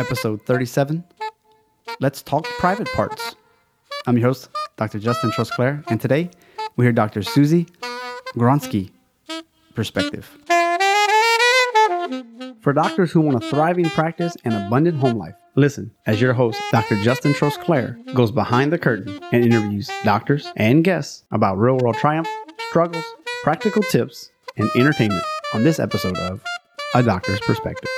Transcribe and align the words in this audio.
episode 0.00 0.40
37. 0.46 1.04
Let's 2.00 2.22
talk 2.22 2.44
private 2.58 2.90
parts. 2.94 3.36
I'm 4.06 4.16
your 4.16 4.28
host, 4.28 4.48
Dr. 4.78 4.98
Justin 4.98 5.30
Trosclair, 5.30 5.84
and 5.88 6.00
today 6.00 6.30
we 6.76 6.86
hear 6.86 6.92
Dr. 6.92 7.22
Susie 7.22 7.66
Gronski 8.34 8.92
perspective. 9.74 10.38
For 12.62 12.72
doctors 12.72 13.12
who 13.12 13.20
want 13.20 13.44
a 13.44 13.46
thriving 13.46 13.90
practice 13.90 14.38
and 14.42 14.54
abundant 14.54 14.96
home 14.96 15.18
life, 15.18 15.34
listen 15.54 15.90
as 16.06 16.18
your 16.18 16.32
host, 16.32 16.58
Dr. 16.72 16.96
Justin 17.02 17.34
Trosclair, 17.34 18.02
goes 18.14 18.32
behind 18.32 18.72
the 18.72 18.78
curtain 18.78 19.20
and 19.32 19.44
interviews 19.44 19.90
doctors 20.02 20.50
and 20.56 20.82
guests 20.82 21.24
about 21.30 21.58
real 21.58 21.76
world 21.76 21.96
triumph, 21.96 22.28
struggles, 22.70 23.04
practical 23.42 23.82
tips, 23.82 24.30
and 24.56 24.70
entertainment 24.74 25.24
on 25.52 25.62
this 25.62 25.78
episode 25.78 26.16
of 26.16 26.42
A 26.94 27.02
Doctor's 27.02 27.40
Perspective. 27.40 27.90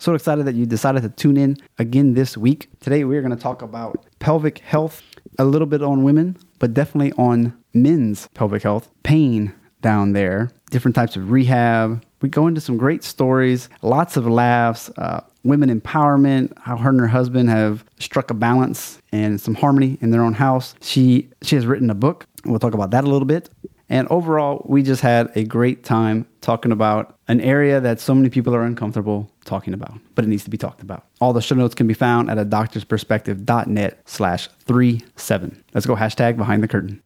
So 0.00 0.14
excited 0.14 0.46
that 0.46 0.54
you 0.54 0.64
decided 0.64 1.02
to 1.02 1.08
tune 1.08 1.36
in 1.36 1.56
again 1.80 2.14
this 2.14 2.36
week. 2.36 2.70
Today 2.78 3.02
we're 3.02 3.20
going 3.20 3.34
to 3.34 3.42
talk 3.42 3.62
about 3.62 4.06
pelvic 4.20 4.58
health, 4.60 5.02
a 5.40 5.44
little 5.44 5.66
bit 5.66 5.82
on 5.82 6.04
women, 6.04 6.36
but 6.60 6.72
definitely 6.72 7.12
on 7.14 7.52
men's 7.74 8.28
pelvic 8.28 8.62
health, 8.62 8.88
pain 9.02 9.52
down 9.82 10.12
there, 10.12 10.52
different 10.70 10.94
types 10.94 11.16
of 11.16 11.32
rehab. 11.32 12.04
We 12.22 12.28
go 12.28 12.46
into 12.46 12.60
some 12.60 12.76
great 12.76 13.02
stories, 13.02 13.68
lots 13.82 14.16
of 14.16 14.24
laughs, 14.24 14.88
uh, 14.98 15.24
women 15.42 15.68
empowerment, 15.68 16.56
how 16.58 16.76
her 16.76 16.90
and 16.90 17.00
her 17.00 17.08
husband 17.08 17.50
have 17.50 17.84
struck 17.98 18.30
a 18.30 18.34
balance 18.34 19.02
and 19.10 19.40
some 19.40 19.56
harmony 19.56 19.98
in 20.00 20.12
their 20.12 20.22
own 20.22 20.34
house. 20.34 20.76
She 20.80 21.28
she 21.42 21.56
has 21.56 21.66
written 21.66 21.90
a 21.90 21.94
book. 21.94 22.24
We'll 22.44 22.60
talk 22.60 22.74
about 22.74 22.92
that 22.92 23.02
a 23.02 23.08
little 23.08 23.26
bit. 23.26 23.50
And 23.90 24.06
overall, 24.08 24.64
we 24.68 24.82
just 24.82 25.00
had 25.00 25.32
a 25.34 25.44
great 25.44 25.82
time 25.82 26.26
talking 26.42 26.72
about 26.72 27.16
an 27.26 27.40
area 27.40 27.80
that 27.80 28.00
so 28.00 28.14
many 28.14 28.28
people 28.28 28.54
are 28.54 28.62
uncomfortable 28.62 29.30
talking 29.44 29.72
about, 29.72 29.94
but 30.14 30.24
it 30.24 30.28
needs 30.28 30.44
to 30.44 30.50
be 30.50 30.58
talked 30.58 30.82
about. 30.82 31.06
All 31.20 31.32
the 31.32 31.40
show 31.40 31.54
notes 31.54 31.74
can 31.74 31.86
be 31.86 31.94
found 31.94 32.30
at 32.30 32.38
a 32.38 32.44
doctorsperspective.net 32.44 34.02
slash 34.04 34.48
three 34.66 35.02
seven. 35.16 35.64
Let's 35.72 35.86
go 35.86 35.96
hashtag 35.96 36.36
behind 36.36 36.62
the 36.62 36.68
curtain. 36.68 37.02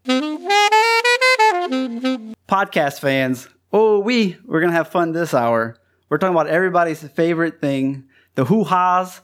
Podcast 2.49 2.99
fans, 2.99 3.49
oh, 3.73 4.01
we, 4.01 4.37
we're 4.45 4.61
to 4.61 4.73
have 4.73 4.89
fun 4.89 5.13
this 5.13 5.35
hour. 5.35 5.77
We're 6.09 6.19
talking 6.19 6.35
about 6.35 6.49
everybody's 6.49 7.03
favorite 7.09 7.61
thing, 7.61 8.05
the 8.35 8.45
hoo-ha's, 8.45 9.21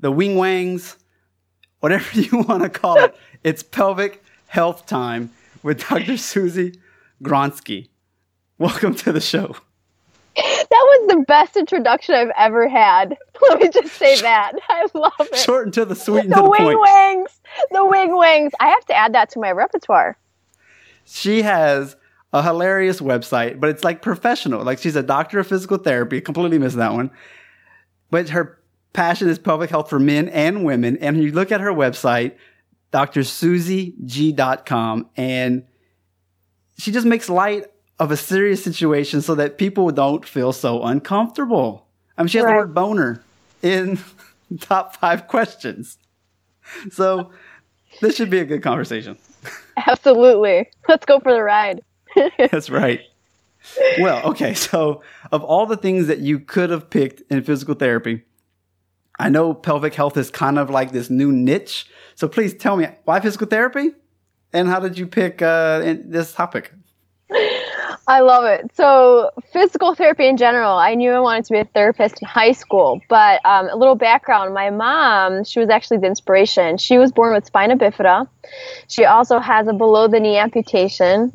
the 0.00 0.10
wing 0.10 0.34
wangs, 0.34 0.96
whatever 1.78 2.20
you 2.20 2.42
want 2.42 2.64
to 2.64 2.68
call 2.68 2.98
it. 2.98 3.16
It's 3.44 3.62
pelvic 3.62 4.22
health 4.48 4.86
time 4.86 5.30
with 5.62 5.86
Dr. 5.88 6.16
Susie 6.16 6.74
Gronski. 7.22 7.88
Welcome 8.58 8.94
to 8.96 9.12
the 9.12 9.20
show. 9.20 9.54
That 10.36 10.68
was 10.70 11.08
the 11.08 11.24
best 11.26 11.56
introduction 11.56 12.14
I've 12.14 12.30
ever 12.36 12.68
had. 12.68 13.16
Let 13.48 13.60
me 13.60 13.68
just 13.70 13.94
say 13.94 14.20
that. 14.20 14.52
I 14.68 14.86
love 14.94 15.12
it. 15.20 15.36
Short 15.36 15.64
and 15.64 15.74
to 15.74 15.84
the 15.84 15.96
sweet 15.96 16.24
and 16.24 16.32
the 16.32 16.42
the 16.42 16.48
wing 16.48 16.60
point. 16.60 16.80
wings. 16.80 17.40
The 17.72 17.84
wing 17.84 18.16
wings. 18.16 18.52
I 18.60 18.68
have 18.68 18.84
to 18.86 18.94
add 18.94 19.14
that 19.14 19.30
to 19.30 19.40
my 19.40 19.50
repertoire. 19.50 20.16
She 21.04 21.42
has 21.42 21.96
a 22.32 22.42
hilarious 22.42 23.00
website, 23.00 23.58
but 23.58 23.70
it's 23.70 23.82
like 23.82 24.02
professional. 24.02 24.62
Like 24.62 24.78
she's 24.78 24.96
a 24.96 25.02
doctor 25.02 25.40
of 25.40 25.46
physical 25.46 25.78
therapy. 25.78 26.20
Completely 26.20 26.58
missed 26.58 26.76
that 26.76 26.92
one. 26.92 27.10
But 28.10 28.28
her 28.30 28.60
passion 28.92 29.28
is 29.28 29.38
public 29.38 29.70
health 29.70 29.90
for 29.90 29.98
men 29.98 30.28
and 30.28 30.64
women. 30.64 30.96
And 30.98 31.22
you 31.22 31.32
look 31.32 31.50
at 31.50 31.60
her 31.60 31.72
website, 31.72 32.36
drsusieg.com, 32.92 35.08
and 35.16 35.64
she 36.78 36.92
just 36.92 37.06
makes 37.06 37.28
light 37.28 37.66
of 37.98 38.10
a 38.10 38.16
serious 38.16 38.62
situation 38.62 39.20
so 39.20 39.34
that 39.34 39.58
people 39.58 39.90
don't 39.90 40.26
feel 40.26 40.52
so 40.52 40.82
uncomfortable. 40.84 41.86
I 42.16 42.22
mean, 42.22 42.28
she 42.28 42.38
has 42.38 42.46
the 42.46 42.52
word 42.52 42.74
boner 42.74 43.22
in 43.62 43.98
top 44.60 44.96
five 44.96 45.26
questions. 45.26 45.98
So 46.90 47.30
this 48.00 48.16
should 48.16 48.30
be 48.30 48.38
a 48.38 48.44
good 48.44 48.62
conversation. 48.62 49.18
Absolutely. 49.86 50.68
Let's 50.88 51.04
go 51.06 51.20
for 51.20 51.32
the 51.32 51.42
ride. 51.42 51.82
That's 52.38 52.70
right. 52.70 53.00
Well, 54.00 54.24
okay. 54.30 54.54
So, 54.54 55.02
of 55.32 55.42
all 55.42 55.66
the 55.66 55.76
things 55.76 56.06
that 56.06 56.18
you 56.18 56.38
could 56.38 56.70
have 56.70 56.88
picked 56.88 57.22
in 57.30 57.42
physical 57.42 57.74
therapy, 57.74 58.22
I 59.18 59.28
know 59.28 59.52
pelvic 59.52 59.94
health 59.94 60.16
is 60.16 60.30
kind 60.30 60.58
of 60.58 60.70
like 60.70 60.92
this 60.92 61.10
new 61.10 61.32
niche. 61.32 61.86
So, 62.14 62.28
please 62.28 62.54
tell 62.54 62.76
me 62.76 62.88
why 63.04 63.20
physical 63.20 63.46
therapy, 63.46 63.90
and 64.52 64.68
how 64.68 64.80
did 64.80 64.96
you 64.96 65.06
pick 65.06 65.42
uh, 65.42 65.82
in- 65.84 66.10
this 66.10 66.32
topic? 66.32 66.72
I 68.08 68.20
love 68.20 68.44
it. 68.44 68.70
So, 68.74 69.30
physical 69.52 69.94
therapy 69.94 70.26
in 70.26 70.38
general, 70.38 70.72
I 70.72 70.94
knew 70.94 71.10
I 71.12 71.20
wanted 71.20 71.44
to 71.46 71.52
be 71.52 71.58
a 71.58 71.64
therapist 71.64 72.22
in 72.22 72.28
high 72.28 72.52
school. 72.52 73.00
But 73.08 73.44
um, 73.44 73.68
a 73.68 73.76
little 73.76 73.96
background 73.96 74.54
my 74.54 74.70
mom, 74.70 75.44
she 75.44 75.60
was 75.60 75.68
actually 75.68 75.98
the 75.98 76.06
inspiration. 76.06 76.78
She 76.78 76.96
was 76.96 77.12
born 77.12 77.34
with 77.34 77.44
spina 77.44 77.76
bifida. 77.76 78.28
She 78.88 79.04
also 79.04 79.38
has 79.38 79.68
a 79.68 79.74
below 79.74 80.08
the 80.08 80.20
knee 80.20 80.38
amputation. 80.38 81.32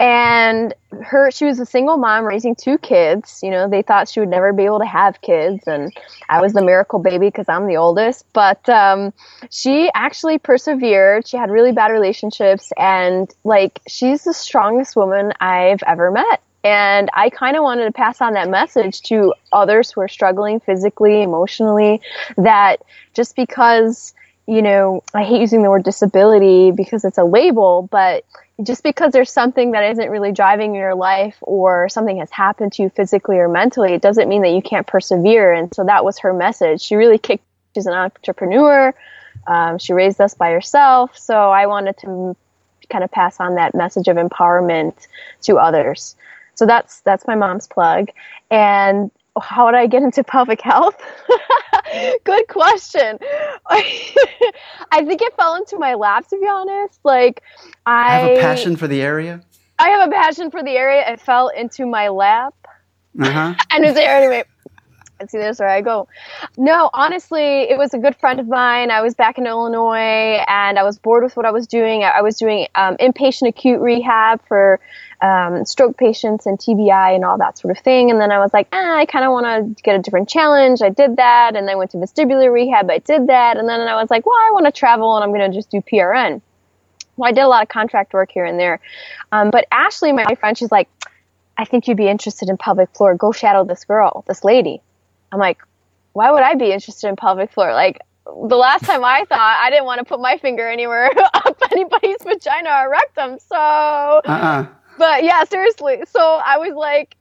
And 0.00 0.74
her, 1.02 1.30
she 1.30 1.44
was 1.44 1.58
a 1.58 1.66
single 1.66 1.96
mom 1.96 2.24
raising 2.24 2.54
two 2.54 2.78
kids. 2.78 3.40
You 3.42 3.50
know, 3.50 3.68
they 3.68 3.82
thought 3.82 4.08
she 4.08 4.20
would 4.20 4.28
never 4.28 4.52
be 4.52 4.64
able 4.64 4.78
to 4.78 4.86
have 4.86 5.20
kids, 5.22 5.66
and 5.66 5.92
I 6.28 6.40
was 6.40 6.52
the 6.52 6.62
miracle 6.62 6.98
baby 6.98 7.26
because 7.26 7.48
I'm 7.48 7.66
the 7.66 7.76
oldest. 7.76 8.24
But 8.32 8.68
um, 8.68 9.12
she 9.50 9.90
actually 9.94 10.38
persevered. 10.38 11.26
She 11.26 11.36
had 11.36 11.50
really 11.50 11.72
bad 11.72 11.90
relationships, 11.90 12.72
and 12.76 13.32
like 13.44 13.80
she's 13.88 14.24
the 14.24 14.34
strongest 14.34 14.94
woman 14.94 15.32
I've 15.40 15.82
ever 15.86 16.10
met. 16.10 16.42
And 16.64 17.08
I 17.14 17.30
kind 17.30 17.56
of 17.56 17.62
wanted 17.62 17.84
to 17.84 17.92
pass 17.92 18.20
on 18.20 18.34
that 18.34 18.50
message 18.50 19.00
to 19.02 19.32
others 19.52 19.90
who 19.90 20.00
are 20.00 20.08
struggling 20.08 20.60
physically, 20.60 21.22
emotionally, 21.22 22.00
that 22.36 22.82
just 23.14 23.36
because, 23.36 24.12
you 24.48 24.62
know, 24.62 25.02
I 25.12 25.24
hate 25.24 25.42
using 25.42 25.62
the 25.62 25.68
word 25.68 25.84
disability 25.84 26.70
because 26.70 27.04
it's 27.04 27.18
a 27.18 27.24
label, 27.24 27.86
but 27.90 28.24
just 28.62 28.82
because 28.82 29.12
there's 29.12 29.30
something 29.30 29.72
that 29.72 29.90
isn't 29.90 30.08
really 30.08 30.32
driving 30.32 30.74
your 30.74 30.94
life 30.94 31.36
or 31.42 31.90
something 31.90 32.16
has 32.16 32.30
happened 32.30 32.72
to 32.72 32.84
you 32.84 32.88
physically 32.88 33.36
or 33.36 33.48
mentally, 33.50 33.92
it 33.92 34.00
doesn't 34.00 34.26
mean 34.26 34.40
that 34.40 34.52
you 34.52 34.62
can't 34.62 34.86
persevere. 34.86 35.52
And 35.52 35.72
so 35.74 35.84
that 35.84 36.02
was 36.02 36.20
her 36.20 36.32
message. 36.32 36.80
She 36.80 36.96
really 36.96 37.18
kicked, 37.18 37.44
she's 37.74 37.84
an 37.84 37.92
entrepreneur. 37.92 38.94
Um, 39.46 39.78
she 39.78 39.92
raised 39.92 40.18
us 40.18 40.32
by 40.32 40.50
herself. 40.50 41.16
So 41.18 41.50
I 41.50 41.66
wanted 41.66 41.98
to 41.98 42.34
kind 42.88 43.04
of 43.04 43.10
pass 43.10 43.40
on 43.40 43.56
that 43.56 43.74
message 43.74 44.08
of 44.08 44.16
empowerment 44.16 45.08
to 45.42 45.58
others. 45.58 46.16
So 46.54 46.64
that's 46.64 47.00
that's 47.02 47.26
my 47.26 47.34
mom's 47.34 47.66
plug. 47.66 48.08
And 48.50 49.10
how 49.40 49.70
did 49.70 49.78
I 49.78 49.86
get 49.86 50.02
into 50.02 50.24
pelvic 50.24 50.60
health? 50.62 50.96
Good 52.24 52.48
question. 52.48 53.18
I 53.68 55.04
think 55.04 55.22
it 55.22 55.34
fell 55.36 55.56
into 55.56 55.78
my 55.78 55.94
lap 55.94 56.28
to 56.28 56.38
be 56.38 56.46
honest. 56.48 57.00
Like 57.04 57.42
I, 57.86 58.06
I 58.08 58.18
have 58.20 58.30
a 58.30 58.40
passion 58.40 58.76
for 58.76 58.88
the 58.88 59.02
area. 59.02 59.42
I 59.78 59.90
have 59.90 60.08
a 60.08 60.12
passion 60.12 60.50
for 60.50 60.62
the 60.62 60.72
area. 60.72 61.04
It 61.10 61.20
fell 61.20 61.48
into 61.48 61.86
my 61.86 62.08
lap 62.08 62.54
Uh 63.20 63.30
huh. 63.30 63.54
and 63.70 63.84
it's 63.84 63.94
there 63.94 64.16
anyway. 64.16 64.44
And 65.20 65.30
see, 65.30 65.38
there's 65.38 65.58
where 65.60 65.68
I 65.68 65.80
go. 65.80 66.08
No, 66.56 66.90
honestly, 66.94 67.62
it 67.62 67.76
was 67.78 67.92
a 67.94 67.98
good 67.98 68.16
friend 68.16 68.38
of 68.38 68.48
mine. 68.48 68.90
I 68.92 69.02
was 69.02 69.14
back 69.14 69.38
in 69.38 69.46
Illinois, 69.46 70.44
and 70.48 70.78
I 70.78 70.84
was 70.84 70.98
bored 70.98 71.24
with 71.24 71.36
what 71.36 71.46
I 71.46 71.50
was 71.50 71.66
doing. 71.66 72.04
I 72.04 72.10
I 72.10 72.22
was 72.22 72.36
doing 72.36 72.68
um, 72.76 72.96
inpatient 72.98 73.48
acute 73.48 73.80
rehab 73.80 74.40
for 74.46 74.78
um, 75.20 75.64
stroke 75.64 75.96
patients 75.96 76.46
and 76.46 76.58
TBI 76.58 77.14
and 77.14 77.24
all 77.24 77.38
that 77.38 77.58
sort 77.58 77.76
of 77.76 77.82
thing. 77.82 78.10
And 78.10 78.20
then 78.20 78.30
I 78.30 78.38
was 78.38 78.52
like, 78.52 78.68
ah, 78.72 78.96
I 78.96 79.06
kind 79.06 79.24
of 79.24 79.32
want 79.32 79.76
to 79.76 79.82
get 79.82 79.96
a 79.96 79.98
different 79.98 80.28
challenge. 80.28 80.82
I 80.82 80.90
did 80.90 81.16
that, 81.16 81.56
and 81.56 81.68
I 81.68 81.74
went 81.74 81.90
to 81.92 81.96
vestibular 81.96 82.52
rehab. 82.52 82.90
I 82.90 82.98
did 82.98 83.26
that, 83.28 83.56
and 83.56 83.68
then 83.68 83.80
I 83.80 83.94
was 84.00 84.10
like, 84.10 84.26
well, 84.26 84.36
I 84.36 84.50
want 84.52 84.66
to 84.66 84.72
travel, 84.72 85.16
and 85.16 85.24
I'm 85.24 85.30
going 85.32 85.50
to 85.50 85.56
just 85.56 85.70
do 85.70 85.80
PRN. 85.80 86.40
Well, 87.16 87.28
I 87.28 87.32
did 87.32 87.40
a 87.40 87.48
lot 87.48 87.62
of 87.62 87.68
contract 87.68 88.12
work 88.12 88.30
here 88.30 88.44
and 88.44 88.58
there. 88.58 88.80
Um, 89.32 89.50
but 89.50 89.66
Ashley, 89.72 90.12
my 90.12 90.34
friend, 90.36 90.56
she's 90.56 90.70
like, 90.70 90.88
I 91.56 91.64
think 91.64 91.88
you'd 91.88 91.96
be 91.96 92.08
interested 92.08 92.48
in 92.48 92.56
pelvic 92.56 92.90
floor. 92.94 93.16
Go 93.16 93.32
shadow 93.32 93.64
this 93.64 93.84
girl, 93.84 94.24
this 94.28 94.44
lady. 94.44 94.80
I'm 95.32 95.40
like, 95.40 95.58
why 96.12 96.30
would 96.30 96.42
I 96.42 96.54
be 96.54 96.70
interested 96.72 97.08
in 97.08 97.16
pelvic 97.16 97.50
floor? 97.50 97.72
Like, 97.72 98.00
the 98.24 98.56
last 98.56 98.84
time 98.84 99.02
I 99.04 99.24
thought 99.28 99.60
I 99.62 99.70
didn't 99.70 99.86
want 99.86 99.98
to 99.98 100.04
put 100.04 100.20
my 100.20 100.36
finger 100.36 100.68
anywhere 100.68 101.10
up 101.34 101.56
anybody's 101.72 102.18
vagina 102.22 102.70
or 102.84 102.90
rectum. 102.90 103.38
So, 103.40 103.56
Uh 103.56 104.20
uh 104.28 104.66
but 104.98 105.24
yeah, 105.24 105.44
seriously. 105.44 106.02
So 106.06 106.20
I 106.20 106.58
was 106.58 106.74
like, 106.74 107.16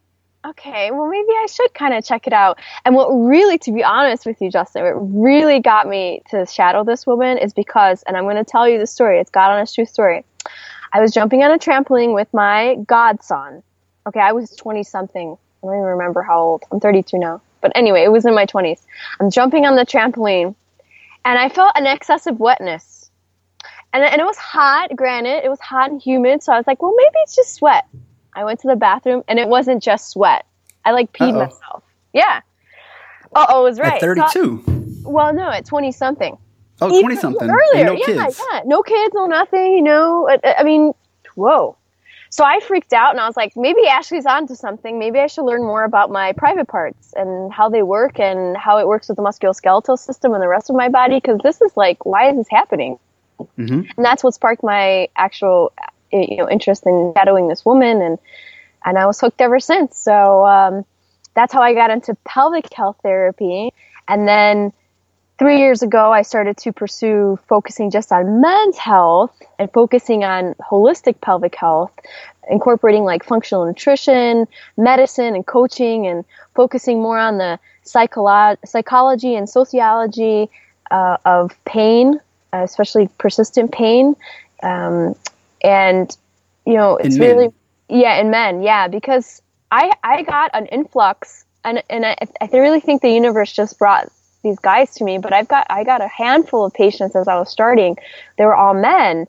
okay, 0.46 0.92
well, 0.92 1.08
maybe 1.08 1.30
I 1.30 1.48
should 1.50 1.74
kind 1.74 1.94
of 1.94 2.04
check 2.06 2.28
it 2.28 2.34
out. 2.34 2.60
And 2.86 2.96
what 2.96 3.10
really, 3.10 3.58
to 3.60 3.72
be 3.72 3.84
honest 3.84 4.26
with 4.26 4.42
you, 4.42 4.50
Justin, 4.50 4.84
what 4.84 4.94
really 4.94 5.60
got 5.60 5.88
me 5.88 6.22
to 6.30 6.46
shadow 6.46 6.84
this 6.84 7.06
woman 7.06 7.38
is 7.38 7.54
because, 7.54 8.04
and 8.04 8.16
I'm 8.16 8.24
going 8.24 8.38
to 8.38 8.44
tell 8.44 8.68
you 8.68 8.80
the 8.80 8.88
story, 8.88 9.20
it's 9.20 9.30
God 9.30 9.52
honest 9.52 9.76
true 9.76 9.86
story. 9.86 10.26
I 10.94 11.02
was 11.02 11.12
jumping 11.12 11.44
on 11.44 11.52
a 11.52 11.60
trampoline 11.60 12.14
with 12.14 12.34
my 12.34 12.76
godson. 12.88 13.62
Okay, 14.06 14.22
I 14.22 14.32
was 14.32 14.52
20 14.52 14.84
something. 14.84 15.38
I 15.64 15.66
don't 15.66 15.76
even 15.76 15.86
remember 15.86 16.22
how 16.22 16.40
old. 16.40 16.64
I'm 16.72 16.80
32 16.80 17.18
now. 17.18 17.42
But 17.62 17.74
anyway, 17.76 18.04
it 18.04 18.12
was 18.12 18.26
in 18.26 18.34
my 18.34 18.46
20s. 18.46 18.82
I'm 19.20 19.30
jumping 19.30 19.66
on 19.66 19.76
the 19.76 19.86
trampoline 19.86 20.56
and 21.26 21.38
I 21.38 21.50
felt 21.50 21.74
an 21.76 21.88
excessive 21.88 22.40
wetness. 22.40 22.97
And, 23.94 24.04
and 24.04 24.22
it 24.22 24.25
was 24.25 24.38
hot, 24.38 24.95
granted, 24.95 25.44
it 25.44 25.50
was 25.50 25.60
hot 25.60 25.89
and 25.92 26.01
humid. 26.01 26.44
So 26.44 26.54
I 26.54 26.57
was 26.57 26.68
like, 26.68 26.81
well, 26.81 26.94
maybe 26.95 27.16
it's 27.24 27.36
just 27.36 27.56
sweat. 27.56 27.86
I 28.34 28.44
went 28.44 28.60
to 28.62 28.68
the 28.68 28.75
bathroom 28.75 29.24
and 29.28 29.39
it 29.39 29.48
wasn't 29.48 29.81
just 29.81 30.10
sweat. 30.12 30.45
I 30.86 30.92
like 30.92 31.12
peed 31.13 31.34
Uh-oh. 31.34 31.45
myself. 31.45 31.84
Yeah. 32.13 32.42
Uh 33.36 33.45
oh, 33.50 33.63
was 33.63 33.80
right. 33.80 34.01
At 34.01 34.31
So- 34.31 34.57
32. 34.60 35.04
Well, 35.04 35.34
no, 35.34 35.50
at 35.50 35.66
20 35.66 35.92
something. 35.92 36.38
Oh, 36.81 37.01
20 37.01 37.16
something. 37.16 37.50
Earlier, 37.50 37.86
no 37.86 37.94
yeah, 37.94 38.06
kids. 38.06 38.42
yeah. 38.51 38.62
No 38.66 38.84
kids, 38.84 39.13
no 39.16 39.25
nothing, 39.25 39.74
you 39.74 39.81
know. 39.81 40.30
I, 40.30 40.56
I 40.60 40.63
mean, 40.63 40.94
whoa. 41.36 41.75
So 42.30 42.44
I 42.44 42.60
freaked 42.60 42.94
out 42.94 43.12
and 43.12 43.19
I 43.22 43.25
was 43.25 43.38
like, 43.38 43.54
maybe 43.56 43.88
Ashley's 43.88 44.25
onto 44.25 44.54
something. 44.54 45.00
Maybe 45.00 45.18
I 45.19 45.28
should 45.28 45.45
learn 45.45 45.62
more 45.63 45.86
about 45.86 46.12
my 46.12 46.33
private 46.33 46.68
parts 46.68 47.13
and 47.16 47.51
how 47.51 47.69
they 47.69 47.81
work 47.83 48.19
and 48.19 48.56
how 48.57 48.78
it 48.80 48.88
works 48.88 49.07
with 49.07 49.16
the 49.16 49.24
musculoskeletal 49.24 49.98
system 49.98 50.33
and 50.33 50.44
the 50.44 50.48
rest 50.48 50.69
of 50.69 50.75
my 50.75 50.90
body. 50.90 51.16
Because 51.16 51.40
this 51.42 51.62
is 51.62 51.72
like, 51.78 52.06
why 52.06 52.30
is 52.30 52.36
this 52.36 52.48
happening? 52.50 53.00
Hmm 53.56 53.81
And 53.95 54.06
that's 54.06 54.24
what 54.24 54.34
sparked 54.34 54.63
my 54.63 55.10
actual, 55.16 55.74
you 56.12 56.38
know, 56.38 56.50
interest 56.50 56.86
in 56.86 57.13
shadowing 57.16 57.48
this 57.48 57.66
woman, 57.66 58.01
and 58.01 58.18
and 58.86 58.98
I 58.98 59.06
was 59.06 59.19
hooked 59.19 59.42
ever 59.42 59.60
since. 59.60 59.98
So 59.98 60.45
um, 60.45 60.86
that's 61.36 61.54
how 61.54 61.62
I 61.62 61.74
got 61.74 61.89
into 61.92 62.16
pelvic 62.25 62.74
health 62.74 62.98
therapy, 63.04 63.74
and 64.07 64.28
then 64.28 64.74
three 65.38 65.60
years 65.60 65.84
ago, 65.84 66.12
I 66.12 66.24
started 66.24 66.57
to 66.57 66.74
pursue 66.74 67.38
focusing 67.48 67.92
just 67.92 68.12
on 68.12 68.42
men's 68.42 68.78
health 68.78 69.31
and 69.60 69.72
focusing 69.72 70.24
on 70.24 70.56
holistic 70.56 71.22
pelvic 71.22 71.56
health, 71.56 71.92
incorporating 72.50 73.04
like 73.04 73.24
functional 73.24 73.66
nutrition, 73.66 74.48
medicine, 74.78 75.36
and 75.36 75.45
coaching, 75.45 76.07
and 76.07 76.25
focusing 76.56 77.01
more 77.01 77.19
on 77.19 77.38
the 77.38 77.60
psycholo- 77.86 78.57
psychology 78.66 79.36
and 79.36 79.50
sociology 79.50 80.50
uh, 80.92 81.18
of 81.25 81.51
pain, 81.66 82.19
especially 82.54 83.10
persistent 83.18 83.72
pain. 83.72 84.16
Um, 84.64 85.16
and, 85.64 86.16
you 86.66 86.74
know, 86.74 86.98
it's 86.98 87.18
really, 87.20 87.50
yeah, 87.90 88.20
in 88.20 88.30
men, 88.30 88.62
yeah, 88.62 88.88
because 88.88 89.42
I, 89.72 89.92
I 90.04 90.24
got 90.24 90.52
an 90.54 90.66
influx 90.68 91.46
and, 91.64 91.84
and 91.90 92.06
I, 92.06 92.16
I 92.42 92.50
really 92.54 92.80
think 92.80 93.02
the 93.02 93.12
universe 93.12 93.52
just 93.52 93.78
brought 93.78 94.12
these 94.44 94.60
guys 94.60 94.94
to 94.96 95.04
me, 95.04 95.18
but 95.18 95.34
I've 95.34 95.48
got 95.48 95.68
I 95.70 95.84
got 95.84 96.02
a 96.02 96.08
handful 96.08 96.66
of 96.66 96.74
patients 96.74 97.16
as 97.16 97.28
I 97.28 97.36
was 97.36 97.50
starting. 97.50 97.98
They 98.38 98.46
were 98.46 98.56
all 98.56 98.74
men, 98.74 99.28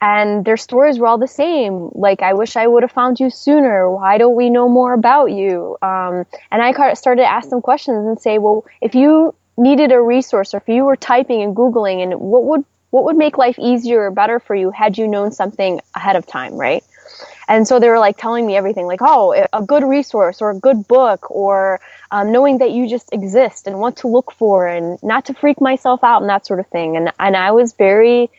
and 0.00 0.44
their 0.44 0.56
stories 0.56 0.98
were 0.98 1.06
all 1.06 1.18
the 1.18 1.26
same. 1.26 1.90
Like, 1.94 2.22
I 2.22 2.34
wish 2.34 2.56
I 2.56 2.66
would 2.66 2.82
have 2.82 2.92
found 2.92 3.18
you 3.20 3.30
sooner. 3.30 3.90
Why 3.90 4.18
don't 4.18 4.36
we 4.36 4.50
know 4.50 4.68
more 4.68 4.92
about 4.92 5.26
you? 5.26 5.76
Um, 5.82 6.26
and 6.50 6.62
I 6.62 6.94
started 6.94 7.22
to 7.22 7.28
ask 7.28 7.48
them 7.50 7.62
questions 7.62 8.06
and 8.06 8.20
say, 8.20 8.38
well, 8.38 8.64
if 8.80 8.94
you 8.94 9.34
needed 9.60 9.92
a 9.92 10.00
resource, 10.00 10.54
or 10.54 10.56
if 10.56 10.68
you 10.68 10.84
were 10.84 10.96
typing 10.96 11.42
and 11.42 11.54
googling, 11.54 12.02
and 12.02 12.18
what 12.18 12.44
would 12.44 12.64
what 12.90 13.04
would 13.04 13.16
make 13.16 13.38
life 13.38 13.58
easier 13.58 14.06
or 14.06 14.10
better 14.10 14.40
for 14.40 14.56
you 14.56 14.70
had 14.72 14.98
you 14.98 15.06
known 15.06 15.30
something 15.30 15.80
ahead 15.94 16.16
of 16.16 16.26
time, 16.26 16.54
right? 16.54 16.82
And 17.46 17.66
so 17.66 17.78
they 17.78 17.88
were 17.88 17.98
like 17.98 18.16
telling 18.16 18.46
me 18.46 18.56
everything, 18.56 18.86
like, 18.86 19.00
oh, 19.02 19.46
a 19.52 19.62
good 19.62 19.84
resource 19.84 20.40
or 20.40 20.50
a 20.50 20.58
good 20.58 20.88
book, 20.88 21.30
or 21.30 21.80
um, 22.10 22.32
knowing 22.32 22.58
that 22.58 22.70
you 22.70 22.88
just 22.88 23.12
exist 23.12 23.66
and 23.66 23.78
what 23.78 23.96
to 23.96 24.08
look 24.08 24.32
for, 24.32 24.66
and 24.66 24.98
not 25.02 25.26
to 25.26 25.34
freak 25.34 25.60
myself 25.60 26.02
out 26.02 26.22
and 26.22 26.30
that 26.30 26.46
sort 26.46 26.60
of 26.60 26.66
thing. 26.68 26.96
And 26.96 27.12
and 27.18 27.36
I 27.36 27.50
was 27.52 27.74
very 27.74 28.30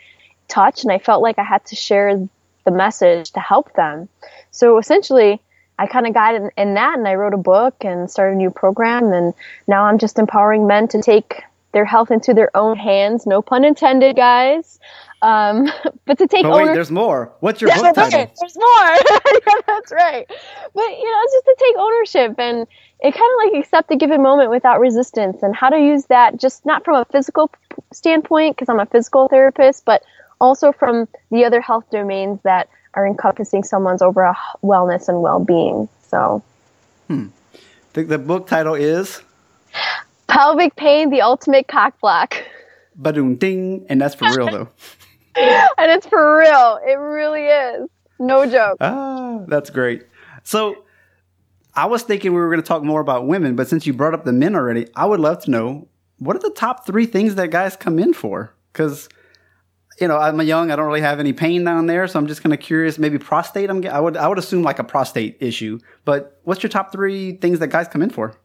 touched, 0.48 0.84
and 0.84 0.92
I 0.92 1.00
felt 1.00 1.22
like 1.22 1.40
I 1.40 1.44
had 1.44 1.66
to 1.68 1.76
share 1.76 2.28
the 2.64 2.72
message 2.72 3.32
to 3.32 3.40
help 3.40 3.74
them. 3.74 4.10
So 4.52 4.78
essentially, 4.78 5.42
I 5.82 5.88
kind 5.88 6.08
of 6.08 6.14
got 6.14 6.36
in, 6.36 6.52
in 6.58 6.76
that, 6.76 6.98
and 7.00 7.08
I 7.08 7.16
wrote 7.16 7.34
a 7.34 7.38
book 7.40 7.76
and 7.82 8.10
started 8.12 8.36
a 8.36 8.38
new 8.38 8.52
program, 8.52 9.14
and 9.14 9.34
now 9.68 9.84
I'm 9.86 9.98
just 10.00 10.20
empowering 10.20 10.68
men 10.68 10.88
to 10.90 11.02
take 11.02 11.44
their 11.74 11.86
health 11.86 12.12
into 12.12 12.34
their 12.34 12.56
own 12.56 12.78
hands. 12.78 13.26
No 13.28 13.42
pun 13.42 13.66
intended, 13.66 14.16
guys. 14.16 14.80
Um, 15.22 15.72
but 16.06 16.20
to 16.20 16.28
take 16.28 16.44
But 16.44 16.54
wait, 16.54 16.64
ownership. 16.64 16.74
there's 16.74 16.92
more. 16.92 17.34
What's 17.42 17.62
your 17.62 17.70
Yeah, 17.70 17.76
book 17.82 17.94
title? 17.94 18.20
right. 18.20 18.30
There's 18.40 18.58
more. 18.58 18.90
yeah, 19.48 19.62
that's 19.68 19.92
right. 19.92 20.26
But 20.30 20.90
you 20.90 21.12
know, 21.12 21.20
it's 21.24 21.34
just 21.34 21.46
to 21.46 21.56
take 21.60 21.76
ownership 21.78 22.36
and 22.40 22.68
it 23.02 23.14
kind 23.14 23.16
of 23.16 23.54
like 23.54 23.64
accept 23.64 23.92
a 23.92 23.98
given 23.98 24.22
moment 24.24 24.52
without 24.52 24.80
resistance 24.80 25.44
and 25.44 25.56
how 25.56 25.70
to 25.70 25.78
use 25.80 26.06
that 26.08 26.40
just 26.40 26.66
not 26.66 26.86
from 26.86 26.96
a 26.98 27.06
physical 27.06 27.50
p- 27.50 27.84
standpoint 27.94 28.56
because 28.58 28.70
I'm 28.70 28.80
a 28.80 28.86
physical 28.88 29.28
therapist, 29.30 29.86
but 29.86 30.04
also 30.42 30.72
from 30.72 31.08
the 31.32 31.46
other 31.46 31.62
health 31.62 31.86
domains 31.92 32.40
that 32.44 32.70
are 32.94 33.08
encompassing 33.08 33.64
someone's 33.64 34.02
overall 34.02 34.36
wellness 34.64 35.08
and 35.08 35.22
well-being. 35.22 35.88
So, 36.08 36.44
The, 37.94 38.04
the 38.04 38.18
book 38.18 38.48
title 38.48 38.76
is 38.76 39.22
pelvic 40.28 40.76
pain, 40.76 41.10
the 41.10 41.22
ultimate 41.22 41.68
cock 41.68 42.00
block. 42.00 42.36
Badoom 43.00 43.38
Ding, 43.38 43.86
and 43.90 44.02
that's 44.02 44.16
for 44.16 44.26
real 44.36 44.50
though. 44.50 44.70
and 45.36 45.92
it's 45.92 46.06
for 46.08 46.38
real. 46.38 46.80
It 46.86 46.96
really 46.96 47.46
is. 47.46 47.90
No 48.20 48.46
joke. 48.46 48.78
Ah, 48.82 49.40
that's 49.48 49.70
great. 49.70 50.06
So 50.44 50.84
I 51.74 51.86
was 51.86 52.04
thinking 52.04 52.34
we 52.34 52.40
were 52.40 52.50
going 52.50 52.62
to 52.62 52.68
talk 52.68 52.84
more 52.84 53.00
about 53.00 53.28
women, 53.28 53.56
but 53.56 53.68
since 53.68 53.88
you 53.88 53.94
brought 53.94 54.14
up 54.14 54.26
the 54.26 54.34
men 54.34 54.56
already, 54.56 54.88
I 54.96 55.06
would 55.06 55.20
love 55.20 55.42
to 55.44 55.52
know 55.52 55.88
what 56.20 56.36
are 56.36 56.40
the 56.40 56.52
top 56.52 56.86
three 56.86 57.06
things 57.06 57.36
that 57.36 57.50
guys 57.50 57.76
come 57.76 57.98
in 57.98 58.14
for? 58.14 58.54
Because 58.72 59.10
you 60.02 60.08
know, 60.08 60.18
I'm 60.18 60.42
young. 60.42 60.72
I 60.72 60.76
don't 60.76 60.88
really 60.88 61.02
have 61.02 61.20
any 61.20 61.32
pain 61.32 61.64
down 61.64 61.86
there, 61.86 62.08
so 62.08 62.20
I'm 62.20 62.28
just 62.28 62.42
kind 62.42 62.54
of 62.54 62.60
curious. 62.60 62.98
Maybe 62.98 63.18
prostate. 63.18 63.70
I'm. 63.70 63.86
I 63.86 64.00
would. 64.00 64.18
I 64.18 64.28
would 64.28 64.40
assume 64.40 64.64
like 64.64 64.80
a 64.80 64.84
prostate 64.84 65.38
issue. 65.40 65.80
But 66.04 66.40
what's 66.44 66.64
your 66.64 66.70
top 66.70 66.92
three 66.92 67.34
things 67.34 67.60
that 67.60 67.68
guys 67.68 67.88
come 67.88 68.02
in 68.02 68.10
for? 68.10 68.36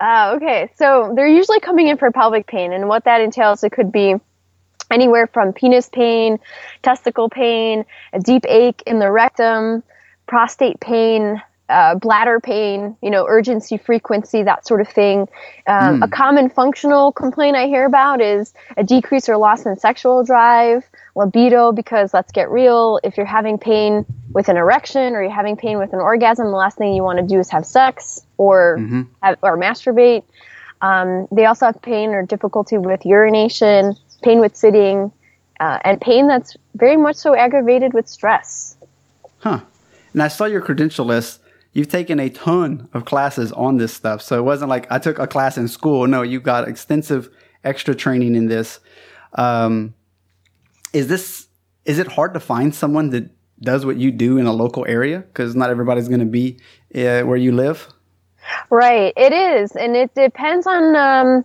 Ah, 0.00 0.32
okay. 0.34 0.70
So 0.76 1.12
they're 1.14 1.28
usually 1.28 1.60
coming 1.60 1.86
in 1.88 1.96
for 1.96 2.10
pelvic 2.10 2.46
pain, 2.46 2.72
and 2.72 2.88
what 2.88 3.04
that 3.04 3.20
entails, 3.20 3.62
it 3.62 3.70
could 3.72 3.92
be 3.92 4.16
anywhere 4.90 5.26
from 5.28 5.52
penis 5.52 5.88
pain, 5.88 6.38
testicle 6.82 7.30
pain, 7.30 7.84
a 8.12 8.20
deep 8.20 8.44
ache 8.48 8.82
in 8.86 8.98
the 8.98 9.10
rectum, 9.10 9.82
prostate 10.26 10.80
pain, 10.80 11.40
uh, 11.68 11.94
bladder 11.94 12.40
pain, 12.40 12.96
you 13.02 13.10
know, 13.10 13.26
urgency, 13.26 13.78
frequency, 13.78 14.42
that 14.42 14.66
sort 14.66 14.80
of 14.80 14.88
thing. 14.88 15.28
Um, 15.66 16.02
A 16.02 16.08
common 16.08 16.50
functional 16.50 17.12
complaint 17.12 17.56
I 17.56 17.66
hear 17.66 17.86
about 17.86 18.20
is 18.20 18.52
a 18.76 18.84
decrease 18.84 19.28
or 19.28 19.36
loss 19.38 19.64
in 19.64 19.76
sexual 19.78 20.22
drive, 20.24 20.84
libido, 21.14 21.72
because 21.72 22.12
let's 22.12 22.32
get 22.32 22.50
real, 22.50 23.00
if 23.02 23.16
you're 23.16 23.24
having 23.24 23.56
pain 23.56 24.04
with 24.32 24.48
an 24.48 24.56
erection 24.56 25.14
or 25.14 25.22
you're 25.22 25.32
having 25.32 25.56
pain 25.56 25.78
with 25.78 25.92
an 25.92 26.00
orgasm, 26.00 26.46
the 26.46 26.56
last 26.56 26.76
thing 26.76 26.92
you 26.92 27.02
want 27.02 27.18
to 27.18 27.26
do 27.26 27.38
is 27.38 27.48
have 27.48 27.64
sex 27.64 28.26
or 28.36 28.78
have, 29.22 29.38
or 29.42 29.56
masturbate. 29.56 30.24
Um, 30.82 31.28
they 31.32 31.46
also 31.46 31.66
have 31.66 31.80
pain 31.80 32.10
or 32.10 32.26
difficulty 32.26 32.76
with 32.76 33.06
urination, 33.06 33.96
pain 34.22 34.40
with 34.40 34.54
sitting, 34.54 35.10
uh, 35.60 35.78
and 35.82 35.98
pain 35.98 36.26
that's 36.26 36.56
very 36.74 36.98
much 36.98 37.16
so 37.16 37.34
aggravated 37.34 37.94
with 37.94 38.06
stress. 38.06 38.76
Huh. 39.38 39.60
And 40.12 40.22
I 40.22 40.28
saw 40.28 40.44
your 40.44 40.60
credential 40.60 41.06
list. 41.06 41.40
You've 41.74 41.88
taken 41.88 42.20
a 42.20 42.30
ton 42.30 42.88
of 42.94 43.04
classes 43.04 43.52
on 43.52 43.76
this 43.76 43.92
stuff. 43.92 44.22
So 44.22 44.38
it 44.38 44.42
wasn't 44.42 44.70
like 44.70 44.90
I 44.90 44.98
took 44.98 45.18
a 45.18 45.26
class 45.26 45.58
in 45.58 45.68
school. 45.68 46.06
No, 46.06 46.22
you 46.22 46.40
got 46.40 46.68
extensive 46.68 47.28
extra 47.64 47.94
training 47.94 48.36
in 48.36 48.46
this. 48.46 48.78
Um, 49.34 49.94
is 50.92 51.08
this, 51.08 51.48
is 51.84 51.98
it 51.98 52.06
hard 52.06 52.32
to 52.34 52.40
find 52.40 52.72
someone 52.72 53.10
that 53.10 53.28
does 53.60 53.84
what 53.84 53.96
you 53.96 54.12
do 54.12 54.38
in 54.38 54.46
a 54.46 54.52
local 54.52 54.86
area? 54.86 55.18
Because 55.18 55.56
not 55.56 55.68
everybody's 55.68 56.08
going 56.08 56.20
to 56.20 56.26
be 56.26 56.60
uh, 56.94 57.22
where 57.22 57.36
you 57.36 57.50
live. 57.50 57.88
Right, 58.70 59.12
it 59.16 59.32
is, 59.32 59.72
and 59.72 59.96
it 59.96 60.14
depends 60.14 60.66
on 60.66 60.94
um, 60.96 61.44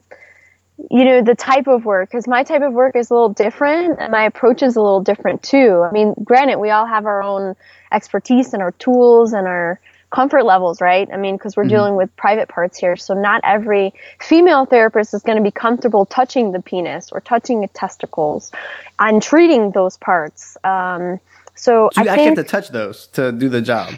you 0.91 1.05
know 1.05 1.23
the 1.23 1.35
type 1.35 1.67
of 1.67 1.85
work. 1.85 2.09
Because 2.09 2.27
my 2.27 2.43
type 2.43 2.61
of 2.61 2.73
work 2.73 2.95
is 2.95 3.09
a 3.09 3.13
little 3.13 3.29
different, 3.29 3.99
and 3.99 4.11
my 4.11 4.25
approach 4.25 4.61
is 4.61 4.75
a 4.75 4.81
little 4.81 5.01
different 5.01 5.41
too. 5.41 5.85
I 5.87 5.91
mean, 5.91 6.13
granted, 6.23 6.57
we 6.57 6.71
all 6.71 6.85
have 6.85 7.05
our 7.05 7.23
own 7.23 7.55
expertise 7.91 8.53
and 8.53 8.61
our 8.61 8.73
tools 8.73 9.33
and 9.33 9.47
our 9.47 9.79
comfort 10.11 10.43
levels, 10.43 10.81
right? 10.81 11.07
I 11.13 11.17
mean, 11.17 11.35
because 11.37 11.55
we're 11.55 11.65
dealing 11.65 11.95
with 11.95 12.15
private 12.15 12.49
parts 12.49 12.77
here, 12.77 12.95
so 12.95 13.13
not 13.13 13.41
every 13.43 13.93
female 14.19 14.65
therapist 14.65 15.13
is 15.13 15.21
going 15.21 15.37
to 15.37 15.43
be 15.43 15.51
comfortable 15.51 16.05
touching 16.05 16.51
the 16.51 16.61
penis 16.61 17.11
or 17.11 17.21
touching 17.21 17.61
the 17.61 17.67
testicles 17.67 18.51
and 18.99 19.21
treating 19.21 19.71
those 19.71 19.97
parts. 19.97 20.57
Um, 20.63 21.19
so 21.55 21.89
So 21.93 22.01
you 22.01 22.09
I 22.09 22.13
actually 22.13 22.25
think 22.25 22.37
have 22.37 22.45
to 22.45 22.51
touch 22.51 22.69
those 22.69 23.07
to 23.07 23.31
do 23.31 23.49
the 23.49 23.61
job. 23.61 23.93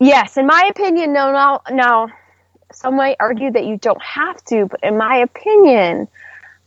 Yes, 0.00 0.36
in 0.36 0.46
my 0.46 0.68
opinion, 0.68 1.12
no, 1.12 1.32
no, 1.32 1.60
now 1.70 2.08
some 2.72 2.96
might 2.96 3.16
argue 3.20 3.50
that 3.52 3.64
you 3.64 3.78
don't 3.78 4.02
have 4.02 4.44
to, 4.46 4.66
but 4.66 4.80
in 4.82 4.98
my 4.98 5.16
opinion, 5.16 6.08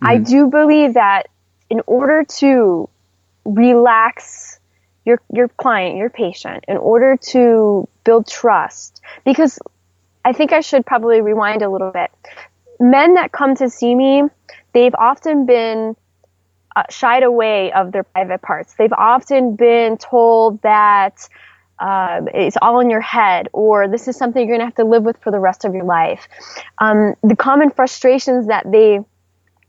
I 0.02 0.18
do 0.18 0.48
believe 0.48 0.94
that 0.94 1.28
in 1.70 1.82
order 1.86 2.24
to 2.24 2.90
relax 3.46 4.57
your 5.08 5.22
your 5.34 5.48
client, 5.48 5.96
your 5.96 6.10
patient, 6.10 6.66
in 6.68 6.76
order 6.76 7.16
to 7.16 7.88
build 8.04 8.28
trust, 8.28 9.02
because 9.24 9.58
I 10.26 10.34
think 10.34 10.52
I 10.52 10.60
should 10.60 10.86
probably 10.86 11.22
rewind 11.22 11.62
a 11.62 11.70
little 11.70 11.92
bit. 11.92 12.12
Men 12.80 13.14
that 13.14 13.32
come 13.32 13.56
to 13.56 13.70
see 13.70 13.96
me, 13.96 14.24
they've 14.74 14.94
often 14.94 15.46
been 15.46 15.96
uh, 16.76 16.84
shied 16.90 17.24
away 17.24 17.72
of 17.72 17.94
their 17.94 18.04
private 18.04 18.42
parts. 18.42 18.76
They've 18.76 18.94
often 18.94 19.56
been 19.56 19.98
told 19.98 20.62
that 20.64 21.16
um, 21.80 22.28
it's 22.34 22.58
all 22.62 22.82
in 22.82 22.90
your 22.90 23.02
head, 23.02 23.48
or 23.54 23.88
this 23.88 24.10
is 24.10 24.18
something 24.18 24.42
you're 24.42 24.58
going 24.58 24.60
to 24.60 24.66
have 24.66 24.76
to 24.76 24.84
live 24.84 25.04
with 25.04 25.18
for 25.24 25.32
the 25.32 25.40
rest 25.40 25.64
of 25.64 25.74
your 25.74 25.86
life. 25.86 26.28
Um, 26.80 27.16
the 27.24 27.36
common 27.36 27.70
frustrations 27.70 28.48
that 28.48 28.70
they 28.70 29.00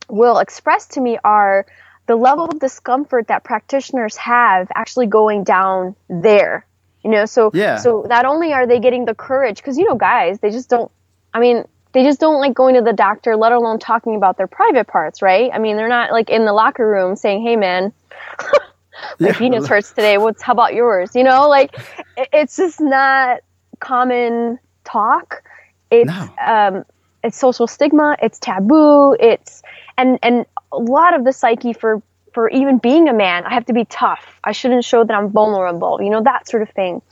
will 0.08 0.38
express 0.38 0.88
to 0.88 1.00
me 1.00 1.18
are 1.22 1.64
the 2.08 2.16
level 2.16 2.46
of 2.46 2.58
discomfort 2.58 3.28
that 3.28 3.44
practitioners 3.44 4.16
have 4.16 4.68
actually 4.74 5.06
going 5.06 5.44
down 5.44 5.94
there. 6.10 6.66
You 7.04 7.12
know, 7.12 7.26
so 7.26 7.52
Yeah. 7.54 7.76
so 7.76 8.04
not 8.08 8.24
only 8.24 8.52
are 8.52 8.66
they 8.66 8.80
getting 8.80 9.04
the 9.04 9.14
courage, 9.14 9.58
because 9.58 9.78
you 9.78 9.84
know, 9.86 9.94
guys, 9.96 10.40
they 10.40 10.50
just 10.50 10.68
don't. 10.70 10.90
I 11.32 11.40
mean, 11.40 11.64
they 11.92 12.02
just 12.04 12.18
don't 12.20 12.40
like 12.40 12.54
going 12.54 12.74
to 12.74 12.82
the 12.82 12.92
doctor, 12.94 13.36
let 13.36 13.52
alone 13.52 13.78
talking 13.78 14.16
about 14.16 14.36
their 14.38 14.48
private 14.48 14.88
parts, 14.88 15.22
right? 15.22 15.50
I 15.54 15.58
mean, 15.58 15.76
they're 15.76 15.88
not 15.88 16.10
like 16.10 16.30
in 16.30 16.44
the 16.44 16.52
locker 16.52 16.88
room 16.88 17.14
saying, 17.16 17.42
"Hey, 17.42 17.56
man." 17.56 17.92
my 19.20 19.28
yeah. 19.28 19.38
penis 19.38 19.66
hurts 19.68 19.90
today. 19.90 20.18
What's 20.18 20.42
how 20.42 20.52
about 20.54 20.74
yours? 20.74 21.14
You 21.14 21.24
know, 21.24 21.48
like 21.48 21.74
it's 22.16 22.56
just 22.56 22.80
not 22.80 23.40
common 23.80 24.58
talk. 24.84 25.42
It's 25.90 26.08
no. 26.08 26.28
um, 26.44 26.84
it's 27.22 27.38
social 27.38 27.66
stigma. 27.66 28.16
It's 28.22 28.38
taboo. 28.38 29.14
It's 29.20 29.62
and 29.96 30.18
and 30.22 30.46
a 30.72 30.78
lot 30.78 31.14
of 31.14 31.24
the 31.24 31.32
psyche 31.32 31.72
for 31.72 32.02
for 32.34 32.50
even 32.50 32.78
being 32.78 33.08
a 33.08 33.12
man, 33.12 33.44
I 33.46 33.54
have 33.54 33.66
to 33.66 33.72
be 33.72 33.84
tough. 33.86 34.38
I 34.44 34.52
shouldn't 34.52 34.84
show 34.84 35.02
that 35.02 35.12
I'm 35.12 35.30
vulnerable. 35.30 36.00
You 36.00 36.10
know 36.10 36.22
that 36.22 36.48
sort 36.48 36.62
of 36.62 36.70
thing. 36.70 37.02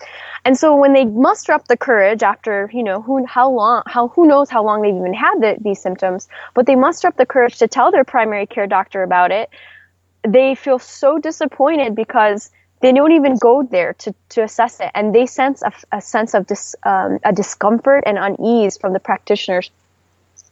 And 0.44 0.56
so 0.56 0.76
when 0.76 0.92
they 0.92 1.04
muster 1.04 1.52
up 1.52 1.66
the 1.66 1.76
courage 1.76 2.22
after 2.22 2.70
you 2.72 2.82
know 2.82 3.02
who 3.02 3.24
how 3.26 3.50
long 3.50 3.82
how 3.86 4.08
who 4.08 4.26
knows 4.26 4.50
how 4.50 4.64
long 4.64 4.82
they've 4.82 4.94
even 4.94 5.14
had 5.14 5.40
the, 5.40 5.56
these 5.60 5.80
symptoms, 5.80 6.28
but 6.54 6.66
they 6.66 6.76
muster 6.76 7.08
up 7.08 7.16
the 7.16 7.26
courage 7.26 7.58
to 7.58 7.68
tell 7.68 7.90
their 7.90 8.04
primary 8.04 8.46
care 8.46 8.66
doctor 8.66 9.02
about 9.02 9.32
it. 9.32 9.50
They 10.22 10.54
feel 10.54 10.78
so 10.78 11.18
disappointed 11.18 11.94
because 11.94 12.50
they 12.80 12.92
don't 12.92 13.12
even 13.12 13.36
go 13.36 13.62
there 13.62 13.94
to, 13.94 14.14
to 14.30 14.42
assess 14.42 14.80
it 14.80 14.90
and 14.94 15.14
they 15.14 15.26
sense 15.26 15.62
a, 15.62 15.72
a 15.92 16.00
sense 16.00 16.34
of 16.34 16.46
dis, 16.46 16.76
um, 16.84 17.18
a 17.24 17.32
discomfort 17.32 18.04
and 18.06 18.18
unease 18.18 18.76
from 18.76 18.92
the 18.92 19.00
practitioner's 19.00 19.70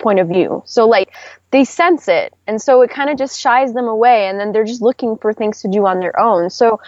point 0.04 0.20
of 0.20 0.28
view. 0.28 0.62
So 0.66 0.86
like 0.86 1.12
they 1.50 1.64
sense 1.64 2.06
it. 2.06 2.32
And 2.46 2.62
so 2.62 2.82
it 2.82 2.90
kind 2.90 3.10
of 3.10 3.18
just 3.18 3.40
shies 3.40 3.72
them 3.72 3.88
away 3.88 4.28
and 4.28 4.38
then 4.38 4.52
they're 4.52 4.64
just 4.64 4.82
looking 4.82 5.16
for 5.16 5.32
things 5.32 5.62
to 5.62 5.68
do 5.68 5.84
on 5.86 5.98
their 5.98 6.18
own. 6.20 6.50
So 6.50 6.80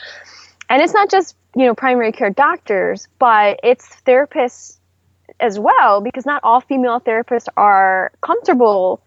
and 0.68 0.80
it's 0.80 0.94
not 0.94 1.10
just 1.10 1.34
you 1.56 1.66
know 1.66 1.74
primary 1.74 2.12
care 2.12 2.30
doctors 2.30 3.08
but 3.18 3.58
it's 3.64 3.88
therapists 4.06 4.76
as 5.40 5.58
well 5.58 6.00
because 6.00 6.26
not 6.26 6.40
all 6.44 6.60
female 6.60 7.00
therapists 7.00 7.48
are 7.56 8.12
comfortable 8.20 9.02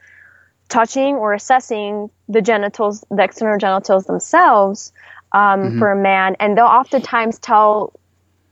touching 0.68 1.16
or 1.16 1.34
assessing 1.34 2.10
the 2.28 2.42
genitals 2.42 3.06
the 3.10 3.24
external 3.24 3.58
genitals 3.58 4.06
themselves 4.06 4.92
um, 5.32 5.62
mm-hmm. 5.62 5.80
for 5.80 5.92
a 5.92 5.96
man, 5.96 6.36
and 6.40 6.58
they'll 6.58 6.66
oftentimes 6.66 7.40
tell 7.40 7.94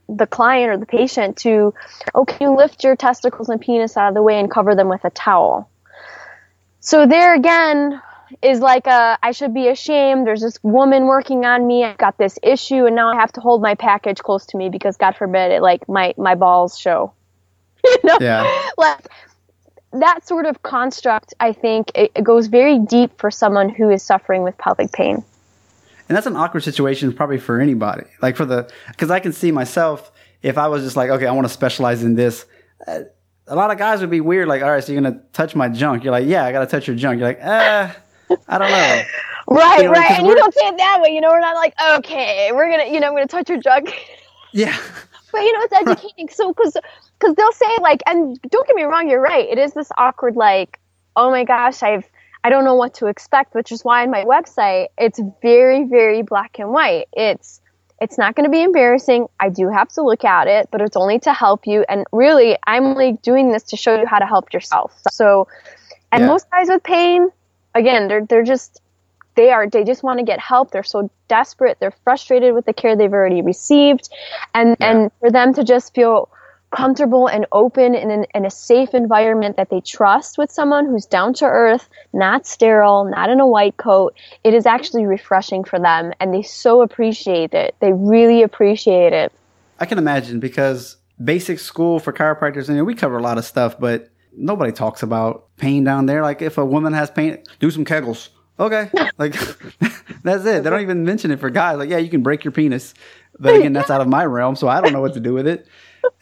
the 0.10 0.28
client 0.28 0.72
or 0.72 0.78
the 0.78 0.86
patient 0.86 1.38
to, 1.38 1.74
oh, 2.16 2.26
can 2.26 2.38
you 2.42 2.58
lift 2.58 2.84
your 2.84 2.96
testicles 2.96 3.50
and 3.50 3.60
penis 3.60 3.98
out 3.98 4.10
of 4.10 4.14
the 4.14 4.22
way 4.22 4.40
and 4.40 4.50
cover 4.50 4.76
them 4.76 4.90
with 4.90 5.04
a 5.06 5.10
towel? 5.10 5.70
So 6.80 7.06
there 7.06 7.36
again 7.36 8.02
is 8.42 8.60
like 8.60 8.88
a, 8.88 9.18
I 9.22 9.32
should 9.32 9.54
be 9.54 9.68
ashamed. 9.68 10.26
There's 10.26 10.42
this 10.42 10.60
woman 10.64 11.06
working 11.06 11.46
on 11.46 11.66
me. 11.66 11.84
I've 11.84 11.98
got 11.98 12.18
this 12.18 12.38
issue, 12.44 12.86
and 12.86 12.96
now 12.96 13.10
I 13.10 13.16
have 13.16 13.32
to 13.34 13.42
hold 13.42 13.62
my 13.62 13.76
package 13.76 14.20
close 14.20 14.46
to 14.48 14.58
me 14.58 14.70
because 14.70 14.98
God 14.98 15.16
forbid 15.16 15.52
it 15.52 15.62
like 15.62 15.88
my 15.90 16.14
my 16.18 16.36
balls 16.36 16.78
show. 16.78 17.14
you 17.84 17.98
know? 18.04 18.18
Yeah. 18.22 18.62
Like 18.78 19.08
that 19.94 20.28
sort 20.28 20.46
of 20.46 20.62
construct, 20.62 21.34
I 21.40 21.54
think, 21.54 21.92
it, 21.96 22.12
it 22.14 22.24
goes 22.24 22.48
very 22.48 22.78
deep 22.78 23.20
for 23.20 23.32
someone 23.32 23.70
who 23.70 23.90
is 23.90 24.04
suffering 24.04 24.44
with 24.44 24.58
pelvic 24.58 24.92
pain 24.92 25.24
and 26.08 26.16
that's 26.16 26.28
an 26.28 26.36
awkward 26.36 26.64
situation 26.64 27.14
probably 27.14 27.38
for 27.38 27.60
anybody. 27.60 28.04
Like 28.22 28.36
for 28.36 28.46
the 28.46 28.72
because 28.90 29.12
I 29.12 29.20
can 29.20 29.34
see 29.34 29.52
myself 29.52 30.12
if 30.42 30.58
I 30.58 30.68
was 30.68 30.84
just 30.84 30.96
like, 30.96 31.10
okay, 31.10 31.26
I 31.26 31.32
want 31.32 31.48
to 31.48 31.54
specialize 31.54 32.04
in 32.04 32.16
this. 32.16 32.46
Uh, 32.86 33.02
a 33.48 33.56
lot 33.56 33.72
of 33.72 33.78
guys 33.78 34.02
would 34.02 34.10
be 34.10 34.22
weird. 34.22 34.48
Like, 34.48 34.62
all 34.62 34.70
right, 34.70 34.84
so 34.84 34.92
you're 34.92 35.02
gonna 35.02 35.22
touch 35.34 35.56
my 35.56 35.70
junk? 35.70 36.04
You're 36.04 36.12
like, 36.12 36.28
yeah, 36.28 36.46
I 36.46 36.52
gotta 36.52 36.68
touch 36.68 36.88
your 36.88 36.96
junk. 36.96 37.20
You're 37.20 37.30
like, 37.30 37.42
uh, 37.42 37.90
I 38.48 38.58
don't 38.58 38.70
know. 38.70 39.04
right, 39.56 39.78
you 39.78 39.84
know, 39.86 39.92
right. 39.92 40.12
And 40.12 40.28
you 40.28 40.36
don't 40.36 40.54
say 40.54 40.68
it 40.68 40.78
that 40.78 41.02
way. 41.02 41.14
You 41.14 41.22
know, 41.22 41.30
we're 41.30 41.40
not 41.40 41.56
like, 41.56 41.74
okay, 42.00 42.52
we're 42.54 42.70
gonna, 42.70 42.92
you 42.92 43.00
know, 43.00 43.08
I'm 43.08 43.14
gonna 43.14 43.28
touch 43.28 43.50
your 43.50 43.60
junk. 43.60 43.94
Yeah. 44.54 44.76
But 45.32 45.42
you 45.42 45.54
know, 45.54 45.60
it's 45.64 45.74
educating. 45.74 46.30
so, 46.30 46.54
because 46.54 46.76
because 47.20 47.36
they'll 47.36 47.52
say 47.52 47.68
like, 47.82 48.02
and 48.08 48.40
don't 48.50 48.66
get 48.66 48.76
me 48.76 48.84
wrong, 48.84 49.10
you're 49.10 49.22
right. 49.22 49.48
It 49.48 49.60
is 49.60 49.74
this 49.74 49.92
awkward 49.98 50.36
like, 50.36 50.80
oh 51.16 51.30
my 51.30 51.44
gosh, 51.44 51.84
I've 51.84 52.10
I 52.48 52.50
don't 52.50 52.63
know 52.63 52.75
what 52.75 52.94
to 52.96 53.08
expect, 53.08 53.54
which 53.56 53.74
is 53.74 53.84
why 53.84 54.04
on 54.04 54.10
my 54.10 54.24
website 54.24 54.88
it's 54.98 55.20
very, 55.42 55.84
very 55.84 56.22
black 56.22 56.60
and 56.60 56.70
white. 56.70 57.10
It's 57.12 57.60
it's 58.00 58.18
not 58.18 58.36
going 58.36 58.46
to 58.46 58.50
be 58.50 58.63
embarrassing. 58.63 59.27
I 59.38 59.50
do 59.50 59.68
have 59.68 59.89
to 59.89 60.01
look 60.01 60.24
at 60.24 60.48
it, 60.48 60.70
but 60.72 60.80
it's 60.80 60.96
only 60.96 61.20
to 61.20 61.34
help 61.34 61.68
you. 61.68 61.84
And 61.89 62.06
really, 62.13 62.58
I'm 62.66 62.94
like 62.94 63.22
doing 63.22 63.51
this 63.51 63.63
to 63.63 63.75
show 63.75 64.00
you 64.00 64.06
how 64.06 64.20
to 64.20 64.25
help 64.25 64.54
yourself. 64.54 64.94
So, 65.12 65.50
and 66.13 66.22
yeah. 66.22 66.27
most 66.27 66.50
guys 66.50 66.70
with 66.70 66.84
pain, 66.84 67.30
again, 67.75 68.08
they're 68.08 68.25
they're 68.25 68.44
just 68.44 68.82
they 69.36 69.51
are 69.51 69.70
they 69.70 69.84
just 69.84 70.01
want 70.01 70.20
to 70.20 70.24
get 70.24 70.39
help. 70.39 70.72
They're 70.72 70.84
so 70.84 71.12
desperate. 71.27 71.82
They're 71.82 71.98
frustrated 72.06 72.54
with 72.54 72.66
the 72.66 72.72
care 72.72 72.96
they've 72.96 73.12
already 73.12 73.42
received, 73.42 74.08
and 74.54 74.77
yeah. 74.80 74.89
and 74.89 75.12
for 75.20 75.32
them 75.32 75.54
to 75.56 75.66
just 75.66 75.94
feel 75.94 76.30
comfortable 76.76 77.28
and 77.28 77.46
open 77.52 77.96
in, 77.96 78.12
an, 78.12 78.26
in 78.36 78.46
a 78.46 78.50
safe 78.50 78.94
environment 78.94 79.56
that 79.58 79.70
they 79.70 79.82
trust 79.82 80.38
with 80.38 80.52
someone 80.52 80.86
who's 80.86 81.06
down 81.06 81.34
to 81.34 81.46
earth, 81.46 81.90
not 82.14 82.46
sterile, 82.46 83.06
not 83.06 83.30
in 83.30 83.40
a 83.40 83.48
white 83.48 83.78
coat, 83.78 84.14
it 84.44 84.54
is 84.54 84.66
actually 84.66 85.06
refreshing 85.06 85.64
for 85.64 85.80
them 85.80 86.12
and 86.20 86.34
they 86.34 86.42
so 86.42 86.82
appreciate 86.82 87.54
it. 87.54 87.76
They 87.80 87.94
really 87.94 88.44
appreciate 88.44 89.14
it. 89.14 89.32
I 89.80 89.86
can 89.86 89.98
imagine 89.98 90.40
because 90.40 90.98
basic 91.24 91.60
school 91.60 92.00
for 92.00 92.12
chiropractors, 92.12 92.70
and 92.70 92.86
we 92.86 92.96
cover 92.96 93.18
a 93.18 93.22
lot 93.22 93.38
of 93.38 93.46
stuff, 93.46 93.80
but 93.80 94.10
nobody 94.36 94.72
talks 94.72 95.04
about 95.04 95.48
pain 95.58 95.84
down 95.84 96.06
there. 96.06 96.22
Like 96.22 96.42
if 96.42 96.58
a 96.58 96.66
woman 96.66 96.94
has 96.94 97.10
pain, 97.10 97.44
do 97.60 97.72
some 97.72 97.86
kegels. 97.86 98.30
Okay. 98.60 98.90
like 99.18 99.34
that's 100.24 100.46
it. 100.46 100.64
They 100.64 100.70
don't 100.70 100.82
even 100.82 101.06
mention 101.06 101.32
it 101.32 101.40
for 101.40 101.50
guys. 101.50 101.78
Like, 101.78 101.90
yeah, 101.90 101.98
you 101.98 102.10
can 102.10 102.24
break 102.24 102.44
your 102.44 102.52
penis. 102.52 102.94
But 103.40 103.56
again, 103.56 103.74
that's 103.74 103.92
out 103.92 104.02
of 104.02 104.08
my 104.08 104.26
realm, 104.26 104.56
so 104.56 104.68
I 104.68 104.82
don't 104.82 104.94
know 104.94 105.02
what 105.02 105.14
to 105.14 105.20
do 105.20 105.32
with 105.32 105.46
it 105.46 105.68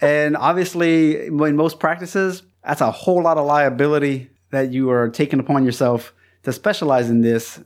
and 0.01 0.35
obviously, 0.37 1.27
in 1.27 1.55
most 1.55 1.79
practices, 1.79 2.43
that's 2.63 2.81
a 2.81 2.91
whole 2.91 3.21
lot 3.21 3.37
of 3.37 3.45
liability 3.45 4.29
that 4.51 4.71
you 4.71 4.89
are 4.89 5.09
taking 5.09 5.39
upon 5.39 5.65
yourself 5.65 6.13
to 6.43 6.53
specialize 6.53 7.09
in 7.09 7.21
this. 7.21 7.59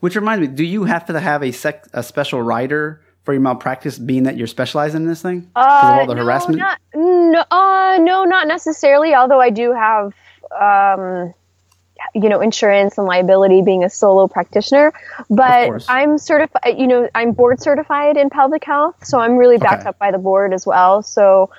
Which 0.00 0.14
reminds 0.14 0.46
me, 0.46 0.54
do 0.54 0.64
you 0.64 0.84
have 0.84 1.06
to 1.06 1.18
have 1.18 1.42
a, 1.42 1.52
sec- 1.52 1.86
a 1.92 2.02
special 2.02 2.42
writer 2.42 3.02
for 3.24 3.32
your 3.32 3.40
malpractice, 3.40 3.98
being 3.98 4.22
that 4.22 4.36
you're 4.36 4.46
specializing 4.46 5.02
in 5.02 5.08
this 5.08 5.20
thing 5.20 5.40
because 5.40 5.84
uh, 5.84 5.94
of 5.94 5.98
all 6.00 6.06
the 6.06 6.14
no, 6.14 6.22
harassment? 6.22 6.58
Not, 6.58 6.78
no, 6.94 7.44
uh, 7.50 7.98
no, 8.00 8.24
not 8.24 8.46
necessarily. 8.46 9.14
Although 9.14 9.40
I 9.40 9.50
do 9.50 9.72
have, 9.72 10.14
um, 10.60 11.34
you 12.14 12.28
know, 12.28 12.40
insurance 12.40 12.98
and 12.98 13.06
liability 13.06 13.62
being 13.62 13.84
a 13.84 13.90
solo 13.90 14.28
practitioner. 14.28 14.92
But 15.30 15.84
I'm 15.88 16.18
certified. 16.18 16.78
You 16.78 16.86
know, 16.86 17.08
I'm 17.14 17.32
board 17.32 17.60
certified 17.60 18.16
in 18.16 18.30
pelvic 18.30 18.64
health, 18.64 18.96
so 19.04 19.18
I'm 19.18 19.36
really 19.36 19.58
backed 19.58 19.82
okay. 19.82 19.88
up 19.90 19.98
by 19.98 20.10
the 20.10 20.18
board 20.18 20.52
as 20.52 20.66
well. 20.66 21.02
So 21.02 21.50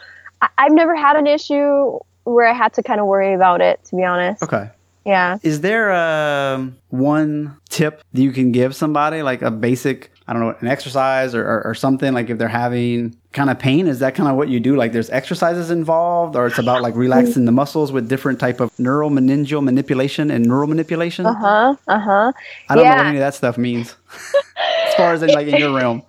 I- 0.41 0.50
I've 0.58 0.74
never 0.74 0.96
had 0.96 1.15
an 1.15 1.27
issue 1.27 2.00
where 2.24 2.48
I 2.48 2.53
had 2.53 2.74
to 2.74 2.84
kind 2.84 3.00
of 3.00 3.08
worry 3.08 3.34
about 3.34 3.62
it, 3.62 3.84
to 3.86 3.96
be 3.96 4.03
honest. 4.03 4.44
Okay. 4.44 4.70
Yeah. 5.06 5.38
Is 5.41 5.62
there 5.62 5.94
um, 5.94 6.75
one 6.89 7.56
tip 7.70 8.03
that 8.12 8.22
you 8.22 8.34
can 8.34 8.51
give 8.51 8.75
somebody, 8.75 9.22
like 9.22 9.41
a 9.41 9.50
basic, 9.50 10.12
I 10.28 10.34
don't 10.34 10.42
know, 10.42 10.56
an 10.60 10.68
exercise 10.68 11.34
or, 11.34 11.42
or, 11.42 11.68
or 11.68 11.76
something, 11.76 12.14
like 12.14 12.30
if 12.30 12.38
they're 12.38 12.50
having 12.50 13.16
kind 13.32 13.50
of 13.50 13.58
pain? 13.58 13.88
Is 13.88 14.00
that 14.00 14.14
kind 14.14 14.30
of 14.30 14.36
what 14.36 14.50
you 14.50 14.60
do? 14.60 14.76
Like 14.76 14.92
there's 14.92 15.10
exercises 15.10 15.72
involved 15.72 16.36
or 16.36 16.48
it's 16.48 16.58
about 16.58 16.82
like 16.82 16.96
relaxing 16.96 17.46
the 17.46 17.52
muscles 17.54 17.94
with 17.94 18.10
different 18.10 18.40
type 18.40 18.60
of 18.60 18.78
neural 18.78 19.10
meningeal 19.10 19.64
manipulation 19.64 20.30
and 20.30 20.46
neural 20.46 20.68
manipulation? 20.68 21.26
Uh-huh. 21.26 21.76
Uh-huh. 21.88 22.32
I 22.68 22.76
don't 22.76 22.84
yeah. 22.84 22.92
know 22.92 22.98
what 22.98 23.06
any 23.06 23.18
of 23.18 23.22
that 23.22 23.36
stuff 23.36 23.58
means 23.58 23.96
as 24.86 24.96
far 24.96 25.14
as 25.14 25.24
in 25.24 25.30
like 25.30 25.48
in 25.48 25.56
your 25.58 25.74
realm. 25.74 26.04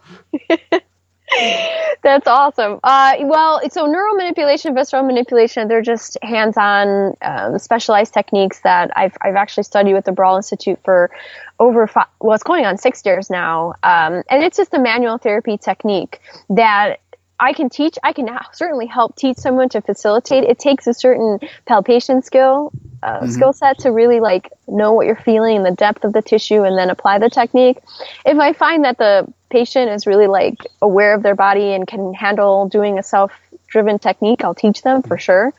That's 2.02 2.26
awesome. 2.26 2.80
Uh, 2.84 3.16
well, 3.20 3.60
so 3.70 3.86
neural 3.86 4.14
manipulation, 4.14 4.74
visceral 4.74 5.02
manipulation, 5.02 5.68
they're 5.68 5.82
just 5.82 6.16
hands-on, 6.22 7.14
um, 7.22 7.58
specialized 7.58 8.14
techniques 8.14 8.60
that 8.60 8.90
I've, 8.96 9.16
I've 9.20 9.34
actually 9.34 9.64
studied 9.64 9.94
with 9.94 10.04
the 10.04 10.12
Barral 10.12 10.36
Institute 10.36 10.78
for 10.84 11.10
over 11.58 11.86
five, 11.86 12.06
well, 12.20 12.34
it's 12.34 12.44
going 12.44 12.64
on 12.64 12.78
six 12.78 13.04
years 13.04 13.30
now. 13.30 13.74
Um, 13.82 14.22
and 14.30 14.42
it's 14.42 14.56
just 14.56 14.74
a 14.74 14.78
manual 14.78 15.18
therapy 15.18 15.58
technique 15.58 16.20
that 16.50 17.00
I 17.40 17.52
can 17.52 17.68
teach, 17.68 17.96
I 18.02 18.12
can 18.12 18.28
certainly 18.52 18.86
help 18.86 19.16
teach 19.16 19.36
someone 19.36 19.68
to 19.70 19.80
facilitate. 19.80 20.44
It 20.44 20.58
takes 20.58 20.86
a 20.86 20.94
certain 20.94 21.38
palpation 21.66 22.22
skill, 22.22 22.72
uh, 23.02 23.20
mm-hmm. 23.20 23.30
skill 23.30 23.52
set 23.52 23.78
to 23.80 23.92
really 23.92 24.18
like 24.18 24.52
know 24.66 24.92
what 24.92 25.06
you're 25.06 25.16
feeling 25.16 25.58
and 25.58 25.66
the 25.66 25.70
depth 25.70 26.04
of 26.04 26.12
the 26.12 26.22
tissue 26.22 26.64
and 26.64 26.76
then 26.76 26.90
apply 26.90 27.18
the 27.18 27.30
technique. 27.30 27.78
If 28.26 28.38
I 28.38 28.52
find 28.52 28.84
that 28.84 28.98
the 28.98 29.32
patient 29.50 29.90
is 29.90 30.06
really 30.06 30.26
like 30.26 30.66
aware 30.82 31.14
of 31.14 31.22
their 31.22 31.36
body 31.36 31.72
and 31.72 31.86
can 31.86 32.12
handle 32.12 32.68
doing 32.68 32.98
a 32.98 33.02
self 33.02 33.30
driven 33.68 33.98
technique, 33.98 34.42
I'll 34.44 34.54
teach 34.54 34.82
them 34.82 35.02
for 35.02 35.18
sure. 35.18 35.52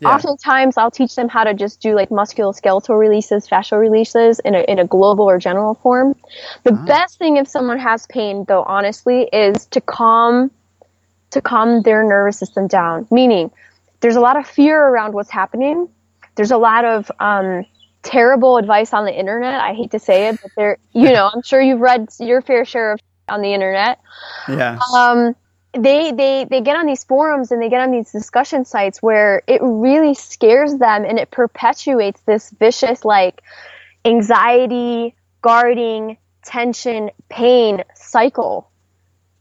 Yeah. 0.00 0.08
Oftentimes, 0.08 0.76
I'll 0.76 0.90
teach 0.90 1.14
them 1.14 1.28
how 1.28 1.44
to 1.44 1.54
just 1.54 1.80
do 1.80 1.94
like 1.94 2.08
musculoskeletal 2.08 2.98
releases, 2.98 3.46
fascial 3.46 3.78
releases 3.78 4.40
in 4.40 4.54
a, 4.54 4.60
in 4.62 4.78
a 4.78 4.86
global 4.86 5.28
or 5.28 5.38
general 5.38 5.74
form. 5.74 6.16
The 6.64 6.72
ah. 6.72 6.84
best 6.86 7.18
thing 7.18 7.36
if 7.36 7.46
someone 7.46 7.78
has 7.78 8.06
pain, 8.06 8.44
though, 8.48 8.62
honestly, 8.62 9.28
is 9.32 9.66
to 9.66 9.80
calm 9.80 10.50
to 11.30 11.40
calm 11.40 11.82
their 11.82 12.02
nervous 12.02 12.38
system 12.38 12.66
down. 12.66 13.06
Meaning, 13.10 13.52
there's 14.00 14.16
a 14.16 14.20
lot 14.20 14.36
of 14.36 14.46
fear 14.46 14.76
around 14.80 15.14
what's 15.14 15.30
happening. 15.30 15.88
There's 16.34 16.50
a 16.50 16.58
lot 16.58 16.84
of 16.84 17.12
um, 17.20 17.66
terrible 18.02 18.56
advice 18.56 18.92
on 18.92 19.04
the 19.04 19.16
internet. 19.16 19.60
I 19.60 19.74
hate 19.74 19.92
to 19.92 19.98
say 20.00 20.28
it, 20.28 20.40
but 20.42 20.50
there, 20.56 20.78
you 20.92 21.04
know, 21.12 21.30
I'm 21.32 21.42
sure 21.42 21.60
you've 21.60 21.80
read 21.80 22.08
your 22.18 22.42
fair 22.42 22.64
share 22.64 22.92
of 22.92 23.00
on 23.28 23.42
the 23.42 23.54
internet. 23.54 24.00
Yeah. 24.48 24.78
Um, 24.94 25.36
they 25.72 26.12
they 26.12 26.46
they 26.50 26.60
get 26.60 26.76
on 26.76 26.86
these 26.86 27.04
forums 27.04 27.52
and 27.52 27.62
they 27.62 27.68
get 27.68 27.80
on 27.80 27.90
these 27.92 28.10
discussion 28.10 28.64
sites 28.64 29.00
where 29.02 29.42
it 29.46 29.60
really 29.62 30.14
scares 30.14 30.76
them 30.78 31.04
and 31.04 31.18
it 31.18 31.30
perpetuates 31.30 32.20
this 32.22 32.50
vicious 32.50 33.04
like 33.04 33.40
anxiety 34.04 35.14
guarding 35.42 36.16
tension 36.44 37.10
pain 37.28 37.84
cycle. 37.94 38.70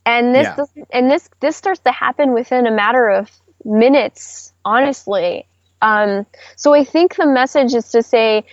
And 0.05 0.33
this, 0.36 0.48
Yeah. 0.57 0.83
and 0.91 1.09
this 1.09 1.29
this 1.39 1.55
starts 1.55 1.81
to 1.81 1.91
happen 1.91 2.33
within 2.33 2.65
a 2.67 2.71
matter 2.71 3.09
of 3.09 3.29
minutes 3.65 4.53
honestly. 4.65 5.48
Um, 5.81 6.25
so 6.57 6.74
i 6.74 6.83
think 6.83 7.15
the 7.15 7.25
message 7.25 7.74
is 7.74 7.89
to 7.91 8.03
say 8.03 8.43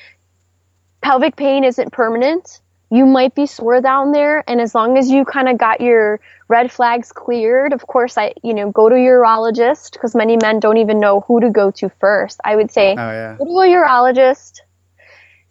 pelvic 1.02 1.36
pain 1.36 1.64
isn't 1.64 1.92
permanent 1.92 2.60
you 2.90 3.04
might 3.06 3.34
be 3.34 3.46
sore 3.46 3.80
down 3.80 4.12
there 4.12 4.42
and 4.48 4.60
as 4.60 4.74
long 4.74 4.96
as 4.96 5.10
you 5.10 5.24
kind 5.24 5.48
of 5.48 5.58
got 5.58 5.80
your 5.80 6.20
red 6.48 6.70
flags 6.70 7.12
cleared 7.12 7.72
of 7.72 7.86
course 7.86 8.16
i 8.18 8.32
you 8.42 8.54
know 8.54 8.70
go 8.70 8.88
to 8.88 8.98
your 8.98 9.22
urologist 9.22 9.92
because 9.92 10.14
many 10.14 10.36
men 10.36 10.58
don't 10.60 10.76
even 10.78 10.98
know 11.00 11.20
who 11.26 11.40
to 11.40 11.50
go 11.50 11.70
to 11.70 11.88
first 12.00 12.40
i 12.44 12.54
would 12.54 12.70
say 12.70 12.98
Oh 12.98 13.10
yeah. 13.10 13.38
go 13.38 13.44
to 13.44 13.50
a 13.60 13.66
urologist 13.74 14.60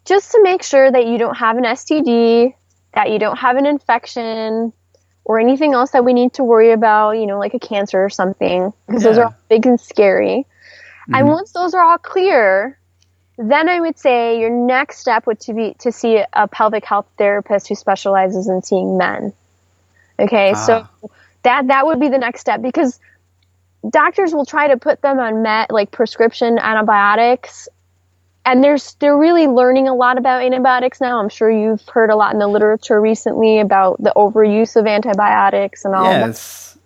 just 0.05 0.31
to 0.31 0.41
make 0.43 0.63
sure 0.63 0.91
that 0.91 1.05
you 1.05 1.17
don't 1.17 1.35
have 1.35 1.57
an 1.57 1.63
std 1.65 2.53
that 2.93 3.11
you 3.11 3.19
don't 3.19 3.37
have 3.37 3.57
an 3.57 3.65
infection 3.65 4.73
or 5.25 5.39
anything 5.39 5.73
else 5.73 5.91
that 5.91 6.03
we 6.05 6.13
need 6.13 6.33
to 6.33 6.43
worry 6.43 6.71
about 6.71 7.11
you 7.11 7.25
know 7.25 7.39
like 7.39 7.53
a 7.53 7.59
cancer 7.59 8.03
or 8.03 8.09
something 8.09 8.71
because 8.87 9.03
those 9.03 9.17
are 9.17 9.25
all 9.25 9.35
big 9.49 9.65
and 9.65 9.79
scary 9.79 10.45
and 11.13 11.27
Mhm. 11.27 11.29
once 11.29 11.51
those 11.53 11.73
are 11.73 11.83
all 11.83 11.97
clear 11.97 12.79
then 13.37 13.67
I 13.69 13.79
would 13.79 13.97
say 13.97 14.39
your 14.39 14.49
next 14.49 14.99
step 14.99 15.27
would 15.27 15.39
to 15.41 15.53
be 15.53 15.75
to 15.79 15.91
see 15.91 16.23
a 16.33 16.47
pelvic 16.47 16.85
health 16.85 17.07
therapist 17.17 17.67
who 17.67 17.75
specializes 17.75 18.47
in 18.47 18.61
seeing 18.61 18.97
men. 18.97 19.33
Okay, 20.19 20.53
so 20.53 20.87
ah. 20.87 21.07
that 21.43 21.67
that 21.67 21.85
would 21.85 21.99
be 21.99 22.09
the 22.09 22.17
next 22.17 22.41
step 22.41 22.61
because 22.61 22.99
doctors 23.89 24.33
will 24.33 24.45
try 24.45 24.69
to 24.69 24.77
put 24.77 25.01
them 25.01 25.19
on 25.19 25.41
met 25.41 25.69
like 25.69 25.91
prescription 25.91 26.57
antibiotics 26.57 27.67
and 28.45 28.63
there's 28.63 28.93
they're 28.95 29.17
really 29.17 29.47
learning 29.47 29.87
a 29.87 29.95
lot 29.95 30.17
about 30.17 30.43
antibiotics 30.43 31.01
now. 31.01 31.19
I'm 31.19 31.29
sure 31.29 31.49
you've 31.49 31.87
heard 31.89 32.09
a 32.09 32.15
lot 32.15 32.33
in 32.33 32.39
the 32.39 32.47
literature 32.47 33.01
recently 33.01 33.59
about 33.59 34.01
the 34.01 34.13
overuse 34.15 34.75
of 34.75 34.85
antibiotics 34.85 35.83
and 35.83 35.95
all 35.95 36.05
Yeah, 36.05 36.19
that. 36.19 36.29
it's 36.29 36.77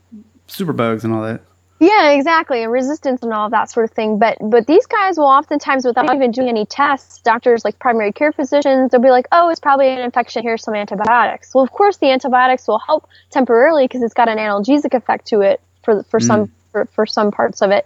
superbugs 0.48 1.03
and 1.03 1.13
all 1.13 1.22
that. 1.24 1.41
Yeah, 1.80 2.12
exactly, 2.12 2.62
and 2.62 2.72
resistance 2.72 3.24
and 3.24 3.32
all 3.32 3.46
of 3.46 3.52
that 3.52 3.72
sort 3.72 3.86
of 3.86 3.92
thing. 3.92 4.20
But 4.20 4.38
but 4.42 4.68
these 4.68 4.86
guys 4.86 5.18
will 5.18 5.26
oftentimes, 5.26 5.86
without 5.86 6.14
even 6.14 6.32
doing 6.32 6.50
any 6.50 6.66
tests, 6.66 7.22
doctors 7.22 7.64
like 7.64 7.80
primary 7.80 8.12
care 8.12 8.34
physicians, 8.34 8.92
they'll 8.92 9.00
be 9.00 9.10
like, 9.10 9.28
"Oh, 9.32 9.50
it's 9.50 9.62
probably 9.62 9.90
an 9.90 10.00
infection. 10.00 10.44
Here's 10.44 10.62
some 10.62 10.76
antibiotics." 10.76 11.56
Well, 11.56 11.64
of 11.64 11.72
course, 11.72 11.98
the 11.98 12.12
antibiotics 12.12 12.68
will 12.68 12.80
help 12.80 13.08
temporarily 13.30 13.86
because 13.86 14.02
it's 14.02 14.14
got 14.14 14.28
an 14.28 14.38
analgesic 14.38 14.94
effect 14.94 15.28
to 15.28 15.40
it 15.40 15.62
for 15.84 16.04
for 16.04 16.20
mm. 16.20 16.28
some 16.28 16.52
for, 16.74 16.86
for 16.86 17.06
some 17.06 17.32
parts 17.32 17.62
of 17.62 17.72
it, 17.72 17.86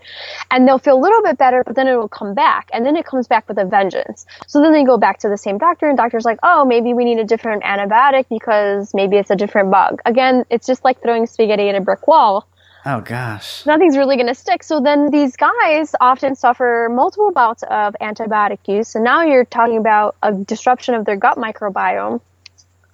and 0.49 0.67
they'll 0.67 0.79
feel 0.79 0.97
a 0.97 0.99
little 0.99 1.21
bit 1.21 1.37
better, 1.37 1.63
but 1.63 1.75
then 1.75 1.87
it 1.87 1.95
will 1.95 2.09
come 2.09 2.33
back, 2.33 2.69
and 2.73 2.85
then 2.85 2.97
it 2.97 3.05
comes 3.05 3.27
back 3.27 3.47
with 3.47 3.57
a 3.57 3.65
vengeance. 3.65 4.25
So 4.47 4.59
then 4.59 4.73
they 4.73 4.83
go 4.83 4.97
back 4.97 5.19
to 5.19 5.29
the 5.29 5.37
same 5.37 5.59
doctor, 5.59 5.87
and 5.87 5.95
doctor's 5.95 6.25
like, 6.25 6.39
"Oh, 6.41 6.65
maybe 6.65 6.95
we 6.95 7.05
need 7.05 7.19
a 7.19 7.25
different 7.25 7.61
antibiotic 7.61 8.25
because 8.27 8.91
maybe 8.95 9.17
it's 9.17 9.29
a 9.29 9.35
different 9.35 9.69
bug." 9.69 10.01
Again, 10.03 10.45
it's 10.49 10.65
just 10.65 10.83
like 10.83 10.99
throwing 11.03 11.27
spaghetti 11.27 11.69
at 11.69 11.75
a 11.75 11.81
brick 11.81 12.07
wall 12.07 12.47
Oh 12.85 12.99
gosh. 12.99 13.65
nothing's 13.65 13.95
really 13.95 14.15
going 14.17 14.27
to 14.27 14.35
stick. 14.35 14.61
So 14.63 14.81
then 14.81 15.09
these 15.09 15.37
guys 15.37 15.95
often 16.01 16.35
suffer 16.35 16.89
multiple 16.91 17.31
bouts 17.31 17.63
of 17.63 17.95
antibiotic 18.01 18.59
use. 18.67 18.95
And 18.95 19.03
now 19.03 19.23
you're 19.23 19.45
talking 19.45 19.77
about 19.77 20.15
a 20.21 20.33
disruption 20.33 20.93
of 20.93 21.05
their 21.05 21.15
gut 21.15 21.37
microbiome. 21.37 22.19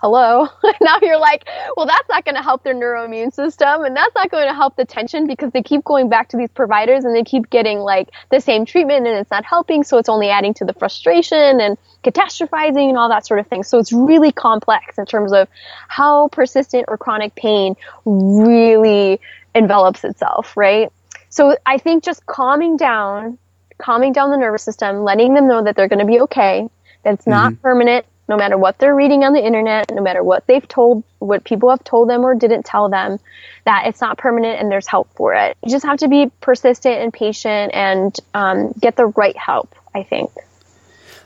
Hello. 0.02 0.48
now 0.82 0.98
you're 1.02 1.20
like, 1.20 1.46
well, 1.76 1.86
that's 1.86 2.08
not 2.08 2.24
going 2.24 2.36
to 2.36 2.42
help 2.42 2.64
their 2.64 2.74
neuroimmune 2.74 3.34
system. 3.34 3.84
And 3.84 3.96
that's 3.96 4.16
not 4.16 4.32
going 4.32 4.48
to 4.48 4.54
help 4.54 4.78
the 4.78 4.86
tension 4.86 5.28
because 5.28 5.52
they 5.52 5.62
keep 5.62 5.84
going 5.84 6.08
back 6.08 6.30
to 6.30 6.38
these 6.38 6.50
providers 6.50 7.04
and 7.04 7.14
they 7.14 7.24
keep 7.24 7.50
getting 7.50 7.80
like 7.80 8.10
the 8.32 8.40
same 8.40 8.66
treatment 8.66 9.08
and 9.08 9.18
it's 9.18 9.30
not 9.30 9.44
helping. 9.44 9.84
So 9.84 9.98
it's 9.98 10.08
only 10.08 10.30
adding 10.30 10.54
to 10.56 10.66
the 10.66 10.74
frustration 10.74 11.60
and 11.60 11.78
catastrophizing 12.04 12.88
and 12.88 12.98
all 12.98 13.10
that 13.10 13.28
sort 13.28 13.42
of 13.42 13.48
thing. 13.48 13.64
So 13.64 13.78
it's 13.78 13.92
really 13.92 14.32
complex 14.32 14.98
in 14.98 15.06
terms 15.06 15.34
of 15.34 15.50
how 15.90 16.30
persistent 16.30 16.86
or 16.88 16.98
chronic 16.98 17.36
pain 17.36 17.76
really 18.06 19.20
envelops 19.54 20.06
itself, 20.06 20.56
right? 20.56 20.90
So 21.28 21.58
I 21.66 21.78
think 21.78 22.06
just 22.06 22.26
calming 22.26 22.78
down, 22.78 23.38
calming 23.78 24.14
down 24.14 24.32
the 24.32 24.38
nervous 24.38 24.64
system, 24.64 25.04
letting 25.04 25.34
them 25.34 25.50
know 25.50 25.62
that 25.62 25.76
they're 25.76 25.90
going 25.90 26.00
to 26.00 26.06
be 26.06 26.22
okay, 26.22 26.70
that 27.04 27.16
it's 27.16 27.28
not 27.28 27.52
mm-hmm. 27.52 27.62
permanent, 27.62 28.06
no 28.30 28.38
matter 28.38 28.58
what 28.58 28.78
they're 28.78 28.96
reading 28.96 29.24
on 29.24 29.34
the 29.34 29.44
internet, 29.44 29.92
no 29.92 30.04
matter 30.04 30.24
what 30.24 30.46
they've 30.46 30.68
told, 30.68 31.04
what 31.18 31.44
people 31.44 31.70
have 31.70 31.84
told 31.84 32.08
them 32.10 32.24
or 32.24 32.36
didn't 32.36 32.64
tell 32.64 32.88
them, 32.88 33.20
that 33.66 33.88
it's 33.88 34.00
not 34.00 34.20
permanent 34.20 34.62
and 34.62 34.72
there's 34.72 34.88
help 34.88 35.10
for 35.16 35.34
it. 35.34 35.58
You 35.64 35.72
just 35.72 35.84
have 35.84 35.98
to 35.98 36.08
be 36.08 36.32
persistent 36.40 37.00
and 37.00 37.12
patient 37.12 37.74
and 37.74 38.16
um, 38.36 38.72
get 38.80 38.96
the 38.96 39.08
right 39.08 39.36
help, 39.36 39.74
I 39.96 40.04
think. 40.04 40.32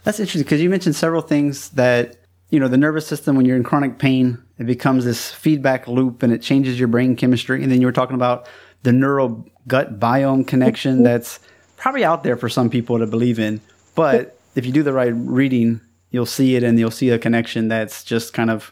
That's 0.06 0.20
interesting 0.20 0.44
because 0.44 0.62
you 0.62 0.70
mentioned 0.70 0.96
several 0.96 1.22
things 1.22 1.70
that 1.72 2.16
you 2.50 2.60
know 2.60 2.70
the 2.70 2.78
nervous 2.78 3.06
system 3.06 3.36
when 3.36 3.46
you're 3.46 3.58
in 3.58 3.64
chronic 3.64 3.98
pain 3.98 4.38
it 4.60 4.66
becomes 4.66 5.06
this 5.06 5.32
feedback 5.32 5.88
loop 5.88 6.22
and 6.22 6.32
it 6.32 6.42
changes 6.42 6.78
your 6.78 6.88
brain 6.88 7.16
chemistry 7.16 7.64
and 7.64 7.72
then 7.72 7.82
you 7.82 7.88
were 7.88 7.94
talking 7.94 8.16
about 8.16 8.48
the 8.84 8.92
neural 8.92 9.48
gut 9.68 10.00
biome 10.00 10.46
connection 10.46 11.02
that's 11.10 11.40
probably 11.78 12.04
out 12.04 12.22
there 12.22 12.38
for 12.38 12.50
some 12.50 12.70
people 12.70 13.00
to 13.00 13.08
believe 13.08 13.40
in 13.40 13.60
but 13.96 14.38
if 14.56 14.68
you 14.68 14.72
do 14.72 14.84
the 14.84 14.94
right 14.94 15.14
reading 15.16 15.82
you'll 16.14 16.26
see 16.26 16.56
it 16.56 16.64
and 16.64 16.80
you'll 16.80 16.92
see 16.92 17.10
a 17.10 17.20
connection 17.20 17.68
that's 17.68 18.06
just 18.06 18.32
kind 18.34 18.50
of 18.50 18.72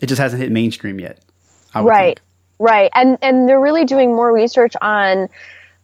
it 0.00 0.06
just 0.06 0.20
hasn't 0.20 0.42
hit 0.42 0.50
mainstream 0.50 0.98
yet 0.98 1.20
I 1.72 1.82
would 1.82 1.88
Right. 1.88 2.18
think. 2.18 2.20
Right. 2.58 2.90
And 2.94 3.16
and 3.22 3.48
they're 3.48 3.60
really 3.60 3.84
doing 3.84 4.14
more 4.14 4.32
research 4.32 4.74
on 4.82 5.28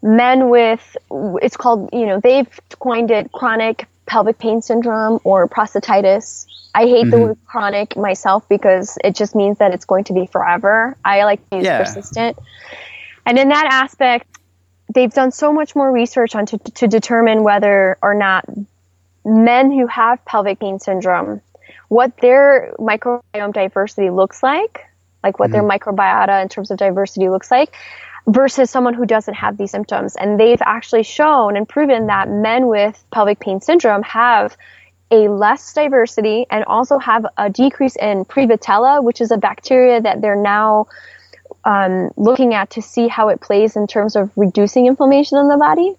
men 0.03 0.51
with 0.51 0.97
it's 1.43 1.57
called, 1.57 1.91
you 1.93 2.07
know, 2.07 2.21
they've 2.21 2.49
coined 2.81 3.11
it 3.11 3.33
chronic 3.33 3.87
pelvic 4.07 4.39
pain 4.39 4.61
syndrome 4.63 5.21
or 5.25 5.49
prostatitis. 5.49 6.47
I 6.75 6.83
hate 6.83 7.11
the 7.11 7.17
mm-hmm. 7.17 7.21
word 7.29 7.39
chronic 7.47 7.97
myself 7.97 8.47
because 8.49 8.99
it 9.03 9.15
just 9.15 9.35
means 9.35 9.59
that 9.59 9.73
it's 9.73 9.87
going 9.87 10.05
to 10.05 10.13
be 10.13 10.27
forever. 10.27 10.97
I 11.05 11.25
like 11.25 11.49
to 11.51 11.57
use 11.57 11.65
Yeah. 11.65 11.79
persistent. 11.79 12.37
And 13.25 13.39
in 13.39 13.49
that 13.49 13.67
aspect, 13.67 14.27
they've 14.95 15.13
done 15.13 15.33
so 15.33 15.53
much 15.53 15.75
more 15.75 15.91
research 15.91 16.35
on 16.35 16.47
to, 16.47 16.59
to 16.59 16.87
determine 16.87 17.43
whether 17.43 17.97
or 18.03 18.15
not 18.15 18.45
men 19.27 19.73
who 19.73 19.87
have 19.89 20.25
pelvic 20.25 20.61
pain 20.61 20.79
syndrome, 20.79 21.41
what 21.89 22.17
their 22.19 22.73
microbiome 22.79 23.53
diversity 23.53 24.09
looks 24.09 24.43
like, 24.43 24.87
like 25.23 25.39
what 25.41 25.51
their 25.51 25.65
microbiota 25.65 26.41
in 26.41 26.49
terms 26.49 26.71
of 26.71 26.79
diversity 26.79 27.29
looks 27.29 27.51
like, 27.51 27.75
versus 28.29 28.71
someone 28.71 28.95
who 28.95 29.05
doesn't 29.05 29.35
have 29.35 29.57
these 29.57 29.71
symptoms. 29.71 30.15
And 30.17 30.39
they've 30.39 30.63
actually 30.63 31.03
shown 31.03 31.57
and 31.57 31.69
proven 31.69 32.07
that 32.07 32.29
men 32.29 32.69
with 32.69 33.03
pelvic 33.13 33.41
pain 33.41 33.61
syndrome 33.61 34.03
have 34.05 34.57
a 35.11 35.29
less 35.29 35.73
diversity 35.73 36.47
and 36.51 36.65
also 36.65 36.99
have 36.99 37.27
a 37.37 37.51
decrease 37.51 37.97
in 37.97 38.25
Prevotella, 38.25 39.03
which 39.03 39.21
is 39.21 39.31
a 39.31 39.37
bacteria 39.37 40.01
that 40.01 40.21
they're 40.21 40.41
now 40.41 40.87
um, 41.65 42.11
looking 42.17 42.55
at 42.55 42.71
to 42.71 42.83
see 42.83 43.09
how 43.09 43.29
it 43.29 43.41
plays 43.41 43.77
in 43.77 43.87
terms 43.87 44.17
of 44.17 44.31
reducing 44.37 44.87
inflammation 44.87 45.39
in 45.39 45.49
the 45.49 45.57
body. 45.57 45.95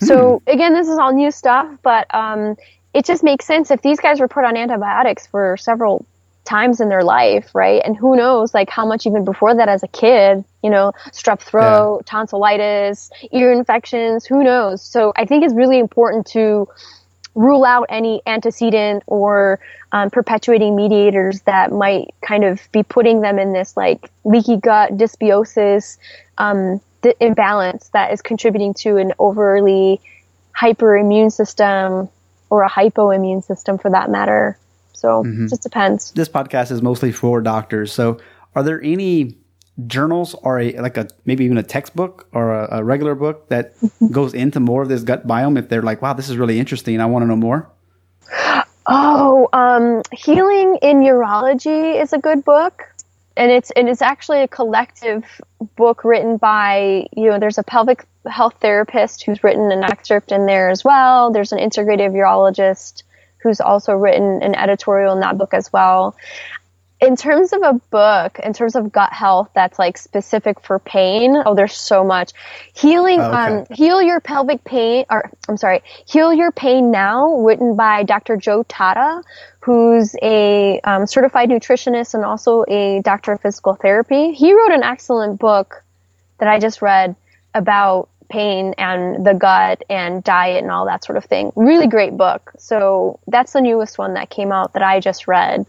So 0.00 0.42
again, 0.46 0.74
this 0.74 0.88
is 0.88 0.98
all 0.98 1.12
new 1.12 1.30
stuff, 1.30 1.68
but 1.82 2.12
um, 2.14 2.56
it 2.94 3.04
just 3.04 3.22
makes 3.22 3.46
sense 3.46 3.70
if 3.70 3.82
these 3.82 4.00
guys 4.00 4.20
were 4.20 4.28
put 4.28 4.44
on 4.44 4.56
antibiotics 4.56 5.26
for 5.26 5.56
several 5.56 6.04
times 6.44 6.80
in 6.80 6.88
their 6.88 7.04
life, 7.04 7.54
right? 7.54 7.82
And 7.84 7.96
who 7.96 8.16
knows, 8.16 8.54
like 8.54 8.70
how 8.70 8.86
much 8.86 9.06
even 9.06 9.24
before 9.24 9.54
that 9.54 9.68
as 9.68 9.82
a 9.82 9.88
kid, 9.88 10.44
you 10.62 10.70
know, 10.70 10.92
strep 11.12 11.40
throat, 11.40 12.06
tonsillitis, 12.06 13.10
ear 13.32 13.52
infections, 13.52 14.24
who 14.24 14.42
knows? 14.42 14.82
So 14.82 15.12
I 15.16 15.26
think 15.26 15.44
it's 15.44 15.54
really 15.54 15.78
important 15.78 16.26
to 16.28 16.66
rule 17.34 17.64
out 17.64 17.86
any 17.90 18.22
antecedent 18.26 19.02
or 19.06 19.60
um, 19.92 20.10
perpetuating 20.10 20.74
mediators 20.74 21.42
that 21.42 21.70
might 21.70 22.14
kind 22.22 22.44
of 22.44 22.60
be 22.72 22.82
putting 22.82 23.20
them 23.20 23.38
in 23.38 23.52
this 23.52 23.76
like 23.76 24.10
leaky 24.24 24.56
gut 24.56 24.96
dysbiosis 24.96 25.98
um, 26.38 26.80
the 27.02 27.14
imbalance 27.24 27.88
that 27.92 28.12
is 28.12 28.22
contributing 28.22 28.74
to 28.74 28.96
an 28.96 29.12
overly 29.18 30.00
hyperimmune 30.56 31.32
system 31.32 32.08
or 32.50 32.62
a 32.62 32.70
hypoimmune 32.70 33.44
system 33.44 33.78
for 33.78 33.90
that 33.90 34.10
matter. 34.10 34.58
So 34.92 35.24
it 35.24 35.48
just 35.48 35.62
depends. 35.62 36.10
this 36.12 36.28
podcast 36.28 36.72
is 36.72 36.82
mostly 36.82 37.12
for 37.12 37.40
doctors. 37.40 37.92
So, 37.92 38.18
are 38.56 38.64
there 38.64 38.82
any 38.82 39.36
journals 39.86 40.34
or 40.42 40.58
a 40.58 40.72
like 40.80 40.96
a 40.96 41.06
maybe 41.24 41.44
even 41.44 41.56
a 41.56 41.62
textbook 41.62 42.26
or 42.32 42.52
a, 42.52 42.78
a 42.78 42.84
regular 42.84 43.14
book 43.14 43.48
that 43.48 43.74
goes 44.10 44.34
into 44.34 44.58
more 44.58 44.82
of 44.82 44.88
this 44.88 45.04
gut 45.04 45.24
biome? 45.24 45.56
If 45.56 45.68
they're 45.68 45.82
like, 45.82 46.02
"Wow, 46.02 46.14
this 46.14 46.28
is 46.28 46.36
really 46.36 46.58
interesting. 46.58 47.00
I 47.00 47.06
want 47.06 47.22
to 47.22 47.26
know 47.28 47.36
more." 47.36 47.70
Oh, 48.90 49.48
um, 49.52 50.02
Healing 50.12 50.78
in 50.80 51.00
Urology 51.00 52.00
is 52.00 52.12
a 52.12 52.18
good 52.18 52.44
book. 52.44 52.82
And 53.38 53.52
it's 53.52 53.70
and 53.70 53.88
it's 53.88 54.02
actually 54.02 54.42
a 54.42 54.48
collective 54.48 55.24
book 55.76 56.04
written 56.04 56.38
by 56.38 57.06
you 57.16 57.30
know 57.30 57.38
there's 57.38 57.56
a 57.56 57.62
pelvic 57.62 58.04
health 58.26 58.56
therapist 58.60 59.22
who's 59.22 59.44
written 59.44 59.70
an 59.70 59.84
excerpt 59.84 60.32
in 60.32 60.46
there 60.46 60.68
as 60.68 60.84
well. 60.84 61.30
There's 61.30 61.52
an 61.52 61.58
integrative 61.58 62.12
urologist 62.12 63.04
who's 63.40 63.60
also 63.60 63.92
written 63.92 64.42
an 64.42 64.56
editorial 64.56 65.14
in 65.14 65.20
that 65.20 65.38
book 65.38 65.54
as 65.54 65.72
well. 65.72 66.16
In 67.00 67.14
terms 67.14 67.52
of 67.52 67.62
a 67.62 67.74
book, 67.90 68.40
in 68.42 68.52
terms 68.52 68.74
of 68.74 68.90
gut 68.90 69.12
health 69.12 69.50
that's 69.54 69.78
like 69.78 69.96
specific 69.96 70.60
for 70.60 70.80
pain, 70.80 71.40
oh, 71.46 71.54
there's 71.54 71.74
so 71.74 72.02
much. 72.02 72.32
Healing, 72.74 73.20
oh, 73.20 73.28
okay. 73.28 73.58
um, 73.58 73.66
heal 73.70 74.02
your 74.02 74.18
pelvic 74.18 74.64
pain, 74.64 75.04
or 75.08 75.30
I'm 75.48 75.56
sorry, 75.56 75.82
heal 76.06 76.32
your 76.32 76.50
pain 76.50 76.90
now, 76.90 77.36
written 77.36 77.76
by 77.76 78.02
Dr. 78.02 78.36
Joe 78.36 78.64
Tatta, 78.64 79.22
who's 79.60 80.16
a 80.22 80.80
um, 80.80 81.06
certified 81.06 81.50
nutritionist 81.50 82.14
and 82.14 82.24
also 82.24 82.64
a 82.66 83.00
doctor 83.02 83.32
of 83.32 83.42
physical 83.42 83.76
therapy. 83.76 84.32
He 84.32 84.52
wrote 84.52 84.72
an 84.72 84.82
excellent 84.82 85.38
book 85.38 85.84
that 86.38 86.48
I 86.48 86.58
just 86.58 86.82
read 86.82 87.14
about 87.54 88.08
pain 88.28 88.74
and 88.76 89.24
the 89.24 89.34
gut 89.34 89.82
and 89.88 90.22
diet 90.22 90.62
and 90.62 90.70
all 90.70 90.86
that 90.86 91.04
sort 91.04 91.16
of 91.16 91.24
thing. 91.24 91.52
Really 91.56 91.86
great 91.86 92.16
book. 92.16 92.52
So 92.58 93.20
that's 93.26 93.52
the 93.52 93.60
newest 93.60 93.98
one 93.98 94.14
that 94.14 94.30
came 94.30 94.52
out 94.52 94.74
that 94.74 94.82
I 94.82 95.00
just 95.00 95.26
read. 95.26 95.66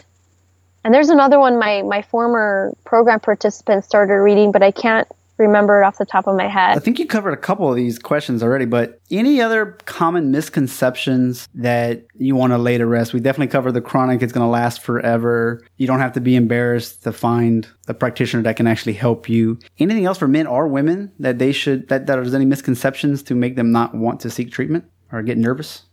And 0.84 0.94
there's 0.94 1.10
another 1.10 1.40
one 1.40 1.60
my, 1.60 1.82
my 1.82 2.02
former 2.02 2.74
program 2.86 3.20
participants 3.20 3.88
started 3.88 4.16
reading, 4.16 4.52
but 4.52 4.64
I 4.64 4.72
can't 4.72 5.08
remember 5.40 5.82
it 5.82 5.86
off 5.86 5.98
the 5.98 6.06
top 6.06 6.28
of 6.28 6.36
my 6.36 6.48
head. 6.48 6.78
I 6.78 6.80
think 6.80 7.00
you 7.00 7.08
covered 7.08 7.32
a 7.32 7.38
couple 7.38 7.70
of 7.70 7.76
these 7.76 7.98
questions 7.98 8.44
already, 8.44 8.66
but 8.66 9.00
any 9.10 9.42
other 9.42 9.78
common 9.86 10.32
misconceptions 10.32 11.48
that 11.56 12.06
you 12.18 12.36
want 12.36 12.52
to 12.52 12.58
lay 12.58 12.78
to 12.78 12.86
rest? 12.86 13.14
We 13.14 13.22
definitely 13.22 13.48
covered 13.48 13.72
the 13.72 13.82
chronic, 13.82 14.22
it's 14.22 14.34
going 14.34 14.46
to 14.46 14.52
last 14.52 14.82
forever. 14.82 15.66
You 15.78 15.88
don't 15.88 16.00
have 16.00 16.14
to 16.14 16.22
be 16.22 16.36
embarrassed 16.36 17.04
to 17.04 17.14
find 17.14 17.68
a 17.88 17.94
practitioner 17.94 18.44
that 18.44 18.58
can 18.58 18.68
actually 18.68 18.94
help 18.94 19.30
you. 19.30 19.58
Anything 19.80 20.06
else 20.06 20.18
for 20.18 20.28
men 20.28 20.46
or 20.46 20.68
women 20.68 21.12
that 21.20 21.40
they 21.40 21.54
should, 21.54 21.88
that, 21.88 22.06
that 22.08 22.16
there's 22.16 22.34
any 22.34 22.46
misconceptions 22.46 23.24
to 23.24 23.36
make 23.36 23.56
them 23.56 23.72
not 23.72 23.96
want 23.96 24.20
to 24.22 24.30
seek 24.30 24.52
treatment 24.52 24.86
or 25.12 25.24
get 25.24 25.38
nervous? 25.38 25.84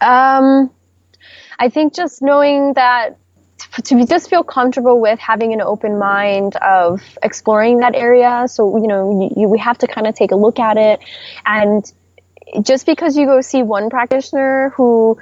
Um, 0.00 0.70
I 1.58 1.68
think 1.68 1.94
just 1.94 2.22
knowing 2.22 2.72
that 2.74 3.18
to 3.84 4.06
just 4.06 4.30
feel 4.30 4.42
comfortable 4.42 5.00
with 5.00 5.18
having 5.18 5.52
an 5.52 5.60
open 5.60 5.98
mind 5.98 6.56
of 6.56 7.00
exploring 7.22 7.78
that 7.78 7.94
area. 7.94 8.46
So, 8.48 8.76
you 8.76 8.86
know, 8.86 9.20
you, 9.20 9.42
you, 9.42 9.48
we 9.48 9.58
have 9.58 9.78
to 9.78 9.86
kind 9.86 10.06
of 10.06 10.14
take 10.14 10.32
a 10.32 10.36
look 10.36 10.58
at 10.58 10.76
it. 10.76 11.00
And 11.44 11.90
just 12.62 12.86
because 12.86 13.16
you 13.16 13.26
go 13.26 13.40
see 13.40 13.62
one 13.62 13.90
practitioner 13.90 14.70
who 14.76 15.18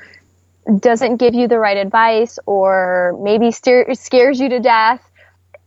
doesn't 0.78 1.16
give 1.16 1.34
you 1.34 1.48
the 1.48 1.58
right 1.58 1.76
advice 1.76 2.38
or 2.46 3.18
maybe 3.22 3.50
steer, 3.50 3.94
scares 3.94 4.38
you 4.38 4.48
to 4.50 4.60
death, 4.60 5.02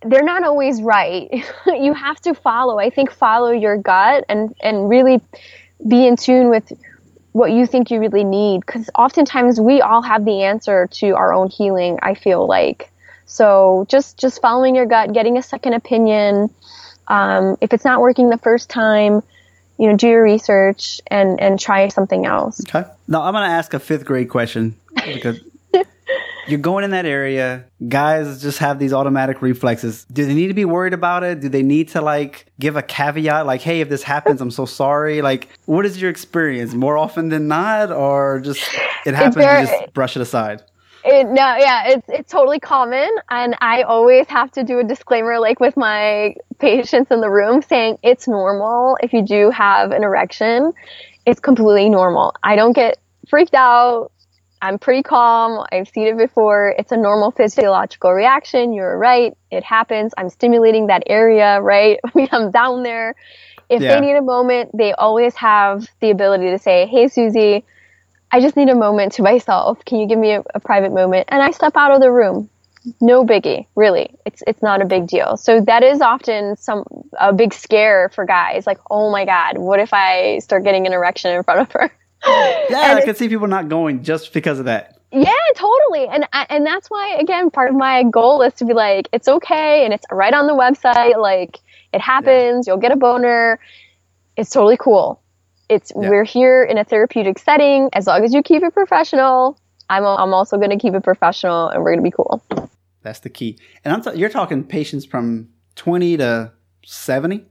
they're 0.03 0.23
not 0.23 0.43
always 0.43 0.81
right. 0.81 1.29
you 1.67 1.93
have 1.93 2.19
to 2.21 2.33
follow. 2.33 2.79
I 2.79 2.89
think 2.89 3.11
follow 3.11 3.51
your 3.51 3.77
gut 3.77 4.25
and, 4.29 4.55
and 4.61 4.89
really 4.89 5.21
be 5.87 6.05
in 6.05 6.15
tune 6.15 6.49
with 6.49 6.71
what 7.33 7.51
you 7.51 7.65
think 7.65 7.91
you 7.91 7.99
really 7.99 8.23
need 8.23 8.59
because 8.61 8.89
oftentimes 8.97 9.59
we 9.59 9.81
all 9.81 10.01
have 10.01 10.25
the 10.25 10.43
answer 10.43 10.87
to 10.87 11.15
our 11.15 11.33
own 11.33 11.49
healing 11.49 11.97
i 12.01 12.13
feel 12.13 12.47
like. 12.47 12.91
So 13.25 13.85
just 13.87 14.17
just 14.17 14.41
following 14.41 14.75
your 14.75 14.85
gut 14.85 15.13
getting 15.13 15.37
a 15.37 15.41
second 15.41 15.73
opinion 15.73 16.49
um, 17.07 17.57
if 17.61 17.73
it's 17.73 17.85
not 17.85 18.01
working 18.01 18.29
the 18.29 18.37
first 18.37 18.69
time 18.69 19.23
you 19.77 19.87
know 19.87 19.95
do 19.95 20.07
your 20.07 20.23
research 20.23 21.01
and 21.07 21.39
and 21.39 21.59
try 21.59 21.87
something 21.87 22.25
else. 22.25 22.61
Okay. 22.67 22.87
Now 23.07 23.23
i'm 23.23 23.33
going 23.33 23.47
to 23.47 23.53
ask 23.53 23.73
a 23.73 23.79
fifth 23.79 24.05
grade 24.05 24.29
question 24.29 24.75
because 25.05 25.39
you're 26.47 26.59
going 26.59 26.83
in 26.83 26.91
that 26.91 27.05
area. 27.05 27.65
Guys 27.87 28.41
just 28.41 28.59
have 28.59 28.79
these 28.79 28.93
automatic 28.93 29.41
reflexes. 29.41 30.05
Do 30.11 30.25
they 30.25 30.33
need 30.33 30.47
to 30.47 30.53
be 30.53 30.65
worried 30.65 30.93
about 30.93 31.23
it? 31.23 31.39
Do 31.39 31.49
they 31.49 31.63
need 31.63 31.89
to 31.89 32.01
like 32.01 32.45
give 32.59 32.75
a 32.75 32.81
caveat 32.81 33.45
like, 33.45 33.61
hey, 33.61 33.81
if 33.81 33.89
this 33.89 34.03
happens, 34.03 34.41
I'm 34.41 34.51
so 34.51 34.65
sorry? 34.65 35.21
Like, 35.21 35.47
what 35.65 35.85
is 35.85 36.01
your 36.01 36.09
experience? 36.09 36.73
More 36.73 36.97
often 36.97 37.29
than 37.29 37.47
not, 37.47 37.91
or 37.91 38.41
just 38.41 38.61
it 39.05 39.13
happens, 39.13 39.35
very, 39.35 39.61
you 39.61 39.67
just 39.67 39.93
brush 39.93 40.15
it 40.15 40.21
aside? 40.21 40.63
It, 41.03 41.27
no, 41.27 41.55
yeah, 41.57 41.87
it's 41.87 42.05
it's 42.09 42.31
totally 42.31 42.59
common, 42.59 43.09
and 43.29 43.55
I 43.59 43.81
always 43.81 44.27
have 44.27 44.51
to 44.51 44.63
do 44.63 44.77
a 44.79 44.83
disclaimer, 44.83 45.39
like 45.39 45.59
with 45.59 45.75
my 45.75 46.35
patients 46.59 47.09
in 47.09 47.21
the 47.21 47.29
room, 47.29 47.63
saying 47.63 47.97
it's 48.03 48.27
normal 48.27 48.97
if 49.01 49.11
you 49.11 49.25
do 49.25 49.49
have 49.49 49.91
an 49.91 50.03
erection. 50.03 50.73
It's 51.25 51.39
completely 51.39 51.89
normal. 51.89 52.35
I 52.43 52.55
don't 52.55 52.73
get 52.73 52.99
freaked 53.29 53.55
out. 53.55 54.11
I'm 54.61 54.77
pretty 54.77 55.01
calm. 55.01 55.65
I've 55.71 55.89
seen 55.89 56.07
it 56.07 56.17
before. 56.17 56.75
It's 56.77 56.91
a 56.91 56.97
normal 56.97 57.31
physiological 57.31 58.13
reaction. 58.13 58.73
You're 58.73 58.97
right. 58.97 59.35
It 59.49 59.63
happens. 59.63 60.13
I'm 60.17 60.29
stimulating 60.29 60.87
that 60.87 61.03
area, 61.07 61.59
right? 61.61 61.99
I 62.15 62.29
I'm 62.31 62.51
down 62.51 62.83
there. 62.83 63.15
If 63.69 63.81
yeah. 63.81 63.95
they 63.95 64.01
need 64.01 64.15
a 64.15 64.21
moment, 64.21 64.77
they 64.77 64.93
always 64.93 65.33
have 65.35 65.87
the 65.99 66.11
ability 66.11 66.49
to 66.51 66.59
say, 66.59 66.85
Hey, 66.85 67.07
Susie, 67.07 67.65
I 68.31 68.39
just 68.39 68.55
need 68.55 68.69
a 68.69 68.75
moment 68.75 69.13
to 69.13 69.23
myself. 69.31 69.83
Can 69.85 69.99
you 69.99 70.07
give 70.07 70.19
me 70.19 70.33
a, 70.33 70.43
a 70.53 70.59
private 70.59 70.93
moment? 70.93 71.29
And 71.31 71.41
I 71.41 71.51
step 71.51 71.75
out 71.75 71.91
of 71.91 71.99
the 71.99 72.11
room. 72.11 72.49
No 72.99 73.23
biggie, 73.23 73.67
really. 73.75 74.15
It's 74.25 74.41
it's 74.47 74.63
not 74.63 74.81
a 74.81 74.85
big 74.85 75.05
deal. 75.05 75.37
So 75.37 75.61
that 75.61 75.83
is 75.83 76.01
often 76.01 76.57
some 76.57 76.83
a 77.19 77.31
big 77.31 77.53
scare 77.53 78.09
for 78.09 78.25
guys. 78.25 78.65
Like, 78.65 78.79
oh 78.89 79.11
my 79.11 79.23
god, 79.25 79.59
what 79.59 79.79
if 79.79 79.93
I 79.93 80.39
start 80.39 80.63
getting 80.63 80.87
an 80.87 80.93
erection 80.93 81.31
in 81.35 81.43
front 81.43 81.61
of 81.61 81.71
her? 81.73 81.91
Yeah, 82.25 82.95
I 82.97 83.01
can 83.03 83.15
see 83.15 83.29
people 83.29 83.47
not 83.47 83.69
going 83.69 84.03
just 84.03 84.33
because 84.33 84.59
of 84.59 84.65
that. 84.65 84.99
Yeah, 85.11 85.33
totally. 85.55 86.07
And 86.07 86.27
and 86.49 86.65
that's 86.65 86.89
why 86.89 87.17
again, 87.19 87.51
part 87.51 87.69
of 87.69 87.75
my 87.75 88.03
goal 88.03 88.41
is 88.41 88.53
to 88.55 88.65
be 88.65 88.73
like, 88.73 89.09
it's 89.11 89.27
okay 89.27 89.83
and 89.83 89.93
it's 89.93 90.05
right 90.11 90.33
on 90.33 90.47
the 90.47 90.53
website. 90.53 91.17
Like 91.17 91.59
it 91.93 92.01
happens. 92.01 92.65
Yeah. 92.65 92.73
You'll 92.73 92.81
get 92.81 92.91
a 92.91 92.95
boner. 92.95 93.59
It's 94.37 94.49
totally 94.49 94.77
cool. 94.77 95.21
It's 95.69 95.91
yeah. 95.95 96.09
we're 96.09 96.23
here 96.23 96.63
in 96.63 96.77
a 96.77 96.83
therapeutic 96.83 97.39
setting. 97.39 97.89
As 97.93 98.07
long 98.07 98.23
as 98.23 98.33
you 98.33 98.41
keep 98.41 98.63
it 98.63 98.73
professional, 98.73 99.59
I'm 99.89 100.05
I'm 100.05 100.33
also 100.33 100.57
going 100.57 100.69
to 100.69 100.77
keep 100.77 100.93
it 100.93 101.03
professional, 101.03 101.67
and 101.67 101.83
we're 101.83 101.91
going 101.91 102.03
to 102.03 102.09
be 102.09 102.15
cool. 102.15 102.41
That's 103.03 103.19
the 103.19 103.29
key. 103.29 103.57
And 103.83 103.93
I'm 103.93 104.01
t- 104.01 104.17
you're 104.17 104.29
talking 104.29 104.63
patients 104.63 105.05
from 105.05 105.49
20 105.75 106.17
to 106.17 106.51
70. 106.85 107.45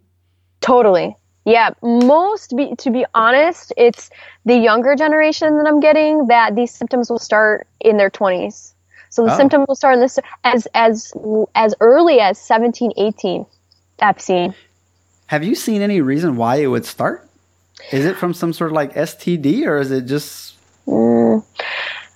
Totally. 0.60 1.16
Yeah, 1.44 1.70
most 1.82 2.56
be, 2.56 2.74
to 2.76 2.90
be 2.90 3.06
honest, 3.14 3.72
it's 3.76 4.10
the 4.44 4.56
younger 4.56 4.94
generation 4.94 5.56
that 5.56 5.66
I'm 5.66 5.80
getting 5.80 6.26
that 6.26 6.54
these 6.54 6.70
symptoms 6.70 7.08
will 7.10 7.18
start 7.18 7.66
in 7.80 7.96
their 7.96 8.10
20s. 8.10 8.72
So 9.08 9.24
the 9.24 9.34
oh. 9.34 9.36
symptoms 9.36 9.66
will 9.66 9.74
start 9.74 9.94
in 9.94 10.00
this 10.00 10.18
as 10.44 10.68
as 10.74 11.12
as 11.54 11.74
early 11.80 12.20
as 12.20 12.38
17, 12.38 12.92
18. 12.96 13.44
I've 14.00 14.20
seen. 14.20 14.54
Have 15.26 15.44
you 15.44 15.54
seen 15.54 15.82
any 15.82 16.00
reason 16.00 16.36
why 16.36 16.56
it 16.56 16.66
would 16.66 16.84
start? 16.84 17.28
Is 17.92 18.04
it 18.04 18.16
from 18.16 18.34
some 18.34 18.52
sort 18.52 18.70
of 18.70 18.74
like 18.74 18.94
STD 18.94 19.66
or 19.66 19.78
is 19.78 19.90
it 19.90 20.06
just 20.06 20.56
mm, 20.86 21.44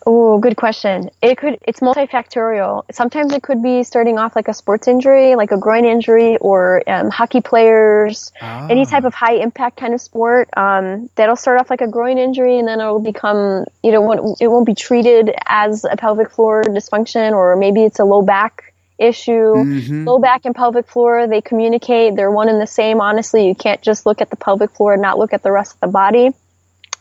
Oh, 0.07 0.39
good 0.39 0.57
question. 0.57 1.11
It 1.23 1.39
could 1.39 1.59
it's 1.63 1.81
multifactorial. 1.81 2.85
Sometimes 2.93 3.33
it 3.33 3.43
could 3.43 3.63
be 3.63 3.83
starting 3.85 4.19
off 4.19 4.37
like 4.37 4.49
a 4.49 4.55
sports 4.55 4.87
injury, 4.87 5.35
like 5.35 5.51
a 5.51 5.57
groin 5.57 5.87
injury, 5.87 6.37
or 6.39 6.83
um, 6.87 7.11
hockey 7.11 7.41
players, 7.41 8.33
ah. 8.43 8.67
any 8.69 8.85
type 8.85 9.05
of 9.05 9.15
high 9.15 9.35
impact 9.35 9.79
kind 9.79 9.95
of 9.95 10.01
sport. 10.01 10.51
Um, 10.57 11.09
that'll 11.15 11.37
start 11.37 11.59
off 11.59 11.71
like 11.71 11.81
a 11.81 11.89
groin 11.89 12.19
injury, 12.19 12.59
and 12.59 12.69
then 12.69 12.81
it'll 12.81 13.01
become 13.01 13.65
you 13.83 13.93
know 13.93 14.37
it 14.39 14.49
won't 14.49 14.67
be 14.67 14.75
treated 14.75 15.35
as 15.47 15.85
a 15.85 15.97
pelvic 15.97 16.31
floor 16.31 16.63
dysfunction, 16.65 17.33
or 17.33 17.57
maybe 17.57 17.83
it's 17.83 17.99
a 17.99 18.05
low 18.05 18.21
back 18.21 18.75
issue. 18.99 19.55
Mm-hmm. 19.55 20.05
Low 20.05 20.19
back 20.19 20.45
and 20.45 20.55
pelvic 20.55 20.87
floor 20.87 21.27
they 21.27 21.41
communicate. 21.41 22.15
They're 22.17 22.31
one 22.31 22.51
and 22.51 22.61
the 22.61 22.67
same. 22.67 23.01
Honestly, 23.01 23.47
you 23.47 23.55
can't 23.55 23.81
just 23.81 24.05
look 24.05 24.21
at 24.21 24.29
the 24.29 24.37
pelvic 24.37 24.73
floor 24.73 24.93
and 24.93 25.03
not 25.03 25.19
look 25.19 25.33
at 25.33 25.43
the 25.43 25.51
rest 25.51 25.75
of 25.75 25.81
the 25.81 25.89
body. 25.89 26.27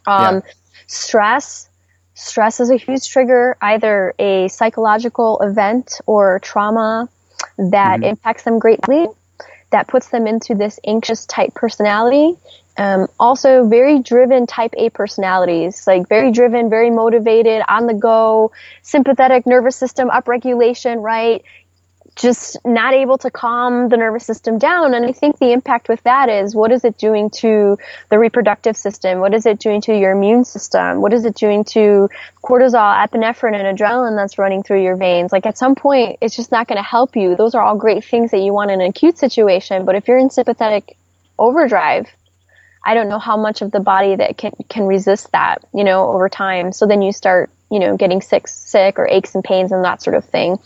Um, 0.08 0.36
yeah. 0.36 0.42
Stress 0.88 1.70
Stress 2.16 2.60
is 2.60 2.70
a 2.70 2.78
huge 2.78 3.10
trigger, 3.10 3.58
either 3.62 4.14
a 4.20 4.48
psychological 4.48 5.40
event 5.42 6.00
or 6.06 6.40
trauma 6.40 7.10
that 7.58 8.00
mm-hmm. 8.00 8.04
impacts 8.04 8.44
them 8.44 8.60
greatly, 8.60 9.08
that 9.72 9.88
puts 9.88 10.10
them 10.10 10.28
into 10.28 10.54
this 10.54 10.80
anxious 10.86 11.26
type 11.26 11.54
personality. 11.56 12.36
Um, 12.78 13.08
also, 13.20 13.68
very 13.68 14.00
driven 14.00 14.48
type 14.48 14.74
A 14.78 14.90
personalities, 14.90 15.86
like 15.86 16.08
very 16.10 16.32
driven, 16.32 16.70
very 16.70 16.90
motivated, 16.90 17.62
on 17.68 17.86
the 17.86 17.94
go, 17.94 18.52
sympathetic 18.82 19.46
nervous 19.46 19.76
system 19.76 20.10
upregulation, 20.10 21.02
right? 21.02 21.44
Just 22.16 22.58
not 22.64 22.94
able 22.94 23.18
to 23.18 23.32
calm 23.32 23.90
the 23.90 23.98
nervous 23.98 24.26
system 24.26 24.58
down. 24.58 24.94
And 24.94 25.06
I 25.06 25.12
think 25.12 25.40
the 25.40 25.52
impact 25.52 25.90
with 25.90 26.02
that 26.04 26.30
is 26.30 26.56
what 26.56 26.72
is 26.72 26.84
it 26.84 26.98
doing 26.98 27.30
to 27.32 27.78
the 28.10 28.20
reproductive 28.20 28.78
system? 28.78 29.20
What 29.20 29.34
is 29.34 29.46
it 29.46 29.60
doing 29.60 29.82
to 29.82 29.98
your 29.98 30.12
immune 30.12 30.46
system? 30.46 31.02
What 31.02 31.14
is 31.14 31.26
it 31.26 31.36
doing 31.36 31.64
to 31.66 32.10
cortisol, 32.44 33.08
epinephrine, 33.08 33.56
and 33.56 33.78
adrenaline 33.78 34.16
that's 34.16 34.38
running 34.38 34.64
through 34.64 34.84
your 34.84 34.96
veins? 34.96 35.32
Like 35.32 35.46
at 35.46 35.58
some 35.58 35.76
point, 35.76 36.18
it's 36.22 36.36
just 36.36 36.52
not 36.52 36.68
going 36.68 36.78
to 36.78 36.84
help 36.84 37.16
you. 37.16 37.36
Those 37.36 37.56
are 37.56 37.64
all 37.64 37.78
great 37.78 38.06
things 38.06 38.32
that 38.32 38.40
you 38.40 38.54
want 38.54 38.72
in 38.72 38.82
an 38.82 38.88
acute 38.88 39.18
situation. 39.18 39.86
But 39.86 39.96
if 39.96 40.08
you're 40.08 40.20
in 40.20 40.30
sympathetic 40.30 40.98
overdrive, 41.40 42.08
I 42.86 42.94
don't 42.94 43.10
know 43.10 43.20
how 43.20 43.38
much 43.38 43.62
of 43.62 43.72
the 43.72 43.80
body 43.80 44.16
that 44.18 44.38
can, 44.38 44.52
can 44.70 44.86
resist 44.86 45.32
that, 45.32 45.64
you 45.74 45.84
know, 45.84 46.10
over 46.10 46.28
time. 46.30 46.74
So 46.74 46.86
then 46.86 47.02
you 47.02 47.12
start 47.12 47.50
you 47.74 47.80
know, 47.80 47.98
getting 47.98 48.22
sick, 48.22 48.48
sick 48.48 49.00
or 49.00 49.08
aches 49.08 49.34
and 49.34 49.44
pains 49.44 49.72
and 49.72 49.84
that 49.84 50.00
sort 50.00 50.16
of 50.16 50.24
thing. 50.24 50.60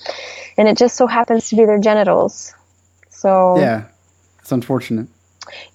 And 0.57 0.67
it 0.67 0.77
just 0.77 0.97
so 0.97 1.07
happens 1.07 1.47
to 1.49 1.55
be 1.55 1.63
their 1.63 1.79
genitals. 1.79 2.53
So 3.09 3.57
yeah, 3.57 3.85
it's 4.39 4.51
unfortunate. 4.51 5.07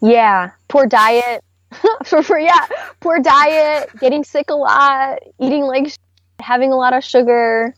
Yeah, 0.03 0.51
poor 0.68 0.87
diet. 0.87 1.42
for, 2.05 2.23
for 2.23 2.38
yeah, 2.38 2.66
poor 3.01 3.18
diet, 3.18 3.88
getting 3.99 4.25
sick 4.25 4.51
a 4.51 4.55
lot, 4.55 5.21
eating 5.40 5.62
like, 5.62 5.90
having 6.38 6.71
a 6.71 6.77
lot 6.77 6.92
of 6.92 7.03
sugar. 7.03 7.75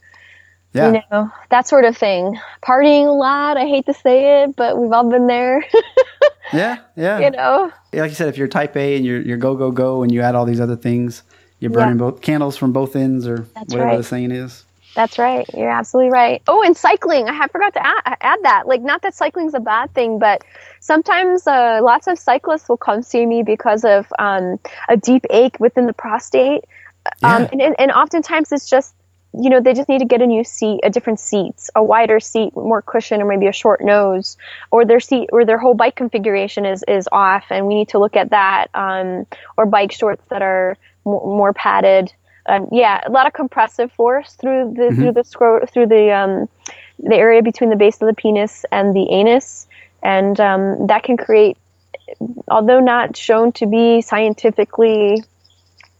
Yeah. 0.73 0.93
You 0.93 1.03
know, 1.13 1.31
that 1.51 1.69
sort 1.69 1.85
of 1.85 1.97
thing. 1.97 2.37
Partying 2.61 3.07
a 3.07 3.13
lot. 3.13 3.57
I 3.57 3.67
hate 3.67 3.87
to 3.87 3.95
say 3.95 4.43
it, 4.43 4.57
but 4.57 4.77
we've 4.77 4.91
all 4.91 5.09
been 5.09 5.29
there. 5.29 5.65
yeah, 6.53 6.79
yeah. 6.97 7.21
you 7.21 7.31
know. 7.31 7.71
Like 7.93 8.11
you 8.11 8.17
said, 8.17 8.27
if 8.27 8.37
you're 8.37 8.49
type 8.49 8.77
A 8.77 8.97
and 8.97 9.07
you're 9.07 9.21
you're 9.21 9.37
go 9.37 9.55
go 9.55 9.71
go 9.71 10.03
and 10.03 10.11
you 10.11 10.23
add 10.23 10.35
all 10.35 10.45
these 10.45 10.59
other 10.59 10.75
things, 10.75 11.23
you're 11.65 11.73
burning 11.73 11.99
Yeah. 11.99 12.11
both 12.11 12.21
candles 12.21 12.57
from 12.57 12.73
both 12.73 12.95
ends 12.95 13.27
or 13.27 13.39
That's 13.55 13.73
whatever 13.73 13.91
right. 13.91 13.97
the 13.97 14.05
saying 14.05 14.31
is. 14.31 14.65
That's 14.95 15.19
right. 15.19 15.45
You're 15.53 15.71
absolutely 15.71 16.13
right. 16.13 16.41
Oh, 16.47 16.63
and 16.63 16.77
cycling. 16.77 17.29
I 17.29 17.33
have 17.33 17.51
forgot 17.51 17.73
to 17.75 17.85
add, 17.85 18.17
add 18.21 18.39
that. 18.45 18.69
Like, 18.69 18.81
not 18.81 19.03
that 19.03 19.13
cycling's 19.13 19.55
a 19.55 19.59
bad 19.59 19.93
thing, 19.93 20.21
but 20.21 20.43
sometimes 20.79 21.49
uh, 21.49 21.81
lots 21.83 22.07
of 22.07 22.17
cyclists 22.17 22.69
will 22.69 22.77
come 22.77 23.03
see 23.03 23.27
me 23.27 23.43
because 23.43 23.85
of 23.85 24.07
um, 24.21 24.61
a 24.89 24.97
deep 24.97 25.25
ache 25.31 25.59
within 25.59 25.87
the 25.87 25.93
prostate. 25.93 26.63
Um, 27.25 27.43
Yeah. 27.43 27.49
and, 27.51 27.61
and, 27.61 27.75
and 27.81 27.91
oftentimes 27.91 28.53
it's 28.53 28.69
just, 28.71 28.95
you 29.37 29.51
know, 29.51 29.61
they 29.61 29.75
just 29.75 29.89
need 29.89 29.99
to 29.99 30.05
get 30.05 30.23
a 30.23 30.27
new 30.29 30.45
seat, 30.45 30.79
a 30.85 30.91
different 30.91 31.19
seat, 31.19 31.69
a 31.75 31.83
wider 31.83 32.21
seat, 32.21 32.55
more 32.55 32.81
cushion, 32.81 33.21
or 33.21 33.25
maybe 33.25 33.49
a 33.49 33.53
short 33.53 33.81
nose, 33.83 34.37
or 34.71 34.85
their 34.85 35.01
seat, 35.01 35.29
or 35.33 35.45
their 35.45 35.59
whole 35.59 35.75
bike 35.75 35.97
configuration 35.97 36.65
is, 36.65 36.85
is 36.87 37.09
off, 37.11 37.47
and 37.51 37.67
we 37.67 37.75
need 37.75 37.89
to 37.89 37.99
look 37.99 38.15
at 38.15 38.31
that. 38.31 38.69
Um, 38.75 39.27
or 39.57 39.67
bike 39.67 39.91
shorts 39.91 40.23
that 40.31 40.41
are 40.41 40.77
more, 41.05 41.53
padded. 41.53 42.13
Um, 42.47 42.69
yeah, 42.73 43.01
a 43.07 43.11
lot 43.11 43.27
of 43.27 43.33
compressive 43.33 43.91
force 43.93 44.35
through 44.35 44.75
the 44.77 44.95
through 44.95 45.13
the 45.13 45.25
scro- 45.25 45.65
through 45.67 45.87
the 45.87 46.13
um, 46.13 46.49
the 46.99 47.17
area 47.17 47.43
between 47.43 47.71
the 47.71 47.77
base 47.77 48.01
of 48.03 48.07
the 48.09 48.15
penis 48.15 48.65
and 48.71 48.95
the 48.95 49.11
anus, 49.11 49.67
and 50.03 50.39
um, 50.41 50.87
that 50.87 51.03
can 51.05 51.17
create, 51.17 51.57
although 52.49 52.81
not 52.81 53.17
shown 53.17 53.53
to 53.53 53.67
be 53.67 54.03
scientifically 54.03 55.23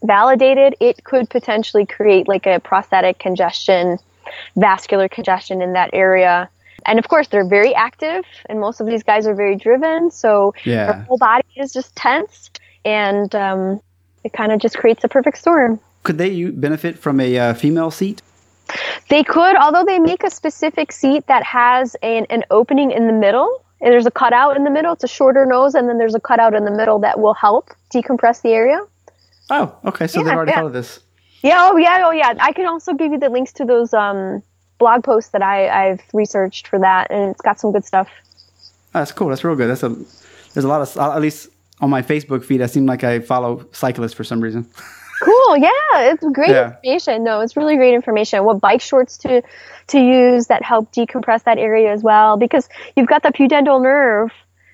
validated, 0.03 0.75
it 0.79 1.03
could 1.03 1.29
potentially 1.29 1.85
create 1.85 2.27
like 2.27 2.45
a 2.45 2.59
prostatic 2.59 3.17
congestion, 3.17 3.97
vascular 4.55 5.07
congestion 5.09 5.61
in 5.61 5.73
that 5.73 5.89
area. 5.93 6.47
And 6.85 6.99
of 6.99 7.07
course, 7.07 7.27
they're 7.29 7.47
very 7.47 7.73
active, 7.73 8.23
and 8.47 8.59
most 8.59 8.79
of 8.79 8.85
these 8.85 9.01
guys 9.01 9.25
are 9.25 9.33
very 9.33 9.55
driven, 9.55 10.11
so 10.11 10.53
their 10.63 10.73
Yeah. 10.75 11.03
whole 11.05 11.17
body 11.17 11.47
is 11.55 11.73
just 11.73 11.95
tense, 11.95 12.51
and 12.83 13.33
um, 13.33 13.81
it 14.25 14.33
kind 14.33 14.51
of 14.51 14.59
just 14.59 14.75
creates 14.75 15.03
a 15.03 15.07
perfect 15.07 15.37
storm. 15.37 15.79
Could 16.03 16.17
they 16.17 16.49
benefit 16.49 16.97
from 16.99 17.19
a 17.19 17.37
uh, 17.37 17.53
female 17.53 17.91
seat? 17.91 18.21
They 19.09 19.23
could, 19.23 19.55
although 19.55 19.85
they 19.85 19.99
make 19.99 20.23
a 20.23 20.31
specific 20.31 20.91
seat 20.91 21.27
that 21.27 21.43
has 21.43 21.95
an, 22.01 22.25
an 22.29 22.43
opening 22.49 22.91
in 22.91 23.07
the 23.07 23.13
middle. 23.13 23.63
And 23.81 23.93
there's 23.93 24.07
a 24.07 24.11
cutout 24.11 24.57
in 24.57 24.63
the 24.63 24.71
middle. 24.71 24.93
It's 24.93 25.03
a 25.03 25.07
shorter 25.07 25.45
nose, 25.45 25.75
and 25.75 25.87
then 25.87 25.97
there's 25.99 26.15
a 26.15 26.19
cutout 26.19 26.55
in 26.55 26.65
the 26.65 26.71
middle 26.71 26.97
that 26.99 27.19
will 27.19 27.35
help 27.35 27.69
decompress 27.93 28.41
the 28.41 28.49
area. 28.49 28.79
Oh, 29.51 29.75
okay. 29.85 30.07
So 30.07 30.19
they've 30.19 30.27
Yeah, 30.27 30.35
already 30.35 30.51
yeah. 30.51 30.55
thought 30.57 30.65
of 30.65 30.73
this. 30.73 30.99
Yeah, 31.43 31.69
oh 31.71 31.77
yeah, 31.77 32.03
oh 32.05 32.11
yeah. 32.11 32.33
I 32.39 32.51
can 32.53 32.65
also 32.65 32.93
give 32.93 33.11
you 33.11 33.19
the 33.19 33.29
links 33.29 33.53
to 33.53 33.65
those 33.65 33.93
um, 33.93 34.41
blog 34.79 35.03
posts 35.03 35.31
that 35.31 35.43
I, 35.43 35.69
I've 35.69 36.01
researched 36.13 36.67
for 36.67 36.79
that, 36.79 37.11
and 37.11 37.29
it's 37.29 37.41
got 37.41 37.59
some 37.59 37.71
good 37.71 37.85
stuff. 37.85 38.07
Oh, 38.95 38.99
that's 38.99 39.11
cool. 39.11 39.27
That's 39.27 39.43
real 39.43 39.55
good. 39.55 39.69
That's 39.69 39.83
a. 39.83 39.89
There's 40.53 40.63
a 40.63 40.67
lot 40.67 40.81
of 40.81 40.97
at 40.97 41.21
least 41.21 41.49
on 41.81 41.89
my 41.89 42.01
Facebook 42.01 42.43
feed. 42.43 42.61
I 42.61 42.67
seem 42.67 42.85
like 42.85 43.03
I 43.03 43.19
follow 43.19 43.65
cyclists 43.71 44.13
for 44.13 44.23
some 44.23 44.41
reason. 44.41 44.67
Cool, 45.21 45.57
yeah, 45.57 45.69
it's 45.95 46.23
great 46.33 46.49
Yeah. 46.51 46.73
information. 46.83 47.23
No, 47.23 47.39
it's 47.41 47.55
really 47.55 47.77
great 47.77 47.93
information. 47.93 48.43
What 48.43 48.59
bike 48.61 48.81
shorts 48.81 49.17
to 49.19 49.41
to 49.87 49.99
use 49.99 50.47
that 50.47 50.63
help 50.63 50.91
decompress 50.91 51.43
that 51.43 51.57
area 51.57 51.91
as 51.91 52.01
well, 52.03 52.37
because 52.37 52.67
you've 52.95 53.07
got 53.07 53.23
the 53.23 53.29
pudendal 53.29 53.81
nerve. 53.81 54.31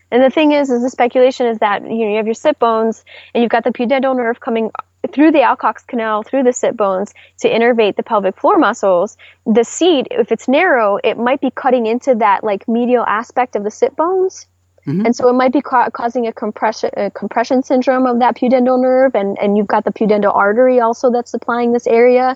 And 0.09 0.21
the 0.21 0.29
thing 0.29 0.51
is, 0.51 0.69
is 0.69 0.81
the 0.81 0.89
speculation 0.89 1.47
is 1.47 1.59
that 1.59 1.83
you 1.83 2.05
know 2.05 2.09
you 2.11 2.17
have 2.17 2.25
your 2.27 2.33
sit 2.33 2.59
bones, 2.59 3.05
and 3.33 3.41
you've 3.41 3.51
got 3.51 3.63
the 3.63 3.71
pudendal 3.71 4.15
nerve 4.15 4.39
coming 4.39 4.71
through 5.13 5.31
the 5.31 5.41
Alcock's 5.41 5.83
canal, 5.83 6.23
through 6.23 6.43
the 6.43 6.53
sit 6.53 6.75
bones 6.75 7.13
to 7.39 7.49
innervate 7.49 7.95
the 7.95 8.03
pelvic 8.03 8.37
floor 8.39 8.57
muscles. 8.57 9.17
The 9.45 9.63
seat, 9.63 10.07
if 10.11 10.31
it's 10.31 10.47
narrow, 10.47 10.97
it 11.03 11.17
might 11.17 11.41
be 11.41 11.51
cutting 11.51 11.85
into 11.85 12.15
that 12.15 12.43
like 12.43 12.67
medial 12.67 13.05
aspect 13.05 13.55
of 13.55 13.63
the 13.63 13.71
sit 13.71 13.95
bones. 13.95 14.47
And 14.85 15.15
so 15.15 15.29
it 15.29 15.33
might 15.33 15.53
be 15.53 15.61
ca- 15.61 15.91
causing 15.91 16.25
a 16.25 16.33
compression, 16.33 16.89
a 16.97 17.11
compression 17.11 17.61
syndrome 17.61 18.05
of 18.07 18.19
that 18.19 18.35
pudendal 18.35 18.81
nerve, 18.81 19.13
and, 19.15 19.37
and 19.39 19.55
you've 19.55 19.67
got 19.67 19.85
the 19.85 19.91
pudendal 19.91 20.35
artery 20.35 20.79
also 20.79 21.11
that's 21.11 21.29
supplying 21.29 21.71
this 21.71 21.85
area. 21.85 22.35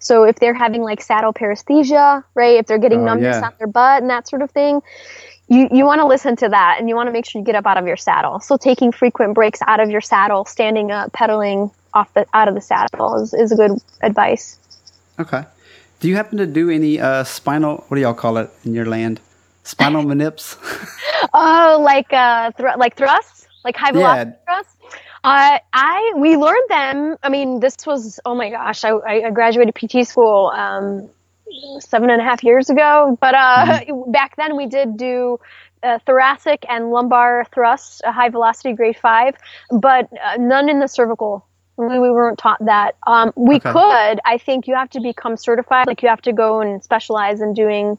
So 0.00 0.24
if 0.24 0.36
they're 0.40 0.54
having 0.54 0.82
like 0.82 1.00
saddle 1.00 1.32
paresthesia, 1.32 2.24
right, 2.34 2.56
if 2.56 2.66
they're 2.66 2.78
getting 2.78 3.02
Oh, 3.02 3.04
numbness 3.04 3.36
yeah. 3.36 3.46
on 3.46 3.52
their 3.58 3.68
butt 3.68 4.02
and 4.02 4.10
that 4.10 4.26
sort 4.28 4.42
of 4.42 4.50
thing, 4.50 4.82
you, 5.48 5.68
you 5.70 5.84
want 5.84 6.00
to 6.00 6.06
listen 6.06 6.34
to 6.36 6.48
that 6.48 6.76
and 6.80 6.88
you 6.88 6.96
want 6.96 7.06
to 7.06 7.12
make 7.12 7.24
sure 7.24 7.38
you 7.38 7.44
get 7.44 7.54
up 7.54 7.66
out 7.66 7.76
of 7.78 7.86
your 7.86 7.96
saddle. 7.96 8.40
So 8.40 8.56
taking 8.56 8.90
frequent 8.90 9.34
breaks 9.34 9.60
out 9.68 9.78
of 9.78 9.88
your 9.88 10.00
saddle, 10.00 10.44
standing 10.44 10.90
up, 10.90 11.12
pedaling 11.12 11.70
off 11.94 12.12
the 12.14 12.26
out 12.34 12.48
of 12.48 12.54
the 12.54 12.60
saddle 12.60 13.22
is, 13.22 13.32
is 13.32 13.52
a 13.52 13.56
good 13.56 13.78
advice. 14.02 14.58
Okay. 15.20 15.44
Do 16.00 16.08
you 16.08 16.16
happen 16.16 16.36
to 16.38 16.46
do 16.46 16.68
any 16.68 16.98
uh, 16.98 17.22
spinal? 17.22 17.84
What 17.88 17.94
do 17.94 18.00
y'all 18.00 18.12
call 18.12 18.38
it 18.38 18.50
in 18.64 18.74
your 18.74 18.86
land? 18.86 19.20
Spinal 19.66 20.04
manips. 20.10 20.56
Oh, 21.34 21.80
like 21.82 22.12
uh, 22.12 22.52
thr- 22.52 22.76
like 22.78 22.96
thrusts, 22.96 23.48
like 23.64 23.76
high 23.76 23.92
velocity 23.92 24.30
Yeah. 24.30 24.34
thrusts. 24.46 24.76
Uh, 25.24 25.58
I 25.72 26.12
we 26.16 26.36
learned 26.36 26.68
them. 26.68 27.16
I 27.22 27.28
mean, 27.30 27.60
this 27.60 27.76
was 27.86 28.20
oh 28.24 28.34
my 28.34 28.50
gosh. 28.50 28.84
I, 28.84 28.92
I 29.26 29.30
graduated 29.30 29.74
PT 29.74 30.06
school 30.06 30.52
um, 30.54 31.08
seven 31.80 32.10
and 32.10 32.20
a 32.20 32.24
half 32.24 32.44
years 32.44 32.70
ago, 32.70 33.18
but 33.20 33.34
uh, 33.34 33.80
back 34.08 34.36
then 34.36 34.56
we 34.56 34.66
did 34.66 34.96
do. 34.96 35.38
Uh, 35.82 35.98
thoracic 36.06 36.64
and 36.68 36.90
lumbar 36.90 37.44
thrusts, 37.54 38.00
a 38.04 38.10
high 38.10 38.30
velocity 38.30 38.72
grade 38.72 38.96
five, 38.96 39.36
but 39.70 40.08
uh, 40.24 40.36
none 40.38 40.68
in 40.68 40.80
the 40.80 40.88
cervical. 40.88 41.46
We, 41.76 42.00
we 42.00 42.10
weren't 42.10 42.38
taught 42.38 42.64
that. 42.64 42.96
Um, 43.06 43.32
we 43.36 43.56
Okay. 43.56 43.70
could. 43.72 44.20
I 44.24 44.38
think 44.44 44.66
you 44.66 44.74
have 44.74 44.90
to 44.90 45.00
become 45.00 45.36
certified. 45.36 45.86
Like 45.86 46.02
you 46.02 46.08
have 46.08 46.22
to 46.22 46.32
go 46.32 46.60
and 46.60 46.82
specialize 46.82 47.40
in 47.42 47.54
doing 47.54 47.98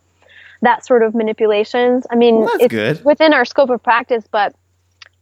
that 0.62 0.86
sort 0.86 1.04
of 1.04 1.14
manipulations. 1.16 2.06
I 2.10 2.16
mean, 2.16 2.36
Well, 2.36 2.50
it's 2.60 2.68
good. 2.68 3.04
within 3.06 3.34
our 3.34 3.46
scope 3.46 3.70
of 3.70 3.82
practice, 3.84 4.26
but 4.32 4.56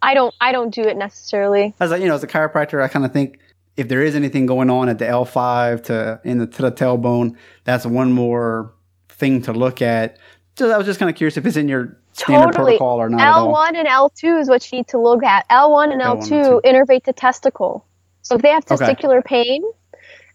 I 0.01 0.13
don't 0.13 0.33
I 0.39 0.51
don't 0.51 0.73
do 0.73 0.81
it 0.83 0.97
necessarily. 0.97 1.73
As 1.79 1.91
a, 1.91 1.99
you 1.99 2.07
know, 2.07 2.15
as 2.15 2.23
a 2.23 2.27
chiropractor, 2.27 2.81
I 2.83 2.87
kind 2.87 3.05
of 3.05 3.11
think 3.13 3.39
if 3.77 3.87
there 3.87 4.01
is 4.01 4.15
anything 4.15 4.45
going 4.45 4.69
on 4.69 4.87
at 4.89 4.99
the 4.99 5.07
L 5.07 5.25
five 5.25 5.81
to 5.83 6.19
in 6.23 6.37
the 6.37 6.47
to 6.47 6.61
the 6.63 6.71
tailbone, 6.71 7.35
that's 7.63 7.85
one 7.85 8.11
more 8.11 8.73
thing 9.09 9.41
to 9.43 9.53
look 9.53 9.81
at. 9.81 10.17
So 10.57 10.71
I 10.71 10.77
was 10.77 10.85
just 10.85 10.99
kind 10.99 11.09
of 11.09 11.15
curious 11.15 11.37
if 11.37 11.45
it's 11.45 11.57
in 11.57 11.67
your 11.67 11.97
standard 12.13 12.53
Totally. 12.53 12.73
protocol 12.73 13.01
or 13.01 13.09
not. 13.09 13.19
L1 13.21 13.75
and 13.75 13.87
L2 13.87 14.39
is 14.41 14.47
what 14.49 14.71
you 14.71 14.79
need 14.79 14.87
to 14.89 14.97
look 14.97 15.23
at. 15.23 15.47
L1 15.49 15.91
and 15.91 16.01
L1 16.01 16.29
L2 16.29 16.61
innervate 16.63 17.03
the 17.03 17.11
testicle. 17.13 17.85
So 18.21 18.35
if 18.35 18.41
they 18.41 18.49
have 18.49 18.63
Okay. 18.71 18.95
testicular 18.95 19.23
pain, 19.23 19.63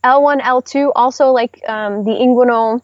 L1, 0.04 0.40
L2 0.42 0.92
also 0.94 1.30
like 1.32 1.60
um, 1.68 2.04
the 2.04 2.10
inguinal, 2.10 2.82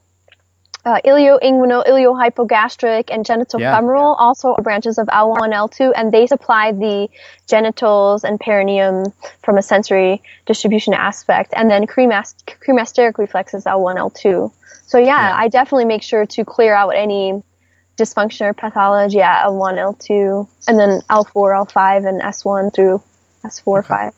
uh, 0.87 1.01
ilioinguinal, 1.05 1.85
iliohypogastric, 1.87 3.05
and 3.13 3.29
Yeah. 3.29 3.37
genitofemoral 3.37 4.15
also 4.19 4.55
branches 4.63 4.99
of 4.99 5.09
L1 5.09 5.45
and 5.47 5.53
L2, 5.53 5.93
and 5.97 6.13
they 6.13 6.27
supply 6.27 6.71
the 6.73 7.09
genitals 7.49 8.23
and 8.25 8.39
perineum 8.39 9.13
from 9.43 9.59
a 9.59 9.63
sensory 9.63 10.23
distribution 10.47 10.95
aspect. 10.95 11.53
And 11.57 11.69
then 11.71 11.87
cremas- 11.87 12.35
cremasteric 12.65 13.19
reflex 13.19 13.53
is 13.53 13.65
L1, 13.65 13.97
L2. 13.97 14.51
So 14.87 14.99
yeah, 14.99 15.29
Yeah. 15.31 15.37
I 15.37 15.49
definitely 15.49 15.87
make 15.87 16.03
sure 16.03 16.25
to 16.25 16.45
clear 16.45 16.75
out 16.75 16.91
any 16.91 17.43
dysfunction 17.99 18.43
or 18.47 18.55
pathology 18.55 19.21
at 19.21 19.45
L1, 19.45 19.79
L2, 19.79 20.47
and 20.69 20.79
then 20.79 21.01
L4, 21.11 21.53
L5, 21.65 22.07
and 22.07 22.21
S1 22.23 22.71
through 22.73 23.03
S4, 23.45 23.83
5. 23.85 24.13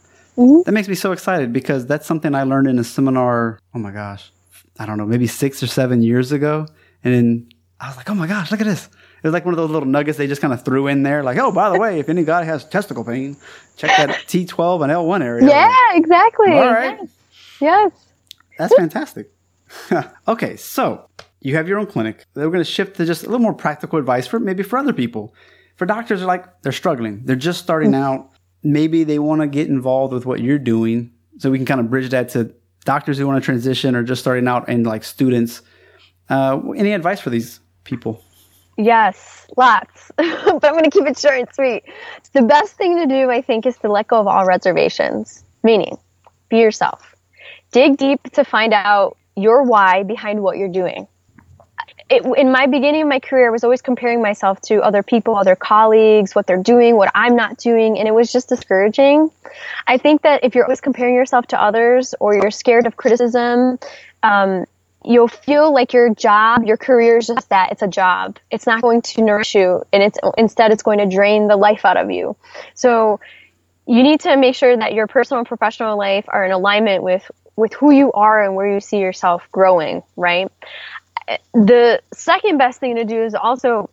That 0.66 0.72
makes 0.72 0.87
me 0.88 0.94
so 0.94 1.12
excited 1.12 1.52
because 1.52 1.87
that's 1.87 2.07
something 2.07 2.35
I 2.35 2.42
learned 2.44 2.68
in 2.68 2.78
a 2.78 2.85
seminar. 2.85 3.59
Oh 3.74 3.78
my 3.78 3.90
gosh, 3.90 4.31
I 4.79 4.87
don't 4.87 4.99
know, 4.99 5.07
maybe 5.07 5.27
six 5.27 5.62
or 5.62 5.67
seven 5.67 6.03
years 6.03 6.33
ago, 6.33 6.67
and 7.05 7.14
then 7.14 7.49
I 7.81 7.88
was 7.88 7.97
like, 7.97 8.11
oh 8.11 8.14
my 8.14 8.27
gosh, 8.27 8.51
look 8.51 8.61
at 8.61 8.67
this. 8.67 8.87
It 8.87 9.27
was 9.27 9.33
like 9.33 9.45
one 9.45 9.55
of 9.55 9.59
those 9.59 9.71
little 9.71 9.88
nuggets 9.88 10.17
they 10.17 10.29
just 10.29 10.41
kind 10.41 10.53
of 10.53 10.64
threw 10.64 10.87
in 10.87 11.03
there, 11.03 11.23
like, 11.23 11.38
oh, 11.38 11.51
by 11.51 11.71
the 11.71 11.79
way, 11.79 11.99
if 11.99 12.09
any 12.09 12.25
guy 12.25 12.45
has 12.45 12.64
testicle 12.64 13.05
pain, 13.05 13.37
check 13.77 13.97
that 13.97 14.11
T12 14.29 14.83
and 14.83 14.93
L1 14.93 15.23
area. 15.23 15.49
Yeah, 15.49 15.73
exactly. 15.93 16.53
All 16.53 16.73
right. 16.73 16.99
Yes. 17.01 17.11
yes. 17.61 17.93
That's 18.59 18.75
fantastic. 18.75 19.33
okay, 20.29 20.57
so 20.57 21.09
you 21.41 21.57
have 21.57 21.69
your 21.69 21.79
own 21.79 21.87
clinic. 21.87 22.25
We're 22.35 22.47
going 22.47 22.59
to 22.59 22.64
shift 22.64 22.97
to 22.97 23.07
just 23.07 23.23
a 23.23 23.27
little 23.27 23.41
more 23.41 23.55
practical 23.55 23.99
advice 23.99 24.27
for 24.27 24.38
maybe 24.38 24.62
for 24.62 24.79
other 24.79 24.93
people. 24.93 25.35
For 25.77 25.87
doctors, 25.87 26.23
are 26.23 26.27
like 26.27 26.62
they're 26.62 26.73
struggling. 26.73 27.23
They're 27.25 27.37
just 27.37 27.61
starting 27.61 27.93
mm. 27.93 28.03
out. 28.03 28.31
Maybe 28.64 29.05
they 29.05 29.19
want 29.19 29.41
to 29.43 29.47
get 29.47 29.69
involved 29.69 30.12
with 30.12 30.27
what 30.27 30.41
you're 30.41 30.59
doing, 30.59 31.12
so 31.38 31.51
we 31.51 31.59
can 31.59 31.67
kind 31.67 31.81
of 31.81 31.88
bridge 31.88 32.11
that 32.11 32.31
to 32.31 32.53
doctors 32.85 33.19
who 33.19 33.27
want 33.27 33.43
to 33.43 33.45
transition 33.45 33.95
or 33.95 34.03
just 34.03 34.21
starting 34.21 34.49
out 34.49 34.69
and 34.69 34.87
like 34.87 35.05
students. 35.05 35.62
Uh, 36.29 36.61
any 36.77 36.93
advice 36.93 37.21
for 37.21 37.31
these 37.31 37.61
people? 37.85 38.23
Yes, 38.77 39.47
lots. 39.57 40.12
but 40.17 40.64
I'm 40.64 40.73
going 40.73 40.85
to 40.85 40.91
keep 40.91 41.07
it 41.07 41.19
short 41.19 41.38
and 41.38 41.49
sweet. 41.53 41.83
The 42.33 42.43
best 42.43 42.75
thing 42.75 42.97
to 42.97 43.07
do, 43.07 43.31
I 43.31 43.43
think, 43.43 43.67
is 43.67 43.77
to 43.79 43.91
let 43.91 44.09
go 44.09 44.21
of 44.21 44.27
all 44.27 44.47
reservations. 44.47 45.45
Meaning, 45.64 45.99
be 46.49 46.59
yourself. 46.59 47.14
Dig 47.73 47.97
deep 47.97 48.23
to 48.33 48.45
find 48.45 48.73
out 48.73 49.17
your 49.37 49.64
why 49.64 50.05
behind 50.05 50.43
what 50.43 50.59
you're 50.59 50.69
doing. 50.69 51.09
It, 52.11 52.25
in 52.38 52.51
my 52.53 52.66
beginning 52.66 53.03
of 53.03 53.09
my 53.09 53.21
career, 53.21 53.49
I 53.49 53.51
was 53.51 53.64
always 53.64 53.83
comparing 53.83 54.23
myself 54.23 54.61
to 54.62 54.81
other 54.83 55.03
people, 55.03 55.37
other 55.37 55.57
colleagues, 55.57 56.35
what 56.35 56.47
they're 56.47 56.62
doing, 56.62 56.97
what 56.97 57.11
I'm 57.14 57.37
not 57.37 57.59
doing, 57.59 57.99
and 57.99 58.09
it 58.09 58.12
was 58.12 58.33
just 58.33 58.49
discouraging. 58.49 59.31
I 59.87 59.99
think 59.99 60.23
that 60.23 60.42
if 60.42 60.55
you're 60.55 60.64
always 60.64 60.81
comparing 60.81 61.14
yourself 61.14 61.49
to 61.49 61.62
others 61.62 62.14
or 62.18 62.35
you're 62.35 62.51
scared 62.51 62.87
of 62.87 62.97
criticism, 62.97 63.79
um, 64.23 64.64
you'll 65.05 65.29
feel 65.29 65.73
like 65.73 65.92
your 65.92 66.14
job, 66.14 66.64
your 66.64 66.77
career 66.77 67.18
is 67.18 67.27
just 67.27 67.49
that. 67.51 67.73
It's 67.73 67.83
a 67.83 67.88
job. 67.88 68.38
It's 68.51 68.66
not 68.66 68.83
going 68.83 69.03
to 69.03 69.23
nourish 69.23 69.55
you 69.55 69.85
and 69.92 70.03
it's 70.03 70.18
instead 70.37 70.73
it's 70.73 70.83
going 70.83 70.99
to 70.99 71.07
drain 71.07 71.47
the 71.47 71.57
life 71.57 71.85
out 71.85 71.97
of 71.97 72.11
you. 72.11 72.37
So 72.75 73.21
you 73.87 74.03
need 74.03 74.21
to 74.21 74.37
make 74.37 74.55
sure 74.55 74.77
that 74.77 74.92
your 74.92 75.07
personal 75.07 75.40
and 75.40 75.49
professional 75.49 75.97
life 75.97 76.27
are 76.29 76.44
in 76.44 76.53
alignment 76.53 77.03
with 77.03 77.31
with 77.57 77.73
who 77.73 77.90
you 77.90 78.12
are 78.12 78.44
and 78.44 78.55
where 78.55 78.73
you 78.73 78.81
see 78.81 78.99
yourself 78.99 79.49
growing, 79.51 80.03
right? 80.14 80.51
The 81.53 82.01
second 82.12 82.59
best 82.59 82.81
thing 82.81 82.97
to 82.97 83.05
do 83.05 83.23
is 83.23 83.35
also 83.35 83.91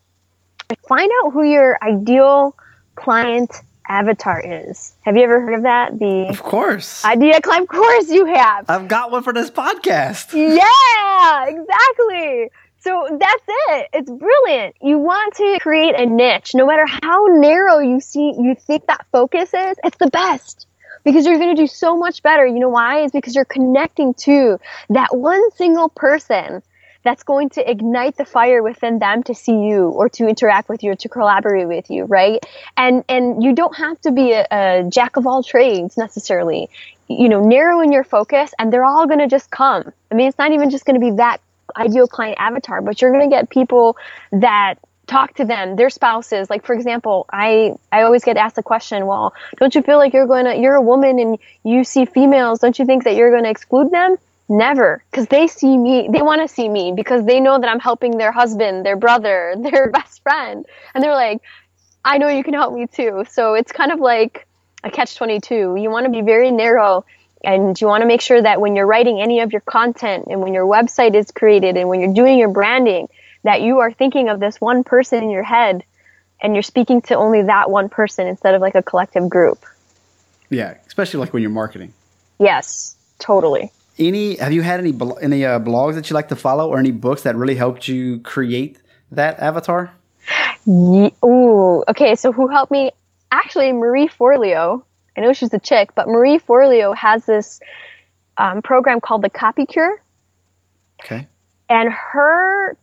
find 0.87 1.11
out 1.23 1.31
who 1.31 1.43
your 1.43 1.77
ideal 1.81 2.55
client 2.95 3.51
avatar 3.87 4.41
is. 4.43 4.95
Have 5.01 5.15
you 5.15 5.23
ever 5.23 5.41
heard 5.41 5.53
of 5.55 5.63
that? 5.63 5.99
The 5.99 6.27
Of 6.29 6.41
course. 6.41 7.03
Idea 7.05 7.41
climb 7.41 7.63
of 7.63 7.67
course 7.67 8.09
you 8.09 8.25
have. 8.25 8.65
I've 8.69 8.87
got 8.87 9.11
one 9.11 9.23
for 9.23 9.33
this 9.33 9.51
podcast. 9.51 10.33
Yeah, 10.33 11.45
exactly. 11.47 12.49
So 12.79 13.07
that's 13.19 13.43
it. 13.47 13.89
It's 13.93 14.09
brilliant. 14.09 14.75
You 14.81 14.99
want 14.99 15.33
to 15.35 15.57
create 15.59 15.99
a 15.99 16.05
niche, 16.05 16.51
no 16.53 16.67
matter 16.67 16.85
how 16.85 17.25
narrow 17.25 17.79
you 17.79 17.99
see 17.99 18.33
you 18.37 18.55
think 18.55 18.87
that 18.87 19.05
focus 19.11 19.53
is, 19.53 19.77
it's 19.83 19.97
the 19.97 20.09
best. 20.09 20.67
Because 21.03 21.25
you're 21.25 21.37
going 21.37 21.55
to 21.55 21.61
do 21.61 21.67
so 21.67 21.97
much 21.97 22.23
better. 22.23 22.45
You 22.45 22.59
know 22.59 22.69
why? 22.69 23.01
Is 23.01 23.11
because 23.11 23.35
you're 23.35 23.45
connecting 23.45 24.13
to 24.25 24.59
that 24.89 25.15
one 25.15 25.51
single 25.51 25.89
person 25.89 26.63
that's 27.05 27.23
going 27.23 27.49
to 27.51 27.69
ignite 27.69 28.17
the 28.17 28.25
fire 28.25 28.61
within 28.61 28.99
them 28.99 29.23
to 29.23 29.33
see 29.33 29.53
you 29.53 29.89
or 29.89 30.09
to 30.09 30.27
interact 30.27 30.67
with 30.67 30.83
you 30.83 30.91
or 30.91 30.95
to 30.95 31.07
collaborate 31.07 31.67
with 31.67 31.89
you, 31.89 32.03
right? 32.05 32.43
And 32.75 33.05
and 33.07 33.41
you 33.43 33.53
don't 33.53 33.77
have 33.77 34.01
to 34.01 34.11
be 34.11 34.33
a, 34.33 34.45
a 34.51 34.83
jack 34.89 35.15
of 35.15 35.25
all 35.25 35.43
trades 35.43 35.95
necessarily. 35.95 36.69
You 37.07 37.29
know, 37.29 37.41
narrow 37.41 37.81
in 37.81 37.91
your 37.91 38.03
focus, 38.03 38.51
and 38.57 38.73
they're 38.73 38.83
all 38.83 39.05
going 39.05 39.19
to 39.19 39.27
just 39.27 39.51
come. 39.51 39.93
I 40.11 40.15
mean, 40.15 40.27
it's 40.27 40.39
not 40.39 40.51
even 40.51 40.71
just 40.71 40.85
going 40.85 40.99
to 40.99 41.05
be 41.11 41.15
that 41.17 41.37
ideal 41.77 42.07
client 42.07 42.37
avatar, 42.39 42.81
but 42.81 42.99
you're 42.99 43.11
going 43.11 43.29
to 43.29 43.33
get 43.33 43.49
people 43.49 43.95
that 44.31 44.75
talk 45.07 45.35
to 45.35 45.45
them 45.45 45.75
their 45.75 45.91
spouses 45.91 46.49
like 46.49 46.65
for 46.65 46.73
example 46.73 47.27
i 47.31 47.71
i 47.91 48.01
always 48.01 48.23
get 48.23 48.37
asked 48.37 48.55
the 48.55 48.63
question 48.63 49.05
well 49.05 49.35
don't 49.59 49.75
you 49.75 49.83
feel 49.83 49.97
like 49.97 50.13
you're 50.13 50.25
going 50.25 50.45
to 50.45 50.55
you're 50.55 50.73
a 50.73 50.81
woman 50.81 51.19
and 51.19 51.37
you 51.63 51.83
see 51.83 52.05
females 52.05 52.57
don't 52.57 52.79
you 52.79 52.85
think 52.87 53.03
that 53.03 53.15
you're 53.15 53.29
going 53.29 53.43
to 53.43 53.49
exclude 53.51 53.91
them 53.91 54.15
Never, 54.47 55.03
because 55.09 55.27
they 55.27 55.47
see 55.47 55.75
me, 55.75 56.07
they 56.11 56.21
want 56.21 56.41
to 56.41 56.47
see 56.47 56.69
me 56.69 56.93
because 56.95 57.25
they 57.25 57.39
know 57.39 57.59
that 57.59 57.67
I'm 57.67 57.79
helping 57.79 58.17
their 58.17 58.31
husband, 58.31 58.85
their 58.85 58.95
brother, 58.95 59.55
their 59.59 59.89
best 59.89 60.21
friend. 60.21 60.65
And 60.93 61.03
they're 61.03 61.13
like, 61.13 61.41
I 62.03 62.19
know 62.19 62.27
you 62.27 62.43
can 62.43 62.53
help 62.53 62.73
me 62.73 62.85
too. 62.85 63.25
So 63.29 63.55
it's 63.55 63.71
kind 63.71 63.91
of 63.91 63.99
like 63.99 64.47
a 64.83 64.91
catch 64.91 65.15
22. 65.15 65.77
You 65.79 65.89
want 65.89 66.05
to 66.05 66.11
be 66.11 66.21
very 66.21 66.51
narrow 66.51 67.05
and 67.43 67.79
you 67.79 67.87
want 67.87 68.01
to 68.01 68.07
make 68.07 68.21
sure 68.21 68.39
that 68.39 68.61
when 68.61 68.75
you're 68.75 68.85
writing 68.85 69.19
any 69.19 69.39
of 69.39 69.51
your 69.51 69.61
content 69.61 70.25
and 70.29 70.41
when 70.41 70.53
your 70.53 70.65
website 70.65 71.15
is 71.15 71.31
created 71.31 71.75
and 71.75 71.89
when 71.89 71.99
you're 71.99 72.13
doing 72.13 72.37
your 72.37 72.49
branding, 72.49 73.07
that 73.43 73.61
you 73.61 73.79
are 73.79 73.91
thinking 73.91 74.29
of 74.29 74.39
this 74.39 74.61
one 74.61 74.83
person 74.83 75.23
in 75.23 75.31
your 75.31 75.43
head 75.43 75.83
and 76.39 76.53
you're 76.53 76.63
speaking 76.63 77.01
to 77.01 77.15
only 77.15 77.43
that 77.43 77.71
one 77.71 77.89
person 77.89 78.27
instead 78.27 78.53
of 78.53 78.61
like 78.61 78.75
a 78.75 78.83
collective 78.83 79.27
group. 79.27 79.65
Yeah, 80.51 80.75
especially 80.85 81.19
like 81.19 81.33
when 81.33 81.41
you're 81.41 81.51
marketing. 81.51 81.93
Yes, 82.37 82.95
totally 83.17 83.71
any 83.97 84.35
have 84.35 84.53
you 84.53 84.61
had 84.61 84.79
any 84.79 84.93
any 85.21 85.45
uh, 85.45 85.59
blogs 85.59 85.95
that 85.95 86.09
you 86.09 86.13
like 86.13 86.29
to 86.29 86.35
follow 86.35 86.69
or 86.69 86.79
any 86.79 86.91
books 86.91 87.23
that 87.23 87.35
really 87.35 87.55
helped 87.55 87.87
you 87.87 88.19
create 88.19 88.79
that 89.11 89.39
avatar? 89.39 89.91
Yeah, 90.65 91.09
ooh, 91.23 91.83
okay. 91.87 92.15
So 92.15 92.31
who 92.31 92.47
helped 92.47 92.71
me? 92.71 92.91
Actually, 93.31 93.71
Marie 93.71 94.07
Forleo. 94.07 94.83
I 95.17 95.21
know 95.21 95.33
she's 95.33 95.53
a 95.53 95.59
chick, 95.59 95.95
but 95.95 96.07
Marie 96.07 96.39
Forleo 96.39 96.95
has 96.95 97.25
this 97.25 97.61
um, 98.37 98.61
program 98.61 98.99
called 98.99 99.21
the 99.21 99.29
Copy 99.29 99.65
Cure. 99.65 100.01
Okay. 101.03 101.27
And 101.69 101.89
her 101.91 102.75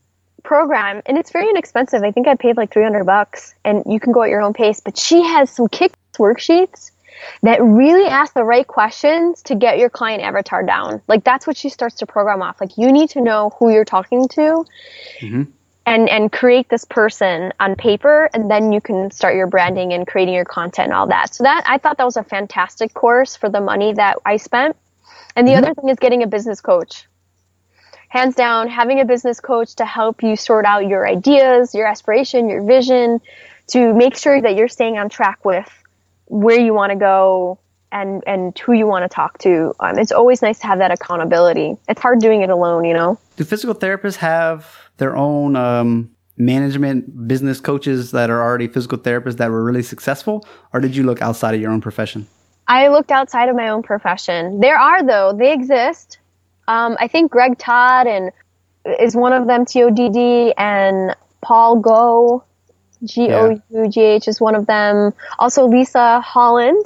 program, 0.42 1.02
and 1.06 1.18
it's 1.18 1.30
very 1.30 1.48
inexpensive. 1.50 2.02
I 2.02 2.10
think 2.10 2.28
I 2.28 2.36
paid 2.36 2.56
like 2.56 2.72
300 2.72 3.04
bucks, 3.04 3.54
and 3.64 3.82
you 3.86 4.00
can 4.00 4.12
go 4.12 4.22
at 4.22 4.30
your 4.30 4.40
own 4.40 4.54
pace. 4.54 4.80
But 4.80 4.96
she 4.96 5.22
has 5.22 5.50
some 5.50 5.68
kick 5.68 5.92
worksheets 6.14 6.91
that 7.42 7.62
really 7.62 8.06
ask 8.06 8.34
the 8.34 8.44
right 8.44 8.66
questions 8.66 9.42
to 9.42 9.54
get 9.54 9.78
your 9.78 9.90
client 9.90 10.22
avatar 10.22 10.62
down. 10.62 11.00
Like 11.08 11.24
that's 11.24 11.46
what 11.46 11.56
she 11.56 11.68
starts 11.68 11.96
to 11.96 12.06
program 12.06 12.42
off. 12.42 12.60
Like 12.60 12.76
you 12.76 12.92
need 12.92 13.10
to 13.10 13.20
know 13.20 13.50
who 13.58 13.70
you're 13.70 13.84
talking 13.84 14.28
to. 14.28 14.64
Mm-hmm. 15.20 15.42
And, 15.84 16.08
and 16.08 16.30
create 16.30 16.68
this 16.68 16.84
person 16.84 17.52
on 17.58 17.74
paper 17.74 18.30
and 18.32 18.48
then 18.48 18.70
you 18.70 18.80
can 18.80 19.10
start 19.10 19.34
your 19.34 19.48
branding 19.48 19.92
and 19.92 20.06
creating 20.06 20.32
your 20.32 20.44
content 20.44 20.86
and 20.86 20.94
all 20.94 21.08
that. 21.08 21.34
So 21.34 21.42
that 21.42 21.64
I 21.66 21.78
thought 21.78 21.96
that 21.98 22.04
was 22.04 22.16
a 22.16 22.22
fantastic 22.22 22.94
course 22.94 23.34
for 23.34 23.48
the 23.48 23.60
money 23.60 23.92
that 23.94 24.18
I 24.24 24.36
spent. 24.36 24.76
And 25.34 25.44
the 25.44 25.54
mm-hmm. 25.54 25.64
other 25.64 25.74
thing 25.74 25.88
is 25.88 25.98
getting 25.98 26.22
a 26.22 26.28
business 26.28 26.60
coach 26.60 27.08
hands 28.12 28.34
down, 28.34 28.68
having 28.68 29.00
a 29.00 29.06
business 29.06 29.40
coach 29.40 29.74
to 29.74 29.86
help 29.86 30.22
you 30.22 30.36
sort 30.36 30.66
out 30.66 30.86
your 30.86 31.08
ideas, 31.08 31.74
your 31.74 31.86
aspiration, 31.86 32.46
your 32.50 32.62
vision, 32.62 33.22
to 33.68 33.94
make 33.94 34.18
sure 34.18 34.38
that 34.38 34.54
you're 34.54 34.68
staying 34.68 34.98
on 34.98 35.08
track 35.08 35.42
with 35.46 35.81
where 36.32 36.58
you 36.58 36.72
want 36.72 36.90
to 36.90 36.96
go 36.96 37.58
and 37.92 38.24
and 38.26 38.58
who 38.58 38.72
you 38.72 38.86
want 38.86 39.04
to 39.04 39.14
talk 39.14 39.38
to. 39.38 39.74
Um, 39.80 39.98
it's 39.98 40.12
always 40.12 40.40
nice 40.40 40.58
to 40.60 40.66
have 40.66 40.78
that 40.78 40.90
accountability. 40.90 41.76
It's 41.88 42.00
hard 42.00 42.20
doing 42.20 42.40
it 42.40 42.48
alone, 42.48 42.86
you 42.86 42.94
know. 42.94 43.18
Do 43.36 43.44
physical 43.44 43.74
therapists 43.74 44.16
have 44.16 44.74
their 44.96 45.14
own 45.14 45.56
um, 45.56 46.10
management 46.38 47.28
business 47.28 47.60
coaches 47.60 48.12
that 48.12 48.30
are 48.30 48.42
already 48.42 48.66
physical 48.66 48.96
therapists 48.96 49.36
that 49.36 49.50
were 49.50 49.62
really 49.62 49.82
successful, 49.82 50.46
or 50.72 50.80
did 50.80 50.96
you 50.96 51.02
look 51.02 51.20
outside 51.20 51.54
of 51.54 51.60
your 51.60 51.70
own 51.70 51.82
profession? 51.82 52.26
I 52.66 52.88
looked 52.88 53.10
outside 53.10 53.50
of 53.50 53.56
my 53.56 53.68
own 53.68 53.82
profession. 53.82 54.60
There 54.60 54.78
are 54.78 55.02
though; 55.02 55.34
they 55.38 55.52
exist. 55.52 56.18
Um, 56.66 56.96
I 56.98 57.08
think 57.08 57.30
Greg 57.30 57.58
Todd 57.58 58.06
and 58.06 58.32
is 58.98 59.14
one 59.14 59.34
of 59.34 59.46
them. 59.46 59.66
T 59.66 59.82
O 59.82 59.90
D 59.90 60.08
D 60.08 60.54
and 60.56 61.14
Paul 61.42 61.80
Gough 61.80 62.42
G 63.04 63.32
O 63.32 63.60
U 63.70 63.88
G 63.88 64.00
H 64.00 64.28
is 64.28 64.40
one 64.40 64.54
of 64.54 64.66
them. 64.66 65.12
Also, 65.38 65.66
Lisa 65.66 66.20
Holland. 66.20 66.84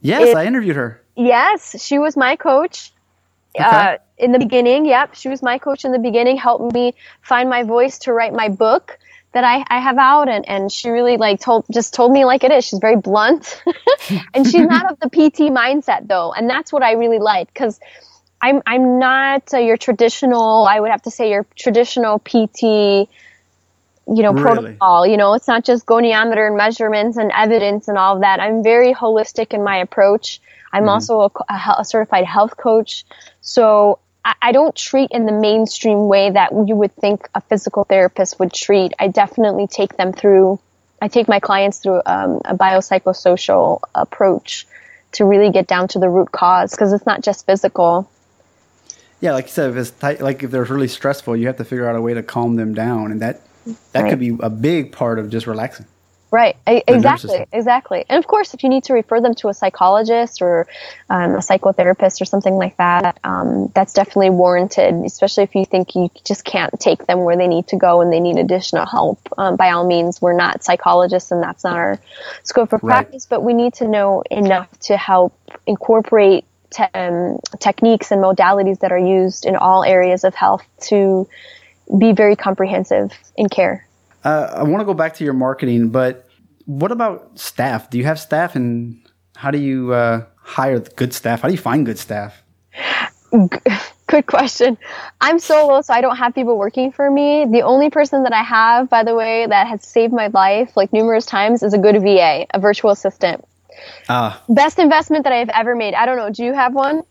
Yes, 0.00 0.28
is, 0.28 0.34
I 0.34 0.44
interviewed 0.44 0.76
her. 0.76 1.00
Yes, 1.16 1.82
she 1.82 1.98
was 1.98 2.16
my 2.16 2.36
coach 2.36 2.92
okay. 3.58 3.64
uh, 3.64 3.96
in 4.18 4.32
the 4.32 4.38
beginning. 4.38 4.86
Yep, 4.86 5.14
she 5.14 5.28
was 5.28 5.42
my 5.42 5.58
coach 5.58 5.84
in 5.84 5.92
the 5.92 5.98
beginning, 5.98 6.36
helped 6.36 6.74
me 6.74 6.94
find 7.22 7.48
my 7.48 7.62
voice 7.62 7.98
to 8.00 8.12
write 8.12 8.32
my 8.32 8.48
book 8.48 8.98
that 9.34 9.44
I, 9.44 9.64
I 9.68 9.80
have 9.80 9.98
out 9.98 10.28
and, 10.28 10.48
and 10.48 10.72
she 10.72 10.88
really 10.88 11.16
like 11.16 11.40
told 11.40 11.66
just 11.70 11.92
told 11.92 12.12
me 12.12 12.24
like 12.24 12.44
it 12.44 12.52
is 12.52 12.64
she's 12.64 12.78
very 12.78 12.96
blunt 12.96 13.62
and 14.32 14.46
she's 14.46 14.66
not 14.66 14.90
of 14.90 15.00
the 15.00 15.10
pt 15.10 15.50
mindset 15.52 16.06
though 16.06 16.32
and 16.32 16.48
that's 16.48 16.72
what 16.72 16.84
i 16.84 16.92
really 16.92 17.18
like 17.18 17.52
because 17.52 17.80
i'm 18.40 18.62
i'm 18.64 19.00
not 19.00 19.52
uh, 19.52 19.58
your 19.58 19.76
traditional 19.76 20.64
i 20.66 20.78
would 20.78 20.90
have 20.90 21.02
to 21.02 21.10
say 21.10 21.30
your 21.30 21.44
traditional 21.56 22.20
pt 22.20 23.08
you 24.06 24.22
know, 24.22 24.32
really? 24.32 24.42
protocol. 24.42 25.06
You 25.06 25.16
know, 25.16 25.34
it's 25.34 25.48
not 25.48 25.64
just 25.64 25.86
goniometer 25.86 26.46
and 26.46 26.56
measurements 26.56 27.16
and 27.16 27.30
evidence 27.34 27.88
and 27.88 27.96
all 27.96 28.16
of 28.16 28.20
that. 28.20 28.40
I'm 28.40 28.62
very 28.62 28.92
holistic 28.92 29.54
in 29.54 29.64
my 29.64 29.78
approach. 29.78 30.40
I'm 30.72 30.82
mm-hmm. 30.82 30.88
also 30.90 31.32
a, 31.48 31.74
a, 31.78 31.84
certified 31.84 32.24
health 32.24 32.56
coach. 32.56 33.04
So 33.40 34.00
I, 34.24 34.34
I, 34.42 34.52
don't 34.52 34.74
treat 34.74 35.10
in 35.12 35.24
the 35.24 35.32
mainstream 35.32 36.08
way 36.08 36.30
that 36.30 36.52
you 36.52 36.74
would 36.74 36.94
think 36.96 37.28
a 37.34 37.40
physical 37.40 37.84
therapist 37.84 38.38
would 38.40 38.52
treat. 38.52 38.92
I 38.98 39.08
definitely 39.08 39.68
take 39.68 39.96
them 39.96 40.12
through, 40.12 40.58
I 41.00 41.08
take 41.08 41.28
my 41.28 41.40
clients 41.40 41.78
through 41.78 42.02
um, 42.06 42.40
a 42.44 42.56
biopsychosocial 42.56 43.80
approach 43.94 44.66
to 45.12 45.24
really 45.24 45.50
get 45.50 45.66
down 45.66 45.88
to 45.88 45.98
the 45.98 46.08
root 46.08 46.32
cause 46.32 46.72
because 46.72 46.92
it's 46.92 47.06
not 47.06 47.22
just 47.22 47.46
physical. 47.46 48.10
Yeah, 49.20 49.32
like 49.32 49.46
you 49.46 49.52
said, 49.52 49.70
if 49.70 49.76
it's 49.76 49.90
tight, 49.90 50.20
like 50.20 50.42
if 50.42 50.50
they're 50.50 50.64
really 50.64 50.88
stressful, 50.88 51.36
you 51.36 51.46
have 51.46 51.56
to 51.58 51.64
figure 51.64 51.88
out 51.88 51.96
a 51.96 52.00
way 52.00 52.14
to 52.14 52.22
calm 52.22 52.56
them 52.56 52.74
down, 52.74 53.12
and 53.12 53.22
that 53.22 53.40
that 53.92 54.02
right. 54.02 54.10
could 54.10 54.20
be 54.20 54.36
a 54.40 54.50
big 54.50 54.92
part 54.92 55.18
of 55.18 55.30
just 55.30 55.46
relaxing. 55.46 55.86
Right. 56.34 56.56
exactly. 56.66 57.46
Exactly. 57.52 58.04
And 58.08 58.18
of 58.18 58.26
course, 58.26 58.54
if 58.54 58.64
you 58.64 58.68
need 58.68 58.82
to 58.84 58.92
refer 58.92 59.20
them 59.20 59.36
to 59.36 59.50
a 59.50 59.54
psychologist 59.54 60.42
or 60.42 60.66
um, 61.08 61.36
a 61.36 61.38
psychotherapist 61.38 62.20
or 62.20 62.24
something 62.24 62.54
like 62.54 62.76
that, 62.78 63.20
um, 63.22 63.70
that's 63.72 63.92
definitely 63.92 64.30
warranted. 64.30 64.94
Especially 65.04 65.44
if 65.44 65.54
you 65.54 65.64
think 65.64 65.94
you 65.94 66.10
just 66.24 66.44
can't 66.44 66.72
take 66.80 67.06
them 67.06 67.20
where 67.20 67.36
they 67.36 67.46
need 67.46 67.68
to 67.68 67.76
go 67.76 68.00
and 68.00 68.12
they 68.12 68.18
need 68.18 68.36
additional 68.36 68.84
help. 68.84 69.20
Um, 69.38 69.54
by 69.54 69.70
all 69.70 69.86
means, 69.86 70.20
we're 70.20 70.36
not 70.36 70.64
psychologists 70.64 71.30
and 71.30 71.40
that's 71.40 71.62
not 71.62 71.76
our 71.76 72.00
scope 72.42 72.72
of 72.72 72.80
practice. 72.80 73.28
Right. 73.30 73.36
But 73.36 73.44
we 73.44 73.54
need 73.54 73.74
to 73.74 73.86
know 73.86 74.24
enough 74.28 74.76
to 74.80 74.96
help 74.96 75.38
incorporate 75.68 76.44
te- 76.70 76.82
um, 76.94 77.38
techniques 77.60 78.10
and 78.10 78.20
modalities 78.20 78.80
that 78.80 78.90
are 78.90 78.98
used 78.98 79.46
in 79.46 79.54
all 79.54 79.84
areas 79.84 80.24
of 80.24 80.34
health 80.34 80.64
to 80.88 81.28
be 81.98 82.12
very 82.12 82.36
comprehensive 82.36 83.12
in 83.36 83.48
care. 83.48 83.86
Uh, 84.24 84.50
I 84.54 84.62
want 84.62 84.80
to 84.80 84.84
go 84.84 84.94
back 84.94 85.14
to 85.14 85.24
your 85.24 85.34
marketing, 85.34 85.90
but 85.90 86.26
what 86.66 86.90
about 86.90 87.38
staff? 87.38 87.90
Do 87.90 87.98
you 87.98 88.04
have 88.04 88.18
staff, 88.18 88.56
and 88.56 89.00
how 89.36 89.50
do 89.50 89.58
you 89.58 89.92
uh, 89.92 90.24
hire 90.36 90.80
good 90.80 91.12
staff? 91.12 91.42
How 91.42 91.48
do 91.48 91.54
you 91.54 91.60
find 91.60 91.84
good 91.84 91.98
staff? 91.98 92.42
Good 94.06 94.26
question. 94.26 94.76
I'm 95.20 95.38
solo, 95.38 95.80
so 95.80 95.94
I 95.94 96.00
don't 96.00 96.16
have 96.16 96.34
people 96.34 96.58
working 96.58 96.92
for 96.92 97.10
me. 97.10 97.46
The 97.46 97.62
only 97.62 97.90
person 97.90 98.22
that 98.24 98.32
I 98.32 98.42
have, 98.42 98.90
by 98.90 99.02
the 99.02 99.14
way, 99.14 99.46
that 99.46 99.66
has 99.66 99.84
saved 99.84 100.12
my 100.12 100.28
life 100.28 100.76
like 100.76 100.92
numerous 100.92 101.24
times 101.24 101.62
is 101.62 101.72
a 101.72 101.78
good 101.78 102.00
VA, 102.02 102.46
a 102.52 102.60
virtual 102.60 102.90
assistant. 102.90 103.44
Uh, 104.08 104.36
Best 104.48 104.78
investment 104.78 105.24
that 105.24 105.32
I've 105.32 105.48
ever 105.48 105.74
made. 105.74 105.94
I 105.94 106.06
don't 106.06 106.16
know. 106.16 106.30
Do 106.30 106.44
you 106.44 106.52
have 106.52 106.74
one? 106.74 107.02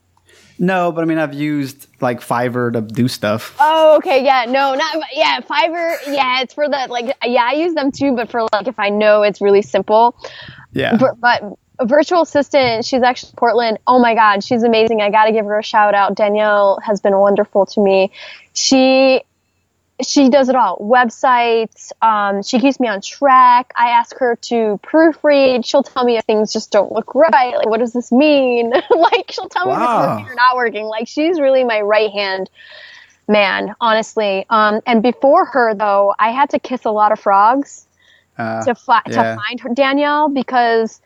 No, 0.60 0.92
but 0.92 1.02
I 1.02 1.06
mean, 1.06 1.18
I've 1.18 1.34
used 1.34 1.88
like 2.00 2.20
Fiverr 2.22 2.74
to 2.74 2.82
do 2.82 3.08
stuff. 3.08 3.56
Oh, 3.60 3.98
okay, 3.98 4.24
yeah, 4.24 4.46
no, 4.46 4.76
not 4.76 4.96
yeah, 5.14 5.40
Fiverr. 5.42 5.98
Yeah, 6.08 6.42
it's 6.42 6.54
for 6.54 6.70
the 6.70 6.88
like, 6.90 7.16
yeah, 7.24 7.48
I 7.50 7.54
use 7.54 7.74
them 7.74 7.92
too, 7.92 8.16
but 8.16 8.30
for 8.30 8.44
like 8.54 8.68
if 8.68 8.80
I 8.80 8.90
know 8.90 9.24
it's 9.24 9.42
really 9.42 9.62
simple. 9.62 10.16
Yeah. 10.72 10.98
But, 10.98 11.20
but 11.20 11.44
a 11.80 11.86
virtual 11.86 12.22
assistant, 12.22 12.86
she's 12.86 13.02
actually 13.02 13.34
Portland. 13.36 13.80
Oh 13.88 14.00
my 14.00 14.14
God, 14.14 14.44
she's 14.44 14.64
amazing. 14.64 15.02
I 15.02 15.10
got 15.10 15.26
to 15.26 15.32
give 15.32 15.46
her 15.46 15.58
a 15.58 15.64
shout 15.64 15.96
out. 15.96 16.16
Danielle 16.16 16.80
has 16.84 17.02
been 17.02 17.18
wonderful 17.18 17.66
to 17.68 17.82
me. 17.82 18.12
She 18.54 19.22
she 20.04 20.30
does 20.30 20.50
it 20.50 20.56
all 20.56 20.78
websites 20.80 21.92
um, 22.02 22.44
she 22.44 22.60
keeps 22.60 22.80
me 22.80 22.88
on 22.88 23.02
track. 23.02 23.72
I 23.76 23.90
ask 23.90 24.18
her 24.18 24.36
to 24.36 24.80
proofread. 24.84 25.66
She'll 25.66 25.84
tell 25.84 26.04
me 26.04 26.18
if 26.18 26.26
things 26.26 26.54
just 26.54 26.72
don't 26.72 26.92
look 26.92 27.16
right. 27.16 27.56
Like 27.56 27.68
what 27.68 27.80
does 27.80 27.94
this 27.94 28.12
mean? 28.12 28.72
Like 28.90 29.32
she'll 29.32 29.50
tell 29.50 29.66
me 29.66 29.74
if 29.74 29.80
it's 29.80 30.08
working 30.08 30.28
or 30.28 30.36
not 30.36 30.56
working. 30.56 30.86
Like 30.86 31.08
she's 31.08 31.40
really 31.40 31.64
my 31.64 31.82
right 31.82 32.12
hand 32.12 32.50
man 33.28 33.76
honestly. 33.82 34.46
Um, 34.50 34.82
and 34.86 35.02
before 35.02 35.46
her 35.46 35.74
though 35.74 36.14
i 36.20 36.32
had 36.32 36.50
to 36.52 36.60
kiss 36.60 36.86
a 36.86 36.92
lot 36.92 37.12
of 37.12 37.20
frogs 37.20 37.88
uh, 38.38 38.64
to, 38.66 38.76
fi- 38.76 39.02
yeah. 39.08 39.36
to 39.36 39.42
find 39.42 39.60
her 39.60 39.70
danielle 39.74 40.30
because 40.30 41.02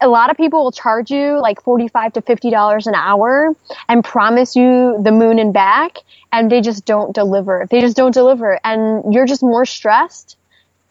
a 0.00 0.08
lot 0.08 0.30
of 0.30 0.36
people 0.36 0.64
will 0.64 0.72
charge 0.72 1.10
you 1.10 1.40
like 1.40 1.62
45 1.62 2.14
to 2.14 2.22
50 2.22 2.50
dollars 2.50 2.86
an 2.86 2.94
hour 2.94 3.54
and 3.88 4.04
promise 4.04 4.54
you 4.56 4.98
the 5.02 5.10
moon 5.10 5.38
and 5.38 5.52
back 5.54 5.98
and 6.32 6.50
they 6.50 6.60
just 6.60 6.84
don't 6.84 7.14
deliver. 7.14 7.66
They 7.70 7.80
just 7.80 7.96
don't 7.96 8.12
deliver 8.12 8.60
and 8.64 9.14
you're 9.14 9.26
just 9.26 9.42
more 9.42 9.64
stressed. 9.64 10.36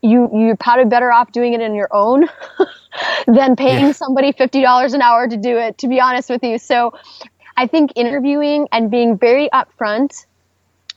You 0.01 0.29
you're 0.33 0.57
probably 0.57 0.85
better 0.85 1.11
off 1.11 1.31
doing 1.31 1.53
it 1.53 1.61
in 1.61 1.75
your 1.75 1.89
own 1.91 2.27
than 3.27 3.55
paying 3.55 3.87
yeah. 3.87 3.91
somebody 3.91 4.33
$50 4.33 4.93
an 4.93 5.01
hour 5.01 5.27
to 5.27 5.37
do 5.37 5.57
it 5.57 5.77
to 5.79 5.87
be 5.87 5.99
honest 5.99 6.29
with 6.29 6.43
you. 6.43 6.57
So 6.57 6.93
i 7.55 7.67
think 7.67 7.91
interviewing 7.95 8.67
and 8.71 8.89
being 8.89 9.15
very 9.15 9.47
upfront 9.53 10.25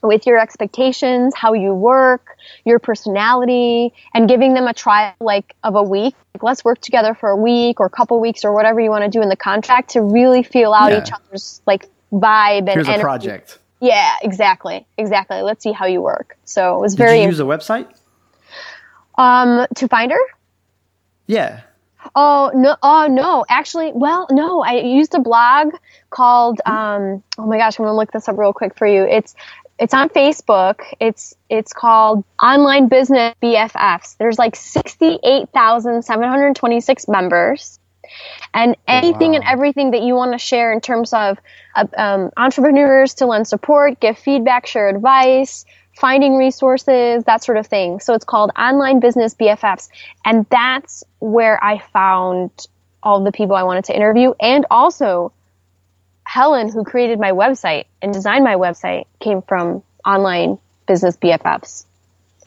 with 0.01 0.25
your 0.25 0.39
expectations, 0.39 1.33
how 1.35 1.53
you 1.53 1.73
work, 1.73 2.26
your 2.65 2.79
personality, 2.79 3.93
and 4.13 4.27
giving 4.27 4.53
them 4.53 4.67
a 4.67 4.73
trial 4.73 5.13
like 5.19 5.55
of 5.63 5.75
a 5.75 5.83
week. 5.83 6.15
Like, 6.35 6.43
let's 6.43 6.63
work 6.63 6.79
together 6.81 7.13
for 7.13 7.29
a 7.29 7.35
week 7.35 7.79
or 7.79 7.85
a 7.85 7.89
couple 7.89 8.19
weeks 8.19 8.45
or 8.45 8.53
whatever 8.53 8.79
you 8.79 8.89
want 8.89 9.03
to 9.03 9.09
do 9.09 9.21
in 9.21 9.29
the 9.29 9.35
contract 9.35 9.91
to 9.91 10.01
really 10.01 10.43
feel 10.43 10.73
out 10.73 10.91
yeah. 10.91 11.01
each 11.01 11.11
other's 11.11 11.61
like 11.65 11.87
vibe 12.11 12.59
and 12.59 12.69
Here's 12.69 12.87
energy. 12.87 13.01
a 13.01 13.03
project. 13.03 13.59
Yeah, 13.79 14.15
exactly, 14.21 14.85
exactly. 14.97 15.41
Let's 15.41 15.63
see 15.63 15.71
how 15.71 15.85
you 15.85 16.01
work. 16.01 16.37
So 16.45 16.75
it 16.75 16.81
was 16.81 16.93
Did 16.93 17.03
very. 17.03 17.17
Did 17.17 17.23
you 17.23 17.29
use 17.29 17.39
a 17.39 17.43
website? 17.43 17.87
Um, 19.17 19.65
to 19.75 19.87
find 19.87 20.11
her. 20.11 20.19
Yeah. 21.27 21.61
Oh 22.15 22.51
no! 22.53 22.75
Oh 22.81 23.07
no! 23.09 23.45
Actually, 23.49 23.91
well, 23.93 24.27
no. 24.31 24.61
I 24.61 24.75
used 24.75 25.13
a 25.13 25.19
blog 25.19 25.73
called. 26.09 26.61
Um, 26.65 27.23
oh 27.37 27.45
my 27.45 27.57
gosh! 27.57 27.77
I'm 27.79 27.85
gonna 27.85 27.97
look 27.97 28.11
this 28.11 28.27
up 28.27 28.37
real 28.37 28.53
quick 28.53 28.77
for 28.77 28.87
you. 28.87 29.03
It's 29.03 29.35
it's 29.79 29.93
on 29.93 30.09
Facebook. 30.09 30.81
It's 30.99 31.35
it's 31.49 31.71
called 31.73 32.23
Online 32.41 32.87
Business 32.87 33.35
BFFs. 33.41 34.17
There's 34.17 34.39
like 34.39 34.55
68,726 34.55 37.07
members. 37.07 37.79
And 38.53 38.77
anything 38.87 39.31
wow. 39.31 39.37
and 39.37 39.45
everything 39.45 39.91
that 39.91 40.01
you 40.01 40.15
want 40.15 40.31
to 40.31 40.37
share 40.37 40.71
in 40.71 40.79
terms 40.79 41.11
of 41.13 41.37
uh, 41.75 41.87
um, 41.97 42.31
entrepreneurs 42.37 43.15
to 43.15 43.25
lend 43.25 43.49
support, 43.49 43.99
give 43.99 44.17
feedback, 44.17 44.65
share 44.65 44.87
advice, 44.87 45.65
finding 45.93 46.37
resources, 46.37 47.25
that 47.25 47.43
sort 47.43 47.57
of 47.57 47.67
thing. 47.67 47.99
So 47.99 48.13
it's 48.13 48.23
called 48.23 48.51
Online 48.57 49.01
Business 49.01 49.35
BFFs. 49.35 49.89
And 50.23 50.45
that's 50.49 51.03
where 51.19 51.61
I 51.61 51.79
found 51.79 52.51
all 53.03 53.21
the 53.23 53.33
people 53.33 53.55
I 53.55 53.63
wanted 53.63 53.83
to 53.85 53.95
interview 53.95 54.33
and 54.39 54.65
also 54.71 55.31
Helen, 56.37 56.71
who 56.71 56.83
created 56.83 57.19
my 57.19 57.31
website 57.31 57.85
and 57.99 58.13
designed 58.13 58.43
my 58.43 58.53
website, 58.53 59.05
came 59.19 59.41
from 59.41 59.81
online 60.05 60.59
business 60.87 61.17
BFFs, 61.17 61.87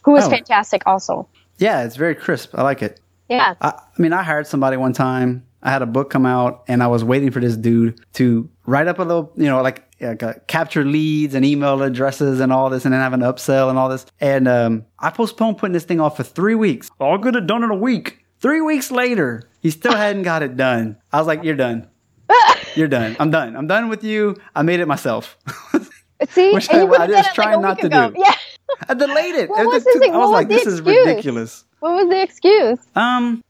who 0.05 0.11
was 0.13 0.27
oh. 0.27 0.29
fantastic 0.29 0.83
also. 0.85 1.27
Yeah, 1.57 1.83
it's 1.83 1.97
very 1.97 2.15
crisp. 2.15 2.57
I 2.57 2.61
like 2.61 2.81
it. 2.81 3.01
Yeah. 3.27 3.55
I, 3.59 3.67
I, 3.67 4.01
mean, 4.01 4.13
I 4.13 4.23
hired 4.23 4.47
somebody 4.47 4.77
one 4.77 4.93
time. 4.93 5.45
I 5.61 5.71
had 5.71 5.81
a 5.81 5.85
book 5.85 6.09
come 6.09 6.25
out 6.25 6.63
and 6.69 6.81
I 6.81 6.87
was 6.87 7.03
waiting 7.03 7.31
for 7.31 7.41
this 7.41 7.57
dude 7.57 7.99
to 8.13 8.49
write 8.65 8.87
up 8.87 8.99
a 8.99 9.03
little, 9.03 9.33
you 9.35 9.47
know, 9.47 9.61
like, 9.61 9.83
like 9.99 10.23
uh, 10.23 10.35
capture 10.47 10.85
leads 10.85 11.35
and 11.35 11.43
email 11.43 11.83
addresses 11.83 12.39
and 12.39 12.53
all 12.53 12.69
this 12.69 12.85
and 12.85 12.93
then 12.93 13.01
have 13.01 13.11
an 13.11 13.19
upsell 13.19 13.69
and 13.69 13.77
all 13.77 13.89
this. 13.89 14.05
And 14.21 14.47
um, 14.47 14.85
I 14.99 15.09
postponed 15.09 15.57
putting 15.57 15.73
this 15.73 15.83
thing 15.83 15.99
off 15.99 16.15
for 16.15 16.23
three 16.23 16.55
weeks. 16.55 16.89
I 17.01 17.17
could 17.17 17.35
have 17.35 17.45
done 17.45 17.61
it 17.61 17.65
in 17.65 17.71
a 17.71 17.75
week. 17.75 18.23
Three 18.39 18.61
weeks 18.61 18.89
later, 18.89 19.49
he 19.59 19.69
still 19.69 19.95
hadn't 19.95 20.23
got 20.23 20.43
it 20.43 20.55
done. 20.55 20.95
I 21.11 21.17
was 21.17 21.27
like, 21.27 21.43
you're 21.43 21.55
done. 21.55 21.89
You're 22.75 22.87
done. 22.87 23.15
I'm 23.19 23.31
done. 23.31 23.55
I'm 23.55 23.67
done 23.67 23.89
with 23.89 24.03
you. 24.03 24.35
I 24.55 24.61
made 24.61 24.79
it 24.79 24.87
myself. 24.87 25.37
See, 26.29 26.53
Which 26.53 26.69
I, 26.69 26.81
I 26.81 26.83
was 26.83 27.25
trying 27.33 27.61
like 27.61 27.61
not 27.61 27.79
to 27.79 27.87
ago. 27.87 28.11
do. 28.11 28.21
Yeah. 28.21 28.35
I 28.87 28.93
delayed 28.93 29.35
it. 29.35 29.49
What 29.49 29.65
was, 29.65 29.85
it 29.85 30.11
I 30.11 30.17
was 30.17 30.29
like, 30.29 30.47
this 30.47 30.63
excuse? 30.63 30.73
is 30.75 30.81
ridiculous. 30.81 31.65
What 31.79 31.93
was 31.93 32.09
the 32.09 32.21
excuse? 32.21 32.79
Um, 32.95 33.43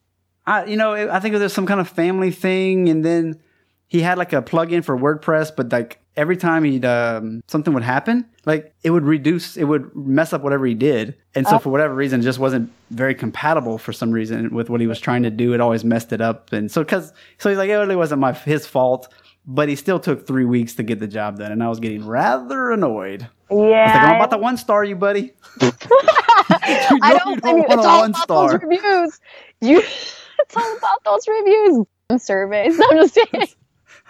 I 0.45 0.65
you 0.65 0.77
know 0.77 0.93
I 0.93 1.19
think 1.19 1.35
there's 1.35 1.53
some 1.53 1.67
kind 1.67 1.79
of 1.79 1.89
family 1.89 2.31
thing, 2.31 2.89
and 2.89 3.03
then 3.05 3.39
he 3.87 3.99
had 4.01 4.17
like 4.17 4.33
a 4.33 4.41
plugin 4.41 4.83
for 4.83 4.97
WordPress, 4.97 5.55
but 5.55 5.71
like 5.71 6.00
every 6.15 6.37
time 6.37 6.63
he'd 6.63 6.85
um, 6.85 7.41
something 7.47 7.73
would 7.73 7.83
happen, 7.83 8.25
like 8.45 8.73
it 8.83 8.89
would 8.89 9.03
reduce, 9.03 9.57
it 9.57 9.63
would 9.65 9.95
mess 9.95 10.33
up 10.33 10.41
whatever 10.41 10.65
he 10.65 10.73
did, 10.73 11.15
and 11.35 11.47
so 11.47 11.55
oh. 11.55 11.59
for 11.59 11.69
whatever 11.69 11.93
reason, 11.93 12.19
it 12.19 12.23
just 12.23 12.39
wasn't 12.39 12.71
very 12.89 13.15
compatible 13.15 13.77
for 13.77 13.93
some 13.93 14.11
reason 14.11 14.53
with 14.53 14.69
what 14.69 14.81
he 14.81 14.87
was 14.87 14.99
trying 14.99 15.23
to 15.23 15.29
do. 15.29 15.53
It 15.53 15.61
always 15.61 15.83
messed 15.83 16.11
it 16.13 16.21
up, 16.21 16.51
and 16.51 16.71
so 16.71 16.83
because 16.83 17.13
so 17.37 17.49
he's 17.49 17.57
like, 17.57 17.69
it 17.69 17.75
really 17.75 17.95
wasn't 17.95 18.21
my 18.21 18.33
his 18.33 18.65
fault, 18.65 19.13
but 19.45 19.69
he 19.69 19.75
still 19.75 19.99
took 19.99 20.27
three 20.27 20.45
weeks 20.45 20.75
to 20.75 20.83
get 20.83 20.99
the 20.99 21.07
job 21.07 21.37
done, 21.37 21.51
and 21.51 21.63
I 21.63 21.69
was 21.69 21.79
getting 21.79 22.05
rather 22.05 22.71
annoyed. 22.71 23.27
Yeah, 23.49 23.85
like, 23.85 24.03
I'm 24.03 24.15
about 24.15 24.29
the 24.29 24.37
one 24.37 24.57
star 24.57 24.83
you, 24.83 24.95
buddy. 24.95 25.33
you 25.61 25.71
I 27.01 27.17
don't, 27.17 27.35
you 27.35 27.41
don't 27.41 27.45
I 27.45 27.53
mean, 27.53 27.65
it's 27.69 27.85
all 27.85 28.03
about 28.05 28.23
star. 28.23 28.51
those 28.51 28.61
reviews. 28.63 29.19
You, 29.61 29.79
it's 30.39 30.57
all 30.57 30.77
about 30.77 31.03
those 31.03 31.27
reviews. 31.27 31.85
Surveys. 32.17 32.79
I'm 32.79 32.97
just 32.97 33.13
saying. 33.13 33.47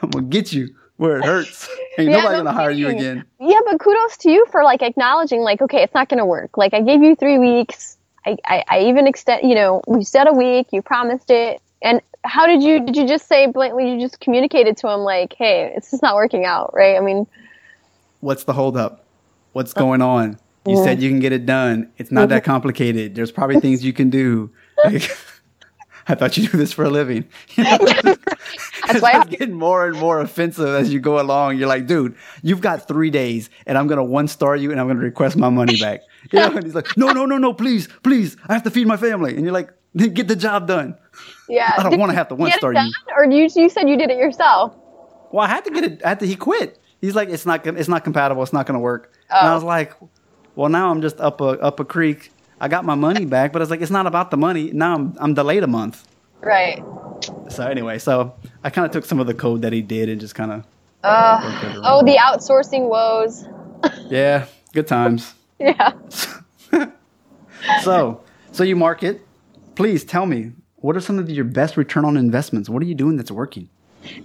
I'm 0.01 0.09
gonna 0.09 0.25
get 0.25 0.51
you 0.51 0.75
where 1.01 1.17
it 1.17 1.25
hurts. 1.25 1.67
Ain't 1.97 2.11
yeah, 2.11 2.17
nobody 2.17 2.37
no 2.37 2.43
gonna 2.43 2.53
hire 2.53 2.69
you 2.69 2.87
again. 2.87 3.25
Yeah, 3.39 3.57
but 3.65 3.79
kudos 3.79 4.17
to 4.17 4.29
you 4.29 4.45
for 4.51 4.63
like 4.63 4.83
acknowledging, 4.83 5.41
like, 5.41 5.59
okay, 5.59 5.81
it's 5.81 5.95
not 5.95 6.09
gonna 6.09 6.27
work. 6.27 6.57
Like, 6.57 6.75
I 6.75 6.81
gave 6.81 7.01
you 7.01 7.15
three 7.15 7.39
weeks. 7.39 7.97
I, 8.23 8.37
I, 8.45 8.63
I 8.69 8.79
even 8.81 9.07
extend, 9.07 9.49
you 9.49 9.55
know, 9.55 9.81
we 9.87 10.03
said 10.03 10.27
a 10.27 10.31
week. 10.31 10.67
You 10.71 10.83
promised 10.83 11.31
it, 11.31 11.59
and 11.81 12.01
how 12.23 12.45
did 12.45 12.61
you? 12.61 12.85
Did 12.85 12.95
you 12.95 13.07
just 13.07 13.27
say 13.27 13.47
blatantly? 13.47 13.91
You 13.91 13.99
just 13.99 14.19
communicated 14.19 14.77
to 14.77 14.89
him 14.89 14.99
like, 14.99 15.33
hey, 15.33 15.73
it's 15.75 15.89
just 15.89 16.03
not 16.03 16.13
working 16.13 16.45
out, 16.45 16.71
right? 16.71 16.95
I 16.95 16.99
mean, 16.99 17.25
what's 18.19 18.43
the 18.43 18.53
holdup? 18.53 19.03
What's 19.53 19.75
uh, 19.75 19.79
going 19.79 20.03
on? 20.03 20.37
You 20.67 20.77
yeah. 20.77 20.83
said 20.83 21.01
you 21.01 21.09
can 21.09 21.19
get 21.19 21.33
it 21.33 21.47
done. 21.47 21.91
It's 21.97 22.11
not 22.11 22.29
that 22.29 22.43
complicated. 22.53 23.15
There's 23.15 23.31
probably 23.31 23.59
things 23.59 23.83
you 23.83 23.93
can 23.93 24.09
do. 24.11 24.51
Like, 24.83 25.15
I 26.07 26.15
thought 26.15 26.37
you 26.37 26.47
do 26.47 26.57
this 26.57 26.73
for 26.73 26.85
a 26.85 26.89
living. 26.89 27.27
You 27.51 27.65
know? 27.65 27.77
It's 28.89 29.01
why 29.01 29.23
getting 29.25 29.53
more 29.53 29.87
and 29.87 29.97
more 29.97 30.19
offensive 30.19 30.67
as 30.67 30.91
you 30.93 30.99
go 30.99 31.19
along. 31.19 31.57
You're 31.57 31.67
like, 31.67 31.87
dude, 31.87 32.15
you've 32.41 32.61
got 32.61 32.87
three 32.87 33.09
days, 33.09 33.49
and 33.65 33.77
I'm 33.77 33.87
gonna 33.87 34.03
one 34.03 34.27
star 34.27 34.55
you, 34.55 34.71
and 34.71 34.79
I'm 34.79 34.87
gonna 34.87 34.99
request 34.99 35.37
my 35.37 35.49
money 35.49 35.79
back. 35.79 36.01
You 36.31 36.39
know? 36.39 36.55
And 36.55 36.63
he's 36.63 36.75
like, 36.75 36.95
no, 36.95 37.11
no, 37.11 37.25
no, 37.25 37.39
no, 37.39 37.51
please, 37.51 37.89
please, 38.03 38.37
I 38.47 38.53
have 38.53 38.61
to 38.63 38.69
feed 38.69 38.85
my 38.85 38.95
family. 38.95 39.35
And 39.35 39.43
you're 39.43 39.51
like, 39.51 39.71
get 39.95 40.27
the 40.27 40.35
job 40.35 40.67
done. 40.67 40.95
Yeah, 41.49 41.73
I 41.75 41.81
don't 41.81 41.99
want 41.99 42.11
to 42.11 42.15
have 42.15 42.27
to 42.27 42.35
one 42.35 42.51
star 42.51 42.73
you. 42.73 42.93
Or 43.17 43.25
you, 43.25 43.49
you 43.55 43.69
said 43.69 43.89
you 43.89 43.97
did 43.97 44.11
it 44.11 44.17
yourself. 44.17 44.75
Well, 45.31 45.43
I 45.43 45.47
had 45.47 45.65
to 45.65 45.71
get 45.71 45.83
it. 45.83 46.05
I 46.05 46.09
had 46.09 46.19
to, 46.19 46.27
he 46.27 46.35
quit. 46.35 46.77
He's 47.01 47.15
like, 47.15 47.29
it's 47.29 47.45
not, 47.45 47.65
it's 47.65 47.89
not 47.89 48.03
compatible. 48.03 48.43
It's 48.43 48.53
not 48.53 48.67
gonna 48.67 48.79
work. 48.79 49.11
Oh. 49.31 49.39
And 49.39 49.47
I 49.47 49.51
oh. 49.51 49.55
was 49.55 49.63
like, 49.63 49.93
well, 50.55 50.69
now 50.69 50.91
I'm 50.91 51.01
just 51.01 51.19
up 51.19 51.41
a 51.41 51.59
up 51.59 51.79
a 51.79 51.85
creek. 51.85 52.31
I 52.59 52.67
got 52.67 52.85
my 52.85 52.95
money 52.95 53.25
back, 53.35 53.53
but 53.53 53.61
it's 53.61 53.71
like 53.71 53.81
it's 53.81 53.91
not 53.91 54.07
about 54.07 54.31
the 54.31 54.37
money. 54.37 54.71
Now 54.71 54.95
I'm 54.95 55.15
I'm 55.19 55.33
delayed 55.33 55.63
a 55.63 55.67
month. 55.67 56.07
Right. 56.41 56.83
So 57.49 57.67
anyway, 57.67 57.99
so 57.99 58.33
I 58.63 58.69
kind 58.69 58.85
of 58.85 58.91
took 58.91 59.05
some 59.05 59.19
of 59.19 59.27
the 59.27 59.33
code 59.33 59.61
that 59.61 59.73
he 59.73 59.81
did 59.81 60.09
and 60.09 60.19
just 60.19 60.35
kind 60.35 60.51
of. 60.51 60.65
Uh, 61.03 61.81
oh, 61.83 62.03
the 62.03 62.15
outsourcing 62.15 62.87
woes. 62.87 63.45
yeah, 64.09 64.45
good 64.73 64.87
times. 64.87 65.33
yeah. 65.59 65.93
so, 67.83 68.21
so 68.51 68.63
you 68.63 68.75
market. 68.75 69.21
Please 69.75 70.03
tell 70.03 70.25
me 70.25 70.51
what 70.77 70.95
are 70.95 71.01
some 71.01 71.19
of 71.19 71.29
your 71.29 71.45
best 71.45 71.77
return 71.77 72.05
on 72.05 72.17
investments? 72.17 72.69
What 72.69 72.81
are 72.81 72.85
you 72.85 72.95
doing 72.95 73.17
that's 73.17 73.31
working? 73.31 73.69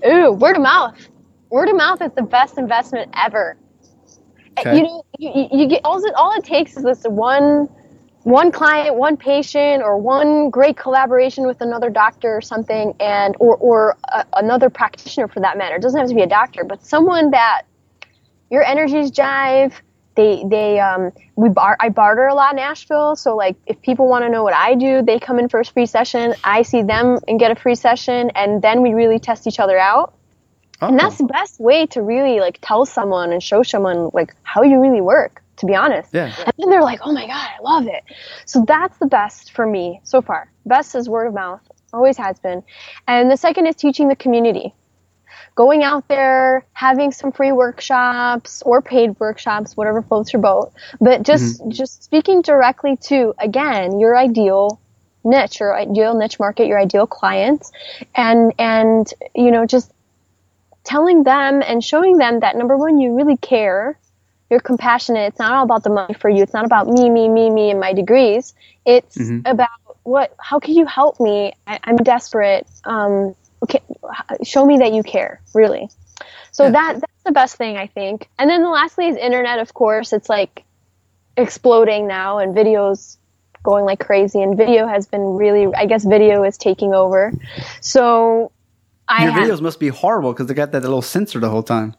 Ooh, 0.06 0.32
word 0.32 0.56
of 0.56 0.62
mouth. 0.62 0.96
Word 1.50 1.68
of 1.68 1.76
mouth 1.76 2.02
is 2.02 2.10
the 2.16 2.22
best 2.22 2.58
investment 2.58 3.10
ever. 3.14 3.56
Okay. 4.58 4.76
You 4.76 4.82
know, 4.82 5.04
you, 5.18 5.48
you 5.52 5.68
get 5.68 5.82
all 5.84 6.02
it, 6.02 6.14
all 6.14 6.32
it 6.32 6.44
takes 6.44 6.76
is 6.76 6.82
this 6.82 7.04
one 7.04 7.68
one 8.26 8.50
client, 8.50 8.96
one 8.96 9.16
patient, 9.16 9.84
or 9.84 9.96
one 9.96 10.50
great 10.50 10.76
collaboration 10.76 11.46
with 11.46 11.60
another 11.60 11.90
doctor 11.90 12.36
or 12.36 12.40
something, 12.40 12.92
and 12.98 13.36
or 13.38 13.56
or 13.58 13.96
a, 14.12 14.26
another 14.32 14.68
practitioner 14.68 15.28
for 15.28 15.38
that 15.38 15.56
matter. 15.56 15.76
It 15.76 15.82
doesn't 15.82 16.00
have 16.00 16.08
to 16.08 16.14
be 16.14 16.22
a 16.22 16.26
doctor, 16.26 16.64
but 16.64 16.84
someone 16.84 17.30
that 17.30 17.62
your 18.50 18.64
energies 18.64 19.12
jive. 19.12 19.72
They 20.16 20.44
they 20.48 20.80
um 20.80 21.12
we 21.36 21.50
bar 21.50 21.76
I 21.78 21.90
barter 21.90 22.26
a 22.26 22.34
lot 22.34 22.54
in 22.54 22.56
Nashville, 22.56 23.14
so 23.14 23.36
like 23.36 23.54
if 23.64 23.80
people 23.80 24.08
want 24.08 24.24
to 24.24 24.30
know 24.30 24.42
what 24.42 24.54
I 24.54 24.74
do, 24.74 25.02
they 25.02 25.20
come 25.20 25.38
in 25.38 25.48
for 25.48 25.60
a 25.60 25.64
free 25.64 25.86
session. 25.86 26.34
I 26.42 26.62
see 26.62 26.82
them 26.82 27.18
and 27.28 27.38
get 27.38 27.52
a 27.52 27.54
free 27.54 27.76
session, 27.76 28.30
and 28.34 28.60
then 28.60 28.82
we 28.82 28.94
really 28.94 29.20
test 29.20 29.46
each 29.46 29.60
other 29.60 29.78
out. 29.78 30.14
Oh. 30.80 30.88
And 30.88 30.98
that's 30.98 31.18
the 31.18 31.24
best 31.24 31.60
way 31.60 31.86
to 31.88 32.02
really 32.02 32.40
like 32.40 32.58
tell 32.60 32.86
someone 32.86 33.32
and 33.32 33.40
show 33.40 33.62
someone 33.62 34.10
like 34.12 34.34
how 34.42 34.62
you 34.62 34.80
really 34.80 35.02
work, 35.02 35.42
to 35.57 35.66
be 35.66 35.74
honest. 35.74 36.11
Yeah. 36.12 36.34
And 36.38 36.54
then 36.59 36.70
they're 36.70 36.82
like, 36.82 37.00
oh 37.02 37.12
my 37.12 37.26
God, 37.26 37.48
I 37.59 37.62
love 37.62 37.86
it. 37.86 38.04
So 38.44 38.64
that's 38.66 38.96
the 38.98 39.07
best 39.07 39.52
for 39.52 39.66
me 39.66 40.00
so 40.04 40.22
far. 40.22 40.50
Best 40.64 40.94
is 40.94 41.09
word 41.09 41.26
of 41.26 41.34
mouth, 41.34 41.61
always 41.92 42.16
has 42.16 42.38
been. 42.38 42.62
And 43.07 43.30
the 43.30 43.36
second 43.36 43.66
is 43.66 43.76
teaching 43.76 44.09
the 44.09 44.16
community. 44.16 44.74
Going 45.54 45.82
out 45.82 46.07
there, 46.09 46.66
having 46.72 47.12
some 47.12 47.32
free 47.32 47.52
workshops 47.52 48.62
or 48.66 48.82
paid 48.82 49.18
workshops, 49.18 49.76
whatever 49.76 50.02
floats 50.02 50.32
your 50.32 50.42
boat. 50.42 50.72
But 51.00 51.22
just 51.22 51.61
mm-hmm. 51.61 51.70
just 51.70 52.04
speaking 52.04 52.42
directly 52.42 52.96
to 53.04 53.34
again 53.38 53.98
your 53.98 54.18
ideal 54.18 54.78
niche, 55.24 55.61
your 55.61 55.74
ideal 55.76 56.14
niche 56.14 56.38
market, 56.38 56.66
your 56.66 56.78
ideal 56.78 57.07
clients, 57.07 57.72
and 58.14 58.52
and 58.59 59.12
you 59.34 59.50
know 59.50 59.64
just 59.64 59.92
telling 60.84 61.24
them 61.24 61.62
and 61.62 61.82
showing 61.82 62.16
them 62.16 62.40
that 62.40 62.57
number 62.57 62.76
one, 62.76 62.98
you 62.98 63.14
really 63.14 63.36
care. 63.36 63.98
You're 64.51 64.61
compassionate. 64.61 65.32
It's 65.32 65.38
not 65.38 65.53
all 65.53 65.64
about 65.64 65.82
the 65.82 65.90
money 65.90 66.14
for 66.14 66.30
you. 66.30 66.42
It's 66.42 66.53
not 66.53 66.64
about 66.64 66.86
me, 66.86 67.11
me, 67.11 67.28
me, 67.28 67.51
me, 67.51 67.70
and 67.70 67.80
my 67.80 67.92
degrees. 67.92 68.55
It's 68.84 69.16
mm-hmm. 69.16 69.47
about 69.47 69.68
what, 70.05 70.34
how 70.38 70.61
can 70.61 70.74
you 70.74 70.86
help 70.86 71.18
me? 71.20 71.53
I, 71.66 71.80
am 71.84 71.97
desperate. 71.97 72.66
Um, 72.84 73.34
okay, 73.62 73.80
show 74.44 74.64
me 74.64 74.78
that 74.78 74.92
you 74.92 75.03
care, 75.03 75.40
really. 75.55 75.88
So 76.53 76.64
yeah. 76.64 76.70
that, 76.70 76.92
that's 77.01 77.22
the 77.24 77.32
best 77.32 77.57
thing, 77.57 77.76
I 77.76 77.88
think. 77.88 78.28
And 78.38 78.49
then 78.49 78.62
the 78.62 78.68
lastly 78.68 79.09
is 79.09 79.16
internet, 79.16 79.59
of 79.59 79.74
course. 79.74 80.12
It's 80.12 80.28
like 80.28 80.64
exploding 81.36 82.07
now 82.07 82.38
and 82.38 82.55
videos 82.57 83.16
going 83.62 83.84
like 83.84 83.99
crazy 83.99 84.40
and 84.40 84.57
video 84.57 84.86
has 84.86 85.09
been 85.09 85.20
really 85.34 85.74
i 85.74 85.86
guess 85.86 86.05
video 86.05 86.44
is 86.44 86.57
taking 86.57 86.94
over 86.94 87.32
so 87.80 88.53
I 89.09 89.24
Your 89.24 89.32
have, 89.32 89.49
videos 89.49 89.61
must 89.61 89.78
be 89.78 89.88
horrible 89.88 90.32
because 90.32 90.47
they 90.47 90.55
got 90.55 90.72
that 90.72 90.82
little 90.82 91.03
censor 91.03 91.38
the 91.38 91.49
whole 91.49 91.62
time. 91.62 91.94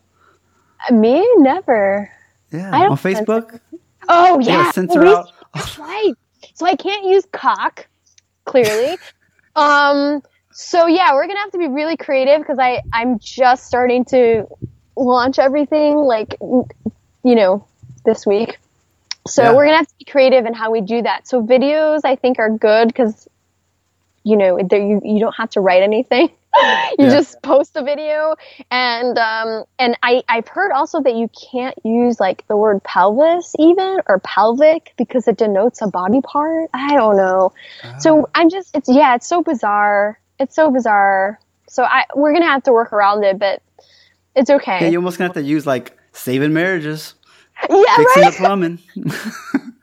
Me, 0.91 1.26
never. 1.38 2.12
Yeah, 2.52 2.89
on 2.89 2.98
Facebook. 2.98 3.52
Censor. 3.52 3.62
Oh 4.10 4.39
yeah, 4.39 4.72
censor 4.72 5.02
well, 5.02 5.18
out. 5.18 5.32
That's 5.54 5.78
right. 5.80 6.14
So 6.54 6.66
I 6.66 6.76
can't 6.76 7.06
use 7.06 7.26
cock, 7.32 7.88
clearly. 8.45 8.98
um. 9.56 10.22
So 10.52 10.88
yeah, 10.88 11.14
we're 11.14 11.28
gonna 11.28 11.39
have 11.39 11.52
to 11.52 11.58
be 11.58 11.68
really 11.68 11.98
creative 11.98 12.39
because 12.39 12.58
I 12.60 12.82
I'm 12.91 13.20
just 13.20 13.68
starting 13.68 14.06
to 14.06 14.48
launch 14.95 15.38
everything 15.38 15.98
like 15.98 16.36
you 16.39 16.66
know 17.24 17.68
this 18.06 18.26
week. 18.26 18.58
So 19.28 19.43
yeah. 19.43 19.54
we're 19.54 19.66
gonna 19.66 19.78
have 19.78 19.88
to 19.88 19.95
be 20.00 20.06
creative 20.06 20.45
in 20.45 20.54
how 20.54 20.72
we 20.72 20.82
do 20.82 21.02
that. 21.02 21.28
So 21.28 21.43
videos 21.43 22.02
I 22.06 22.16
think 22.16 22.39
are 22.39 22.50
good 22.50 22.88
because 22.88 23.28
you 24.24 24.38
know 24.38 24.58
you 24.58 25.02
you 25.04 25.20
don't 25.20 25.36
have 25.36 25.50
to 25.52 25.62
write 25.62 25.84
anything. 25.84 26.32
You 26.56 27.06
yeah. 27.06 27.10
just 27.10 27.41
post 27.43 27.76
a 27.76 27.84
video 27.84 28.36
and 28.72 29.18
um 29.18 29.64
and 29.78 29.98
i 30.02 30.24
i've 30.28 30.48
heard 30.48 30.72
also 30.72 31.02
that 31.02 31.16
you 31.16 31.30
can't 31.52 31.76
use 31.84 32.20
like 32.20 32.48
the 32.48 32.56
word 32.56 32.84
pelvis 32.84 33.54
even 33.60 34.00
or 34.08 34.20
pelvic 34.20 34.93
because 34.98 35.28
it 35.28 35.38
denotes 35.38 35.82
a 35.82 35.88
body 35.88 36.22
part. 36.22 36.70
I 36.74 36.95
don't 36.95 37.18
know. 37.18 37.54
So 38.00 38.22
ah. 38.22 38.32
i'm 38.36 38.50
just 38.50 38.76
it's 38.76 38.89
yeah 38.89 39.16
it's 39.16 39.28
so 39.28 39.43
bizarre. 39.43 40.20
It's 40.39 40.56
so 40.56 40.72
bizarre. 40.72 41.39
So 41.68 41.84
i 41.84 42.06
we're 42.16 42.34
gonna 42.34 42.45
have 42.45 42.64
to 42.64 42.74
work 42.74 42.93
around 42.93 43.24
it 43.24 43.38
but 43.38 43.62
it's 44.36 44.50
okay. 44.50 44.80
Yeah, 44.82 44.89
you 44.89 44.98
almost 44.98 45.18
gonna 45.18 45.30
have 45.30 45.36
to 45.36 45.43
use 45.43 45.68
like 45.68 45.98
saving 46.14 46.54
marriages. 46.54 47.14
Yeah 47.70 47.95
fixing 47.98 48.24
right? 48.24 48.34
the 48.34 48.38
plumbing 48.38 48.80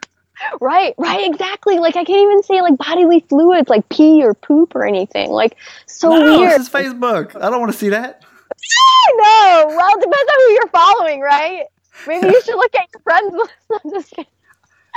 Right, 0.60 0.94
right, 0.98 1.26
exactly. 1.26 1.78
Like 1.78 1.96
I 1.96 2.04
can't 2.04 2.20
even 2.20 2.42
say 2.42 2.60
like 2.60 2.76
bodily 2.78 3.20
fluids, 3.28 3.68
like 3.68 3.88
pee 3.88 4.22
or 4.22 4.34
poop 4.34 4.74
or 4.74 4.86
anything. 4.86 5.30
Like 5.30 5.56
so 5.86 6.10
no, 6.10 6.40
weird. 6.40 6.60
This 6.60 6.68
is 6.68 6.72
Facebook. 6.72 7.36
I 7.36 7.50
don't 7.50 7.60
want 7.60 7.72
to 7.72 7.78
see 7.78 7.88
that. 7.90 8.24
no, 9.16 9.64
well, 9.68 9.90
it 9.90 10.00
depends 10.00 10.30
on 10.30 10.36
who 10.38 10.52
you're 10.52 10.68
following, 10.68 11.20
right? 11.20 11.64
Maybe 12.06 12.26
you 12.28 12.42
should 12.44 12.56
look 12.56 12.74
at 12.74 12.88
your 12.92 13.00
friends 13.02 13.34
list. 13.34 13.52
I'm 13.84 13.90
just 13.90 14.10
kidding. 14.10 14.30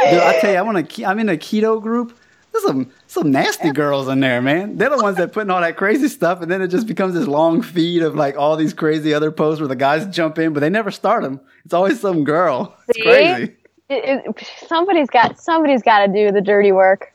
Dude, 0.09 0.19
I 0.19 0.39
tell 0.39 0.51
you, 0.51 0.57
I'm 0.59 0.67
on 0.67 0.77
a 0.77 1.05
I'm 1.05 1.19
in 1.19 1.29
a 1.29 1.37
keto 1.37 1.81
group. 1.81 2.17
There's 2.51 2.63
some 2.63 2.91
some 3.07 3.31
nasty 3.31 3.71
girls 3.71 4.07
in 4.07 4.19
there, 4.19 4.41
man. 4.41 4.77
They're 4.77 4.89
the 4.89 4.97
ones 4.97 5.17
that 5.17 5.33
putting 5.33 5.49
all 5.49 5.61
that 5.61 5.75
crazy 5.75 6.07
stuff, 6.07 6.41
and 6.41 6.51
then 6.51 6.61
it 6.61 6.67
just 6.67 6.87
becomes 6.87 7.13
this 7.13 7.27
long 7.27 7.61
feed 7.61 8.03
of 8.03 8.15
like 8.15 8.37
all 8.37 8.55
these 8.55 8.73
crazy 8.73 9.13
other 9.13 9.31
posts 9.31 9.59
where 9.59 9.67
the 9.67 9.75
guys 9.75 10.05
jump 10.07 10.37
in, 10.37 10.53
but 10.53 10.59
they 10.59 10.69
never 10.69 10.91
start 10.91 11.23
them. 11.23 11.39
It's 11.65 11.73
always 11.73 11.99
some 11.99 12.23
girl. 12.23 12.77
It's 12.87 12.97
See? 12.97 13.03
crazy 13.03 13.56
it, 13.89 14.25
it, 14.25 14.47
somebody's 14.67 15.09
got 15.09 15.39
somebody's 15.39 15.81
got 15.81 16.05
to 16.05 16.11
do 16.11 16.31
the 16.31 16.41
dirty 16.41 16.71
work. 16.71 17.13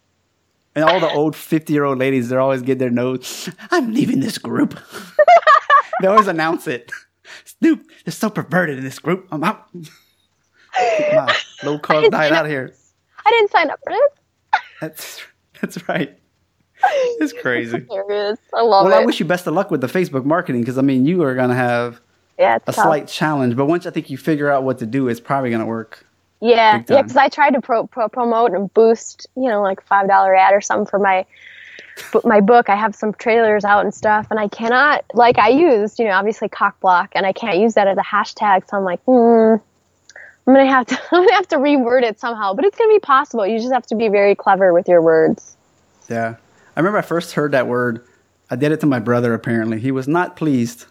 And 0.74 0.84
all 0.84 1.00
the 1.00 1.10
old 1.10 1.36
fifty-year-old 1.36 1.98
ladies, 1.98 2.28
they're 2.28 2.40
always 2.40 2.62
get 2.62 2.78
their 2.78 2.90
notes. 2.90 3.50
I'm 3.70 3.92
leaving 3.92 4.20
this 4.20 4.38
group. 4.38 4.78
they 6.00 6.06
always 6.06 6.28
announce 6.28 6.66
it. 6.66 6.90
Snoop, 7.44 7.84
they're 8.04 8.12
so 8.12 8.30
perverted 8.30 8.78
in 8.78 8.84
this 8.84 8.98
group. 8.98 9.28
I'm 9.30 9.44
out. 9.44 9.68
my 9.74 11.36
low 11.62 11.78
carb 11.78 12.10
diet 12.10 12.32
out 12.32 12.46
of 12.46 12.50
here. 12.50 12.74
I 13.24 13.30
didn't 13.30 13.50
sign 13.50 13.70
up 13.70 13.78
for 13.84 13.92
this. 13.92 14.60
That's 14.80 15.22
that's 15.60 15.88
right. 15.88 16.18
It's 17.20 17.32
crazy. 17.32 17.86
It's 17.88 18.42
I 18.52 18.62
love 18.62 18.86
well, 18.86 18.98
it. 18.98 19.02
I 19.02 19.04
wish 19.04 19.20
you 19.20 19.26
best 19.26 19.46
of 19.46 19.54
luck 19.54 19.70
with 19.70 19.80
the 19.80 19.86
Facebook 19.86 20.24
marketing 20.24 20.62
because 20.62 20.78
I 20.78 20.82
mean 20.82 21.06
you 21.06 21.22
are 21.22 21.36
gonna 21.36 21.54
have 21.54 22.00
yeah, 22.36 22.56
a 22.56 22.60
tough. 22.60 22.74
slight 22.74 23.06
challenge, 23.06 23.54
but 23.54 23.66
once 23.66 23.86
I 23.86 23.90
think 23.90 24.10
you 24.10 24.18
figure 24.18 24.50
out 24.50 24.64
what 24.64 24.78
to 24.78 24.86
do, 24.86 25.06
it's 25.06 25.20
probably 25.20 25.52
gonna 25.52 25.66
work. 25.66 26.04
Yeah, 26.42 26.82
yeah, 26.88 27.02
because 27.02 27.16
I 27.16 27.28
tried 27.28 27.52
to 27.52 27.60
pro, 27.60 27.86
pro, 27.86 28.08
promote 28.08 28.52
and 28.52 28.72
boost, 28.74 29.28
you 29.36 29.48
know, 29.48 29.62
like 29.62 29.80
five 29.86 30.08
dollar 30.08 30.34
ad 30.34 30.52
or 30.52 30.60
something 30.60 30.86
for 30.86 30.98
my 30.98 31.24
my 32.24 32.40
book. 32.40 32.68
I 32.68 32.74
have 32.74 32.96
some 32.96 33.12
trailers 33.12 33.64
out 33.64 33.84
and 33.84 33.94
stuff, 33.94 34.26
and 34.28 34.40
I 34.40 34.48
cannot 34.48 35.04
like 35.14 35.38
I 35.38 35.50
used, 35.50 36.00
you 36.00 36.06
know, 36.06 36.10
obviously 36.12 36.48
cock 36.48 36.80
block, 36.80 37.12
and 37.14 37.24
I 37.24 37.32
can't 37.32 37.58
use 37.58 37.74
that 37.74 37.86
as 37.86 37.96
a 37.96 38.02
hashtag. 38.02 38.68
So 38.68 38.76
I'm 38.76 38.82
like, 38.82 39.00
hmm, 39.04 39.54
I'm 40.44 40.54
gonna 40.54 40.66
have 40.66 40.86
to 40.88 41.00
I'm 41.12 41.22
gonna 41.22 41.34
have 41.34 41.46
to 41.48 41.58
reword 41.58 42.02
it 42.02 42.18
somehow, 42.18 42.54
but 42.54 42.64
it's 42.64 42.76
gonna 42.76 42.92
be 42.92 42.98
possible. 42.98 43.46
You 43.46 43.60
just 43.60 43.72
have 43.72 43.86
to 43.86 43.94
be 43.94 44.08
very 44.08 44.34
clever 44.34 44.72
with 44.72 44.88
your 44.88 45.00
words. 45.00 45.56
Yeah, 46.10 46.34
I 46.74 46.80
remember 46.80 46.98
I 46.98 47.02
first 47.02 47.34
heard 47.34 47.52
that 47.52 47.68
word. 47.68 48.04
I 48.50 48.56
did 48.56 48.72
it 48.72 48.80
to 48.80 48.86
my 48.86 48.98
brother. 48.98 49.32
Apparently, 49.32 49.78
he 49.78 49.92
was 49.92 50.08
not 50.08 50.34
pleased. 50.34 50.86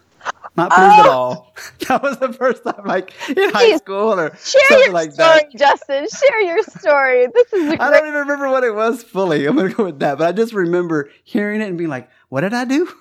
Not 0.56 0.70
pleased 0.70 0.92
oh. 0.92 1.00
at 1.00 1.08
all. 1.08 1.54
That 1.88 2.02
was 2.02 2.18
the 2.18 2.32
first 2.32 2.64
time, 2.64 2.84
like 2.86 3.12
in 3.28 3.50
high 3.50 3.76
school 3.76 4.18
or 4.18 4.30
share 4.36 4.62
something 4.68 4.84
your 4.86 4.92
like 4.92 5.12
story, 5.12 5.40
that. 5.40 5.54
Justin. 5.54 6.06
Share 6.08 6.40
your 6.40 6.62
story. 6.62 7.26
This 7.34 7.52
is. 7.52 7.72
I 7.72 7.90
don't 7.90 8.06
even 8.06 8.20
remember 8.20 8.48
what 8.48 8.64
it 8.64 8.74
was 8.74 9.02
fully. 9.02 9.46
I'm 9.46 9.56
gonna 9.56 9.72
go 9.72 9.84
with 9.84 9.98
that, 10.00 10.18
but 10.18 10.28
I 10.28 10.32
just 10.32 10.52
remember 10.52 11.10
hearing 11.24 11.60
it 11.60 11.68
and 11.68 11.76
being 11.76 11.90
like, 11.90 12.08
"What 12.28 12.42
did 12.42 12.54
I 12.54 12.64
do?" 12.64 12.88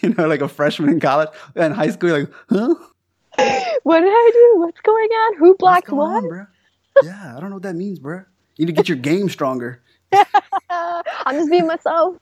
You 0.00 0.14
know, 0.14 0.26
like 0.26 0.40
a 0.40 0.48
freshman 0.48 0.88
in 0.88 0.98
college 0.98 1.28
in 1.54 1.72
high 1.72 1.90
school, 1.90 2.18
like, 2.18 2.32
huh? 2.48 2.74
What 3.82 4.00
did 4.00 4.08
I 4.08 4.30
do? 4.32 4.60
What's 4.60 4.80
going 4.80 5.10
on? 5.10 5.36
Who 5.36 5.54
blocked 5.56 5.90
what? 5.90 6.24
On? 6.24 6.46
Yeah, 7.02 7.34
I 7.36 7.40
don't 7.40 7.50
know 7.50 7.56
what 7.56 7.64
that 7.64 7.74
means, 7.76 7.98
bro. 7.98 8.22
You 8.56 8.64
need 8.64 8.72
to 8.74 8.76
get 8.76 8.88
your 8.88 8.96
game 8.96 9.28
stronger. 9.28 9.82
I'm 10.70 11.34
just 11.34 11.50
being 11.50 11.66
myself. 11.66 12.16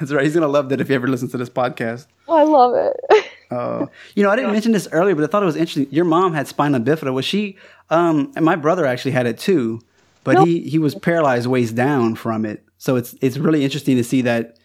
That's 0.00 0.10
right. 0.10 0.24
He's 0.24 0.34
gonna 0.34 0.48
love 0.48 0.68
that 0.70 0.80
if 0.80 0.88
he 0.88 0.94
ever 0.94 1.06
listens 1.06 1.30
to 1.32 1.38
this 1.38 1.50
podcast. 1.50 2.06
Oh, 2.26 2.36
I 2.36 2.42
love 2.42 2.74
it. 2.74 3.26
Uh, 3.50 3.86
you 4.14 4.22
know, 4.22 4.30
I 4.30 4.36
didn't 4.36 4.52
mention 4.52 4.72
this 4.72 4.88
earlier, 4.92 5.14
but 5.14 5.24
I 5.24 5.26
thought 5.26 5.42
it 5.42 5.46
was 5.46 5.56
interesting. 5.56 5.88
Your 5.90 6.04
mom 6.04 6.34
had 6.34 6.46
spina 6.46 6.80
bifida. 6.80 7.12
Was 7.12 7.24
she? 7.24 7.56
Um, 7.90 8.32
and 8.36 8.44
my 8.44 8.56
brother 8.56 8.86
actually 8.86 9.10
had 9.10 9.26
it 9.26 9.38
too, 9.38 9.80
but 10.24 10.46
he 10.46 10.60
he 10.68 10.78
was 10.78 10.94
paralyzed 10.94 11.46
waist 11.46 11.74
down 11.74 12.14
from 12.14 12.44
it. 12.44 12.64
So 12.78 12.96
it's 12.96 13.14
it's 13.20 13.36
really 13.36 13.64
interesting 13.64 13.96
to 13.96 14.04
see 14.04 14.22
that 14.22 14.56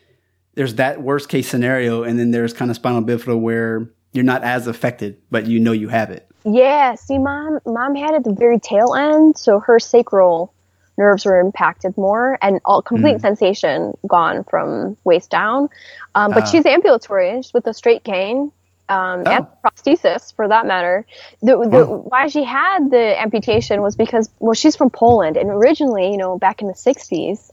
there's 0.53 0.75
that 0.75 1.01
worst 1.01 1.29
case 1.29 1.47
scenario, 1.47 2.03
and 2.03 2.19
then 2.19 2.31
there's 2.31 2.53
kind 2.53 2.69
of 2.69 2.75
spinal 2.75 3.01
bifida 3.01 3.39
where 3.39 3.89
you're 4.13 4.23
not 4.23 4.43
as 4.43 4.67
affected, 4.67 5.17
but 5.31 5.47
you 5.47 5.59
know 5.59 5.71
you 5.71 5.89
have 5.89 6.11
it. 6.11 6.27
Yeah. 6.45 6.95
See, 6.95 7.17
mom, 7.17 7.59
mom 7.65 7.95
had 7.95 8.11
it 8.11 8.17
at 8.17 8.23
the 8.23 8.33
very 8.33 8.59
tail 8.59 8.93
end, 8.93 9.38
so 9.38 9.59
her 9.59 9.79
sacral 9.79 10.53
nerves 10.97 11.25
were 11.25 11.39
impacted 11.39 11.97
more 11.97 12.38
and 12.41 12.61
all 12.63 12.81
complete 12.81 13.17
mm. 13.17 13.21
sensation 13.21 13.93
gone 14.07 14.45
from 14.45 14.95
waist 15.03 15.29
down. 15.29 15.69
Um, 16.13 16.31
but 16.31 16.43
uh, 16.43 16.45
she's 16.45 16.65
ambulatory 16.65 17.41
with 17.53 17.67
a 17.67 17.73
straight 17.73 18.03
cane 18.03 18.51
um, 18.89 19.23
oh. 19.25 19.31
and 19.31 19.47
prosthesis 19.63 20.33
for 20.36 20.47
that 20.47 20.65
matter. 20.65 21.05
The, 21.41 21.57
the, 21.69 21.77
oh. 21.77 22.05
Why 22.07 22.27
she 22.27 22.43
had 22.43 22.91
the 22.91 23.19
amputation 23.19 23.81
was 23.81 23.95
because, 23.95 24.29
well, 24.39 24.53
she's 24.53 24.75
from 24.75 24.89
Poland, 24.89 25.38
and 25.38 25.49
originally, 25.49 26.11
you 26.11 26.17
know, 26.17 26.38
back 26.38 26.61
in 26.61 26.67
the 26.67 26.73
60s, 26.73 27.51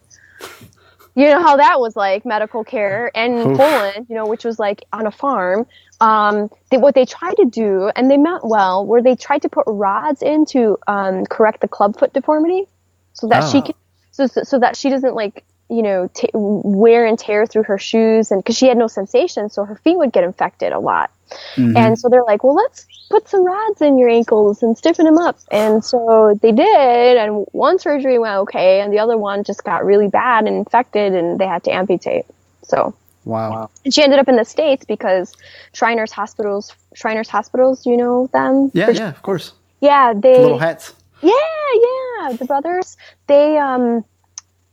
you 1.14 1.26
know 1.26 1.42
how 1.42 1.56
that 1.58 1.78
was 1.78 1.94
like 1.94 2.24
medical 2.24 2.64
care 2.64 3.10
and 3.14 3.34
Oof. 3.34 3.58
Poland, 3.58 4.06
you 4.08 4.14
know, 4.14 4.26
which 4.26 4.44
was 4.44 4.58
like 4.58 4.84
on 4.92 5.06
a 5.06 5.10
farm. 5.10 5.66
Um, 6.00 6.50
they, 6.70 6.78
what 6.78 6.94
they 6.94 7.04
tried 7.04 7.34
to 7.34 7.44
do, 7.44 7.90
and 7.94 8.10
they 8.10 8.16
meant 8.16 8.44
well, 8.44 8.84
where 8.86 9.02
they 9.02 9.14
tried 9.14 9.42
to 9.42 9.48
put 9.48 9.64
rods 9.66 10.22
in 10.22 10.46
to 10.46 10.78
um, 10.86 11.26
correct 11.26 11.60
the 11.60 11.68
clubfoot 11.68 12.12
deformity, 12.12 12.66
so 13.12 13.28
that 13.28 13.44
oh. 13.44 13.50
she 13.50 13.62
can, 13.62 13.74
so 14.10 14.26
so 14.26 14.58
that 14.58 14.76
she 14.76 14.88
doesn't 14.90 15.14
like 15.14 15.44
you 15.72 15.82
know, 15.82 16.10
t- 16.12 16.28
wear 16.34 17.06
and 17.06 17.18
tear 17.18 17.46
through 17.46 17.62
her 17.62 17.78
shoes 17.78 18.30
and 18.30 18.42
because 18.42 18.58
she 18.58 18.66
had 18.66 18.76
no 18.76 18.86
sensation, 18.86 19.48
so 19.48 19.64
her 19.64 19.76
feet 19.76 19.96
would 19.96 20.12
get 20.12 20.22
infected 20.22 20.70
a 20.70 20.78
lot. 20.78 21.10
Mm-hmm. 21.56 21.76
And 21.76 21.98
so 21.98 22.08
they're 22.08 22.24
like, 22.24 22.44
well, 22.44 22.54
let's 22.54 22.86
put 23.10 23.28
some 23.28 23.44
rods 23.44 23.82
in 23.82 23.98
your 23.98 24.08
ankles 24.08 24.62
and 24.62 24.76
stiffen 24.76 25.04
them 25.04 25.18
up. 25.18 25.38
And 25.50 25.84
so 25.84 26.38
they 26.40 26.52
did. 26.52 27.16
And 27.16 27.46
one 27.52 27.78
surgery 27.78 28.18
went 28.18 28.36
okay, 28.40 28.80
and 28.80 28.92
the 28.92 28.98
other 28.98 29.18
one 29.18 29.44
just 29.44 29.64
got 29.64 29.84
really 29.84 30.08
bad 30.08 30.46
and 30.46 30.56
infected, 30.56 31.14
and 31.14 31.38
they 31.38 31.46
had 31.46 31.64
to 31.64 31.72
amputate. 31.72 32.24
So 32.62 32.94
Wow. 33.24 33.70
And 33.84 33.94
she 33.94 34.02
ended 34.02 34.18
up 34.18 34.28
in 34.28 34.36
the 34.36 34.44
states 34.44 34.84
because 34.84 35.34
Shriners 35.74 36.12
Hospitals, 36.12 36.74
Shriners 36.94 37.28
Hospitals, 37.28 37.84
do 37.84 37.90
you 37.90 37.96
know 37.96 38.28
them? 38.32 38.70
Yeah, 38.74 38.90
yeah, 38.90 39.08
of 39.10 39.22
course. 39.22 39.52
Yeah, 39.80 40.12
they 40.14 40.38
Little 40.38 40.58
hats. 40.58 40.94
Yeah, 41.22 41.32
yeah, 41.32 42.32
the 42.32 42.44
brothers. 42.46 42.96
They 43.26 43.58
um 43.58 44.04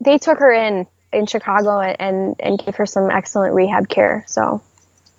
they 0.02 0.18
took 0.18 0.40
her 0.40 0.52
in 0.52 0.88
in 1.14 1.26
Chicago 1.26 1.80
and 1.80 1.96
and, 2.00 2.36
and 2.40 2.60
gave 2.60 2.76
her 2.76 2.86
some 2.86 3.10
excellent 3.12 3.54
rehab 3.54 3.88
care. 3.88 4.24
So 4.28 4.62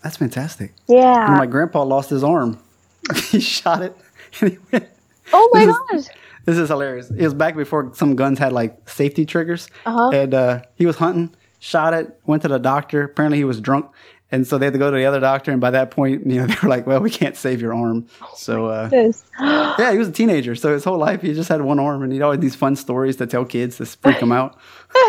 That's 0.03 0.17
fantastic. 0.17 0.73
yeah. 0.89 1.29
When 1.29 1.39
my 1.39 1.47
grandpa 1.47 1.83
lost 1.83 2.11
his 2.11 2.25
arm, 2.25 2.59
he 3.31 3.41
shot 3.41 3.83
it. 3.83 3.97
And 4.41 4.53
he 4.53 4.59
went, 4.71 4.89
oh 5.33 5.51
my 5.53 5.67
this 5.67 5.77
is- 5.77 6.09
gosh. 6.09 6.17
This 6.47 6.57
is 6.57 6.69
hilarious. 6.69 7.11
It 7.11 7.23
was 7.23 7.35
back 7.35 7.55
before 7.55 7.93
some 7.95 8.17
guns 8.17 8.39
had 8.39 8.53
like 8.53 8.89
safety 8.89 9.27
triggers. 9.27 9.69
Uh-huh. 9.85 10.09
And 10.11 10.33
uh, 10.33 10.63
he 10.75 10.87
was 10.87 10.97
hunting, 10.97 11.35
shot 11.59 11.93
it, 11.95 12.19
went 12.25 12.43
to 12.43 12.49
the 12.49 12.59
doctor. 12.59 13.03
Apparently 13.05 13.37
he 13.39 13.45
was 13.45 13.61
drunk. 13.61 13.87
And 14.33 14.47
so 14.47 14.57
they 14.57 14.67
had 14.67 14.73
to 14.73 14.79
go 14.79 14.91
to 14.91 14.97
the 14.97 15.05
other 15.05 15.21
doctor. 15.21 15.51
And 15.53 15.61
by 15.61 15.71
that 15.73 15.91
point, 15.91 16.27
you 16.27 16.37
know, 16.41 16.47
they 16.49 16.55
were 16.63 16.69
like, 16.69 16.87
well, 16.87 17.01
we 17.01 17.11
can't 17.11 17.37
save 17.37 17.61
your 17.61 17.75
arm. 17.75 18.07
So, 18.37 18.67
uh, 18.67 18.89
yeah, 19.79 19.93
he 19.93 19.99
was 19.99 20.09
a 20.09 20.13
teenager. 20.13 20.55
So 20.55 20.73
his 20.73 20.83
whole 20.83 20.99
life, 20.99 21.21
he 21.23 21.35
just 21.35 21.49
had 21.51 21.61
one 21.61 21.79
arm. 21.79 22.03
And 22.03 22.13
he'd 22.13 22.23
always 22.23 22.41
these 22.41 22.55
fun 22.55 22.75
stories 22.75 23.17
to 23.17 23.27
tell 23.27 23.45
kids 23.45 23.77
to 23.77 23.85
freak 23.87 24.19
them 24.21 24.33
out. 24.33 24.57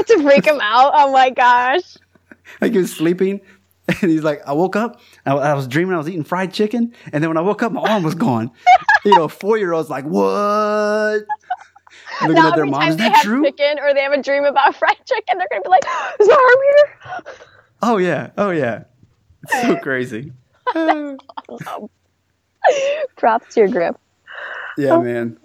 to 0.07 0.21
freak 0.21 0.45
him 0.45 0.59
out. 0.61 0.91
Oh 0.95 1.11
my 1.13 1.29
gosh. 1.29 1.97
Like 2.59 2.73
he 2.73 2.79
was 2.79 2.93
sleeping. 2.93 3.39
And 4.01 4.11
he's 4.11 4.23
like, 4.23 4.41
I 4.47 4.53
woke 4.53 4.75
up, 4.75 4.99
I, 5.25 5.33
I 5.33 5.53
was 5.53 5.67
dreaming 5.67 5.93
I 5.95 5.97
was 5.97 6.07
eating 6.09 6.23
fried 6.23 6.53
chicken. 6.53 6.93
And 7.11 7.23
then 7.23 7.29
when 7.29 7.37
I 7.37 7.41
woke 7.41 7.61
up, 7.63 7.71
my 7.71 7.81
arm 7.81 8.03
was 8.03 8.15
gone. 8.15 8.51
you 9.05 9.15
know, 9.15 9.27
four 9.27 9.57
year 9.57 9.73
old's 9.73 9.89
like, 9.89 10.05
what? 10.05 10.21
Looking 12.21 12.35
Now 12.35 12.49
at 12.49 12.55
their 12.55 12.63
every 12.65 12.69
mom, 12.71 12.81
time 12.81 12.89
is 12.91 12.97
they 12.97 13.03
that 13.05 13.15
have 13.15 13.23
true? 13.23 13.43
chicken 13.43 13.79
or 13.79 13.93
they 13.93 14.01
have 14.01 14.13
a 14.13 14.21
dream 14.21 14.43
about 14.45 14.75
fried 14.75 14.97
chicken, 15.05 15.37
they're 15.37 15.47
gonna 15.49 15.61
be 15.63 15.69
like, 15.69 15.83
"Is 16.19 16.27
my 16.27 16.33
arm 16.33 17.23
here?" 17.25 17.33
Oh 17.81 17.97
yeah, 17.97 18.29
oh 18.37 18.49
yeah. 18.51 18.83
It's 19.43 19.61
so 19.61 19.75
crazy. 19.77 20.31
Props 23.17 23.53
to 23.55 23.59
your 23.61 23.69
grip. 23.69 23.97
yeah, 24.77 24.91
oh. 24.91 25.01
man. 25.01 25.37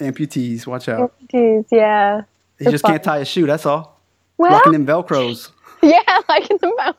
Amputees, 0.00 0.66
watch 0.66 0.88
out. 0.88 1.12
Amputees, 1.28 1.66
yeah. 1.70 2.22
He 2.58 2.64
just 2.66 2.82
fun. 2.82 2.92
can't 2.92 3.02
tie 3.04 3.18
a 3.18 3.24
shoe. 3.24 3.46
That's 3.46 3.66
all. 3.66 4.00
Well, 4.38 4.52
Rocking 4.52 4.72
them 4.72 4.86
velcros. 4.86 5.50
yeah, 5.82 6.00
like 6.28 6.50
in 6.50 6.58
the 6.60 6.72
mouth. 6.78 6.96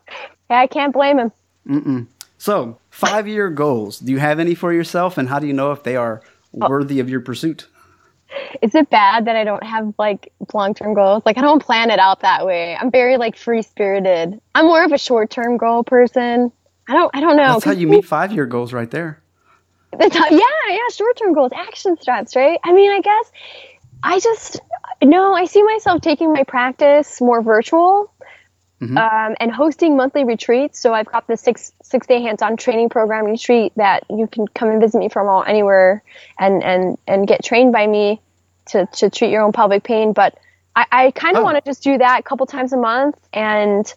Yeah, 0.50 0.58
I 0.60 0.66
can't 0.66 0.92
blame 0.92 1.18
him. 1.66 2.08
So, 2.38 2.78
five 2.90 3.26
year 3.26 3.48
goals. 3.50 3.98
Do 3.98 4.12
you 4.12 4.18
have 4.18 4.38
any 4.38 4.54
for 4.54 4.72
yourself, 4.72 5.16
and 5.18 5.28
how 5.28 5.38
do 5.38 5.46
you 5.46 5.52
know 5.54 5.72
if 5.72 5.82
they 5.82 5.96
are 5.96 6.22
Oh. 6.60 6.68
worthy 6.68 7.00
of 7.00 7.08
your 7.10 7.20
pursuit? 7.20 7.66
Is 8.62 8.74
it 8.74 8.90
bad 8.90 9.24
that 9.26 9.36
I 9.36 9.44
don't 9.44 9.62
have 9.64 9.94
like 9.98 10.32
long 10.52 10.74
term 10.74 10.94
goals? 10.94 11.22
Like 11.26 11.38
I 11.38 11.40
don't 11.40 11.60
plan 11.62 11.90
it 11.90 11.98
out 11.98 12.20
that 12.20 12.44
way. 12.46 12.76
I'm 12.76 12.90
very 12.90 13.16
like 13.16 13.36
free 13.36 13.62
spirited. 13.62 14.40
I'm 14.54 14.66
more 14.66 14.84
of 14.84 14.92
a 14.92 14.98
short 14.98 15.30
term 15.30 15.56
goal 15.56 15.82
person. 15.84 16.52
I 16.88 16.92
don't 16.92 17.10
I 17.14 17.20
don't 17.20 17.36
know. 17.36 17.54
That's 17.54 17.64
how 17.64 17.72
you 17.72 17.86
meet 17.88 18.04
five 18.04 18.32
year 18.32 18.46
goals, 18.46 18.72
right 18.72 18.90
there. 18.90 19.20
That's 19.98 20.16
how- 20.16 20.28
yeah, 20.28 20.38
yeah, 20.68 20.78
short 20.92 21.16
term 21.16 21.32
goals, 21.32 21.52
action 21.54 21.96
steps, 22.00 22.34
right? 22.36 22.58
I 22.64 22.72
mean, 22.72 22.90
I 22.90 23.00
guess 23.00 23.32
I 24.02 24.18
just 24.20 24.60
no, 25.02 25.34
I 25.34 25.44
see 25.46 25.62
myself 25.62 26.00
taking 26.02 26.32
my 26.32 26.42
practice 26.44 27.20
more 27.20 27.42
virtual. 27.42 28.12
Um, 28.98 29.36
and 29.40 29.50
hosting 29.50 29.96
monthly 29.96 30.24
retreats. 30.24 30.78
So 30.80 30.92
I've 30.94 31.06
got 31.06 31.26
the 31.26 31.36
six 31.36 31.72
six 31.82 32.06
day 32.06 32.20
hands 32.22 32.42
on 32.42 32.56
training 32.56 32.88
program 32.88 33.24
retreat 33.24 33.72
that 33.76 34.04
you 34.10 34.26
can 34.26 34.46
come 34.48 34.68
and 34.70 34.80
visit 34.80 34.98
me 34.98 35.08
from 35.08 35.28
all 35.28 35.42
anywhere 35.44 36.02
and 36.38 36.62
and 36.62 36.98
and 37.06 37.26
get 37.26 37.44
trained 37.44 37.72
by 37.72 37.86
me 37.86 38.20
to 38.66 38.86
to 38.86 39.10
treat 39.10 39.30
your 39.30 39.42
own 39.42 39.52
pelvic 39.52 39.82
pain. 39.84 40.12
But 40.12 40.36
I, 40.76 40.86
I 40.90 41.10
kind 41.12 41.36
of 41.36 41.42
Oh. 41.42 41.44
want 41.44 41.56
to 41.56 41.68
just 41.70 41.82
do 41.82 41.98
that 41.98 42.20
a 42.20 42.22
couple 42.22 42.46
times 42.46 42.72
a 42.72 42.76
month 42.76 43.16
and 43.32 43.92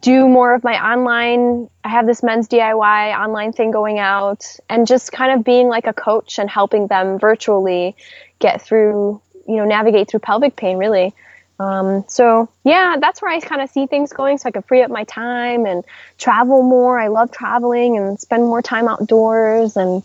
do 0.00 0.28
more 0.28 0.54
of 0.54 0.62
my 0.62 0.92
online 0.92 1.70
i 1.82 1.88
have 1.88 2.04
this 2.06 2.22
men's 2.22 2.48
diy 2.48 3.18
online 3.18 3.52
thing 3.52 3.70
going 3.70 3.98
out 3.98 4.44
and 4.68 4.86
just 4.86 5.10
kind 5.10 5.32
of 5.32 5.42
being 5.42 5.68
like 5.68 5.86
a 5.86 5.92
coach 5.94 6.38
and 6.38 6.50
helping 6.50 6.86
them 6.88 7.18
virtually 7.18 7.96
get 8.38 8.60
through 8.60 9.20
you 9.48 9.56
know 9.56 9.64
navigate 9.64 10.06
through 10.10 10.20
pelvic 10.20 10.54
pain 10.54 10.76
really 10.76 11.14
um, 11.58 12.04
so 12.08 12.48
yeah 12.64 12.96
that's 13.00 13.22
where 13.22 13.30
i 13.30 13.40
kind 13.40 13.62
of 13.62 13.70
see 13.70 13.86
things 13.86 14.12
going 14.12 14.36
so 14.38 14.48
i 14.48 14.50
can 14.50 14.62
free 14.62 14.82
up 14.82 14.90
my 14.90 15.04
time 15.04 15.64
and 15.66 15.84
travel 16.18 16.62
more 16.62 16.98
i 17.00 17.08
love 17.08 17.30
traveling 17.30 17.96
and 17.96 18.20
spend 18.20 18.44
more 18.44 18.60
time 18.62 18.88
outdoors 18.88 19.76
and 19.76 20.02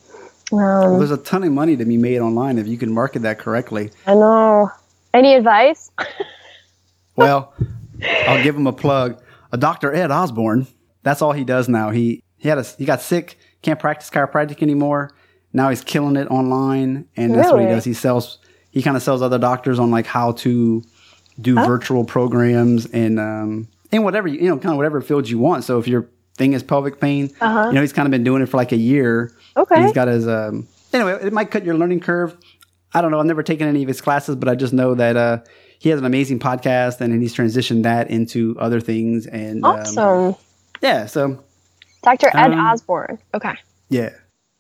um, 0.54 0.98
There's 0.98 1.12
a 1.12 1.18
ton 1.18 1.44
of 1.44 1.52
money 1.54 1.78
to 1.78 1.86
be 1.86 1.96
made 1.98 2.20
online 2.20 2.58
if 2.58 2.68
you 2.68 2.78
can 2.78 2.92
market 2.94 3.22
that 3.22 3.40
correctly. 3.40 3.92
i 4.08 4.14
know 4.14 4.70
any 5.14 5.34
advice 5.36 5.92
Well, 7.16 7.54
I'll 8.28 8.42
give 8.44 8.56
him 8.56 8.68
a 8.68 8.74
plug. 8.74 9.22
A 9.52 9.58
Dr. 9.58 9.94
Ed 9.94 10.12
Osborne. 10.12 10.68
That's 11.04 11.22
all 11.22 11.34
he 11.34 11.44
does 11.44 11.68
now. 11.68 11.90
He 11.90 12.24
he 12.38 12.50
had 12.50 12.58
a 12.58 12.64
he 12.64 12.86
got 12.86 13.02
sick, 13.02 13.38
can't 13.62 13.80
practice 13.80 14.10
chiropractic 14.10 14.62
anymore. 14.64 15.12
Now 15.54 15.70
he's 15.70 15.84
killing 15.84 16.16
it 16.16 16.28
online, 16.30 17.08
and 17.18 17.36
that's 17.36 17.52
what 17.52 17.62
he 17.62 17.68
does. 17.68 17.84
He 17.84 17.94
sells. 17.94 18.40
He 18.72 18.82
kind 18.82 18.96
of 18.96 19.04
sells 19.04 19.22
other 19.22 19.38
doctors 19.38 19.80
on 19.80 19.92
like 19.92 20.06
how 20.06 20.32
to 20.34 20.82
do 21.42 21.56
virtual 21.56 22.04
programs 22.06 22.86
and 22.88 23.20
um 23.20 23.68
and 23.92 24.04
whatever 24.04 24.28
you 24.28 24.40
you 24.40 24.48
know 24.50 24.58
kind 24.58 24.72
of 24.72 24.78
whatever 24.78 25.02
field 25.02 25.30
you 25.30 25.40
want. 25.40 25.64
So 25.64 25.80
if 25.80 25.88
your 25.88 26.08
thing 26.38 26.54
is 26.54 26.64
pelvic 26.64 27.00
pain, 27.00 27.30
Uh-huh. 27.42 27.68
you 27.68 27.74
know 27.74 27.82
he's 27.82 27.94
kind 27.94 28.06
of 28.08 28.12
been 28.12 28.24
doing 28.24 28.42
it 28.42 28.48
for 28.48 28.58
like 28.58 28.72
a 28.72 28.78
year. 28.78 29.32
Okay. 29.58 29.82
He's 29.84 29.94
got 29.94 30.08
his 30.08 30.28
um 30.28 30.68
anyway. 30.94 31.18
It 31.22 31.34
might 31.34 31.52
cut 31.52 31.66
your 31.66 31.76
learning 31.78 32.00
curve. 32.02 32.36
I 32.94 33.02
don't 33.02 33.12
know. 33.12 33.20
I've 33.20 33.26
never 33.26 33.44
taken 33.44 33.68
any 33.68 33.82
of 33.84 33.88
his 33.88 34.02
classes, 34.02 34.36
but 34.36 34.50
I 34.50 34.56
just 34.56 34.74
know 34.74 34.96
that 34.96 35.16
uh, 35.16 35.38
he 35.80 35.88
has 35.90 36.00
an 36.00 36.06
amazing 36.06 36.40
podcast, 36.40 37.00
and 37.00 37.22
he's 37.22 37.34
transitioned 37.34 37.84
that 37.84 38.10
into 38.12 38.56
other 38.60 38.82
things. 38.82 39.28
And 39.28 39.64
um, 39.66 39.80
awesome 39.80 40.36
yeah, 40.82 41.06
so 41.06 41.42
dr 42.04 42.28
ed 42.34 42.52
Um, 42.52 42.60
osborne 42.60 43.20
okay 43.34 43.54
yeah, 43.90 44.10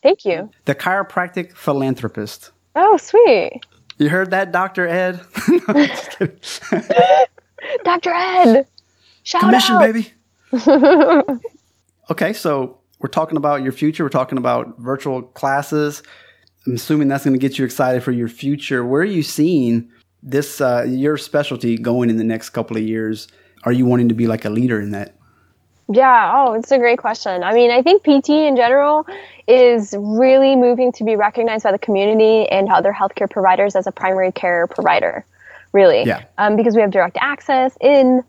thank 0.03 0.23
you 0.23 0.49
the 0.65 0.75
chiropractic 0.75 1.53
philanthropist. 1.55 2.51
oh 2.75 2.95
sweet 2.97 3.59
You 4.01 4.09
heard 4.09 4.31
that, 4.31 4.51
Doctor 4.51 4.87
Ed? 4.87 5.21
No. 5.67 5.87
Dr. 7.83 8.09
Ed, 8.15 8.67
shout 9.21 9.41
Commission, 9.41 9.75
out. 9.75 9.81
baby. 9.81 10.11
okay, 12.09 12.33
so 12.33 12.79
we're 12.97 13.09
talking 13.09 13.37
about 13.37 13.61
your 13.61 13.71
future. 13.71 14.03
We're 14.03 14.09
talking 14.09 14.39
about 14.39 14.79
virtual 14.79 15.21
classes. 15.21 16.01
I'm 16.65 16.73
assuming 16.73 17.09
that's 17.09 17.23
going 17.23 17.39
to 17.39 17.39
get 17.39 17.59
you 17.59 17.65
excited 17.65 18.01
for 18.01 18.11
your 18.11 18.27
future. 18.27 18.83
Where 18.83 19.03
are 19.03 19.05
you 19.05 19.21
seeing 19.21 19.91
this 20.23 20.61
uh, 20.61 20.85
your 20.87 21.17
specialty 21.17 21.77
going 21.77 22.09
in 22.09 22.17
the 22.17 22.23
next 22.23 22.49
couple 22.49 22.77
of 22.77 22.83
years? 22.83 23.27
Are 23.65 23.71
you 23.71 23.85
wanting 23.85 24.09
to 24.09 24.15
be 24.15 24.25
like 24.25 24.45
a 24.45 24.49
leader 24.49 24.81
in 24.81 24.89
that? 24.91 25.15
Yeah, 25.91 26.31
oh, 26.35 26.53
it's 26.53 26.71
a 26.71 26.77
great 26.77 26.99
question. 26.99 27.43
I 27.43 27.53
mean, 27.53 27.71
I 27.71 27.81
think 27.81 28.03
PT 28.03 28.29
in 28.29 28.55
general 28.55 29.05
is 29.47 29.93
really 29.97 30.55
moving 30.55 30.91
to 30.93 31.03
be 31.03 31.15
recognized 31.15 31.63
by 31.63 31.71
the 31.71 31.79
community 31.79 32.47
and 32.47 32.69
other 32.69 32.93
healthcare 32.93 33.29
providers 33.29 33.75
as 33.75 33.87
a 33.87 33.91
primary 33.91 34.31
care 34.31 34.67
provider, 34.67 35.25
really. 35.73 36.03
Yeah. 36.03 36.23
Um, 36.37 36.55
because 36.55 36.75
we 36.75 36.81
have 36.81 36.91
direct 36.91 37.17
access 37.19 37.75
in 37.81 38.23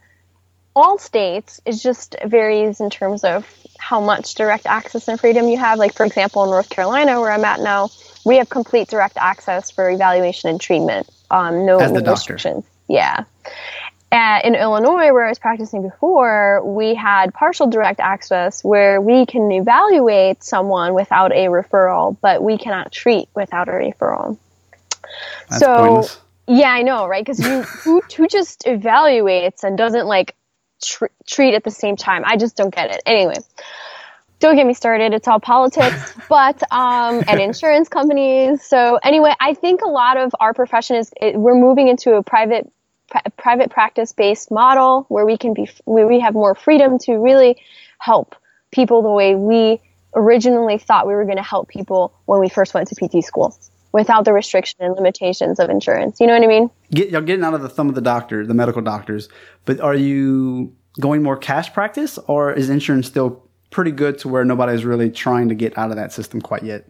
all 0.75 0.99
states. 0.99 1.61
It 1.65 1.73
just 1.73 2.17
varies 2.25 2.81
in 2.81 2.91
terms 2.91 3.25
of 3.25 3.47
how 3.79 4.01
much 4.01 4.35
direct 4.35 4.67
access 4.67 5.07
and 5.09 5.21
freedom 5.21 5.49
you 5.49 5.59
have. 5.59 5.79
Like, 5.79 5.95
for 5.95 6.07
example, 6.07 6.45
in 6.45 6.51
North 6.51 6.71
Carolina, 6.71 7.21
where 7.21 7.31
I'm 7.31 7.45
at 7.45 7.61
now, 7.61 7.91
we 8.25 8.37
have 8.37 8.49
complete 8.49 8.89
direct 8.89 9.17
access 9.19 9.71
for 9.71 9.91
evaluation 9.91 10.51
and 10.51 10.61
treatment. 10.61 11.09
Um, 11.31 11.67
no, 11.67 11.79
As 11.79 11.93
the 11.93 12.01
no 12.01 12.05
doctor. 12.05 12.35
restrictions. 12.35 12.65
Yeah. 12.89 13.25
Uh, 14.13 14.41
in 14.45 14.55
Illinois, 14.55 15.11
where 15.11 15.25
I 15.25 15.31
was 15.31 15.39
practicing 15.39 15.81
before, 15.83 16.63
we 16.65 16.95
had 16.95 17.33
partial 17.33 17.67
direct 17.67 17.99
access 17.99 18.63
where 18.63 19.01
we 19.01 19.25
can 19.25 19.51
evaluate 19.51 20.45
someone 20.45 20.93
without 20.93 21.33
a 21.33 21.47
referral, 21.47 22.19
but 22.21 22.43
we 22.43 22.59
cannot 22.59 22.93
treat 22.93 23.31
without 23.35 23.69
a 23.69 23.73
referral. 23.73 24.37
That's 25.49 25.61
So- 25.61 25.75
pointless. 25.77 26.19
Yeah, 26.49 26.71
I 26.71 26.83
know, 26.83 27.07
right? 27.07 27.25
Because 27.25 27.39
you 27.39 27.63
who, 27.63 28.03
who 28.17 28.27
just 28.27 28.65
evaluates 28.65 29.63
and 29.63 29.79
doesn't 29.79 30.07
like 30.07 30.35
tr- 30.83 31.07
treat 31.27 31.55
at 31.55 31.63
the 31.63 31.71
same 31.71 31.97
time? 31.97 32.25
I 32.27 32.37
just 32.37 32.57
don't 32.57 32.75
get 32.75 32.91
it. 32.91 33.01
Anyway, 33.07 33.37
don't 34.41 34.57
get 34.57 34.67
me 34.67 34.75
started. 34.75 35.15
It's 35.15 35.29
all 35.29 35.39
politics, 35.39 36.13
but 36.29 36.61
um, 36.73 37.23
and 37.29 37.41
insurance 37.41 37.89
companies. 37.89 38.63
So 38.65 38.99
anyway, 39.05 39.33
I 39.41 39.55
think 39.55 39.83
a 39.83 39.89
lot 39.89 40.17
of 40.17 40.35
our 40.41 40.53
profession 40.53 40.97
is 40.97 41.13
it, 41.21 41.37
we're 41.37 41.55
moving 41.55 41.87
into 41.87 42.15
a 42.17 42.23
private 42.25 42.71
pri- 43.13 43.23
private 43.37 43.71
practice 43.71 44.13
based 44.13 44.51
model 44.51 45.05
where 45.09 45.25
we 45.25 45.37
can 45.37 45.55
be 45.55 45.71
where 45.85 46.09
we 46.09 46.19
have 46.19 46.35
more 46.35 46.55
freedom 46.55 46.99
to 46.99 47.15
really 47.15 47.63
help 47.99 48.35
people 48.73 49.03
the 49.03 49.11
way 49.11 49.35
we 49.35 49.81
originally 50.15 50.79
thought 50.79 51.07
we 51.07 51.15
were 51.15 51.25
going 51.25 51.37
to 51.37 51.43
help 51.43 51.69
people 51.69 52.13
when 52.25 52.41
we 52.41 52.49
first 52.49 52.75
went 52.75 52.89
to 52.89 52.95
PT 52.95 53.25
school 53.25 53.57
without 53.93 54.25
the 54.25 54.33
restriction 54.33 54.79
and 54.81 54.95
limitations 54.97 55.61
of 55.61 55.69
insurance. 55.71 56.19
You 56.19 56.27
know 56.27 56.33
what 56.33 56.43
I 56.43 56.47
mean? 56.47 56.71
Get, 56.91 57.11
you're 57.11 57.21
getting 57.21 57.45
out 57.45 57.55
of 57.55 57.63
the 57.63 57.69
thumb 57.69 57.89
of 57.89 57.95
the 57.95 58.01
doctor, 58.01 58.47
the 58.47 58.55
medical 58.55 58.83
doctors. 58.83 59.29
But 59.67 59.81
are 59.81 59.95
you 59.95 60.75
going 61.01 61.23
more 61.23 61.37
cash 61.37 61.73
practice, 61.73 62.19
or 62.27 62.53
is 62.53 62.71
insurance 62.71 63.07
still 63.07 63.47
pretty 63.71 63.91
good 63.91 64.19
to 64.19 64.29
where 64.29 64.45
nobody's 64.45 64.85
really 64.85 65.11
trying 65.11 65.49
to 65.51 65.55
get 65.55 65.77
out 65.77 65.91
of 65.91 65.97
that 65.97 66.13
system 66.13 66.41
quite 66.41 66.63
yet? 66.63 66.89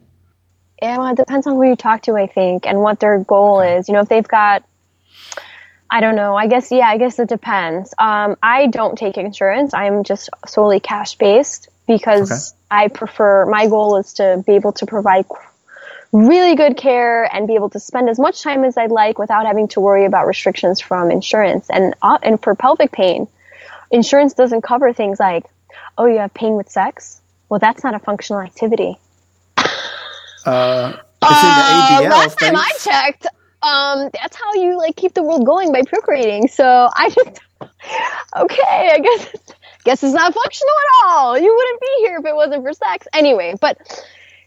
Yeah, 0.80 0.98
well, 0.98 1.12
it 1.12 1.16
depends 1.16 1.46
on 1.46 1.54
who 1.54 1.68
you 1.68 1.76
talk 1.76 2.02
to, 2.02 2.14
I 2.14 2.26
think, 2.26 2.66
and 2.66 2.80
what 2.80 2.98
their 2.98 3.18
goal 3.20 3.60
is. 3.60 3.88
You 3.88 3.94
know, 3.94 4.00
if 4.00 4.08
they've 4.08 4.26
got, 4.26 4.64
I 5.92 6.00
don't 6.00 6.16
know. 6.16 6.34
I 6.34 6.46
guess 6.46 6.72
yeah. 6.72 6.88
I 6.88 6.96
guess 6.96 7.18
it 7.18 7.28
depends. 7.28 7.92
Um, 7.98 8.36
I 8.42 8.66
don't 8.66 8.96
take 8.96 9.18
insurance. 9.18 9.74
I'm 9.74 10.04
just 10.04 10.30
solely 10.46 10.80
cash 10.80 11.16
based 11.16 11.68
because 11.86 12.54
okay. 12.54 12.58
I 12.70 12.88
prefer. 12.88 13.44
My 13.44 13.68
goal 13.68 13.98
is 13.98 14.14
to 14.14 14.42
be 14.46 14.54
able 14.54 14.72
to 14.72 14.86
provide 14.86 15.26
really 16.10 16.54
good 16.56 16.78
care 16.78 17.24
and 17.24 17.46
be 17.46 17.56
able 17.56 17.68
to 17.70 17.78
spend 17.78 18.08
as 18.08 18.18
much 18.18 18.42
time 18.42 18.64
as 18.64 18.78
I'd 18.78 18.90
like 18.90 19.18
without 19.18 19.44
having 19.44 19.68
to 19.68 19.80
worry 19.80 20.06
about 20.06 20.26
restrictions 20.26 20.80
from 20.80 21.10
insurance. 21.10 21.68
And 21.68 21.94
uh, 22.00 22.16
and 22.22 22.42
for 22.42 22.54
pelvic 22.54 22.90
pain, 22.90 23.28
insurance 23.90 24.32
doesn't 24.32 24.62
cover 24.62 24.94
things 24.94 25.20
like, 25.20 25.44
oh, 25.98 26.06
you 26.06 26.20
have 26.20 26.32
pain 26.32 26.54
with 26.54 26.70
sex. 26.70 27.20
Well, 27.50 27.60
that's 27.60 27.84
not 27.84 27.94
a 27.94 27.98
functional 27.98 28.40
activity. 28.40 28.96
Uh, 30.46 30.96
uh, 31.20 32.00
last 32.08 32.38
time 32.38 32.56
I 32.56 32.72
checked, 32.80 33.26
um, 33.62 34.10
that's 34.12 34.36
how 34.36 34.54
you 34.54 34.76
like 34.76 34.96
keep 34.96 35.14
the 35.14 35.22
world 35.22 35.46
going 35.46 35.72
by 35.72 35.82
procreating. 35.82 36.48
So 36.48 36.88
I 36.94 37.10
just 37.10 37.40
okay, 38.36 38.90
I 38.92 38.98
guess 39.00 39.28
guess 39.84 40.02
it's 40.02 40.14
not 40.14 40.34
functional 40.34 40.74
at 40.74 41.06
all. 41.06 41.38
You 41.38 41.54
wouldn't 41.54 41.80
be 41.80 41.96
here 42.00 42.18
if 42.18 42.26
it 42.26 42.34
wasn't 42.34 42.64
for 42.64 42.72
sex. 42.72 43.06
Anyway, 43.12 43.54
but 43.60 43.78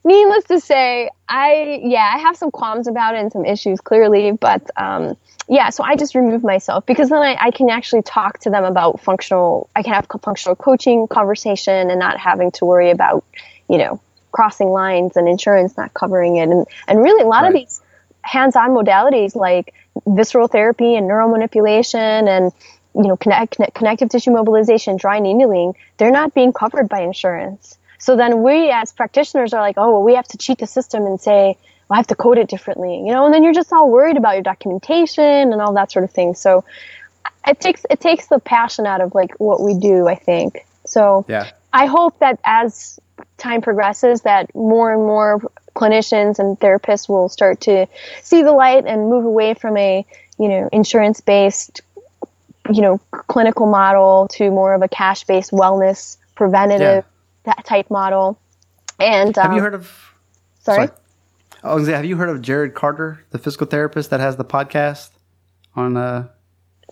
needless 0.04 0.44
to 0.46 0.60
say, 0.60 1.10
I 1.28 1.82
yeah, 1.84 2.12
I 2.14 2.20
have 2.20 2.36
some 2.38 2.52
qualms 2.52 2.88
about 2.88 3.16
it 3.16 3.20
and 3.20 3.32
some 3.32 3.46
issues 3.46 3.82
clearly, 3.82 4.32
but 4.32 4.70
um, 4.78 5.16
yeah, 5.48 5.70
so 5.70 5.84
I 5.84 5.96
just 5.96 6.16
remove 6.16 6.44
myself 6.44 6.86
because 6.86 7.10
then 7.10 7.22
I, 7.22 7.38
I 7.40 7.52
can 7.52 7.70
actually 7.70 8.02
talk 8.02 8.40
to 8.40 8.50
them 8.50 8.64
about 8.64 9.02
functional. 9.02 9.70
I 9.76 9.84
can 9.84 9.94
have 9.94 10.08
functional 10.22 10.56
coaching 10.56 11.08
conversation 11.08 11.90
and 11.90 12.00
not 12.00 12.18
having 12.18 12.52
to 12.52 12.66
worry 12.66 12.92
about 12.92 13.24
you 13.70 13.78
know 13.78 14.02
crossing 14.32 14.68
lines 14.68 15.16
and 15.16 15.28
insurance 15.30 15.78
not 15.78 15.94
covering 15.94 16.38
it, 16.38 16.50
and 16.50 16.66
and 16.88 17.00
really 17.02 17.24
a 17.24 17.28
lot 17.28 17.44
right. 17.44 17.48
of 17.50 17.54
these 17.54 17.82
hands-on 18.26 18.72
modalities 18.72 19.36
like 19.36 19.74
visceral 20.08 20.48
therapy 20.48 20.96
and 20.96 21.08
neural 21.08 21.30
manipulation 21.30 22.28
and 22.28 22.52
you 22.96 23.04
know 23.04 23.16
connect, 23.16 23.56
connect, 23.56 23.76
connective 23.76 24.10
tissue 24.10 24.32
mobilization, 24.32 24.98
dry 24.98 25.20
needling, 25.20 25.76
they're 25.98 26.12
not 26.12 26.34
being 26.34 26.52
covered 26.52 26.90
by 26.90 27.02
insurance. 27.02 27.78
So 28.00 28.16
then 28.16 28.44
we 28.44 28.72
as 28.72 28.92
practitioners 28.92 29.54
are 29.54 29.62
like, 29.62 29.76
oh, 29.78 29.94
well, 29.94 30.04
we 30.04 30.16
have 30.16 30.28
to 30.30 30.38
cheat 30.38 30.60
the 30.60 30.68
system 30.68 31.06
and 31.06 31.20
say, 31.20 31.58
well, 31.88 31.96
I 31.96 31.98
have 31.98 32.08
to 32.08 32.16
code 32.16 32.38
it 32.38 32.50
differently, 32.50 32.98
you 32.98 33.14
know, 33.14 33.26
and 33.26 33.34
then 33.34 33.44
you're 33.44 33.54
just 33.54 33.72
all 33.72 33.90
worried 33.90 34.18
about 34.18 34.34
your 34.34 34.44
documentation 34.44 35.24
and 35.24 35.62
all 35.62 35.74
that 35.74 35.92
sort 35.92 36.04
of 36.04 36.12
thing. 36.12 36.34
So 36.34 36.66
it 37.48 37.60
takes 37.60 37.86
it 37.90 38.00
takes 38.00 38.28
the 38.28 38.40
passion 38.40 38.86
out 38.86 39.02
of 39.02 39.14
like 39.14 39.40
what 39.40 39.62
we 39.62 39.78
do, 39.78 40.08
I 40.08 40.16
think. 40.16 40.66
So 40.86 41.26
yeah. 41.28 41.52
I 41.72 41.86
hope 41.86 42.20
that 42.20 42.40
as 42.44 43.00
time 43.38 43.62
progresses, 43.62 44.22
that 44.22 44.54
more 44.56 44.94
and 44.94 45.04
more 45.04 45.42
clinicians 45.76 46.40
and 46.40 46.60
therapists 46.60 47.08
will 47.08 47.30
start 47.30 47.62
to 47.62 47.86
see 48.22 48.42
the 48.42 48.52
light 48.52 48.86
and 48.86 49.10
move 49.10 49.26
away 49.26 49.54
from 49.54 49.78
a 49.78 50.06
you 50.40 50.48
know 50.48 50.70
insurance 50.72 51.22
based 51.22 51.82
you 52.72 52.82
know 52.82 53.00
clinical 53.28 53.68
model 53.68 54.28
to 54.30 54.50
more 54.50 54.74
of 54.74 54.82
a 54.82 54.88
cash 54.88 55.24
based 55.24 55.52
wellness 55.52 56.18
preventative 56.36 57.06
yeah. 57.46 57.54
type 57.64 57.90
model. 57.90 58.40
And 59.00 59.36
have 59.36 59.52
um, 59.52 59.56
you 59.56 59.62
heard 59.62 59.74
of? 59.74 60.14
Sorry. 60.60 60.88
sorry. 60.88 61.00
Oh, 61.64 61.84
have 61.86 62.06
you 62.06 62.16
heard 62.16 62.30
of 62.30 62.42
Jarod 62.42 62.76
Carter, 62.76 63.26
the 63.32 63.40
physical 63.40 63.66
therapist 63.66 64.12
that 64.12 64.20
has 64.20 64.36
the 64.36 64.46
podcast 64.46 65.10
on? 65.76 65.98
Uh, 65.98 66.28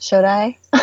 Should 0.02 0.26
I? 0.26 0.58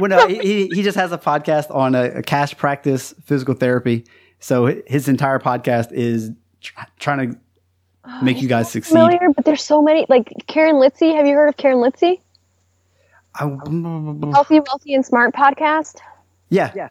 well, 0.00 0.08
no, 0.08 0.26
he 0.26 0.68
he 0.68 0.82
just 0.82 0.96
has 0.96 1.10
a 1.10 1.18
podcast 1.18 1.74
on 1.74 1.94
a, 1.94 2.04
a 2.04 2.22
cash 2.22 2.56
practice 2.56 3.14
physical 3.24 3.54
therapy. 3.54 4.04
So 4.40 4.82
his 4.86 5.08
entire 5.08 5.38
podcast 5.38 5.90
is 5.92 6.30
trying 6.98 7.32
to 7.32 7.38
oh, 8.04 8.22
make 8.22 8.40
you 8.40 8.48
guys 8.48 8.70
succeed. 8.70 8.92
Familiar, 8.92 9.30
but 9.34 9.44
there's 9.44 9.64
so 9.64 9.82
many. 9.82 10.06
Like 10.08 10.32
Karen 10.46 10.76
Litzy. 10.76 11.14
Have 11.14 11.26
you 11.26 11.34
heard 11.34 11.48
of 11.48 11.56
Karen 11.56 11.78
Litzy? 11.78 12.20
Healthy, 13.36 14.60
wealthy, 14.60 14.94
and 14.94 15.04
smart 15.04 15.34
podcast. 15.34 15.96
Yeah. 16.50 16.72
Yeah. 16.74 16.88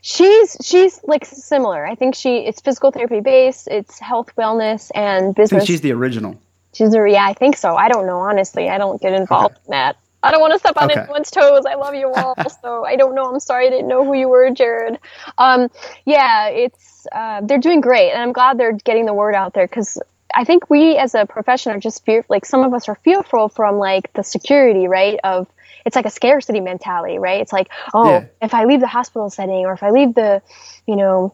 She's 0.00 0.56
she's 0.62 1.00
like 1.04 1.24
similar. 1.24 1.86
I 1.86 1.94
think 1.94 2.14
she 2.14 2.38
it's 2.38 2.60
physical 2.60 2.90
therapy 2.90 3.20
based. 3.20 3.68
It's 3.68 3.98
health, 4.00 4.34
wellness, 4.36 4.90
and 4.94 5.34
business. 5.34 5.64
she's 5.64 5.80
the 5.80 5.92
original. 5.92 6.40
She's 6.72 6.92
a 6.92 7.08
yeah. 7.08 7.26
I 7.26 7.34
think 7.34 7.56
so. 7.56 7.76
I 7.76 7.88
don't 7.88 8.06
know 8.06 8.18
honestly. 8.18 8.68
I 8.68 8.78
don't 8.78 9.00
get 9.00 9.12
involved 9.12 9.54
okay. 9.54 9.62
in 9.66 9.70
that. 9.70 9.96
I 10.26 10.30
don't 10.32 10.40
want 10.40 10.52
to 10.54 10.58
step 10.58 10.76
on 10.76 10.90
okay. 10.90 11.00
anyone's 11.00 11.30
toes. 11.30 11.64
I 11.66 11.74
love 11.74 11.94
you 11.94 12.12
all, 12.12 12.34
so 12.62 12.84
I 12.84 12.96
don't 12.96 13.14
know. 13.14 13.32
I'm 13.32 13.40
sorry 13.40 13.66
I 13.66 13.70
didn't 13.70 13.88
know 13.88 14.04
who 14.04 14.14
you 14.14 14.28
were, 14.28 14.50
Jarod. 14.50 14.98
Um, 15.38 15.70
yeah, 16.04 16.48
it's 16.48 17.06
uh, 17.12 17.40
they're 17.42 17.58
doing 17.58 17.80
great, 17.80 18.10
and 18.10 18.20
I'm 18.20 18.32
glad 18.32 18.58
they're 18.58 18.72
getting 18.72 19.06
the 19.06 19.14
word 19.14 19.34
out 19.34 19.54
there 19.54 19.66
because 19.66 19.98
I 20.34 20.44
think 20.44 20.68
we 20.68 20.96
as 20.96 21.14
a 21.14 21.26
profession 21.26 21.72
are 21.72 21.78
just 21.78 22.04
fear 22.04 22.24
like 22.28 22.44
some 22.44 22.62
of 22.64 22.74
us 22.74 22.88
are 22.88 22.96
fearful 22.96 23.48
from 23.48 23.76
like 23.76 24.12
the 24.12 24.22
security, 24.22 24.88
right? 24.88 25.18
Of 25.22 25.46
it's 25.86 25.94
like 25.94 26.06
a 26.06 26.10
scarcity 26.10 26.60
mentality, 26.60 27.18
right? 27.18 27.40
It's 27.40 27.52
like, 27.52 27.68
oh, 27.94 28.10
yeah. 28.10 28.24
if 28.42 28.52
I 28.52 28.64
leave 28.64 28.80
the 28.80 28.88
hospital 28.88 29.30
setting 29.30 29.66
or 29.66 29.72
if 29.72 29.84
I 29.84 29.90
leave 29.90 30.14
the, 30.14 30.42
you 30.86 30.96
know, 30.96 31.32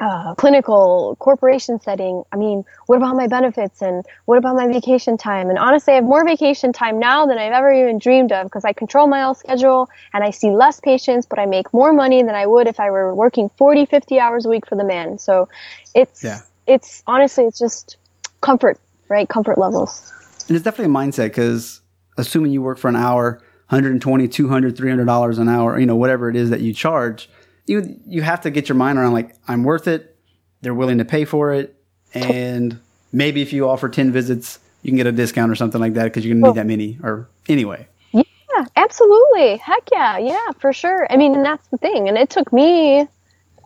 uh, 0.00 0.34
clinical 0.34 1.16
corporation 1.18 1.80
setting, 1.80 2.24
I 2.32 2.36
mean, 2.36 2.64
what 2.86 2.96
about 2.96 3.16
my 3.16 3.26
benefits 3.26 3.82
and 3.82 4.04
what 4.24 4.38
about 4.38 4.56
my 4.56 4.66
vacation 4.66 5.16
time? 5.16 5.48
And 5.48 5.58
honestly, 5.58 5.92
I 5.92 5.96
have 5.96 6.04
more 6.04 6.24
vacation 6.24 6.72
time 6.72 6.98
now 6.98 7.26
than 7.26 7.38
I've 7.38 7.52
ever 7.52 7.72
even 7.72 7.98
dreamed 7.98 8.32
of 8.32 8.46
because 8.46 8.64
I 8.64 8.72
control 8.72 9.06
my 9.06 9.22
own 9.22 9.34
schedule 9.34 9.88
and 10.12 10.24
I 10.24 10.30
see 10.30 10.50
less 10.50 10.80
patients, 10.80 11.26
but 11.26 11.38
I 11.38 11.46
make 11.46 11.72
more 11.72 11.92
money 11.92 12.22
than 12.22 12.34
I 12.34 12.46
would 12.46 12.66
if 12.66 12.80
I 12.80 12.90
were 12.90 13.14
working 13.14 13.50
40, 13.56 13.86
50 13.86 14.18
hours 14.18 14.46
a 14.46 14.48
week 14.48 14.66
for 14.66 14.76
the 14.76 14.84
man. 14.84 15.18
So 15.18 15.48
it's, 15.94 16.24
yeah. 16.24 16.40
it's 16.66 17.02
honestly, 17.06 17.44
it's 17.44 17.58
just 17.58 17.96
comfort, 18.40 18.78
right? 19.08 19.28
Comfort 19.28 19.58
levels. 19.58 20.12
And 20.48 20.56
it's 20.56 20.64
definitely 20.64 20.92
a 20.92 20.96
mindset 20.96 21.26
because 21.26 21.80
assuming 22.18 22.52
you 22.52 22.62
work 22.62 22.78
for 22.78 22.88
an 22.88 22.96
hour, 22.96 23.40
120 23.68 24.28
200 24.28 24.76
300 24.76 25.06
dollars 25.06 25.38
an 25.38 25.48
hour 25.48 25.78
you 25.78 25.86
know 25.86 25.96
whatever 25.96 26.28
it 26.28 26.36
is 26.36 26.50
that 26.50 26.60
you 26.60 26.74
charge 26.74 27.30
you 27.66 28.00
you 28.06 28.22
have 28.22 28.40
to 28.42 28.50
get 28.50 28.68
your 28.68 28.76
mind 28.76 28.98
around 28.98 29.12
like 29.12 29.34
i'm 29.48 29.64
worth 29.64 29.88
it. 29.88 30.16
They're 30.60 30.74
willing 30.74 30.98
to 30.98 31.04
pay 31.04 31.24
for 31.24 31.52
it. 31.52 31.76
And 32.14 32.78
maybe 33.12 33.42
if 33.42 33.52
you 33.52 33.68
offer 33.68 33.88
10 33.88 34.12
visits 34.12 34.58
you 34.82 34.90
can 34.90 34.96
get 34.96 35.06
a 35.06 35.12
discount 35.12 35.50
or 35.50 35.54
something 35.54 35.80
like 35.80 35.94
that 35.94 36.04
because 36.04 36.24
you're 36.24 36.34
gonna 36.34 36.48
need 36.48 36.56
that 36.56 36.66
many 36.66 36.98
or 37.02 37.28
anyway. 37.48 37.86
Yeah 38.12 38.22
absolutely. 38.76 39.56
Heck 39.56 39.88
yeah. 39.92 40.18
Yeah 40.18 40.50
for 40.58 40.72
sure. 40.72 41.06
I 41.10 41.16
mean 41.16 41.34
and 41.34 41.44
that's 41.44 41.66
the 41.68 41.78
thing. 41.78 42.08
And 42.08 42.18
it 42.18 42.30
took 42.30 42.52
me 42.52 43.08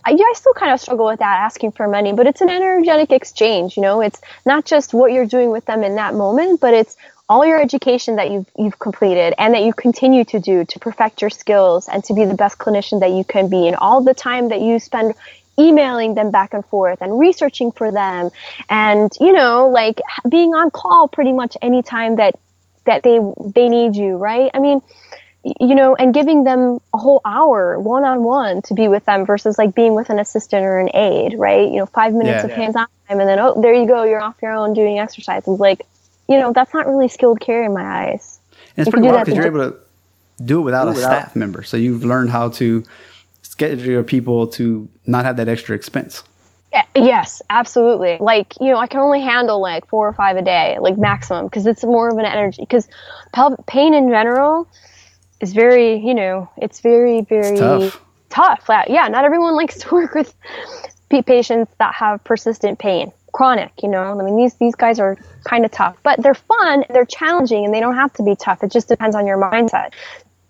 I, 0.06 0.10
yeah, 0.10 0.24
I 0.24 0.32
still 0.36 0.54
kind 0.54 0.72
of 0.72 0.80
struggle 0.80 1.06
with 1.06 1.18
that 1.18 1.40
asking 1.40 1.72
for 1.72 1.88
money, 1.88 2.12
but 2.12 2.28
it's 2.28 2.40
an 2.40 2.48
energetic 2.48 3.10
exchange. 3.10 3.76
You 3.76 3.82
know, 3.82 4.00
it's 4.00 4.20
not 4.44 4.64
just 4.64 4.94
what 4.94 5.10
you're 5.10 5.26
doing 5.26 5.50
with 5.50 5.64
them 5.64 5.82
in 5.82 5.96
that 5.96 6.14
moment, 6.14 6.60
but 6.60 6.74
it's 6.74 6.96
all 7.28 7.44
your 7.44 7.60
education 7.60 8.16
that 8.16 8.30
you've, 8.30 8.46
you've 8.56 8.78
completed 8.78 9.34
and 9.38 9.54
that 9.54 9.62
you 9.62 9.72
continue 9.72 10.24
to 10.24 10.38
do 10.38 10.64
to 10.64 10.78
perfect 10.78 11.20
your 11.20 11.30
skills 11.30 11.88
and 11.88 12.04
to 12.04 12.14
be 12.14 12.24
the 12.24 12.34
best 12.34 12.58
clinician 12.58 13.00
that 13.00 13.10
you 13.10 13.24
can 13.24 13.48
be 13.48 13.66
and 13.66 13.76
all 13.76 14.02
the 14.02 14.14
time 14.14 14.48
that 14.48 14.60
you 14.60 14.78
spend 14.78 15.14
emailing 15.58 16.14
them 16.14 16.30
back 16.30 16.54
and 16.54 16.64
forth 16.66 17.00
and 17.00 17.18
researching 17.18 17.72
for 17.72 17.90
them 17.90 18.30
and 18.68 19.12
you 19.20 19.32
know 19.32 19.68
like 19.68 20.00
being 20.28 20.54
on 20.54 20.70
call 20.70 21.08
pretty 21.08 21.32
much 21.32 21.56
anytime 21.62 22.16
that 22.16 22.34
that 22.84 23.02
they 23.02 23.18
they 23.54 23.68
need 23.68 23.96
you 23.96 24.16
right? 24.16 24.50
I 24.54 24.60
mean 24.60 24.80
you 25.60 25.74
know 25.74 25.94
and 25.94 26.12
giving 26.12 26.44
them 26.44 26.78
a 26.92 26.98
whole 26.98 27.20
hour 27.24 27.78
one 27.80 28.04
on 28.04 28.22
one 28.22 28.62
to 28.62 28.74
be 28.74 28.88
with 28.88 29.04
them 29.06 29.24
versus 29.24 29.58
like 29.58 29.74
being 29.74 29.94
with 29.94 30.10
an 30.10 30.18
assistant 30.18 30.64
or 30.64 30.78
an 30.78 30.90
aide 30.94 31.34
right? 31.38 31.68
You 31.68 31.78
know 31.78 31.86
five 31.86 32.12
minutes 32.12 32.40
yeah, 32.40 32.44
of 32.44 32.50
yeah. 32.50 32.56
hands 32.56 32.76
on 32.76 32.86
time 33.08 33.20
and 33.20 33.28
then 33.28 33.38
oh 33.38 33.60
there 33.60 33.72
you 33.72 33.86
go 33.86 34.04
you're 34.04 34.20
off 34.20 34.36
your 34.42 34.52
own 34.52 34.74
doing 34.74 34.98
exercises. 34.98 35.58
Like 35.58 35.86
you 36.28 36.38
know, 36.38 36.52
that's 36.52 36.72
not 36.74 36.86
really 36.86 37.08
skilled 37.08 37.40
care 37.40 37.64
in 37.64 37.72
my 37.72 37.84
eyes. 37.84 38.38
And 38.76 38.86
it's 38.86 38.92
pretty 38.92 39.06
wild 39.06 39.24
because 39.24 39.36
you're 39.36 39.46
able 39.46 39.70
to 39.70 39.78
do 40.44 40.60
it 40.60 40.62
without 40.62 40.84
do 40.84 40.90
a 40.90 40.94
without. 40.94 41.06
staff 41.06 41.36
member. 41.36 41.62
So 41.62 41.76
you've 41.76 42.04
learned 42.04 42.30
how 42.30 42.50
to 42.50 42.84
schedule 43.42 43.86
your 43.86 44.02
people 44.02 44.46
to 44.48 44.88
not 45.06 45.24
have 45.24 45.36
that 45.38 45.48
extra 45.48 45.74
expense. 45.74 46.22
Yes, 46.94 47.40
absolutely. 47.48 48.18
Like, 48.20 48.54
you 48.60 48.70
know, 48.70 48.76
I 48.76 48.86
can 48.86 49.00
only 49.00 49.20
handle 49.20 49.60
like 49.60 49.86
four 49.86 50.06
or 50.06 50.12
five 50.12 50.36
a 50.36 50.42
day, 50.42 50.76
like 50.78 50.98
maximum, 50.98 51.46
because 51.46 51.66
it's 51.66 51.84
more 51.84 52.08
of 52.08 52.18
an 52.18 52.26
energy. 52.26 52.62
Because 52.62 52.88
pain 53.66 53.94
in 53.94 54.10
general 54.10 54.68
is 55.40 55.52
very, 55.54 55.98
you 55.98 56.14
know, 56.14 56.50
it's 56.58 56.80
very, 56.80 57.22
very 57.22 57.52
it's 57.52 57.60
tough. 58.30 58.66
tough. 58.66 58.86
Yeah, 58.88 59.08
not 59.08 59.24
everyone 59.24 59.54
likes 59.54 59.78
to 59.78 59.88
work 59.94 60.14
with 60.14 60.34
patients 61.24 61.72
that 61.78 61.94
have 61.94 62.22
persistent 62.24 62.78
pain 62.78 63.10
chronic, 63.36 63.70
you 63.82 63.88
know. 63.88 64.18
I 64.18 64.22
mean, 64.24 64.36
these 64.36 64.54
these 64.54 64.74
guys 64.74 64.98
are 64.98 65.16
kind 65.44 65.66
of 65.66 65.70
tough, 65.70 65.96
but 66.02 66.22
they're 66.22 66.34
fun, 66.34 66.84
they're 66.88 67.04
challenging, 67.04 67.66
and 67.66 67.74
they 67.74 67.80
don't 67.80 67.94
have 67.94 68.12
to 68.14 68.22
be 68.22 68.34
tough. 68.34 68.64
It 68.64 68.72
just 68.72 68.88
depends 68.88 69.14
on 69.14 69.26
your 69.26 69.36
mindset. 69.36 69.92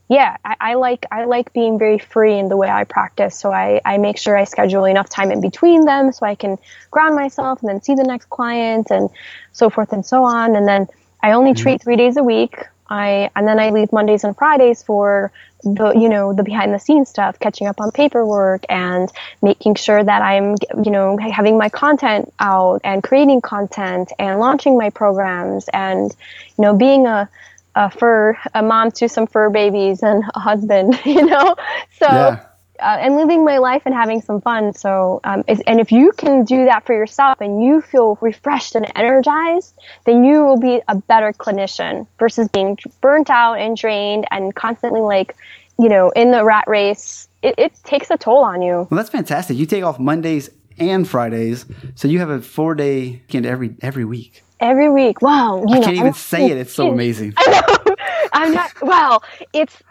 Yeah, 0.08 0.36
I, 0.44 0.54
I 0.60 0.74
like 0.74 1.04
I 1.10 1.24
like 1.24 1.52
being 1.52 1.80
very 1.80 1.98
free 1.98 2.38
in 2.38 2.48
the 2.48 2.56
way 2.56 2.68
I 2.68 2.84
practice. 2.84 3.36
So 3.36 3.52
I, 3.52 3.80
I 3.84 3.98
make 3.98 4.18
sure 4.18 4.36
I 4.36 4.44
schedule 4.44 4.84
enough 4.84 5.08
time 5.08 5.32
in 5.32 5.40
between 5.40 5.84
them 5.84 6.12
so 6.12 6.24
I 6.24 6.36
can 6.36 6.58
ground 6.92 7.16
myself 7.16 7.60
and 7.60 7.68
then 7.68 7.82
see 7.82 7.96
the 7.96 8.04
next 8.04 8.30
client 8.30 8.86
and 8.90 9.10
so 9.50 9.68
forth 9.68 9.92
and 9.92 10.06
so 10.06 10.22
on. 10.22 10.54
And 10.54 10.68
then 10.68 10.86
I 11.24 11.32
only 11.32 11.54
mm-hmm. 11.54 11.62
treat 11.62 11.82
three 11.82 11.96
days 11.96 12.16
a 12.16 12.22
week. 12.22 12.54
I 12.88 13.30
and 13.36 13.46
then 13.46 13.58
I 13.58 13.70
leave 13.70 13.92
Mondays 13.92 14.24
and 14.24 14.36
Fridays 14.36 14.82
for 14.82 15.32
the 15.62 15.92
you 15.92 16.08
know 16.08 16.32
the 16.32 16.42
behind 16.42 16.72
the 16.72 16.78
scenes 16.78 17.08
stuff, 17.08 17.38
catching 17.38 17.66
up 17.66 17.80
on 17.80 17.90
paperwork 17.90 18.64
and 18.68 19.10
making 19.42 19.74
sure 19.74 20.02
that 20.02 20.22
I'm 20.22 20.56
you 20.84 20.90
know 20.90 21.16
having 21.16 21.58
my 21.58 21.68
content 21.68 22.32
out 22.38 22.80
and 22.84 23.02
creating 23.02 23.40
content 23.40 24.12
and 24.18 24.38
launching 24.38 24.78
my 24.78 24.90
programs 24.90 25.68
and 25.72 26.14
you 26.58 26.62
know 26.62 26.76
being 26.76 27.06
a 27.06 27.28
a 27.76 27.90
fur, 27.90 28.36
a 28.54 28.62
mom 28.62 28.90
to 28.90 29.08
some 29.08 29.26
fur 29.26 29.50
babies 29.50 30.02
and 30.02 30.24
a 30.34 30.40
husband, 30.40 30.98
you 31.04 31.26
know? 31.26 31.54
So, 31.98 32.06
yeah. 32.06 32.45
Uh, 32.80 32.98
and 33.00 33.16
living 33.16 33.44
my 33.44 33.58
life 33.58 33.82
and 33.84 33.94
having 33.94 34.20
some 34.20 34.40
fun. 34.40 34.72
So, 34.74 35.20
um, 35.24 35.44
and 35.66 35.80
if 35.80 35.92
you 35.92 36.12
can 36.12 36.44
do 36.44 36.64
that 36.64 36.86
for 36.86 36.94
yourself 36.94 37.40
and 37.40 37.62
you 37.62 37.80
feel 37.80 38.18
refreshed 38.20 38.74
and 38.74 38.90
energized, 38.94 39.74
then 40.04 40.24
you 40.24 40.44
will 40.44 40.58
be 40.58 40.80
a 40.88 40.96
better 40.96 41.32
clinician 41.32 42.06
versus 42.18 42.48
being 42.48 42.78
burnt 43.00 43.30
out 43.30 43.54
and 43.54 43.76
drained 43.76 44.26
and 44.30 44.54
constantly 44.54 45.00
like, 45.00 45.36
you 45.78 45.88
know, 45.88 46.10
in 46.10 46.30
the 46.30 46.44
rat 46.44 46.64
race. 46.66 47.28
It, 47.42 47.54
it 47.58 47.72
takes 47.84 48.10
a 48.10 48.16
toll 48.16 48.44
on 48.44 48.62
you. 48.62 48.88
Well, 48.90 48.96
that's 48.96 49.10
fantastic. 49.10 49.56
You 49.56 49.66
take 49.66 49.84
off 49.84 49.98
Mondays 49.98 50.50
and 50.78 51.08
Fridays, 51.08 51.64
so 51.94 52.08
you 52.08 52.18
have 52.18 52.30
a 52.30 52.40
four 52.40 52.74
day 52.74 53.22
weekend 53.26 53.46
every 53.46 53.76
every 53.82 54.04
week 54.04 54.42
every 54.60 54.90
week. 54.90 55.22
Wow, 55.22 55.64
you 55.66 55.74
I 55.74 55.78
know, 55.78 55.84
can't 55.84 55.96
even 55.96 56.08
I'm, 56.08 56.12
say 56.14 56.50
it. 56.50 56.56
It's 56.56 56.72
so 56.72 56.90
amazing. 56.90 57.34
I 57.36 57.50
know. 57.86 57.94
I'm 58.32 58.52
not. 58.52 58.72
Well, 58.82 59.22
it's. 59.52 59.82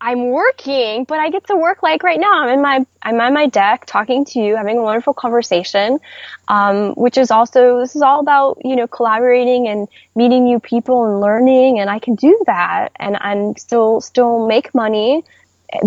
I'm 0.00 0.28
working, 0.28 1.04
but 1.04 1.18
I 1.18 1.30
get 1.30 1.46
to 1.48 1.56
work 1.56 1.82
like 1.82 2.02
right 2.02 2.20
now. 2.20 2.42
I'm 2.42 2.48
in 2.50 2.62
my 2.62 2.86
I'm 3.02 3.20
on 3.20 3.34
my 3.34 3.46
deck 3.46 3.84
talking 3.86 4.24
to 4.26 4.40
you, 4.40 4.56
having 4.56 4.78
a 4.78 4.82
wonderful 4.82 5.12
conversation, 5.12 5.98
um, 6.46 6.94
which 6.94 7.18
is 7.18 7.30
also 7.30 7.80
this 7.80 7.96
is 7.96 8.02
all 8.02 8.20
about 8.20 8.58
you 8.64 8.76
know 8.76 8.86
collaborating 8.86 9.66
and 9.66 9.88
meeting 10.14 10.44
new 10.44 10.60
people 10.60 11.04
and 11.06 11.20
learning, 11.20 11.80
and 11.80 11.90
I 11.90 11.98
can 11.98 12.14
do 12.14 12.40
that 12.46 12.90
and 12.96 13.16
I'm 13.16 13.56
still 13.56 14.00
still 14.00 14.46
make 14.46 14.74
money, 14.74 15.24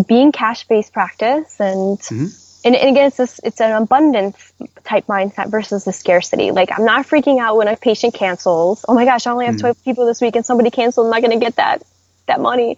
being 0.07 0.31
cash 0.31 0.67
based 0.67 0.93
practice 0.93 1.59
and. 1.59 1.99
Mm-hmm 1.99 2.41
and, 2.63 2.75
and 2.75 2.89
again, 2.89 3.07
it's 3.07 3.17
this, 3.17 3.39
it's 3.43 3.59
an 3.59 3.71
abundance 3.71 4.53
type 4.83 5.07
mindset 5.07 5.49
versus 5.49 5.87
a 5.87 5.91
scarcity. 5.91 6.51
Like 6.51 6.69
I'm 6.71 6.85
not 6.85 7.07
freaking 7.07 7.39
out 7.39 7.57
when 7.57 7.67
a 7.67 7.75
patient 7.75 8.13
cancels. 8.13 8.85
Oh 8.87 8.93
my 8.93 9.05
gosh, 9.05 9.25
I 9.25 9.31
only 9.31 9.47
have 9.47 9.55
mm. 9.55 9.61
12 9.61 9.83
people 9.83 10.05
this 10.05 10.21
week 10.21 10.35
and 10.35 10.45
somebody 10.45 10.69
canceled. 10.69 11.07
I'm 11.07 11.11
not 11.11 11.21
going 11.21 11.39
to 11.39 11.43
get 11.43 11.55
that, 11.55 11.81
that 12.27 12.39
money. 12.39 12.77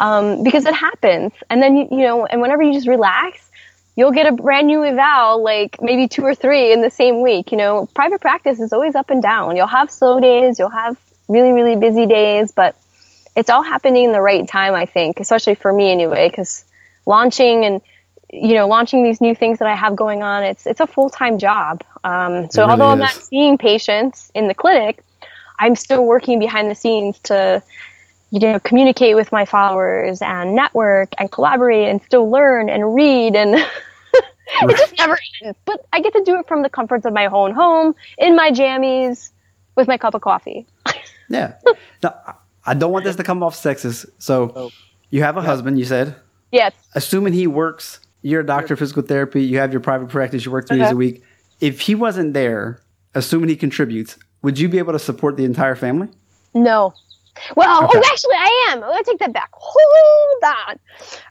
Um, 0.00 0.42
because 0.42 0.66
it 0.66 0.74
happens. 0.74 1.32
And 1.48 1.62
then, 1.62 1.76
you, 1.76 1.88
you 1.90 1.98
know, 1.98 2.26
and 2.26 2.40
whenever 2.40 2.62
you 2.62 2.72
just 2.72 2.88
relax, 2.88 3.50
you'll 3.96 4.10
get 4.10 4.26
a 4.26 4.32
brand 4.32 4.66
new 4.66 4.84
eval, 4.84 5.42
like 5.42 5.80
maybe 5.80 6.08
two 6.08 6.22
or 6.22 6.34
three 6.34 6.72
in 6.72 6.80
the 6.80 6.90
same 6.90 7.22
week. 7.22 7.52
You 7.52 7.58
know, 7.58 7.88
private 7.94 8.20
practice 8.20 8.60
is 8.60 8.72
always 8.72 8.94
up 8.94 9.10
and 9.10 9.22
down. 9.22 9.56
You'll 9.56 9.66
have 9.66 9.90
slow 9.90 10.18
days, 10.18 10.58
you'll 10.58 10.70
have 10.70 10.96
really, 11.28 11.52
really 11.52 11.76
busy 11.76 12.06
days, 12.06 12.52
but 12.52 12.76
it's 13.36 13.48
all 13.48 13.62
happening 13.62 14.04
in 14.04 14.12
the 14.12 14.20
right 14.20 14.46
time, 14.46 14.74
I 14.74 14.86
think, 14.86 15.20
especially 15.20 15.54
for 15.54 15.72
me 15.72 15.90
anyway, 15.90 16.28
because 16.28 16.64
launching 17.06 17.64
and 17.64 17.80
you 18.34 18.54
know, 18.54 18.66
launching 18.66 19.04
these 19.04 19.20
new 19.20 19.34
things 19.34 19.58
that 19.58 19.68
I 19.68 19.74
have 19.74 19.94
going 19.94 20.22
on, 20.22 20.42
it's 20.42 20.66
it's 20.66 20.80
a 20.80 20.86
full 20.86 21.10
time 21.10 21.38
job. 21.38 21.82
Um, 22.02 22.50
so 22.50 22.62
really 22.62 22.72
although 22.72 22.88
is. 22.88 22.92
I'm 22.92 22.98
not 22.98 23.10
seeing 23.10 23.58
patients 23.58 24.32
in 24.34 24.48
the 24.48 24.54
clinic, 24.54 25.02
I'm 25.58 25.76
still 25.76 26.04
working 26.04 26.38
behind 26.38 26.70
the 26.70 26.74
scenes 26.74 27.18
to, 27.20 27.62
you 28.32 28.40
know, 28.40 28.58
communicate 28.58 29.14
with 29.14 29.30
my 29.30 29.44
followers 29.44 30.20
and 30.20 30.56
network 30.56 31.10
and 31.18 31.30
collaborate 31.30 31.88
and 31.88 32.02
still 32.02 32.30
learn 32.30 32.68
and 32.68 32.94
read 32.94 33.36
and. 33.36 33.54
it 34.62 34.76
just 34.76 34.98
never 34.98 35.16
ends. 35.44 35.56
But 35.64 35.86
I 35.92 36.00
get 36.00 36.12
to 36.14 36.22
do 36.24 36.38
it 36.38 36.48
from 36.48 36.62
the 36.62 36.68
comforts 36.68 37.06
of 37.06 37.12
my 37.12 37.26
own 37.26 37.52
home, 37.52 37.94
in 38.18 38.34
my 38.34 38.50
jammies, 38.50 39.30
with 39.76 39.86
my 39.86 39.96
cup 39.96 40.14
of 40.14 40.22
coffee. 40.22 40.66
yeah. 41.28 41.54
Now, 42.02 42.38
I 42.66 42.74
don't 42.74 42.90
want 42.90 43.04
this 43.04 43.16
to 43.16 43.22
come 43.22 43.42
off 43.42 43.54
sexist. 43.54 44.06
So, 44.18 44.52
oh. 44.56 44.70
you 45.10 45.22
have 45.22 45.36
a 45.36 45.40
yeah. 45.40 45.46
husband, 45.46 45.78
you 45.78 45.84
said. 45.84 46.16
Yes. 46.50 46.74
Assuming 46.94 47.32
he 47.32 47.46
works 47.46 48.00
you're 48.22 48.40
a 48.40 48.46
doctor 48.46 48.74
of 48.74 48.78
physical 48.78 49.02
therapy, 49.02 49.44
you 49.44 49.58
have 49.58 49.72
your 49.72 49.80
private 49.80 50.08
practice, 50.08 50.44
you 50.44 50.52
work 50.52 50.68
3 50.68 50.76
okay. 50.76 50.82
days 50.82 50.86
uh-huh. 50.86 50.94
a 50.94 50.96
week. 50.96 51.22
If 51.60 51.80
he 51.80 51.94
wasn't 51.94 52.34
there, 52.34 52.80
assuming 53.14 53.48
he 53.50 53.56
contributes, 53.56 54.16
would 54.42 54.58
you 54.58 54.68
be 54.68 54.78
able 54.78 54.92
to 54.92 54.98
support 54.98 55.36
the 55.36 55.44
entire 55.44 55.74
family? 55.74 56.08
No. 56.54 56.94
Well, 57.56 57.82
oh, 57.82 57.84
okay. 57.86 57.98
oh, 57.98 58.10
actually, 58.10 58.34
I 58.36 58.68
am. 58.70 58.82
Oh, 58.82 58.90
Let 58.90 58.98
me 58.98 59.04
take 59.04 59.18
that 59.20 59.32
back. 59.32 59.50
Hold 59.52 60.44
on. 60.44 60.78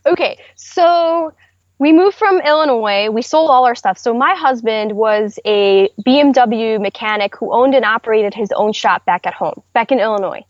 Okay, 0.06 0.38
so 0.56 1.34
we 1.80 1.94
moved 1.94 2.16
from 2.16 2.40
Illinois. 2.42 3.10
We 3.10 3.22
sold 3.22 3.50
all 3.50 3.66
our 3.66 3.76
stuff. 3.76 3.98
So 3.98 4.14
my 4.14 4.36
husband 4.36 4.92
was 4.94 5.40
a 5.46 5.90
BMW 6.06 6.80
mechanic 6.80 7.36
who 7.36 7.52
owned 7.54 7.74
and 7.74 7.86
operated 7.86 8.34
his 8.34 8.52
own 8.52 8.74
shop 8.74 9.04
back 9.06 9.26
at 9.26 9.34
home, 9.34 9.62
back 9.74 9.92
in 9.92 10.00
Illinois. 10.00 10.44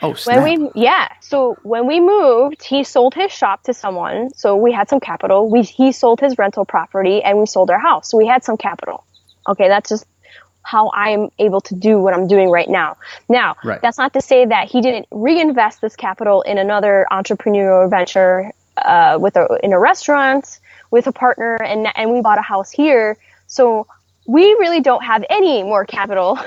Oh, 0.00 0.14
snap. 0.14 0.44
When 0.44 0.64
we 0.64 0.70
yeah, 0.74 1.08
so 1.20 1.56
when 1.62 1.86
we 1.86 2.00
moved, 2.00 2.62
he 2.62 2.84
sold 2.84 3.14
his 3.14 3.32
shop 3.32 3.64
to 3.64 3.74
someone. 3.74 4.30
So 4.34 4.56
we 4.56 4.72
had 4.72 4.88
some 4.88 5.00
capital. 5.00 5.50
We 5.50 5.62
he 5.62 5.92
sold 5.92 6.20
his 6.20 6.38
rental 6.38 6.64
property 6.64 7.22
and 7.22 7.38
we 7.38 7.46
sold 7.46 7.70
our 7.70 7.80
house. 7.80 8.10
So 8.10 8.16
we 8.16 8.26
had 8.26 8.44
some 8.44 8.56
capital. 8.56 9.04
Okay, 9.48 9.68
that's 9.68 9.88
just 9.90 10.06
how 10.68 10.90
I'm 10.92 11.30
able 11.38 11.62
to 11.62 11.74
do 11.74 11.98
what 11.98 12.12
I'm 12.12 12.26
doing 12.26 12.50
right 12.50 12.68
now. 12.68 12.98
Now, 13.28 13.56
right. 13.64 13.80
that's 13.80 13.96
not 13.96 14.12
to 14.12 14.20
say 14.20 14.44
that 14.44 14.68
he 14.68 14.82
didn't 14.82 15.06
reinvest 15.10 15.80
this 15.80 15.96
capital 15.96 16.42
in 16.42 16.58
another 16.58 17.06
entrepreneurial 17.10 17.88
venture 17.88 18.52
uh, 18.76 19.16
with 19.18 19.36
a, 19.36 19.58
in 19.62 19.72
a 19.72 19.78
restaurant 19.78 20.60
with 20.90 21.06
a 21.06 21.12
partner, 21.12 21.56
and 21.56 21.88
and 21.96 22.12
we 22.12 22.20
bought 22.20 22.38
a 22.38 22.42
house 22.42 22.70
here. 22.70 23.16
So 23.46 23.86
we 24.26 24.42
really 24.42 24.80
don't 24.80 25.02
have 25.02 25.24
any 25.30 25.62
more 25.62 25.86
capital 25.86 26.38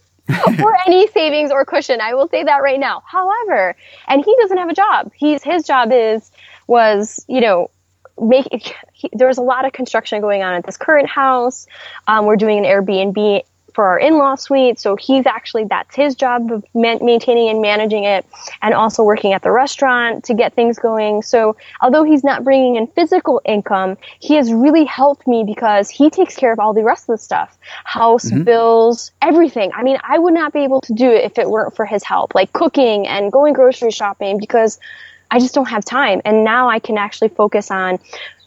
or 0.62 0.76
any 0.86 1.06
savings 1.08 1.50
or 1.50 1.66
cushion. 1.66 2.00
I 2.00 2.14
will 2.14 2.28
say 2.28 2.44
that 2.44 2.62
right 2.62 2.80
now. 2.80 3.02
However, 3.04 3.76
and 4.08 4.24
he 4.24 4.34
doesn't 4.40 4.56
have 4.56 4.70
a 4.70 4.74
job. 4.74 5.12
He's 5.14 5.42
his 5.42 5.64
job 5.64 5.90
is 5.92 6.30
was 6.66 7.24
you 7.28 7.42
know 7.42 7.70
make 8.18 8.74
he, 8.94 9.10
there 9.12 9.28
was 9.28 9.36
a 9.36 9.42
lot 9.42 9.66
of 9.66 9.72
construction 9.72 10.22
going 10.22 10.42
on 10.42 10.54
at 10.54 10.64
this 10.64 10.78
current 10.78 11.10
house. 11.10 11.66
Um, 12.08 12.24
we're 12.24 12.36
doing 12.36 12.58
an 12.58 12.64
Airbnb 12.64 13.44
for 13.76 13.84
our 13.84 13.98
in-law 13.98 14.34
suite. 14.36 14.80
So 14.80 14.96
he's 14.96 15.26
actually 15.26 15.64
that's 15.64 15.94
his 15.94 16.14
job 16.14 16.50
of 16.50 16.64
man- 16.74 16.98
maintaining 17.02 17.50
and 17.50 17.60
managing 17.60 18.04
it, 18.04 18.24
and 18.62 18.72
also 18.72 19.04
working 19.04 19.34
at 19.34 19.42
the 19.42 19.50
restaurant 19.50 20.24
to 20.24 20.34
get 20.34 20.54
things 20.54 20.78
going. 20.78 21.20
So 21.20 21.56
although 21.82 22.02
he's 22.02 22.24
not 22.24 22.42
bringing 22.42 22.76
in 22.76 22.86
physical 22.86 23.42
income, 23.44 23.98
he 24.18 24.34
has 24.36 24.50
really 24.50 24.84
helped 24.84 25.28
me 25.28 25.44
because 25.44 25.90
he 25.90 26.08
takes 26.08 26.34
care 26.34 26.52
of 26.52 26.58
all 26.58 26.72
the 26.72 26.82
rest 26.82 27.02
of 27.04 27.18
the 27.18 27.22
stuff, 27.22 27.58
house 27.84 28.24
mm-hmm. 28.24 28.44
bills, 28.44 29.12
everything. 29.20 29.70
I 29.74 29.82
mean, 29.82 29.98
I 30.02 30.18
would 30.18 30.32
not 30.32 30.54
be 30.54 30.60
able 30.60 30.80
to 30.80 30.94
do 30.94 31.10
it 31.10 31.24
if 31.24 31.38
it 31.38 31.50
weren't 31.50 31.76
for 31.76 31.84
his 31.84 32.02
help, 32.02 32.34
like 32.34 32.54
cooking 32.54 33.06
and 33.06 33.30
going 33.30 33.52
grocery 33.52 33.92
shopping 33.92 34.38
because. 34.40 34.80
I 35.28 35.40
just 35.40 35.54
don't 35.54 35.68
have 35.68 35.84
time. 35.84 36.22
And 36.24 36.44
now 36.44 36.68
I 36.68 36.78
can 36.78 36.96
actually 36.98 37.30
focus 37.30 37.72
on, 37.72 37.98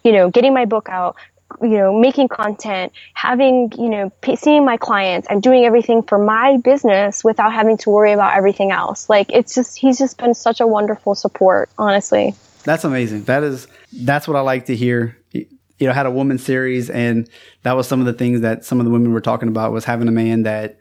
you 0.06 0.14
know, 0.14 0.30
getting 0.30 0.54
my 0.54 0.64
book 0.64 0.88
out, 0.88 1.18
you 1.62 1.70
know, 1.70 1.98
making 1.98 2.28
content, 2.28 2.92
having, 3.14 3.72
you 3.78 3.90
know, 3.90 4.12
seeing 4.36 4.66
my 4.66 4.78
clients 4.78 5.28
and 5.30 5.42
doing 5.42 5.66
everything 5.66 6.04
for 6.04 6.18
my 6.18 6.58
business 6.58 7.24
without 7.24 7.52
having 7.52 7.78
to 7.78 7.90
worry 7.90 8.12
about 8.12 8.38
everything 8.38 8.72
else. 8.72 9.10
Like 9.10 9.32
it's 9.32 9.56
just, 9.56 9.78
he's 9.78 9.98
just 9.98 10.18
been 10.18 10.34
such 10.34 10.62
a 10.62 10.68
wonderful 10.68 11.16
support, 11.16 11.70
honestly. 11.78 12.36
That's 12.64 12.84
amazing. 12.84 13.24
That 13.24 13.44
is, 13.44 13.68
that's 13.92 14.28
what 14.28 14.38
I 14.38 14.42
like 14.42 14.66
to 14.68 14.76
hear. 14.76 15.18
You 15.32 15.88
know, 15.88 15.94
had 15.94 16.06
a 16.06 16.12
woman 16.12 16.38
series 16.38 16.90
and 16.90 17.30
that 17.64 17.74
was 17.74 17.88
some 17.88 18.00
of 18.00 18.06
the 18.06 18.14
things 18.14 18.42
that 18.42 18.66
some 18.66 18.80
of 18.80 18.86
the 18.86 18.92
women 18.92 19.14
were 19.14 19.22
talking 19.22 19.48
about 19.48 19.72
was 19.72 19.86
having 19.86 20.08
a 20.08 20.12
man 20.12 20.44
that 20.44 20.78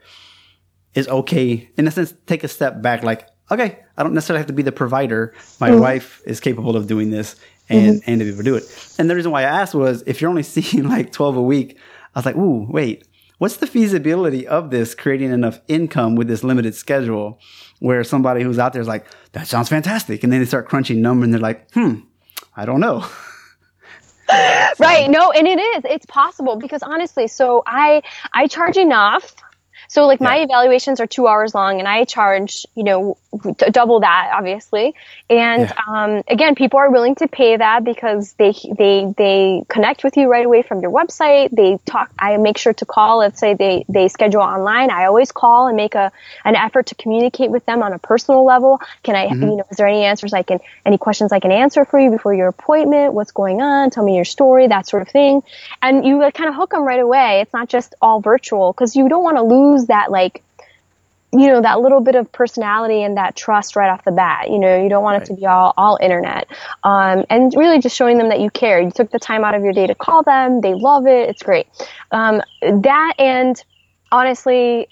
is 0.93 1.07
okay 1.07 1.69
in 1.77 1.87
a 1.87 1.91
sense, 1.91 2.13
take 2.25 2.43
a 2.43 2.47
step 2.49 2.81
back. 2.81 3.01
Like, 3.01 3.27
okay, 3.49 3.79
I 3.97 4.03
don't 4.03 4.13
necessarily 4.13 4.39
have 4.39 4.47
to 4.47 4.53
be 4.53 4.61
the 4.61 4.71
provider. 4.71 5.33
My 5.59 5.69
mm-hmm. 5.69 5.79
wife 5.79 6.21
is 6.25 6.39
capable 6.39 6.75
of 6.75 6.87
doing 6.87 7.09
this 7.09 7.35
and 7.69 8.01
mm-hmm. 8.01 8.09
and 8.09 8.19
to 8.19 8.25
be 8.25 8.31
able 8.31 8.39
to 8.39 8.43
do 8.43 8.55
it. 8.55 8.95
And 8.97 9.09
the 9.09 9.15
reason 9.15 9.31
why 9.31 9.41
I 9.41 9.61
asked 9.61 9.75
was 9.75 10.03
if 10.05 10.21
you're 10.21 10.29
only 10.29 10.43
seeing 10.55 10.87
like 10.87 11.11
12 11.11 11.37
a 11.37 11.41
week, 11.41 11.77
I 12.15 12.19
was 12.19 12.25
like, 12.25 12.35
ooh, 12.35 12.65
wait, 12.69 13.07
what's 13.37 13.57
the 13.57 13.67
feasibility 13.67 14.47
of 14.47 14.69
this 14.69 14.95
creating 14.95 15.31
enough 15.31 15.59
income 15.67 16.15
with 16.15 16.27
this 16.27 16.43
limited 16.43 16.75
schedule 16.75 17.39
where 17.79 18.03
somebody 18.03 18.43
who's 18.43 18.59
out 18.59 18.73
there 18.73 18.81
is 18.81 18.87
like, 18.87 19.05
that 19.31 19.47
sounds 19.47 19.69
fantastic. 19.69 20.23
And 20.23 20.33
then 20.33 20.41
they 20.41 20.45
start 20.45 20.67
crunching 20.67 21.01
numbers 21.01 21.25
and 21.25 21.33
they're 21.33 21.41
like, 21.41 21.71
hmm, 21.71 22.01
I 22.55 22.65
don't 22.65 22.79
know. 22.79 23.05
right. 24.79 25.09
No, 25.09 25.31
and 25.31 25.47
it 25.47 25.59
is. 25.59 25.83
It's 25.85 26.05
possible 26.05 26.57
because 26.57 26.83
honestly, 26.83 27.27
so 27.27 27.63
I 27.65 28.01
I 28.33 28.47
charge 28.47 28.77
enough 28.77 29.35
so 29.89 30.07
like 30.07 30.21
yeah. 30.21 30.27
my 30.27 30.37
evaluations 30.37 30.99
are 30.99 31.07
two 31.07 31.27
hours 31.27 31.53
long 31.53 31.79
and 31.79 31.87
I 31.87 32.05
charge, 32.05 32.65
you 32.75 32.83
know, 32.83 33.17
double 33.71 33.99
that 33.99 34.31
obviously. 34.33 34.95
And, 35.29 35.63
yeah. 35.63 35.73
um, 35.87 36.23
again, 36.27 36.55
people 36.55 36.79
are 36.79 36.91
willing 36.91 37.15
to 37.15 37.27
pay 37.27 37.57
that 37.57 37.83
because 37.83 38.33
they, 38.33 38.53
they, 38.77 39.13
they 39.17 39.63
connect 39.67 40.03
with 40.03 40.15
you 40.15 40.27
right 40.27 40.45
away 40.45 40.61
from 40.61 40.81
your 40.81 40.91
website. 40.91 41.49
They 41.51 41.79
talk, 41.85 42.11
I 42.17 42.37
make 42.37 42.57
sure 42.57 42.73
to 42.73 42.85
call, 42.85 43.19
let's 43.19 43.39
say 43.39 43.55
they, 43.55 43.85
they 43.89 44.07
schedule 44.07 44.41
online. 44.41 44.91
I 44.91 45.05
always 45.05 45.31
call 45.31 45.67
and 45.67 45.75
make 45.75 45.95
a, 45.95 46.11
an 46.45 46.55
effort 46.55 46.87
to 46.87 46.95
communicate 46.95 47.49
with 47.49 47.65
them 47.65 47.83
on 47.83 47.93
a 47.93 47.99
personal 47.99 48.45
level. 48.45 48.81
Can 49.03 49.15
I, 49.15 49.27
mm-hmm. 49.27 49.41
you 49.43 49.55
know, 49.57 49.65
is 49.71 49.77
there 49.77 49.87
any 49.87 50.03
answers 50.03 50.33
I 50.33 50.43
can, 50.43 50.59
any 50.85 50.97
questions 50.97 51.31
I 51.31 51.39
can 51.39 51.51
answer 51.51 51.83
for 51.83 51.99
you 51.99 52.11
before 52.11 52.33
your 52.33 52.47
appointment? 52.47 53.13
What's 53.13 53.31
going 53.31 53.61
on? 53.61 53.89
Tell 53.89 54.03
me 54.03 54.15
your 54.15 54.25
story, 54.25 54.67
that 54.67 54.87
sort 54.87 55.01
of 55.01 55.09
thing. 55.09 55.41
And 55.81 56.05
you 56.05 56.19
kind 56.33 56.49
of 56.49 56.55
hook 56.55 56.71
them 56.71 56.83
right 56.83 56.99
away. 56.99 57.41
It's 57.41 57.53
not 57.53 57.69
just 57.69 57.95
all 58.01 58.21
virtual 58.21 58.71
because 58.71 58.95
you 58.95 59.09
don't 59.09 59.23
want 59.23 59.37
to 59.37 59.43
lose 59.43 59.78
lose 59.79 59.87
that 59.87 60.11
like 60.11 60.43
you 61.31 61.47
know 61.47 61.61
that 61.61 61.79
little 61.79 61.99
bit 62.01 62.15
of 62.15 62.31
personality 62.31 63.03
and 63.03 63.17
that 63.17 63.35
trust 63.35 63.75
right 63.75 63.89
off 63.89 64.03
the 64.03 64.11
bat 64.11 64.49
you 64.49 64.57
know 64.57 64.81
you 64.81 64.89
don't 64.89 65.03
want 65.03 65.13
right. 65.13 65.23
it 65.23 65.25
to 65.33 65.35
be 65.35 65.45
all 65.45 65.73
all 65.77 65.97
internet 66.01 66.47
um, 66.83 67.23
and 67.29 67.53
really 67.55 67.79
just 67.79 67.95
showing 67.95 68.17
them 68.17 68.29
that 68.29 68.39
you 68.39 68.49
care 68.49 68.81
you 68.81 68.89
took 68.89 69.11
the 69.11 69.19
time 69.19 69.43
out 69.43 69.53
of 69.53 69.63
your 69.63 69.73
day 69.73 69.85
to 69.85 69.95
call 69.95 70.23
them 70.23 70.61
they 70.61 70.73
love 70.73 71.05
it 71.05 71.29
it's 71.29 71.43
great 71.43 71.67
um, 72.11 72.41
that 72.61 73.13
and 73.19 73.63
honestly 74.11 74.87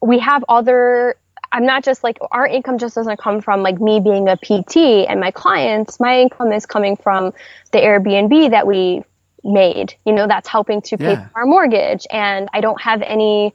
we 0.00 0.18
have 0.18 0.44
other 0.48 1.16
I'm 1.52 1.66
not 1.66 1.84
just 1.84 2.02
like 2.02 2.18
our 2.30 2.46
income 2.46 2.78
just 2.78 2.94
doesn't 2.94 3.18
come 3.18 3.42
from 3.42 3.62
like 3.62 3.78
me 3.78 4.00
being 4.00 4.26
a 4.26 4.36
PT 4.38 5.06
and 5.06 5.20
my 5.20 5.30
clients. 5.30 6.00
My 6.00 6.18
income 6.18 6.50
is 6.50 6.64
coming 6.64 6.96
from 6.96 7.34
the 7.72 7.78
Airbnb 7.78 8.50
that 8.50 8.66
we 8.66 9.04
made. 9.44 9.94
You 10.06 10.14
know, 10.14 10.26
that's 10.26 10.48
helping 10.48 10.80
to 10.82 10.96
pay 10.96 11.12
Yeah. 11.12 11.28
for 11.28 11.40
our 11.40 11.46
mortgage. 11.46 12.06
And 12.10 12.48
I 12.54 12.62
don't 12.62 12.80
have 12.80 13.02
any, 13.02 13.54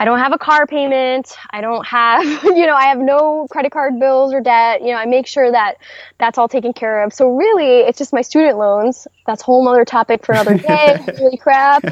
I 0.00 0.06
don't 0.06 0.18
have 0.18 0.32
a 0.32 0.38
car 0.38 0.66
payment. 0.66 1.36
I 1.50 1.60
don't 1.60 1.86
have, 1.86 2.24
you 2.42 2.66
know, 2.66 2.74
I 2.74 2.84
have 2.84 2.98
no 2.98 3.46
credit 3.50 3.70
card 3.70 4.00
bills 4.00 4.32
or 4.32 4.40
debt. 4.40 4.80
You 4.80 4.88
know, 4.88 4.94
I 4.94 5.04
make 5.04 5.26
sure 5.26 5.52
that 5.52 5.76
that's 6.18 6.38
all 6.38 6.48
taken 6.48 6.72
care 6.72 7.04
of. 7.04 7.12
So 7.12 7.36
really, 7.36 7.80
it's 7.80 7.98
just 7.98 8.10
my 8.14 8.22
student 8.22 8.56
loans. 8.56 9.06
That's 9.26 9.42
a 9.42 9.44
whole 9.44 9.62
nother 9.62 9.84
topic 9.84 10.24
for 10.24 10.32
another 10.32 10.56
day. 10.56 10.98
Holy 11.18 11.36
crap. 11.36 11.84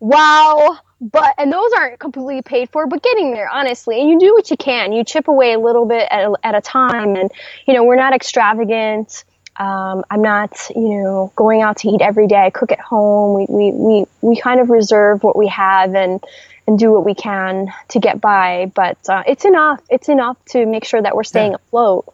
Wow. 0.00 0.78
But, 1.02 1.34
and 1.36 1.52
those 1.52 1.70
aren't 1.76 1.98
completely 1.98 2.40
paid 2.40 2.70
for, 2.70 2.86
but 2.86 3.02
getting 3.02 3.32
there, 3.32 3.50
honestly. 3.50 4.00
And 4.00 4.08
you 4.08 4.18
do 4.18 4.32
what 4.32 4.50
you 4.50 4.56
can. 4.56 4.92
You 4.92 5.04
chip 5.04 5.28
away 5.28 5.52
a 5.52 5.58
little 5.58 5.84
bit 5.84 6.08
at 6.10 6.24
a, 6.24 6.34
at 6.42 6.54
a 6.54 6.62
time. 6.62 7.16
And, 7.16 7.30
you 7.66 7.74
know, 7.74 7.84
we're 7.84 7.96
not 7.96 8.14
extravagant. 8.14 9.24
Um, 9.58 10.04
I'm 10.10 10.22
not, 10.22 10.56
you 10.74 11.02
know, 11.02 11.32
going 11.36 11.60
out 11.60 11.76
to 11.78 11.88
eat 11.88 12.00
every 12.00 12.28
day. 12.28 12.36
I 12.36 12.48
cook 12.48 12.72
at 12.72 12.80
home. 12.80 13.34
We, 13.34 13.46
we, 13.50 13.72
we, 13.72 14.04
we 14.22 14.40
kind 14.40 14.58
of 14.58 14.70
reserve 14.70 15.22
what 15.22 15.36
we 15.36 15.48
have 15.48 15.94
and, 15.94 16.24
and 16.66 16.78
do 16.78 16.92
what 16.92 17.04
we 17.04 17.14
can 17.14 17.72
to 17.88 17.98
get 17.98 18.20
by. 18.20 18.70
But 18.74 18.98
uh, 19.08 19.22
it's 19.26 19.44
enough. 19.44 19.80
It's 19.90 20.08
enough 20.08 20.36
to 20.50 20.64
make 20.66 20.84
sure 20.84 21.02
that 21.02 21.14
we're 21.16 21.24
staying 21.24 21.52
Yeah. 21.52 21.56
afloat. 21.66 22.12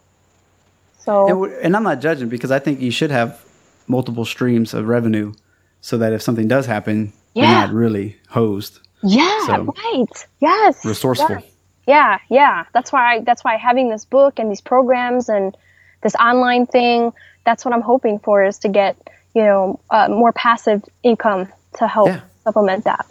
So 0.99 1.43
And, 1.45 1.53
and 1.63 1.75
I'm 1.75 1.83
not 1.83 1.99
judging 2.01 2.29
because 2.29 2.51
I 2.51 2.59
think 2.59 2.79
you 2.81 2.91
should 2.91 3.11
have 3.11 3.43
multiple 3.87 4.25
streams 4.25 4.73
of 4.73 4.87
revenue 4.87 5.33
so 5.81 5.97
that 5.97 6.13
if 6.13 6.21
something 6.21 6.47
does 6.47 6.65
happen, 6.65 7.13
Yeah. 7.33 7.43
you're 7.51 7.67
not 7.67 7.73
really 7.73 8.17
hosed. 8.29 8.79
yeah, 9.01 9.45
so- 9.45 9.73
right. 9.93 10.27
Yes. 10.39 10.83
Resourceful. 10.85 11.29
Yes. 11.37 11.43
Yeah, 11.87 12.17
yeah. 12.29 12.65
That's 12.73 12.91
why 12.91 13.21
that's 13.21 13.43
why 13.43 13.55
having 13.57 13.89
this 13.89 14.05
book 14.05 14.37
and 14.39 14.51
these 14.51 14.61
programs 14.61 15.27
and 15.29 15.55
this 16.03 16.13
online 16.15 16.67
thing, 16.67 17.13
that's 17.45 17.65
what 17.65 17.73
I'm 17.73 17.81
hoping 17.81 18.19
for 18.19 18.43
is 18.43 18.59
to 18.59 18.69
get, 18.69 18.95
you 19.33 19.41
know, 19.43 19.79
uh, 19.89 20.07
more 20.09 20.31
passive 20.33 20.83
income 21.01 21.47
to 21.79 21.87
help 21.87 22.09
Yeah. 22.09 22.19
supplement 22.43 22.83
that. 22.83 23.05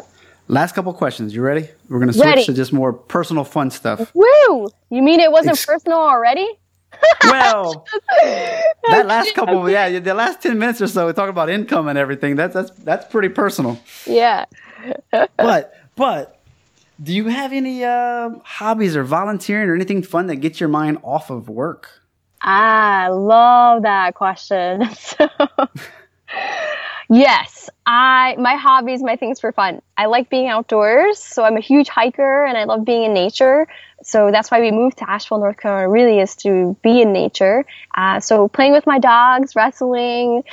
Last 0.49 0.74
couple 0.74 0.92
questions. 0.94 1.34
You 1.34 1.42
ready? 1.42 1.68
We're 1.88 1.99
going 1.99 2.09
to 2.09 2.14
switch 2.14 2.24
Ready. 2.24 2.44
to 2.46 2.55
just 2.55 2.72
more 2.72 2.92
personal 2.92 3.44
fun 3.44 3.70
stuff. 3.70 4.12
Woo! 4.14 4.68
You 4.88 5.03
mean 5.03 5.20
it 5.20 5.30
wasn't 5.30 5.53
Ex- 5.53 5.66
personal 5.66 5.99
already? 5.99 6.49
well, 7.24 7.84
that 8.22 9.07
last 9.07 9.34
couple, 9.34 9.68
yeah, 9.68 9.99
the 9.99 10.14
last 10.14 10.40
10 10.40 10.59
minutes 10.59 10.80
or 10.80 10.86
so, 10.86 11.07
we 11.07 11.12
talk 11.12 11.28
about 11.28 11.51
income 11.51 11.86
and 11.86 11.99
everything. 11.99 12.34
That's, 12.34 12.55
that's, 12.55 12.70
that's 12.70 13.07
pretty 13.12 13.28
personal. 13.28 13.78
Yeah. 14.07 14.46
But, 15.36 15.74
but, 15.96 16.40
do 17.03 17.12
you 17.12 17.26
have 17.26 17.53
any 17.53 17.84
uh, 17.84 18.30
hobbies 18.42 18.96
or 18.96 19.05
volunteering 19.05 19.68
or 19.68 19.74
anything 19.74 20.03
fun 20.03 20.28
that 20.28 20.36
gets 20.36 20.61
your 20.61 20.70
mind 20.70 20.99
off 21.05 21.28
of 21.28 21.51
work? 21.51 22.03
I 22.40 23.09
love 23.09 23.82
that 23.82 24.14
question. 24.14 24.88
So, 24.99 25.28
yes, 27.09 27.70
I 27.86 28.36
my 28.38 28.54
hobbies, 28.56 29.02
my 29.02 29.16
things 29.16 29.40
for 29.40 29.52
fun. 29.52 29.82
I 29.96 30.06
like 30.06 30.30
being 30.30 30.48
outdoors, 30.48 31.18
so 31.18 31.44
I'm 31.44 31.56
a 31.56 31.61
huge 31.61 31.88
hiker 31.88 32.44
and 32.44 32.56
I 32.56 32.64
love 32.64 32.84
being 32.84 33.04
in 33.04 33.14
nature. 33.14 33.66
So 34.02 34.30
that's 34.30 34.50
why 34.50 34.61
we 34.61 34.70
moved 34.70 34.98
to 34.98 35.11
Asheville, 35.11 35.38
North 35.38 35.56
Carolina. 35.56 35.88
Really, 35.88 36.20
is 36.20 36.36
to 36.36 36.76
be 36.82 37.02
in 37.02 37.12
nature. 37.12 37.64
Uh, 37.96 38.20
so 38.20 38.48
playing 38.48 38.72
with 38.72 38.86
my 38.86 38.98
dogs, 38.98 39.56
wrestling. 39.56 40.44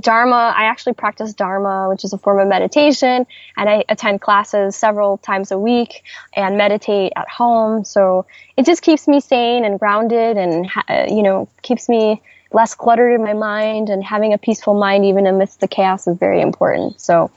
Dharma, 0.00 0.52
I 0.56 0.64
actually 0.64 0.94
practice 0.94 1.34
Dharma, 1.34 1.88
which 1.88 2.04
is 2.04 2.12
a 2.12 2.18
form 2.18 2.40
of 2.40 2.48
meditation, 2.48 3.26
and 3.56 3.68
I 3.68 3.84
attend 3.88 4.20
classes 4.20 4.74
several 4.74 5.18
times 5.18 5.52
a 5.52 5.58
week 5.58 6.02
and 6.34 6.58
meditate 6.58 7.12
at 7.14 7.28
home. 7.28 7.84
So 7.84 8.26
it 8.56 8.66
just 8.66 8.82
keeps 8.82 9.06
me 9.06 9.20
sane 9.20 9.64
and 9.64 9.78
grounded 9.78 10.36
and, 10.36 10.68
you 11.08 11.22
know, 11.22 11.48
keeps 11.62 11.88
me 11.88 12.20
less 12.54 12.74
cluttered 12.74 13.12
in 13.12 13.24
my 13.24 13.34
mind 13.34 13.90
and 13.90 14.02
having 14.02 14.32
a 14.32 14.38
peaceful 14.38 14.74
mind 14.74 15.04
even 15.04 15.26
amidst 15.26 15.60
the 15.60 15.68
chaos 15.68 16.06
is 16.06 16.16
very 16.16 16.40
important. 16.40 17.00
So 17.00 17.30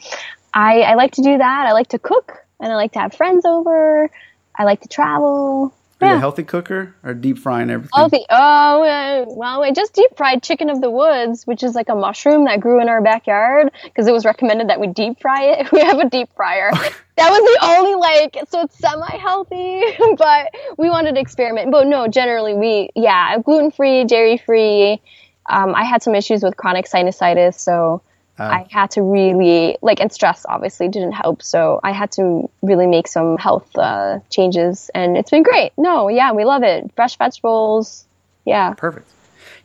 I, 0.54 0.82
I 0.82 0.94
like 0.94 1.14
to 1.14 1.22
do 1.22 1.38
that. 1.38 1.68
I 1.68 1.72
like 1.74 1.90
to 1.90 2.00
cook 2.00 2.38
and 2.60 2.72
I 2.72 2.76
like 2.76 2.94
to 2.94 3.00
have 3.00 3.14
friends 3.14 3.46
over. 3.46 4.10
I 4.56 4.64
like 4.64 4.82
to 4.82 4.88
travel. 4.88 5.74
Yeah. 6.06 6.18
a 6.18 6.20
healthy 6.20 6.44
cooker 6.44 6.96
or 7.04 7.14
deep 7.14 7.40
frying 7.40 7.70
everything? 7.70 7.92
Healthy. 7.94 8.26
Oh, 8.30 8.84
uh, 8.84 9.26
well, 9.28 9.64
I 9.64 9.72
just 9.72 9.94
deep 9.94 10.16
fried 10.16 10.44
chicken 10.44 10.70
of 10.70 10.80
the 10.80 10.92
woods, 10.92 11.46
which 11.48 11.64
is 11.64 11.74
like 11.74 11.90
a 11.90 11.96
mushroom 11.96 12.46
that 12.46 12.60
grew 12.60 12.80
in 12.80 12.88
our 12.88 13.02
backyard 13.02 13.72
because 13.84 14.08
it 14.08 14.12
was 14.12 14.24
recommended 14.24 14.70
that 14.70 14.80
we 14.80 14.88
deep 14.88 15.20
fry 15.20 15.44
it. 15.44 15.72
We 15.78 15.82
have 15.82 16.00
a 16.00 16.10
deep 16.10 16.30
fryer. 16.36 16.72
that 16.72 17.30
was 17.30 17.40
the 17.40 17.66
only 17.68 17.96
like, 17.96 18.38
so 18.50 18.62
it's 18.62 18.78
semi 18.78 19.18
healthy, 19.18 19.84
but 20.18 20.54
we 20.78 20.90
wanted 20.90 21.16
to 21.16 21.22
experiment. 21.22 21.72
But 21.72 21.88
no, 21.88 22.08
generally 22.08 22.54
we, 22.54 22.90
yeah, 22.96 23.38
gluten 23.40 23.72
free, 23.72 24.04
dairy 24.06 24.38
free. 24.38 25.02
Um, 25.48 25.76
I 25.76 25.84
had 25.84 26.02
some 26.04 26.16
issues 26.16 26.44
with 26.44 26.58
chronic 26.58 26.86
sinusitis, 26.86 27.56
so 27.56 28.02
Ah. 28.40 28.50
I 28.52 28.68
had 28.70 28.92
to 28.92 29.02
really 29.02 29.78
like, 29.82 30.00
and 30.00 30.12
stress 30.12 30.46
obviously 30.48 30.88
didn't 30.88 31.14
help. 31.14 31.42
So 31.42 31.80
I 31.84 31.92
had 31.92 32.12
to 32.14 32.50
really 32.62 32.88
make 32.88 33.08
some 33.08 33.38
health 33.38 33.76
uh, 33.78 34.20
changes, 34.30 34.92
and 34.94 35.18
it's 35.18 35.32
been 35.32 35.44
great. 35.44 35.72
No, 35.78 36.08
yeah, 36.08 36.32
we 36.32 36.46
love 36.46 36.64
it. 36.64 36.92
Fresh 36.96 37.18
vegetables, 37.18 38.06
yeah. 38.46 38.74
Perfect. 38.74 39.10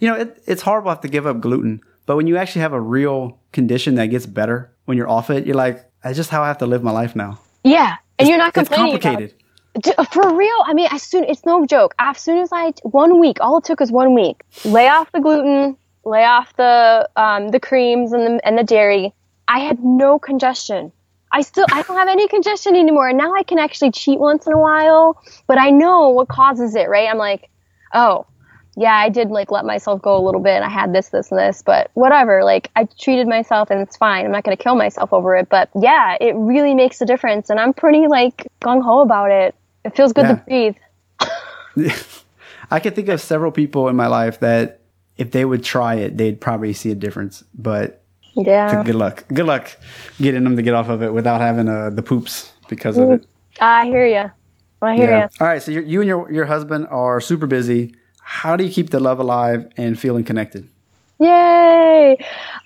You 0.00 0.08
know, 0.08 0.16
it, 0.16 0.42
it's 0.46 0.62
horrible 0.62 0.90
to 0.90 0.94
have 0.94 1.00
to 1.02 1.08
give 1.08 1.26
up 1.26 1.40
gluten, 1.40 1.80
but 2.06 2.16
when 2.16 2.26
you 2.26 2.36
actually 2.36 2.62
have 2.62 2.72
a 2.72 2.80
real 2.80 3.38
condition 3.52 3.94
that 3.96 4.06
gets 4.06 4.26
better 4.26 4.72
when 4.86 4.96
you're 4.96 5.08
off 5.08 5.30
it, 5.30 5.46
you're 5.46 5.54
like, 5.54 5.84
that's 6.02 6.16
just 6.16 6.30
how 6.30 6.42
I 6.42 6.48
have 6.48 6.58
to 6.58 6.66
live 6.66 6.82
my 6.82 6.90
life 6.90 7.14
now. 7.14 7.38
Yeah, 7.64 7.96
and 8.18 8.28
you're 8.28 8.38
not 8.38 8.54
complaining 8.54 8.96
about 8.96 9.02
complicated. 9.02 9.38
For 10.12 10.36
real, 10.36 10.56
I 10.66 10.74
mean, 10.74 10.88
as 10.90 11.02
soon 11.02 11.24
it's 11.24 11.46
no 11.46 11.64
joke. 11.64 11.94
As 11.98 12.18
soon 12.18 12.38
as 12.38 12.50
I 12.52 12.72
one 12.82 13.20
week, 13.20 13.38
all 13.40 13.58
it 13.58 13.64
took 13.64 13.80
was 13.80 13.90
one 13.90 14.14
week. 14.14 14.42
Lay 14.64 14.88
off 14.88 15.10
the 15.12 15.20
gluten, 15.20 15.76
lay 16.04 16.24
off 16.24 16.54
the 16.56 17.08
um, 17.16 17.48
the 17.48 17.60
creams 17.60 18.12
and 18.12 18.26
the 18.38 18.46
and 18.46 18.58
the 18.58 18.64
dairy. 18.64 19.12
I 19.48 19.60
had 19.60 19.82
no 19.84 20.18
congestion. 20.18 20.92
I 21.32 21.42
still 21.42 21.66
I 21.72 21.82
don't 21.82 21.96
have 21.96 22.08
any 22.08 22.28
congestion 22.28 22.76
anymore, 22.76 23.08
and 23.08 23.18
now 23.18 23.34
I 23.34 23.42
can 23.42 23.58
actually 23.58 23.90
cheat 23.90 24.18
once 24.18 24.46
in 24.46 24.52
a 24.52 24.58
while. 24.58 25.20
But 25.46 25.58
I 25.58 25.70
know 25.70 26.08
what 26.10 26.28
causes 26.28 26.74
it, 26.74 26.88
right? 26.88 27.08
I'm 27.08 27.18
like, 27.18 27.48
oh, 27.94 28.26
yeah, 28.76 28.94
I 28.94 29.08
did 29.08 29.30
like 29.30 29.50
let 29.50 29.64
myself 29.64 30.02
go 30.02 30.16
a 30.16 30.22
little 30.24 30.40
bit. 30.42 30.62
I 30.62 30.68
had 30.68 30.92
this, 30.94 31.08
this, 31.08 31.30
and 31.30 31.38
this, 31.38 31.62
but 31.62 31.90
whatever. 31.94 32.44
Like 32.44 32.70
I 32.76 32.84
treated 32.98 33.26
myself, 33.28 33.70
and 33.70 33.80
it's 33.80 33.96
fine. 33.96 34.24
I'm 34.26 34.32
not 34.32 34.44
gonna 34.44 34.56
kill 34.56 34.74
myself 34.74 35.12
over 35.12 35.36
it. 35.36 35.48
But 35.48 35.70
yeah, 35.80 36.16
it 36.20 36.34
really 36.36 36.74
makes 36.74 37.00
a 37.00 37.06
difference, 37.06 37.48
and 37.50 37.58
I'm 37.58 37.72
pretty 37.72 38.06
like 38.08 38.46
gung 38.60 38.82
ho 38.82 39.00
about 39.00 39.30
it. 39.30 39.54
It 39.84 39.96
feels 39.96 40.12
good 40.12 40.22
Yeah. 40.26 40.34
to 40.34 40.42
breathe. 40.46 40.76
I 42.70 42.80
can 42.80 42.94
think 42.94 43.08
of 43.08 43.20
several 43.20 43.52
people 43.52 43.88
in 43.88 43.96
my 43.96 44.06
life 44.06 44.40
that 44.40 44.80
if 45.22 45.30
they 45.30 45.44
would 45.44 45.62
try 45.62 45.94
it, 45.94 46.16
they'd 46.18 46.40
probably 46.40 46.72
see 46.72 46.90
a 46.90 46.94
difference. 46.96 47.44
But 47.54 48.02
Yeah, 48.34 48.82
good 48.84 48.96
luck. 48.96 49.24
Good 49.28 49.46
luck 49.46 49.76
getting 50.20 50.42
them 50.44 50.56
to 50.56 50.62
get 50.62 50.74
off 50.74 50.88
of 50.88 51.02
it 51.02 51.12
without 51.14 51.40
having 51.40 51.68
uh, 51.68 51.90
the 51.90 52.02
poops 52.02 52.52
because 52.68 52.98
of 52.98 53.10
it. 53.10 53.26
I 53.60 53.86
hear 53.86 54.04
you. 54.06 54.30
I 54.82 54.96
hear 54.96 55.10
Yeah. 55.10 55.22
you. 55.22 55.28
All 55.40 55.46
right. 55.46 55.62
So 55.62 55.70
you're, 55.70 55.84
you 55.84 56.00
and 56.00 56.08
your, 56.08 56.30
your 56.32 56.44
husband 56.46 56.88
are 56.90 57.20
super 57.20 57.46
busy. 57.46 57.94
How 58.20 58.56
do 58.56 58.64
you 58.64 58.70
keep 58.72 58.90
the 58.90 58.98
love 58.98 59.20
alive 59.20 59.70
and 59.76 59.98
feeling 59.98 60.24
connected? 60.24 60.68
Yay! 61.20 62.16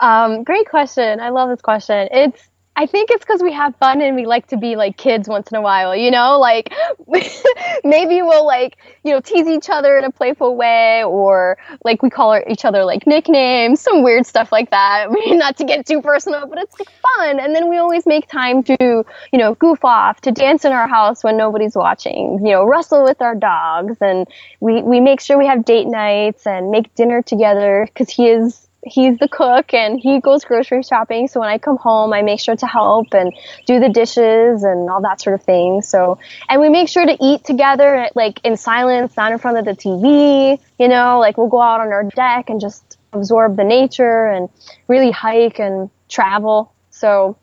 Um, 0.01 0.43
great 0.43 0.69
question. 0.71 1.21
I 1.21 1.29
love 1.29 1.51
this 1.51 1.61
question. 1.61 2.09
It's 2.11 2.43
I 2.79 2.85
think 2.85 3.11
it's 3.11 3.25
because 3.25 3.43
we 3.43 3.53
have 3.53 3.75
fun 3.77 4.03
and 4.03 4.15
we 4.15 4.27
like 4.27 4.49
to 4.49 4.59
be 4.59 4.77
like 4.77 4.99
kids 4.99 5.29
once 5.29 5.51
in 5.51 5.57
a 5.57 5.63
while, 5.63 5.97
you 5.97 6.11
know? 6.11 6.39
Like 6.39 6.75
maybe 7.85 8.21
we'll 8.21 8.47
like, 8.47 8.77
you 9.03 9.13
know, 9.13 9.21
tease 9.21 9.47
each 9.49 9.71
other 9.71 9.97
in 9.97 10.05
a 10.05 10.11
playful 10.11 10.57
way 10.57 11.03
or 11.03 11.57
like 11.85 12.03
we 12.03 12.11
call 12.11 12.39
each 12.47 12.67
other 12.67 12.85
like 12.85 13.07
nicknames, 13.07 13.81
some 13.81 14.03
weird 14.03 14.27
stuff 14.27 14.53
like 14.53 14.71
that. 14.71 15.07
I 15.11 15.13
mean, 15.13 15.39
not 15.39 15.57
to 15.57 15.65
get 15.65 15.87
too 15.87 16.03
personal, 16.03 16.47
but 16.47 16.59
it's 16.59 16.79
like 16.79 16.91
fun. 16.91 17.41
And 17.41 17.55
then 17.55 17.71
we 17.71 17.79
always 17.79 18.05
make 18.05 18.29
time 18.29 18.63
to, 18.65 18.77
you 18.79 19.39
know, 19.39 19.55
goof 19.55 19.83
off, 19.83 20.21
to 20.23 20.31
dance 20.31 20.67
in 20.67 20.73
our 20.73 20.87
house 20.87 21.25
when 21.25 21.39
nobody's 21.39 21.75
watching, 21.75 22.41
you 22.45 22.53
know, 22.53 22.65
wrestle 22.65 23.05
with 23.05 23.23
our 23.23 23.35
dogs. 23.35 23.97
And 24.03 24.29
we, 24.61 24.83
we 24.83 25.01
make 25.01 25.23
sure 25.23 25.39
we 25.39 25.47
have 25.47 25.65
date 25.65 25.87
nights 25.87 26.47
and 26.47 26.71
make 26.71 26.95
dinner 26.95 27.23
together 27.23 27.89
because 27.89 28.11
he 28.11 28.29
is 28.29 28.67
he's 28.87 29.19
the 29.19 29.29
cook 29.29 29.75
and 29.75 29.99
he 29.99 30.21
goes 30.21 30.45
grocery 30.45 30.83
shopping. 30.83 31.27
So 31.27 31.41
when 31.41 31.49
I 31.49 31.59
come 31.59 31.77
home, 31.77 32.13
I 32.13 32.23
make 32.23 32.39
sure 32.39 32.55
to 32.57 32.67
help 32.67 33.13
and 33.13 33.33
do 33.67 33.81
the 33.81 33.89
dishes 33.89 34.63
and 34.63 34.89
all 34.89 35.03
that 35.03 35.21
sort 35.21 35.35
of 35.35 35.43
thing. 35.43 35.83
So, 35.83 36.19
and 36.49 36.61
we 36.61 36.69
make 36.69 36.89
sure 36.89 37.05
to 37.05 37.17
eat 37.21 37.45
together, 37.45 38.09
like 38.15 38.41
in 38.45 38.57
silence, 38.57 39.17
not 39.17 39.33
in 39.33 39.39
front 39.39 39.59
of 39.59 39.65
the 39.65 39.73
TV, 39.73 40.61
you 40.79 40.89
know, 40.89 41.19
like 41.19 41.37
we'll 41.37 41.49
go 41.49 41.61
out 41.61 41.81
on 41.81 41.89
our 41.89 42.05
deck 42.05 42.49
and 42.49 42.61
just 42.61 42.97
absorb 43.13 43.57
the 43.57 43.65
nature 43.65 44.27
and 44.29 44.49
really 44.87 45.11
hike 45.11 45.59
and 45.59 45.91
travel. 46.09 46.73
So 46.91 47.37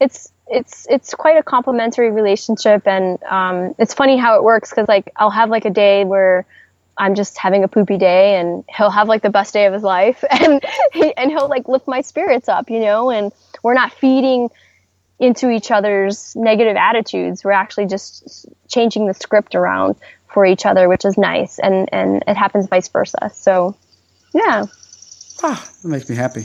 it's, 0.00 0.32
it's, 0.48 0.86
it's 0.90 1.14
quite 1.14 1.36
a 1.36 1.42
complimentary 1.42 2.10
relationship. 2.10 2.86
And, 2.86 3.22
um, 3.22 3.74
it's 3.78 3.94
funny 3.94 4.16
how 4.16 4.36
it 4.36 4.42
works 4.42 4.70
because 4.70 4.88
like 4.88 5.12
I'll 5.16 5.30
have 5.30 5.48
like 5.48 5.64
a 5.64 5.70
day 5.70 6.04
where 6.04 6.44
I'm 6.98 7.14
just 7.14 7.38
having 7.38 7.64
a 7.64 7.68
poopy 7.68 7.96
day 7.96 8.36
and 8.36 8.64
he'll 8.76 8.90
have 8.90 9.08
like 9.08 9.22
the 9.22 9.30
best 9.30 9.54
day 9.54 9.66
of 9.66 9.72
his 9.72 9.82
life 9.82 10.24
and 10.30 10.62
he, 10.92 11.14
and 11.16 11.30
he'll 11.30 11.48
like 11.48 11.68
lift 11.68 11.86
my 11.86 12.00
spirits 12.00 12.48
up, 12.48 12.70
you 12.70 12.80
know, 12.80 13.10
and 13.10 13.32
we're 13.62 13.74
not 13.74 13.92
feeding 13.92 14.50
into 15.18 15.50
each 15.50 15.70
other's 15.70 16.34
negative 16.36 16.76
attitudes. 16.76 17.44
We're 17.44 17.52
actually 17.52 17.86
just 17.86 18.46
changing 18.68 19.06
the 19.06 19.14
script 19.14 19.54
around 19.54 19.96
for 20.32 20.44
each 20.46 20.66
other, 20.66 20.88
which 20.88 21.04
is 21.04 21.18
nice, 21.18 21.58
and 21.58 21.88
and 21.92 22.22
it 22.26 22.36
happens 22.36 22.68
vice 22.68 22.88
versa. 22.88 23.30
So, 23.34 23.74
yeah. 24.34 24.66
Ah, 25.42 25.68
that 25.82 25.88
makes 25.88 26.08
me 26.08 26.16
happy. 26.16 26.42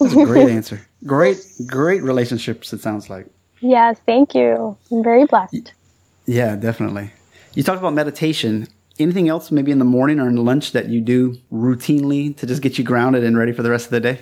That's 0.00 0.12
a 0.14 0.24
great 0.24 0.48
answer. 0.58 0.80
Great, 1.04 1.38
great 1.66 2.02
relationships. 2.02 2.72
It 2.72 2.80
sounds 2.80 3.08
like. 3.10 3.26
Yes, 3.60 3.98
thank 4.06 4.34
you. 4.34 4.76
I'm 4.90 5.02
very 5.02 5.26
blessed. 5.26 5.72
Yeah, 6.26 6.56
definitely. 6.56 7.12
You 7.54 7.62
talked 7.62 7.78
about 7.78 7.94
meditation. 7.94 8.68
Anything 8.98 9.28
else, 9.28 9.50
maybe 9.50 9.72
in 9.72 9.78
the 9.78 9.84
morning 9.84 10.18
or 10.18 10.28
in 10.28 10.36
lunch, 10.36 10.72
that 10.72 10.88
you 10.88 11.00
do 11.00 11.36
routinely 11.52 12.34
to 12.36 12.46
just 12.46 12.62
get 12.62 12.78
you 12.78 12.84
grounded 12.84 13.24
and 13.24 13.36
ready 13.36 13.52
for 13.52 13.62
the 13.62 13.70
rest 13.70 13.86
of 13.86 13.90
the 13.90 14.00
day? 14.00 14.20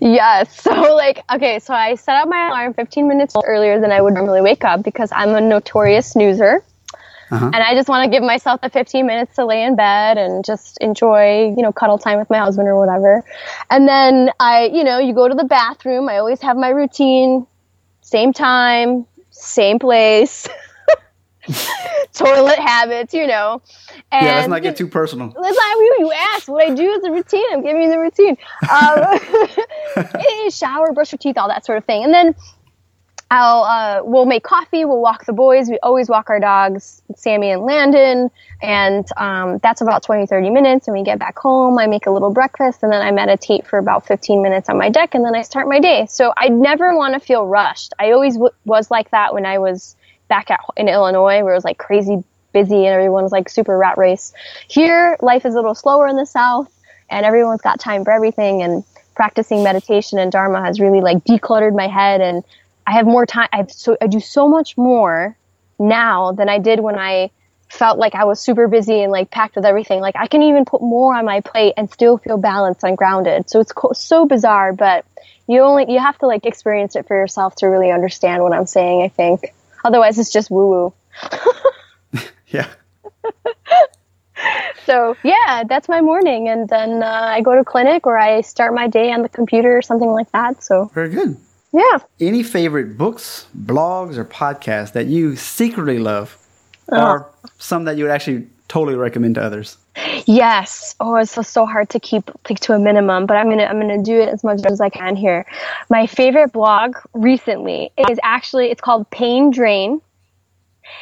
Yes. 0.00 0.60
So, 0.70 0.94
like, 0.94 1.24
okay, 1.32 1.58
so 1.58 1.74
I 1.74 1.94
set 1.94 2.16
up 2.16 2.28
my 2.28 2.48
alarm 2.48 2.74
15 2.74 3.08
minutes 3.08 3.34
earlier 3.44 3.80
than 3.80 3.90
I 3.90 4.00
would 4.00 4.14
normally 4.14 4.40
wake 4.40 4.64
up 4.64 4.82
because 4.82 5.10
I'm 5.12 5.34
a 5.34 5.40
notorious 5.40 6.12
snoozer. 6.12 6.62
Uh-huh. 7.30 7.46
And 7.46 7.56
I 7.56 7.74
just 7.74 7.88
want 7.88 8.04
to 8.04 8.10
give 8.10 8.24
myself 8.24 8.60
the 8.60 8.68
15 8.68 9.06
minutes 9.06 9.36
to 9.36 9.46
lay 9.46 9.62
in 9.62 9.76
bed 9.76 10.18
and 10.18 10.44
just 10.44 10.78
enjoy, 10.78 11.54
you 11.56 11.62
know, 11.62 11.72
cuddle 11.72 11.98
time 11.98 12.18
with 12.18 12.28
my 12.28 12.38
husband 12.38 12.68
or 12.68 12.78
whatever. 12.78 13.24
And 13.70 13.88
then 13.88 14.30
I, 14.40 14.64
you 14.72 14.82
know, 14.82 14.98
you 14.98 15.14
go 15.14 15.28
to 15.28 15.34
the 15.34 15.44
bathroom. 15.44 16.08
I 16.08 16.18
always 16.18 16.40
have 16.40 16.56
my 16.56 16.68
routine, 16.68 17.46
same 18.00 18.32
time, 18.32 19.06
same 19.30 19.78
place. 19.78 20.48
toilet 22.14 22.58
habits, 22.58 23.14
you 23.14 23.26
know. 23.26 23.62
And 24.12 24.26
yeah, 24.26 24.36
let's 24.36 24.48
not 24.48 24.62
get 24.62 24.76
too 24.76 24.86
personal. 24.86 25.32
Let's 25.36 25.56
not. 25.56 25.76
You, 25.76 25.96
you 26.00 26.12
asked 26.12 26.48
what 26.48 26.64
I 26.64 26.74
do 26.74 26.90
is 26.90 27.04
a 27.04 27.10
routine. 27.10 27.46
I'm 27.52 27.62
giving 27.62 27.82
you 27.82 27.90
the 27.90 27.98
routine. 27.98 28.36
Um, 28.68 30.50
shower, 30.50 30.92
brush 30.92 31.12
your 31.12 31.18
teeth, 31.18 31.38
all 31.38 31.48
that 31.48 31.64
sort 31.64 31.78
of 31.78 31.84
thing, 31.84 32.04
and 32.04 32.12
then 32.12 32.34
I'll 33.32 33.62
uh, 33.62 34.00
we'll 34.02 34.26
make 34.26 34.42
coffee. 34.42 34.84
We'll 34.84 35.00
walk 35.00 35.24
the 35.24 35.32
boys. 35.32 35.68
We 35.68 35.78
always 35.84 36.08
walk 36.08 36.30
our 36.30 36.40
dogs, 36.40 37.00
Sammy 37.14 37.52
and 37.52 37.62
Landon, 37.62 38.28
and 38.60 39.06
um, 39.16 39.58
that's 39.58 39.80
about 39.80 40.02
20, 40.02 40.26
30 40.26 40.50
minutes. 40.50 40.88
And 40.88 40.96
we 40.96 41.04
get 41.04 41.20
back 41.20 41.38
home. 41.38 41.78
I 41.78 41.86
make 41.86 42.06
a 42.06 42.10
little 42.10 42.32
breakfast, 42.32 42.82
and 42.82 42.92
then 42.92 43.02
I 43.02 43.12
meditate 43.12 43.68
for 43.68 43.78
about 43.78 44.04
15 44.04 44.42
minutes 44.42 44.68
on 44.68 44.78
my 44.78 44.88
deck, 44.90 45.14
and 45.14 45.24
then 45.24 45.36
I 45.36 45.42
start 45.42 45.68
my 45.68 45.78
day. 45.78 46.06
So 46.06 46.32
I 46.36 46.48
never 46.48 46.96
want 46.96 47.14
to 47.14 47.20
feel 47.20 47.46
rushed. 47.46 47.94
I 48.00 48.10
always 48.10 48.34
w- 48.34 48.52
was 48.64 48.90
like 48.90 49.12
that 49.12 49.32
when 49.32 49.46
I 49.46 49.58
was 49.58 49.94
back 50.30 50.50
at 50.50 50.60
in 50.78 50.88
Illinois, 50.88 51.42
where 51.42 51.52
it 51.52 51.56
was 51.56 51.64
like 51.64 51.76
crazy 51.76 52.24
busy 52.54 52.86
and 52.86 52.94
everyone 52.94 53.22
was 53.22 53.32
like 53.32 53.50
super 53.50 53.76
rat 53.76 53.98
race. 53.98 54.32
Here, 54.68 55.18
life 55.20 55.44
is 55.44 55.52
a 55.54 55.58
little 55.58 55.74
slower 55.74 56.08
in 56.08 56.16
the 56.16 56.24
South, 56.24 56.72
and 57.10 57.26
everyone's 57.26 57.60
got 57.60 57.78
time 57.78 58.04
for 58.04 58.12
everything. 58.12 58.62
And 58.62 58.82
practicing 59.20 59.62
meditation 59.62 60.18
and 60.18 60.32
Dharma 60.32 60.64
has 60.64 60.80
really 60.80 61.02
like 61.02 61.18
decluttered 61.24 61.76
my 61.76 61.88
head 61.88 62.22
and 62.22 62.42
I 62.86 62.92
have 62.92 63.04
more 63.04 63.26
time. 63.26 63.48
I 63.52 63.58
have 63.58 63.70
so 63.70 63.96
I 64.00 64.06
do 64.06 64.18
so 64.18 64.48
much 64.48 64.78
more 64.78 65.36
now 65.78 66.32
than 66.32 66.48
I 66.48 66.58
did 66.58 66.80
when 66.80 66.98
I 66.98 67.30
felt 67.68 67.98
like 67.98 68.14
I 68.14 68.24
was 68.24 68.40
super 68.40 68.66
busy 68.66 69.02
and 69.02 69.12
like 69.12 69.30
packed 69.30 69.56
with 69.56 69.66
everything. 69.66 70.00
Like 70.00 70.16
I 70.16 70.26
can 70.26 70.42
even 70.42 70.64
put 70.64 70.80
more 70.80 71.14
on 71.14 71.26
my 71.26 71.40
plate 71.40 71.74
and 71.76 71.90
still 71.90 72.16
feel 72.16 72.38
balanced 72.38 72.82
and 72.82 72.96
grounded. 72.96 73.50
So 73.50 73.60
it's 73.60 73.72
co- 73.72 73.92
so 73.92 74.24
bizarre, 74.24 74.72
but 74.72 75.04
you 75.46 75.60
only 75.60 75.92
you 75.92 75.98
have 75.98 76.16
to 76.18 76.26
like 76.26 76.46
experience 76.46 76.96
it 76.96 77.06
for 77.06 77.14
yourself 77.14 77.54
to 77.56 77.66
really 77.66 77.90
understand 77.90 78.42
what 78.42 78.54
I'm 78.54 78.66
saying. 78.66 79.02
I 79.02 79.08
think 79.08 79.52
otherwise 79.84 80.18
it's 80.18 80.30
just 80.30 80.50
woo 80.50 80.68
woo. 80.68 80.92
yeah. 82.48 82.68
so 84.86 85.16
yeah, 85.22 85.64
that's 85.68 85.88
my 85.88 86.00
morning, 86.00 86.48
and 86.48 86.68
then 86.68 87.02
uh, 87.02 87.06
I 87.06 87.40
go 87.40 87.54
to 87.54 87.64
clinic 87.64 88.06
or 88.06 88.18
I 88.18 88.40
start 88.40 88.74
my 88.74 88.88
day 88.88 89.12
on 89.12 89.22
the 89.22 89.28
computer 89.28 89.76
or 89.76 89.82
something 89.82 90.10
like 90.10 90.30
that. 90.32 90.62
So 90.62 90.90
very 90.94 91.10
good. 91.10 91.36
Yeah. 91.72 91.98
Any 92.18 92.42
favorite 92.42 92.98
books, 92.98 93.46
blogs, 93.56 94.16
or 94.16 94.24
podcasts 94.24 94.92
that 94.92 95.06
you 95.06 95.36
secretly 95.36 95.98
love, 95.98 96.36
oh. 96.90 97.00
or 97.00 97.30
some 97.58 97.84
that 97.84 97.96
you 97.96 98.04
would 98.04 98.10
actually 98.10 98.48
totally 98.66 98.96
recommend 98.96 99.36
to 99.36 99.42
others? 99.42 99.76
Yes. 100.26 100.94
Oh, 101.00 101.16
it's 101.16 101.32
so, 101.32 101.42
so 101.42 101.66
hard 101.66 101.90
to 101.90 102.00
keep 102.00 102.30
like 102.48 102.60
to 102.60 102.74
a 102.74 102.78
minimum, 102.78 103.26
but 103.26 103.36
I'm 103.36 103.48
gonna 103.48 103.64
I'm 103.64 103.80
gonna 103.80 104.02
do 104.02 104.20
it 104.20 104.28
as 104.28 104.44
much 104.44 104.60
as 104.64 104.80
I 104.80 104.88
can 104.88 105.16
here. 105.16 105.46
My 105.88 106.06
favorite 106.06 106.52
blog 106.52 106.96
recently 107.12 107.90
is 107.96 108.18
actually 108.22 108.70
it's 108.70 108.80
called 108.80 109.10
Pain 109.10 109.50
Drain, 109.50 110.00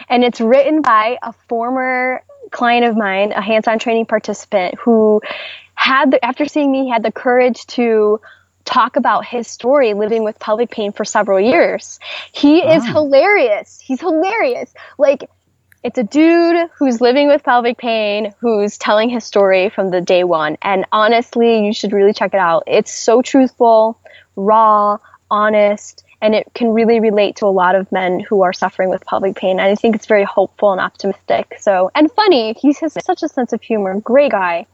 and 0.09 0.25
it's 0.25 0.41
written 0.41 0.83
by 0.83 1.19
a 1.23 1.33
former 1.49 2.23
client 2.51 2.87
of 2.87 2.97
mine, 2.97 3.33
a 3.33 3.43
hands-on 3.43 3.79
training 3.79 4.07
participant 4.07 4.75
who 4.77 5.21
had 5.75 6.11
the, 6.11 6.25
after 6.25 6.47
seeing 6.47 6.73
me 6.73 6.89
had 6.89 7.03
the 7.03 7.13
courage 7.13 7.67
to 7.67 8.21
talk 8.65 8.97
about 8.97 9.25
his 9.25 9.47
story 9.47 9.95
living 9.95 10.25
with 10.25 10.39
pelvic 10.39 10.71
pain 10.71 10.93
for 10.93 11.05
several 11.05 11.41
years. 11.41 11.99
He 12.33 12.59
is 12.59 12.85
hilarious. 12.87 13.81
He's 13.81 14.01
hilarious. 14.01 14.73
Like, 14.99 15.31
it's 15.85 15.99
a 15.99 16.03
dude 16.03 16.69
who's 16.79 17.01
living 17.01 17.29
with 17.29 17.43
pelvic 17.43 17.79
pain 17.79 18.35
who's 18.41 18.79
telling 18.79 19.11
his 19.11 19.25
story 19.25 19.71
from 19.71 19.91
the 19.91 20.01
day 20.01 20.25
one. 20.25 20.57
And 20.63 20.85
honestly, 20.93 21.65
you 21.65 21.73
should 21.73 21.93
really 21.93 22.13
check 22.13 22.35
it 22.35 22.41
out. 22.41 22.65
It's 22.67 22.93
so 22.93 23.23
truthful, 23.23 24.01
raw, 24.37 24.99
honest, 25.31 26.05
and 26.21 26.35
it 26.35 26.49
can 26.53 26.71
really 26.71 26.99
relate 26.99 27.37
to 27.37 27.47
a 27.47 27.49
lot 27.49 27.77
of 27.77 27.91
men 27.93 28.19
who 28.19 28.43
are 28.43 28.53
suffering 28.53 28.91
with 28.91 29.05
pelvic 29.07 29.37
pain. 29.37 29.61
And 29.61 29.71
I 29.71 29.77
think 29.77 29.95
it's 29.95 30.07
very 30.07 30.25
hopeful 30.25 30.73
and 30.73 30.81
optimistic. 30.81 31.55
So, 31.61 31.93
and 31.95 32.11
funny. 32.11 32.55
He 32.55 32.75
has 32.81 32.97
such 33.05 33.23
a 33.23 33.29
sense 33.29 33.53
of 33.53 33.63
humor. 33.63 34.01
Great 34.01 34.33
guy. 34.33 34.67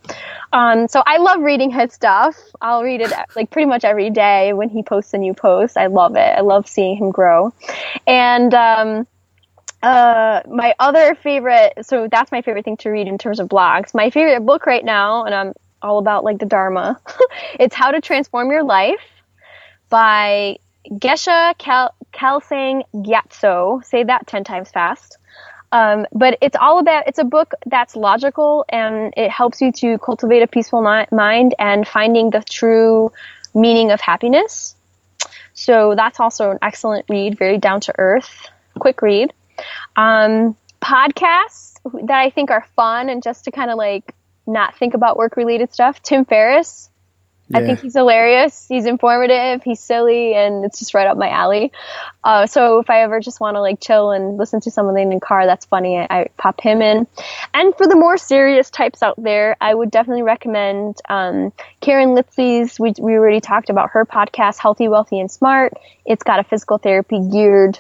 Um, 0.55 0.89
so 0.89 1.03
I 1.05 1.19
love 1.19 1.43
reading 1.43 1.71
his 1.71 1.93
stuff. 1.93 2.37
I'll 2.63 2.83
read 2.83 3.03
it 3.03 3.13
like 3.37 3.51
pretty 3.51 3.67
much 3.67 3.85
every 3.85 4.09
day 4.09 4.55
when 4.55 4.71
he 4.71 4.83
posts 4.83 5.13
a 5.13 5.19
new 5.19 5.35
post. 5.35 5.77
I 5.77 5.89
love 5.89 6.17
it. 6.17 6.21
I 6.21 6.41
love 6.41 6.67
seeing 6.67 6.97
him 6.97 7.11
grow. 7.11 7.53
And, 8.07 8.55
um, 8.55 9.07
uh, 9.85 10.41
my 10.49 10.75
other 10.79 11.15
favorite, 11.15 11.75
so 11.83 12.09
that's 12.11 12.33
my 12.33 12.41
favorite 12.41 12.65
thing 12.65 12.79
to 12.79 12.91
read 12.91 13.07
in 13.07 13.19
terms 13.19 13.39
of 13.39 13.49
blogs. 13.49 13.95
My 13.95 14.09
favorite 14.09 14.41
book 14.47 14.65
right 14.65 14.85
now, 14.85 15.25
and 15.25 15.35
I'm 15.35 15.53
all 15.83 15.99
about 15.99 16.25
like 16.25 16.39
the 16.39 16.47
Dharma, 16.47 16.99
it's 17.61 17.75
How 17.75 17.91
to 17.91 18.01
Transform 18.01 18.51
Your 18.51 18.65
Life 18.65 19.05
by 19.91 20.57
Geshe 20.91 21.59
Kel- 21.59 21.95
Kelsang 22.15 22.85
Gyatso. 22.95 23.85
Say 23.85 24.05
that 24.05 24.27
10 24.27 24.45
times 24.45 24.71
fast. 24.71 25.19
Um, 25.71 26.07
but 26.13 26.39
it's 26.41 26.57
all 26.59 26.79
about, 26.79 27.07
it's 27.07 27.19
a 27.19 27.25
book 27.25 27.53
that's 27.67 27.95
logical 27.95 28.65
and 28.71 29.13
it 29.19 29.31
helps 29.31 29.61
you 29.61 29.71
to 29.73 29.99
cultivate 29.99 30.41
a 30.41 30.47
peaceful 30.47 30.81
mind 31.11 31.55
and 31.59 31.87
finding 31.87 32.31
the 32.31 32.43
true 32.49 33.13
meaning 33.55 33.91
of 33.91 34.01
happiness. 34.01 34.77
So 35.53 35.95
that's 35.95 36.21
also 36.21 36.53
an 36.53 36.59
excellent 36.63 37.05
read, 37.11 37.37
very 37.37 37.59
down 37.59 37.81
to 37.83 37.95
earth, 37.99 38.49
quick 38.79 39.03
read. 39.03 39.35
Um, 39.97 40.57
podcasts 40.81 41.75
that 42.07 42.19
I 42.19 42.31
think 42.31 42.51
are 42.51 42.67
fun 42.77 43.09
and 43.09 43.23
just 43.23 43.45
to 43.45 43.51
kind 43.51 43.71
of 43.71 43.77
like 43.77 44.15
not 44.47 44.77
think 44.77 44.95
about 44.95 45.17
work 45.17 45.37
related 45.37 45.73
stuff. 45.73 46.03
Tim 46.03 46.25
Ferriss, 46.25 46.91
yeah. 47.49 47.59
I 47.59 47.67
think 47.67 47.81
he's 47.81 47.93
hilarious. 47.93 48.67
He's 48.67 48.87
informative. 48.87 49.63
He's 49.63 49.79
silly, 49.79 50.35
and 50.35 50.65
it's 50.65 50.79
just 50.79 50.95
right 50.95 51.07
up 51.07 51.19
my 51.19 51.29
alley. 51.29 51.73
Uh, 52.23 52.47
so 52.47 52.79
if 52.79 52.89
I 52.89 53.03
ever 53.03 53.21
just 53.21 53.39
want 53.39 53.57
to 53.57 53.61
like 53.61 53.81
chill 53.81 54.13
and 54.13 54.39
listen 54.39 54.61
to 54.63 54.71
something 54.71 54.97
in 54.97 55.11
the 55.11 55.21
car 55.21 55.45
that's 55.45 55.67
funny, 55.67 55.99
I, 55.99 56.07
I, 56.09 56.27
pop 56.39 56.61
him 56.61 56.81
in. 56.81 57.07
And 57.53 57.75
for 57.77 57.87
the 57.87 57.97
more 57.97 58.17
serious 58.17 58.71
types 58.71 59.03
out 59.03 59.23
there, 59.23 59.57
I 59.61 59.75
would 59.75 59.91
definitely 59.91 60.23
recommend 60.23 61.01
um, 61.09 61.53
Karen 61.83 62.15
Litzy's. 62.15 62.81
We 62.81 62.95
we 62.99 63.13
already 63.13 63.41
talked 63.41 63.69
about 63.69 63.91
her 63.91 64.07
podcast, 64.07 64.59
Healthy, 64.59 64.89
Wealthy, 64.89 65.21
and 65.21 65.31
Smart. 65.31 65.75
It's 66.07 66.23
got 66.23 66.41
a 66.41 66.45
physical 66.45 66.79
therapy 66.79 67.21
geared, 67.31 67.79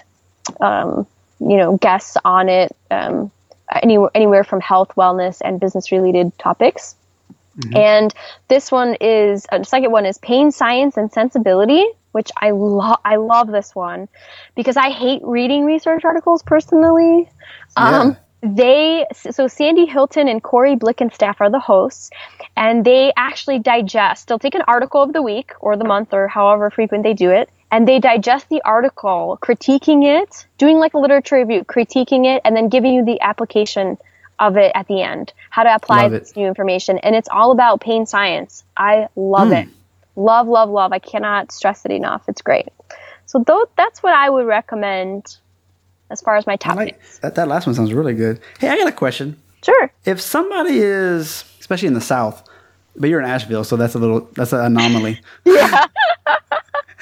um, 0.60 1.06
you 1.48 1.56
know, 1.56 1.76
guests 1.76 2.16
on 2.24 2.48
it. 2.48 2.74
Um, 2.90 3.30
anywhere 3.82 4.10
anywhere 4.14 4.44
from 4.44 4.60
health, 4.60 4.92
wellness, 4.96 5.40
and 5.44 5.60
business 5.60 5.90
related 5.90 6.36
topics. 6.38 6.96
Mm-hmm. 7.58 7.76
And 7.76 8.14
this 8.48 8.72
one 8.72 8.96
is 9.00 9.46
uh, 9.52 9.58
the 9.58 9.64
second 9.64 9.92
one 9.92 10.06
is 10.06 10.18
pain 10.18 10.50
science 10.50 10.96
and 10.96 11.12
sensibility, 11.12 11.84
which 12.12 12.30
I 12.40 12.50
love. 12.50 12.98
I 13.04 13.16
love 13.16 13.48
this 13.48 13.74
one 13.74 14.08
because 14.56 14.76
I 14.76 14.90
hate 14.90 15.22
reading 15.24 15.64
research 15.64 16.04
articles 16.04 16.42
personally. 16.42 17.28
Yeah. 17.76 18.00
Um, 18.00 18.16
they 18.42 19.06
so 19.12 19.48
Sandy 19.48 19.86
Hilton 19.86 20.28
and 20.28 20.42
Cory 20.42 20.76
Blickenstaff 20.76 21.40
are 21.40 21.50
the 21.50 21.60
hosts, 21.60 22.10
and 22.56 22.84
they 22.84 23.12
actually 23.16 23.58
digest. 23.58 24.28
They'll 24.28 24.38
take 24.38 24.54
an 24.54 24.64
article 24.68 25.02
of 25.02 25.12
the 25.12 25.22
week 25.22 25.52
or 25.60 25.76
the 25.76 25.84
month 25.84 26.12
or 26.12 26.28
however 26.28 26.70
frequent 26.70 27.04
they 27.04 27.14
do 27.14 27.30
it, 27.30 27.48
and 27.74 27.88
they 27.88 27.98
digest 27.98 28.48
the 28.50 28.62
article, 28.64 29.36
critiquing 29.42 30.04
it, 30.04 30.46
doing 30.58 30.78
like 30.78 30.94
a 30.94 30.98
literature 30.98 31.34
review, 31.34 31.64
critiquing 31.64 32.24
it, 32.24 32.40
and 32.44 32.54
then 32.54 32.68
giving 32.68 32.94
you 32.94 33.04
the 33.04 33.20
application 33.20 33.98
of 34.38 34.56
it 34.56 34.70
at 34.76 34.86
the 34.86 35.02
end, 35.02 35.32
how 35.50 35.64
to 35.64 35.74
apply 35.74 36.08
this 36.08 36.36
new 36.36 36.46
information. 36.46 36.98
And 36.98 37.16
it's 37.16 37.28
all 37.28 37.50
about 37.50 37.80
pain 37.80 38.06
science. 38.06 38.62
I 38.76 39.08
love 39.16 39.48
mm. 39.48 39.64
it. 39.64 39.68
Love, 40.14 40.46
love, 40.46 40.70
love. 40.70 40.92
I 40.92 41.00
cannot 41.00 41.50
stress 41.50 41.84
it 41.84 41.90
enough. 41.90 42.22
It's 42.28 42.42
great. 42.42 42.68
So 43.26 43.42
th- 43.42 43.66
that's 43.76 44.04
what 44.04 44.14
I 44.14 44.30
would 44.30 44.46
recommend 44.46 45.36
as 46.10 46.20
far 46.20 46.36
as 46.36 46.46
my 46.46 46.54
top 46.54 46.76
like, 46.76 47.00
that, 47.22 47.34
that 47.34 47.48
last 47.48 47.66
one 47.66 47.74
sounds 47.74 47.92
really 47.92 48.14
good. 48.14 48.38
Hey, 48.60 48.68
I 48.68 48.76
got 48.76 48.86
a 48.86 48.92
question. 48.92 49.36
Sure. 49.64 49.92
If 50.04 50.20
somebody 50.20 50.78
is, 50.78 51.42
especially 51.58 51.88
in 51.88 51.94
the 51.94 52.00
South, 52.00 52.48
but 52.94 53.10
you're 53.10 53.18
in 53.18 53.26
Asheville, 53.26 53.64
so 53.64 53.76
that's 53.76 53.96
a 53.96 53.98
little, 53.98 54.20
that's 54.34 54.52
an 54.52 54.60
anomaly. 54.60 55.20
yeah. 55.44 55.86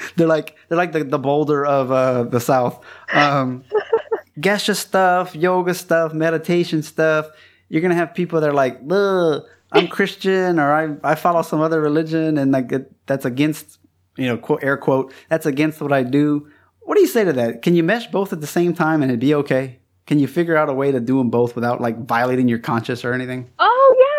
they're 0.15 0.27
like, 0.27 0.55
they're 0.67 0.77
like 0.77 0.91
the, 0.91 1.03
the 1.03 1.19
Boulder 1.19 1.65
of 1.65 1.91
uh, 1.91 2.23
the 2.23 2.39
South. 2.39 2.83
Um, 3.13 3.63
gesture 4.39 4.73
stuff, 4.73 5.35
yoga 5.35 5.73
stuff, 5.73 6.13
meditation 6.13 6.83
stuff. 6.83 7.27
you're 7.69 7.81
gonna 7.81 7.95
have 7.95 8.13
people 8.13 8.41
that 8.41 8.49
are 8.49 8.53
like, 8.53 8.79
I'm 9.73 9.87
Christian 9.87 10.59
or 10.59 10.71
I 10.73 11.11
I 11.11 11.15
follow 11.15 11.41
some 11.41 11.61
other 11.61 11.81
religion 11.81 12.37
and 12.37 12.51
like 12.51 12.71
it, 12.71 12.91
that's 13.07 13.25
against 13.25 13.79
you 14.17 14.27
know 14.27 14.37
quote 14.37 14.63
air 14.63 14.77
quote 14.77 15.11
that's 15.29 15.45
against 15.45 15.81
what 15.81 15.91
I 15.91 16.03
do. 16.03 16.47
What 16.81 16.95
do 16.95 17.01
you 17.01 17.07
say 17.07 17.23
to 17.23 17.33
that? 17.33 17.61
Can 17.61 17.75
you 17.75 17.83
mesh 17.83 18.07
both 18.07 18.33
at 18.33 18.41
the 18.41 18.47
same 18.47 18.73
time 18.73 19.01
and 19.01 19.09
it'd 19.11 19.19
be 19.19 19.33
okay? 19.35 19.79
Can 20.05 20.19
you 20.19 20.27
figure 20.27 20.57
out 20.57 20.69
a 20.69 20.73
way 20.73 20.91
to 20.91 20.99
do 20.99 21.17
them 21.17 21.29
both 21.29 21.55
without 21.55 21.79
like 21.81 22.05
violating 22.05 22.47
your 22.47 22.59
conscience 22.59 23.05
or 23.05 23.13
anything? 23.13 23.49
Oh 23.57 23.65
yeah, 23.65 23.72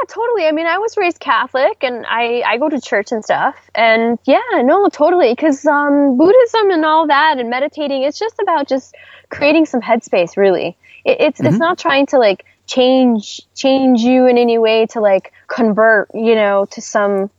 totally. 0.09 0.47
I 0.47 0.53
mean, 0.53 0.67
I 0.67 0.79
was 0.79 0.97
raised 0.97 1.21
Catholic, 1.21 1.83
and 1.83 2.05
I 2.07 2.43
I 2.47 2.59
go 2.59 2.69
to 2.69 2.81
church 2.81 3.13
and 3.13 3.25
stuff, 3.25 3.57
and 3.75 4.19
yeah, 4.25 4.41
no, 4.63 4.89
totally. 4.89 5.33
Because 5.33 5.65
um, 5.67 6.17
Buddhism 6.17 6.71
and 6.71 6.85
all 6.85 7.07
that, 7.07 7.39
and 7.39 7.51
meditating, 7.51 8.03
it's 8.03 8.19
just 8.19 8.39
about 8.41 8.69
just 8.69 8.95
creating 9.31 9.67
some 9.67 9.81
headspace. 9.81 10.37
Really, 10.37 10.77
it, 11.05 11.17
it's 11.21 11.39
mm-hmm. 11.39 11.49
it's 11.49 11.59
not 11.59 11.79
trying 11.79 12.07
to 12.07 12.19
like 12.19 12.45
change 12.67 13.43
change 13.55 14.01
you 14.01 14.27
in 14.27 14.39
any 14.39 14.59
way 14.59 14.87
to 14.87 15.01
like 15.01 15.33
convert, 15.49 16.11
you 16.15 16.35
know, 16.35 16.67
to 16.73 16.81
some 16.81 17.31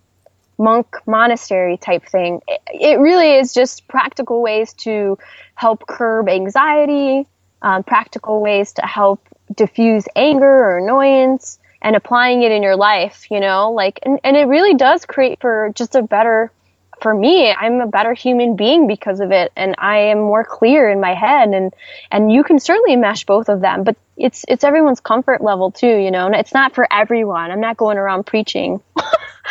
monk 0.57 0.95
monastery 1.05 1.77
type 1.77 2.05
thing. 2.05 2.41
It, 2.47 2.61
it 2.67 2.99
really 2.99 3.31
is 3.33 3.53
just 3.53 3.87
practical 3.87 4.41
ways 4.41 4.73
to 4.73 5.17
help 5.55 5.85
curb 5.87 6.29
anxiety 6.29 7.27
um, 7.65 7.83
practical 7.83 8.41
ways 8.41 8.73
to 8.73 8.85
help 8.85 9.27
diffuse 9.53 10.05
anger 10.15 10.45
or 10.45 10.77
annoyance 10.77 11.59
and 11.86 11.95
applying 11.95 12.41
it 12.41 12.52
in 12.52 12.64
your 12.64 12.76
life, 12.76 13.28
you 13.30 13.40
know, 13.40 13.72
like, 13.72 13.99
and, 14.02 14.20
and 14.24 14.36
it 14.36 14.45
really 14.45 14.74
does 14.74 15.06
create 15.06 15.40
for 15.40 15.72
just 15.76 15.94
a 15.94 16.02
better, 16.02 16.52
for 16.99 17.14
me, 17.14 17.52
I'm 17.52 17.80
a 17.80 17.86
better 17.86 18.14
human 18.14 18.56
being 18.56 18.88
because 18.88 19.20
of 19.20 19.32
it. 19.32 19.52
And 19.56 19.76
I 19.78 19.98
am 20.07 20.18
more 20.18 20.44
clear 20.44 20.90
in 20.90 20.99
my 20.99 21.14
head 21.14 21.49
and, 21.49 21.72
and 22.10 22.32
you 22.32 22.44
can 22.44 22.57
certainly 22.57 22.95
mesh 22.95 23.26
both 23.26 23.49
of 23.49 23.62
them, 23.62 23.84
but 23.84 23.95
it's, 24.18 24.44
it's 24.48 24.64
everyone's 24.64 24.99
comfort 24.99 25.44
level 25.44 25.70
too, 25.70 25.95
you 25.95 26.10
know, 26.10 26.26
and 26.26 26.34
it's 26.34 26.56
not 26.56 26.74
for 26.74 26.91
everyone. 26.91 27.52
I'm 27.52 27.62
not 27.62 27.78
going 27.78 27.99
around 27.99 28.26
preaching. 28.26 28.82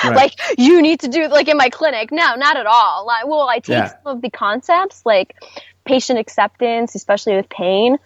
Right. 0.02 0.16
like 0.16 0.58
you 0.58 0.82
need 0.82 1.00
to 1.00 1.08
do 1.08 1.28
like 1.28 1.46
in 1.46 1.56
my 1.56 1.70
clinic. 1.70 2.10
No, 2.10 2.34
not 2.34 2.56
at 2.56 2.66
all. 2.66 3.06
Like, 3.06 3.28
well, 3.28 3.48
I 3.48 3.60
take 3.60 3.68
yeah. 3.68 3.90
some 4.02 4.16
of 4.16 4.22
the 4.22 4.28
concepts 4.28 5.00
like 5.06 5.36
patient 5.84 6.18
acceptance, 6.18 6.96
especially 6.96 7.36
with 7.36 7.48
pain. 7.48 7.98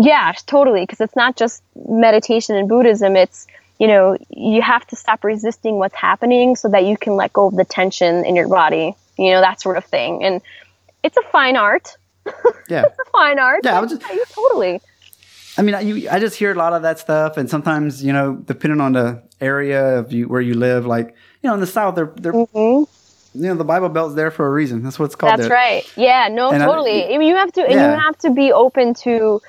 Yeah, 0.00 0.32
totally. 0.46 0.82
Because 0.82 1.00
it's 1.00 1.16
not 1.16 1.36
just 1.36 1.62
meditation 1.88 2.56
and 2.56 2.68
Buddhism. 2.68 3.16
It's, 3.16 3.46
you 3.78 3.86
know, 3.86 4.16
you 4.30 4.62
have 4.62 4.86
to 4.88 4.96
stop 4.96 5.24
resisting 5.24 5.78
what's 5.78 5.94
happening 5.94 6.56
so 6.56 6.68
that 6.68 6.84
you 6.84 6.96
can 6.96 7.16
let 7.16 7.32
go 7.32 7.46
of 7.46 7.56
the 7.56 7.64
tension 7.64 8.24
in 8.24 8.36
your 8.36 8.48
body, 8.48 8.94
you 9.18 9.30
know, 9.30 9.40
that 9.40 9.60
sort 9.60 9.76
of 9.76 9.84
thing. 9.84 10.22
And 10.22 10.42
it's 11.02 11.16
a 11.16 11.22
fine 11.32 11.56
art. 11.56 11.96
Yeah. 12.68 12.84
it's 12.84 12.98
a 13.00 13.10
fine 13.10 13.40
art. 13.40 13.62
Yeah, 13.64 13.80
I 13.80 13.86
just, 13.86 14.00
yeah, 14.02 14.22
totally. 14.30 14.80
I 15.58 15.62
mean, 15.62 15.84
you, 15.84 16.08
I 16.08 16.20
just 16.20 16.36
hear 16.36 16.52
a 16.52 16.54
lot 16.54 16.72
of 16.72 16.82
that 16.82 17.00
stuff, 17.00 17.36
and 17.36 17.50
sometimes, 17.50 18.04
you 18.04 18.12
know, 18.12 18.36
depending 18.36 18.80
on 18.80 18.92
the 18.92 19.24
area 19.40 19.98
of 19.98 20.12
you 20.12 20.28
where 20.28 20.40
you 20.40 20.54
live, 20.54 20.86
like, 20.86 21.08
you 21.42 21.48
know, 21.48 21.54
in 21.54 21.58
the 21.58 21.66
South, 21.66 21.96
they're, 21.96 22.12
they're 22.14 22.32
mm-hmm 22.32 22.84
you 23.34 23.46
know 23.46 23.54
the 23.54 23.64
Bible 23.64 23.88
Belt's 23.88 24.14
there 24.14 24.30
for 24.30 24.46
a 24.46 24.50
reason. 24.50 24.82
That's 24.82 24.98
what 24.98 25.06
it's 25.06 25.14
called. 25.14 25.32
That's 25.32 25.42
there. 25.42 25.50
right. 25.50 25.92
Yeah. 25.96 26.28
No. 26.30 26.50
And 26.50 26.62
totally. 26.62 27.04
I, 27.04 27.14
I, 27.14 27.18
mean, 27.18 27.28
you 27.28 27.36
have 27.36 27.52
to. 27.52 27.60
Yeah. 27.62 27.92
You 27.92 28.00
have 28.00 28.18
to 28.18 28.30
be 28.30 28.52
open 28.52 28.94
to. 28.94 29.40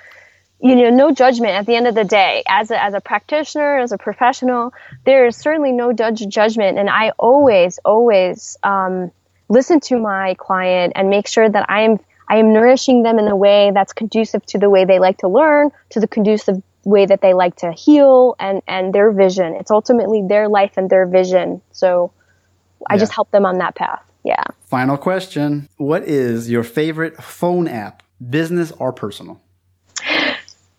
You 0.64 0.76
know, 0.76 0.90
no 0.92 1.12
judgment 1.12 1.54
at 1.54 1.66
the 1.66 1.76
end 1.76 1.88
of 1.88 1.96
the 1.96 2.04
day. 2.04 2.44
As 2.48 2.70
a, 2.70 2.82
as 2.82 2.94
a 2.94 3.02
practitioner, 3.02 3.80
as 3.80 3.92
a 3.92 3.98
professional, 3.98 4.74
there 5.06 5.26
is 5.26 5.36
certainly 5.36 5.72
no 5.72 5.92
judge 5.92 6.26
judgment, 6.28 6.78
and 6.78 6.90
I 6.90 7.12
always, 7.18 7.80
always 7.84 8.58
um, 8.62 9.12
listen 9.50 9.80
to 9.82 9.98
my 9.98 10.36
client 10.36 10.94
and 10.96 11.10
make 11.10 11.28
sure 11.28 11.50
that 11.50 11.70
I 11.70 11.82
am 11.82 12.00
I 12.28 12.38
am 12.38 12.54
nourishing 12.54 13.04
them 13.04 13.20
in 13.20 13.28
a 13.28 13.36
way 13.36 13.72
that's 13.74 13.92
conducive 13.92 14.46
to 14.48 14.58
the 14.58 14.70
way 14.70 14.86
they 14.86 15.00
like 15.00 15.18
to 15.18 15.28
learn, 15.28 15.72
to 15.90 16.00
the 16.00 16.08
conducive 16.08 16.64
way 16.86 17.06
that 17.06 17.22
they 17.22 17.34
like 17.34 17.58
to 17.58 17.72
heal, 17.74 18.36
and 18.40 18.62
and 18.68 18.94
their 18.94 19.12
vision. 19.12 19.56
It's 19.56 19.72
ultimately 19.72 20.24
their 20.28 20.48
life 20.48 20.74
and 20.78 20.90
their 20.90 21.06
vision. 21.06 21.62
So 21.72 22.14
I 22.88 22.98
just 22.98 23.12
help 23.12 23.30
them 23.32 23.46
on 23.46 23.58
that 23.58 23.76
path. 23.76 24.04
Yeah. 24.24 24.44
Final 24.68 24.98
question. 24.98 25.68
What 25.78 26.04
is 26.04 26.50
your 26.50 26.64
favorite 26.64 27.22
phone 27.22 27.68
app, 27.68 28.04
business 28.30 28.72
or 28.72 28.94
personal? 28.94 29.42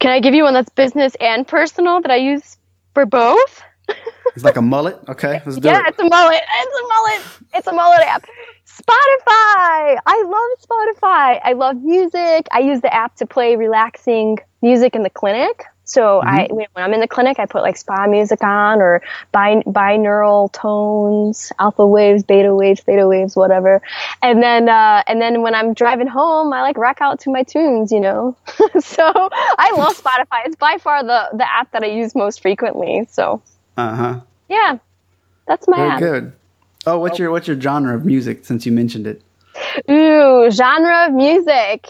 Can 0.02 0.10
I 0.10 0.18
give 0.18 0.34
you 0.34 0.42
one 0.42 0.54
that's 0.54 0.68
business 0.68 1.14
and 1.20 1.46
personal 1.46 2.00
that 2.00 2.10
I 2.10 2.16
use 2.16 2.58
for 2.92 3.06
both? 3.06 3.62
it's 4.34 4.42
like 4.42 4.56
a 4.56 4.62
mullet. 4.62 4.98
Okay, 5.08 5.40
let's 5.46 5.58
do 5.58 5.68
yeah, 5.68 5.78
it. 5.78 5.90
it's 5.90 5.98
a 6.00 6.08
mullet. 6.08 6.42
It's 6.58 6.76
a 6.76 6.88
mullet. 6.88 7.22
It's 7.54 7.66
a 7.68 7.72
mullet 7.72 8.00
app. 8.00 8.24
Spotify. 8.66 9.98
I 10.04 10.24
love 10.26 10.58
Spotify. 10.60 11.40
I 11.44 11.52
love 11.52 11.76
music. 11.84 12.48
I 12.50 12.58
use 12.58 12.80
the 12.80 12.92
app 12.92 13.14
to 13.18 13.26
play 13.26 13.54
relaxing 13.54 14.38
music 14.60 14.96
in 14.96 15.04
the 15.04 15.10
clinic. 15.10 15.66
So 15.84 16.20
mm-hmm. 16.20 16.28
I, 16.28 16.48
when 16.50 16.66
I'm 16.76 16.94
in 16.94 17.00
the 17.00 17.08
clinic, 17.08 17.38
I 17.38 17.46
put 17.46 17.62
like 17.62 17.76
spa 17.76 18.06
music 18.06 18.42
on 18.42 18.80
or 18.80 19.02
bin- 19.32 19.62
binaural 19.66 20.52
tones, 20.52 21.52
alpha 21.58 21.86
waves, 21.86 22.22
beta 22.22 22.54
waves, 22.54 22.80
theta 22.80 23.06
waves, 23.06 23.34
whatever. 23.36 23.82
And 24.22 24.42
then, 24.42 24.68
uh, 24.68 25.02
and 25.06 25.20
then 25.20 25.42
when 25.42 25.54
I'm 25.54 25.74
driving 25.74 26.06
home, 26.06 26.52
I 26.52 26.62
like 26.62 26.78
rock 26.78 26.98
out 27.00 27.20
to 27.20 27.30
my 27.30 27.42
tunes, 27.42 27.90
you 27.90 28.00
know. 28.00 28.36
so 28.80 29.04
I 29.04 29.72
love 29.76 29.96
Spotify. 29.96 30.46
It's 30.46 30.56
by 30.56 30.78
far 30.78 31.02
the 31.02 31.28
the 31.32 31.50
app 31.50 31.72
that 31.72 31.82
I 31.82 31.88
use 31.88 32.14
most 32.14 32.40
frequently. 32.40 33.06
So. 33.10 33.42
Uh 33.76 33.94
huh. 33.94 34.20
Yeah, 34.48 34.78
that's 35.46 35.66
my 35.66 35.76
Very 35.76 35.90
app. 35.90 35.98
good. 35.98 36.32
Oh, 36.86 36.98
what's 36.98 37.18
your 37.18 37.30
what's 37.30 37.48
your 37.48 37.60
genre 37.60 37.94
of 37.94 38.04
music? 38.04 38.44
Since 38.44 38.66
you 38.66 38.72
mentioned 38.72 39.06
it. 39.06 39.22
Ooh, 39.90 40.50
genre 40.50 41.06
of 41.06 41.12
music 41.12 41.86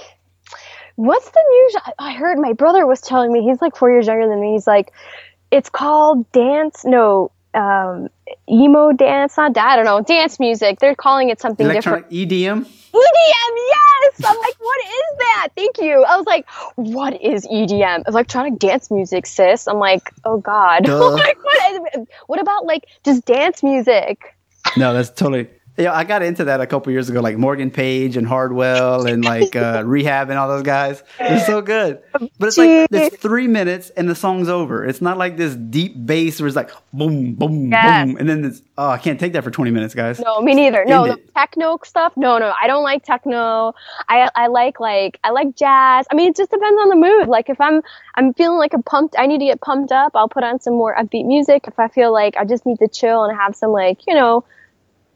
what's 0.96 1.30
the 1.30 1.42
new? 1.48 1.94
I 1.98 2.12
heard 2.12 2.38
my 2.38 2.52
brother 2.52 2.86
was 2.86 3.00
telling 3.00 3.32
me 3.32 3.42
he's 3.42 3.60
like 3.60 3.76
four 3.76 3.90
years 3.90 4.06
younger 4.06 4.28
than 4.28 4.40
me. 4.40 4.52
He's 4.52 4.66
like, 4.66 4.92
it's 5.50 5.68
called 5.68 6.30
dance. 6.32 6.84
No, 6.84 7.30
um, 7.54 8.08
emo 8.50 8.92
dance. 8.92 9.36
Not 9.36 9.56
I 9.56 9.76
don't 9.76 9.84
know. 9.84 10.00
Dance 10.00 10.40
music. 10.40 10.80
They're 10.80 10.94
calling 10.94 11.28
it 11.28 11.40
something 11.40 11.66
Electronic 11.66 12.08
different. 12.08 12.30
EDM. 12.30 12.66
EDM, 12.92 13.54
yes. 13.56 14.22
I'm 14.24 14.38
like, 14.38 14.54
what 14.58 14.84
is 14.84 15.18
that? 15.18 15.48
Thank 15.56 15.78
you. 15.78 16.04
I 16.04 16.16
was 16.16 16.26
like, 16.26 16.46
what 16.76 17.20
is 17.22 17.46
EDM? 17.46 18.06
Electronic 18.06 18.58
dance 18.58 18.90
music, 18.90 19.26
sis. 19.26 19.66
I'm 19.66 19.78
like, 19.78 20.12
oh 20.24 20.38
god. 20.38 20.86
like, 20.88 21.42
what, 21.42 22.08
what 22.26 22.40
about 22.40 22.66
like 22.66 22.86
just 23.04 23.24
dance 23.24 23.62
music? 23.62 24.36
No, 24.76 24.92
that's 24.92 25.10
totally 25.10 25.48
yeah, 25.78 25.94
I 25.94 26.04
got 26.04 26.22
into 26.22 26.44
that 26.44 26.60
a 26.60 26.66
couple 26.66 26.92
years 26.92 27.08
ago, 27.08 27.20
like 27.20 27.38
Morgan 27.38 27.70
Page 27.70 28.18
and 28.18 28.26
Hardwell 28.26 29.06
and 29.06 29.24
like 29.24 29.56
uh, 29.56 29.82
Rehab 29.86 30.28
and 30.28 30.38
all 30.38 30.46
those 30.46 30.62
guys. 30.62 31.02
It's 31.18 31.46
so 31.46 31.62
good, 31.62 32.02
but 32.12 32.48
it's 32.48 32.58
like 32.58 32.88
it's 32.90 33.16
three 33.16 33.48
minutes 33.48 33.88
and 33.90 34.06
the 34.06 34.14
song's 34.14 34.50
over. 34.50 34.84
It's 34.84 35.00
not 35.00 35.16
like 35.16 35.38
this 35.38 35.54
deep 35.54 35.94
bass 36.04 36.40
where 36.40 36.46
it's 36.46 36.56
like 36.56 36.70
boom, 36.92 37.34
boom, 37.34 37.70
yes. 37.72 38.06
boom, 38.06 38.18
and 38.18 38.28
then 38.28 38.44
it's 38.44 38.60
oh, 38.76 38.90
I 38.90 38.98
can't 38.98 39.18
take 39.18 39.32
that 39.32 39.44
for 39.44 39.50
twenty 39.50 39.70
minutes, 39.70 39.94
guys. 39.94 40.20
No, 40.20 40.42
me 40.42 40.54
neither. 40.54 40.84
no, 40.84 41.06
the 41.06 41.16
techno 41.34 41.78
stuff. 41.84 42.12
No, 42.16 42.36
no, 42.36 42.52
I 42.60 42.66
don't 42.66 42.84
like 42.84 43.04
techno. 43.04 43.72
I 44.10 44.28
I 44.34 44.48
like 44.48 44.78
like 44.78 45.18
I 45.24 45.30
like 45.30 45.56
jazz. 45.56 46.06
I 46.10 46.14
mean, 46.14 46.28
it 46.28 46.36
just 46.36 46.50
depends 46.50 46.78
on 46.82 46.90
the 46.90 46.96
mood. 46.96 47.28
Like 47.28 47.48
if 47.48 47.60
I'm 47.62 47.80
I'm 48.16 48.34
feeling 48.34 48.58
like 48.58 48.74
a 48.74 48.82
pumped, 48.82 49.14
I 49.18 49.26
need 49.26 49.38
to 49.38 49.46
get 49.46 49.62
pumped 49.62 49.90
up. 49.90 50.12
I'll 50.14 50.28
put 50.28 50.44
on 50.44 50.60
some 50.60 50.74
more 50.74 50.94
upbeat 50.94 51.24
music. 51.24 51.64
If 51.66 51.78
I 51.78 51.88
feel 51.88 52.12
like 52.12 52.36
I 52.36 52.44
just 52.44 52.66
need 52.66 52.78
to 52.80 52.88
chill 52.88 53.24
and 53.24 53.34
have 53.34 53.56
some 53.56 53.70
like 53.70 54.06
you 54.06 54.14
know 54.14 54.44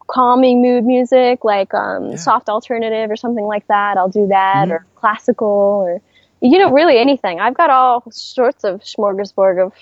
calming 0.09 0.63
mood 0.63 0.85
music, 0.85 1.45
like 1.45 1.73
um, 1.75 2.11
yeah. 2.11 2.17
soft 2.17 2.49
alternative 2.49 3.11
or 3.11 3.17
something 3.17 3.45
like 3.45 3.67
that. 3.69 3.97
I'll 3.97 4.09
do 4.09 4.27
that, 4.29 4.65
mm-hmm. 4.65 4.73
or 4.73 4.87
classical, 4.95 5.47
or 5.49 6.01
you 6.41 6.59
know, 6.59 6.71
really 6.71 6.99
anything. 6.99 7.41
I've 7.41 7.55
got 7.55 7.71
all 7.71 8.05
sorts 8.11 8.65
of 8.65 8.81
smorgasbord 8.81 9.65
of 9.65 9.73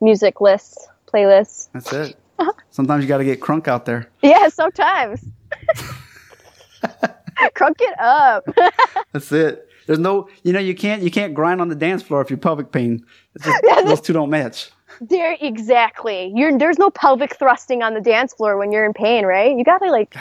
music 0.00 0.40
lists, 0.40 0.86
playlists. 1.06 1.68
That's 1.72 1.92
it. 1.92 2.16
Sometimes 2.70 3.04
you 3.04 3.08
got 3.08 3.18
to 3.18 3.24
get 3.24 3.40
crunk 3.40 3.68
out 3.68 3.84
there. 3.84 4.10
Yeah, 4.22 4.48
sometimes. 4.48 5.24
crunk 7.54 7.76
it 7.80 7.98
up. 8.00 8.44
That's 9.12 9.30
it. 9.32 9.68
There's 9.86 9.98
no, 9.98 10.28
you 10.42 10.52
know, 10.52 10.60
you 10.60 10.74
can't 10.74 11.02
you 11.02 11.10
can't 11.10 11.34
grind 11.34 11.60
on 11.60 11.68
the 11.68 11.74
dance 11.74 12.02
floor 12.02 12.20
if 12.22 12.30
you're 12.30 12.38
pelvic 12.38 12.72
pain. 12.72 13.04
Just, 13.40 13.62
those 13.84 14.00
two 14.00 14.12
don't 14.12 14.30
match. 14.30 14.70
There 15.00 15.36
exactly. 15.40 16.32
You're 16.34 16.56
there's 16.58 16.78
no 16.78 16.90
pelvic 16.90 17.36
thrusting 17.36 17.82
on 17.82 17.94
the 17.94 18.00
dance 18.00 18.34
floor 18.34 18.56
when 18.56 18.72
you're 18.72 18.84
in 18.84 18.92
pain, 18.92 19.26
right? 19.26 19.56
You 19.56 19.64
gotta 19.64 19.90
like 19.90 20.12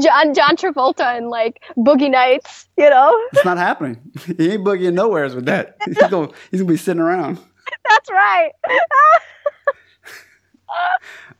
John 0.00 0.34
John 0.34 0.56
Travolta 0.56 1.16
and 1.16 1.30
like 1.30 1.62
Boogie 1.76 2.10
Nights, 2.10 2.68
you 2.76 2.90
know? 2.90 3.16
It's 3.32 3.44
not 3.44 3.58
happening. 3.58 4.00
He 4.36 4.52
ain't 4.52 4.64
boogieing 4.64 4.94
nowheres 4.94 5.34
with 5.34 5.46
that. 5.46 5.76
He's 5.84 5.96
gonna 5.96 6.28
he's 6.50 6.60
gonna 6.60 6.72
be 6.72 6.76
sitting 6.76 7.00
around. 7.00 7.38
That's 7.88 8.10
right. 8.10 8.50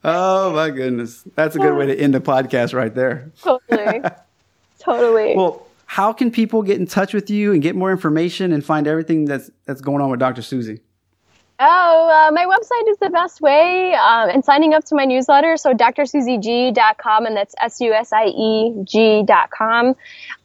oh 0.04 0.52
my 0.52 0.70
goodness. 0.70 1.24
That's 1.34 1.56
a 1.56 1.58
good 1.58 1.76
way 1.76 1.86
to 1.86 1.98
end 1.98 2.14
the 2.14 2.20
podcast 2.20 2.74
right 2.74 2.94
there. 2.94 3.32
Totally. 3.42 4.02
totally. 4.78 5.36
Well, 5.36 5.65
how 5.96 6.12
can 6.12 6.30
people 6.30 6.62
get 6.62 6.78
in 6.78 6.86
touch 6.86 7.14
with 7.14 7.30
you 7.30 7.54
and 7.54 7.62
get 7.62 7.74
more 7.74 7.90
information 7.90 8.52
and 8.52 8.62
find 8.62 8.86
everything 8.86 9.24
that's 9.24 9.50
that's 9.64 9.80
going 9.80 10.02
on 10.02 10.10
with 10.10 10.20
Dr. 10.20 10.42
Susie? 10.42 10.82
Oh, 11.58 12.08
uh, 12.10 12.30
my 12.32 12.44
website 12.44 12.90
is 12.90 12.98
the 12.98 13.08
best 13.08 13.40
way, 13.40 13.94
um, 13.94 14.28
and 14.28 14.44
signing 14.44 14.74
up 14.74 14.84
to 14.84 14.94
my 14.94 15.06
newsletter. 15.06 15.56
So 15.56 15.72
drsusieg.com, 15.72 17.24
and 17.24 17.34
that's 17.34 17.54
S 17.58 17.80
U 17.80 17.94
S 17.94 18.12
I 18.12 18.26
E 18.26 18.74
G.com. 18.84 19.94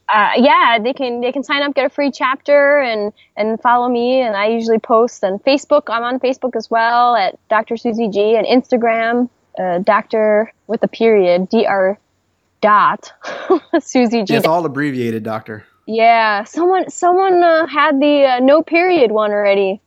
uh, 0.08 0.30
yeah, 0.36 0.78
they 0.82 0.94
can 0.94 1.20
they 1.20 1.32
can 1.32 1.44
sign 1.44 1.62
up, 1.62 1.74
get 1.74 1.84
a 1.84 1.90
free 1.90 2.10
chapter, 2.10 2.80
and 2.80 3.12
and 3.36 3.60
follow 3.60 3.90
me. 3.90 4.22
And 4.22 4.34
I 4.34 4.46
usually 4.46 4.78
post 4.78 5.22
on 5.22 5.38
Facebook. 5.40 5.82
I'm 5.88 6.02
on 6.02 6.18
Facebook 6.18 6.56
as 6.56 6.70
well 6.70 7.14
at 7.14 7.38
Dr. 7.50 7.76
Susie 7.76 8.08
G 8.08 8.36
and 8.36 8.46
Instagram, 8.46 9.28
uh, 9.58 9.80
Doctor 9.80 10.50
with 10.66 10.82
a 10.82 10.88
period, 10.88 11.50
Dr. 11.50 11.98
Dot 12.62 13.12
Susie 13.80 14.22
G. 14.24 14.34
It's 14.34 14.46
all 14.46 14.64
abbreviated, 14.64 15.22
Doctor. 15.22 15.66
Yeah, 15.86 16.44
someone 16.44 16.88
someone 16.88 17.42
uh, 17.42 17.66
had 17.66 18.00
the 18.00 18.24
uh, 18.24 18.38
no 18.40 18.62
period 18.62 19.10
one 19.10 19.32
already, 19.32 19.80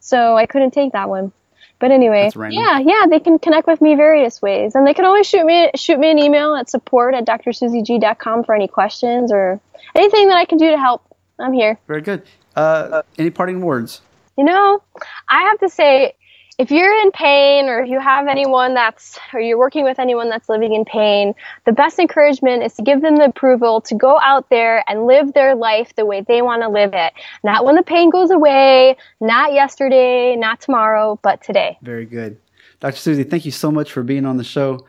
so 0.00 0.36
I 0.36 0.46
couldn't 0.46 0.72
take 0.72 0.92
that 0.92 1.08
one. 1.08 1.32
But 1.78 1.92
anyway, 1.92 2.30
yeah, 2.50 2.80
yeah, 2.80 3.06
they 3.08 3.20
can 3.20 3.38
connect 3.38 3.68
with 3.68 3.80
me 3.80 3.94
various 3.94 4.42
ways, 4.42 4.74
and 4.74 4.84
they 4.84 4.94
can 4.94 5.04
always 5.04 5.26
shoot 5.28 5.44
me 5.44 5.70
shoot 5.76 5.98
me 5.98 6.10
an 6.10 6.18
email 6.18 6.56
at 6.56 6.68
support 6.68 7.14
at 7.14 7.24
drsusieg.com 7.24 8.44
for 8.44 8.54
any 8.54 8.66
questions 8.66 9.30
or 9.30 9.60
anything 9.94 10.28
that 10.28 10.38
I 10.38 10.44
can 10.44 10.58
do 10.58 10.70
to 10.70 10.78
help. 10.78 11.02
I'm 11.38 11.52
here. 11.52 11.78
Very 11.86 12.02
good. 12.02 12.22
Uh, 12.56 13.02
any 13.16 13.30
parting 13.30 13.60
words? 13.60 14.00
You 14.36 14.44
know, 14.44 14.82
I 15.28 15.42
have 15.42 15.58
to 15.60 15.68
say 15.68 16.14
if 16.58 16.72
you're 16.72 16.92
in 17.02 17.12
pain 17.12 17.68
or 17.68 17.80
if 17.80 17.88
you 17.88 18.00
have 18.00 18.26
anyone 18.26 18.74
that's 18.74 19.16
or 19.32 19.40
you're 19.40 19.58
working 19.58 19.84
with 19.84 20.00
anyone 20.00 20.28
that's 20.28 20.48
living 20.48 20.74
in 20.74 20.84
pain 20.84 21.32
the 21.64 21.72
best 21.72 21.98
encouragement 22.00 22.64
is 22.64 22.74
to 22.74 22.82
give 22.82 23.00
them 23.00 23.16
the 23.16 23.26
approval 23.26 23.80
to 23.80 23.94
go 23.94 24.18
out 24.20 24.50
there 24.50 24.82
and 24.88 25.06
live 25.06 25.32
their 25.34 25.54
life 25.54 25.94
the 25.94 26.04
way 26.04 26.20
they 26.20 26.42
want 26.42 26.62
to 26.62 26.68
live 26.68 26.90
it. 26.94 27.12
Not 27.44 27.64
when 27.64 27.76
the 27.76 27.82
pain 27.82 28.10
goes 28.10 28.30
away 28.30 28.96
not 29.20 29.52
yesterday 29.52 30.34
not 30.36 30.60
tomorrow 30.60 31.18
but 31.22 31.42
today. 31.42 31.78
Very 31.82 32.06
good. 32.06 32.38
Dr 32.80 32.96
susie 32.96 33.22
thank 33.22 33.44
you 33.44 33.52
so 33.52 33.70
much 33.70 33.92
for 33.92 34.02
being 34.02 34.26
on 34.26 34.36
the 34.36 34.44
show. 34.44 34.84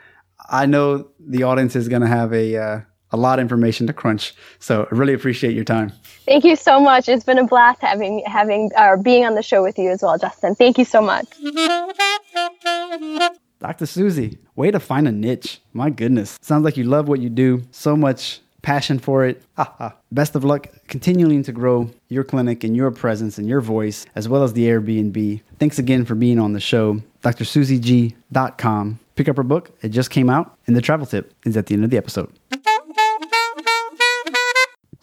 I 0.50 0.66
know 0.66 1.10
the 1.20 1.44
audience 1.44 1.76
is 1.76 1.88
going 1.88 2.02
to 2.02 2.08
have 2.08 2.34
a 2.34 2.58
uh, 2.58 2.82
a 3.12 3.18
lot 3.18 3.40
of 3.40 3.44
information 3.44 3.88
to 3.88 3.94
crunch. 3.94 4.34
So 4.60 4.88
I 4.92 4.96
really 4.96 5.14
appreciate 5.14 5.56
your 5.56 5.64
time. 5.64 5.92
Thank 6.26 6.44
you 6.44 6.56
so 6.56 6.80
much. 6.80 7.10
It's 7.10 7.24
been 7.24 7.40
a 7.40 7.46
blast 7.46 7.82
having 7.82 8.24
having 8.26 8.72
or 8.78 8.94
uh, 8.94 8.98
being 8.98 9.26
on 9.26 9.36
the 9.36 9.44
show 9.44 9.64
with 9.64 9.78
you 9.80 9.90
as 9.90 10.02
well, 10.02 10.18
Justin. 10.18 10.56
Thank 10.56 10.78
you 10.78 10.86
so 10.86 11.02
much. 11.02 11.28
Dr. 13.60 13.86
Susie, 13.86 14.38
way 14.56 14.72
to 14.72 14.80
find 14.80 15.08
a 15.08 15.12
niche. 15.12 15.60
My 15.74 15.90
goodness. 15.90 16.38
Sounds 16.42 16.64
like 16.64 16.78
you 16.78 16.86
love 16.86 17.10
what 17.10 17.20
you 17.20 17.30
do. 17.30 17.64
So 17.72 17.98
much 17.98 18.40
passion 18.62 19.00
for 19.00 19.26
it. 19.26 19.42
Best 20.12 20.36
of 20.36 20.44
luck 20.44 20.68
continuing 20.88 21.44
to 21.44 21.52
grow 21.52 21.90
your 22.08 22.24
clinic 22.24 22.64
and 22.64 22.76
your 22.76 22.92
presence 22.92 23.38
and 23.38 23.48
your 23.48 23.62
voice, 23.62 24.06
as 24.16 24.30
well 24.30 24.44
as 24.44 24.54
the 24.54 24.66
Airbnb. 24.66 25.42
Thanks 25.60 25.80
again 25.80 26.06
for 26.06 26.16
being 26.16 26.40
on 26.40 26.54
the 26.54 26.60
show. 26.60 27.02
DrSusieG.com. 27.24 29.00
Pick 29.16 29.28
up 29.28 29.36
her 29.36 29.44
book. 29.44 29.72
It 29.82 29.90
just 29.90 30.10
came 30.10 30.30
out, 30.30 30.58
and 30.68 30.76
the 30.76 30.82
travel 30.82 31.06
tip 31.06 31.34
is 31.46 31.58
at 31.58 31.66
the 31.66 31.76
end 31.76 31.84
of 31.84 31.90
the 31.90 31.98
episode. 31.98 32.32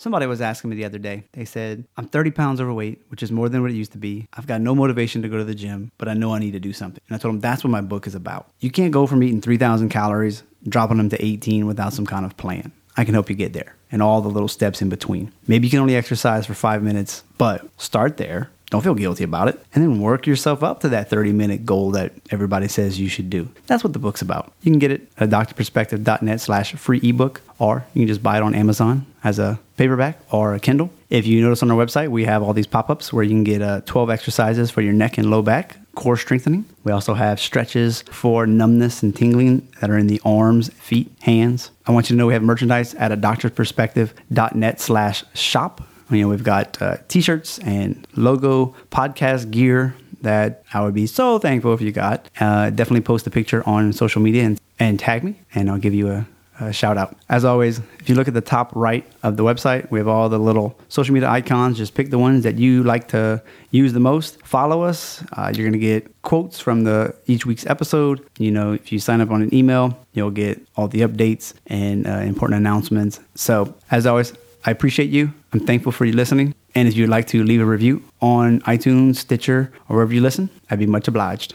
Somebody 0.07 0.27
was 0.27 0.41
asking 0.41 0.71
me 0.71 0.77
the 0.77 0.85
other 0.85 0.99
day. 0.99 1.25
They 1.33 1.45
said, 1.45 1.85
I'm 1.97 2.07
30 2.07 2.31
pounds 2.31 2.61
overweight, 2.61 3.03
which 3.09 3.25
is 3.25 3.33
more 3.33 3.49
than 3.49 3.61
what 3.61 3.73
it 3.73 3.75
used 3.75 3.91
to 3.91 3.99
be. 3.99 4.29
I've 4.35 4.47
got 4.47 4.61
no 4.61 4.73
motivation 4.73 5.21
to 5.23 5.29
go 5.29 5.37
to 5.37 5.43
the 5.43 5.53
gym, 5.53 5.91
but 5.99 6.07
I 6.07 6.15
know 6.15 6.33
I 6.33 6.39
need 6.39 6.53
to 6.53 6.61
do 6.61 6.73
something. 6.73 7.01
And 7.09 7.17
I 7.17 7.19
told 7.19 7.35
them 7.35 7.41
that's 7.41 7.65
what 7.65 7.73
my 7.73 7.81
book 7.81 8.07
is 8.07 8.15
about. 8.15 8.49
You 8.61 8.71
can't 8.71 8.93
go 8.93 9.09
from 9.09 9.25
eating 9.25 9.41
3,000 9.41 9.89
calories, 9.89 10.45
dropping 10.69 10.99
them 10.99 11.09
to 11.09 11.25
18 11.25 11.67
without 11.67 11.93
some 11.93 12.07
kind 12.07 12.25
of 12.25 12.37
plan. 12.37 12.71
I 12.97 13.05
can 13.05 13.15
help 13.15 13.29
you 13.29 13.35
get 13.35 13.53
there 13.53 13.75
and 13.91 14.01
all 14.01 14.23
the 14.23 14.29
little 14.29 14.47
steps 14.47 14.81
in 14.81 14.89
between. 14.89 15.33
Maybe 15.49 15.67
you 15.67 15.73
can 15.73 15.81
only 15.81 15.97
exercise 15.97 16.47
for 16.47 16.55
five 16.55 16.85
minutes, 16.85 17.25
but 17.37 17.69
start 17.77 18.17
there 18.17 18.49
don't 18.71 18.83
feel 18.83 18.95
guilty 18.95 19.25
about 19.25 19.49
it. 19.49 19.61
And 19.75 19.83
then 19.83 20.01
work 20.01 20.27
yourself 20.27 20.63
up 20.63 20.81
to 20.81 20.89
that 20.89 21.09
30 21.09 21.33
minute 21.33 21.65
goal 21.65 21.93
that 21.93 22.13
everybody 22.31 22.69
says 22.69 22.99
you 22.99 23.09
should 23.09 23.31
do. 23.31 23.49
That's 23.67 23.85
what 23.85 23.93
the 23.93 23.99
book's 23.99 24.23
about. 24.23 24.53
You 24.63 24.73
can 24.73 24.79
get 24.79 24.91
it 24.91 25.11
at 25.19 25.31
drperspective.net 25.31 26.41
slash 26.41 26.73
free 26.75 27.01
ebook, 27.03 27.43
or 27.59 27.87
you 27.95 28.03
can 28.03 28.09
just 28.09 28.23
buy 28.23 28.39
it 28.39 28.43
on 28.43 28.55
Amazon 28.55 29.07
as 29.23 29.39
a 29.39 29.59
paperback 29.77 30.19
or 30.31 30.55
a 30.55 30.61
Kindle. 30.61 30.91
If 31.11 31.27
you 31.27 31.41
notice 31.41 31.63
on 31.63 31.71
our 31.71 31.77
website, 31.77 32.09
we 32.09 32.25
have 32.25 32.43
all 32.43 32.53
these 32.53 32.67
pop 32.67 32.91
ups 32.91 33.13
where 33.13 33.23
you 33.23 33.31
can 33.31 33.45
get 33.45 33.63
uh, 33.63 33.83
12 33.87 34.11
exercises 34.11 34.71
for 34.71 34.81
your 34.81 34.93
neck 34.93 35.19
and 35.19 35.31
low 35.31 35.43
back, 35.43 35.77
core 35.95 36.17
strengthening. 36.17 36.65
We 36.83 36.91
also 36.91 37.15
have 37.15 37.39
stretches 37.39 38.03
for 38.03 38.47
numbness 38.47 39.03
and 39.03 39.15
tingling 39.15 39.69
that 39.81 39.91
are 39.91 39.99
in 39.99 40.09
the 40.09 40.21
arms, 40.25 40.73
feet, 40.75 41.13
hands. 41.21 41.71
I 41.87 41.93
want 41.93 42.11
you 42.11 42.17
to 42.17 42.19
know 42.19 42.27
we 42.27 42.33
have 42.33 42.43
merchandise 42.43 42.95
at 42.95 43.13
a 43.13 43.17
doctorperspective.net 43.17 44.81
slash 44.81 45.25
shop 45.35 45.83
you 46.11 46.23
know, 46.23 46.29
we've 46.29 46.45
got 46.45 46.81
uh, 46.81 46.97
t-shirts 47.09 47.59
and 47.61 48.07
logo 48.15 48.75
podcast 48.91 49.51
gear 49.51 49.95
that 50.23 50.63
I 50.73 50.83
would 50.83 50.95
be 50.95 51.07
so 51.07 51.39
thankful 51.39 51.75
if 51.75 51.81
you 51.81 51.93
got. 51.93 52.29
Uh, 52.41 52.71
definitely 52.71 53.03
post 53.03 53.27
a 53.27 53.31
picture 53.31 53.63
on 53.69 53.93
social 53.93 54.23
media 54.23 54.45
and, 54.45 54.61
and 54.79 54.99
tag 54.99 55.25
me, 55.25 55.41
and 55.55 55.71
I'll 55.71 55.79
give 55.79 55.95
you 55.95 56.09
a, 56.09 56.27
a, 56.61 56.73
shout 56.73 56.97
out. 56.97 57.17
As 57.29 57.45
always, 57.45 57.81
if 58.01 58.09
you 58.09 58.15
look 58.15 58.29
at 58.29 58.35
the 58.35 58.41
top 58.41 58.75
right 58.75 59.07
of 59.23 59.37
the 59.37 59.45
website, 59.45 59.91
we 59.91 59.99
have 59.99 60.09
all 60.09 60.29
the 60.29 60.39
little 60.39 60.79
social 60.89 61.13
media 61.13 61.29
icons. 61.29 61.77
Just 61.77 61.95
pick 61.95 62.11
the 62.11 62.19
ones 62.19 62.45
that 62.45 62.57
you 62.57 62.83
like 62.83 63.09
to 63.09 63.43
use 63.71 63.93
the 63.93 64.01
most. 64.01 64.41
Follow 64.43 64.83
us. 64.83 65.23
Uh, 65.33 65.53
you're 65.55 65.67
gonna 65.67 65.79
get 65.79 66.23
quotes 66.23 66.59
from 66.61 66.85
the 66.85 67.15
each 67.27 67.47
week's 67.47 67.67
episode. 67.67 68.27
You 68.39 68.51
know, 68.51 68.73
if 68.73 68.91
you 68.91 68.99
sign 68.99 69.21
up 69.21 69.31
on 69.31 69.43
an 69.43 69.55
email, 69.55 69.99
you'll 70.13 70.31
get 70.31 70.61
all 70.77 70.89
the 70.89 71.03
updates 71.03 71.53
and 71.67 72.07
uh, 72.07 72.19
important 72.19 72.59
announcements. 72.59 73.21
So, 73.35 73.75
as 73.91 74.07
always, 74.07 74.33
I 74.65 74.73
appreciate 74.73 75.11
you. 75.11 75.33
I'm 75.57 75.65
thankful 75.65 75.91
for 75.91 76.05
you 76.05 76.13
listening. 76.13 76.55
And 76.75 76.87
if 76.87 76.95
you'd 76.95 77.09
like 77.09 77.29
to 77.29 77.43
leave 77.43 77.63
a 77.63 77.65
review 77.65 78.03
on 78.21 78.61
iTunes, 78.61 79.17
Stitcher, 79.17 79.73
or 79.89 79.97
wherever 79.97 80.13
you 80.13 80.21
listen, 80.21 80.51
I'd 80.69 80.79
be 80.79 80.85
much 80.85 81.09
obliged 81.09 81.55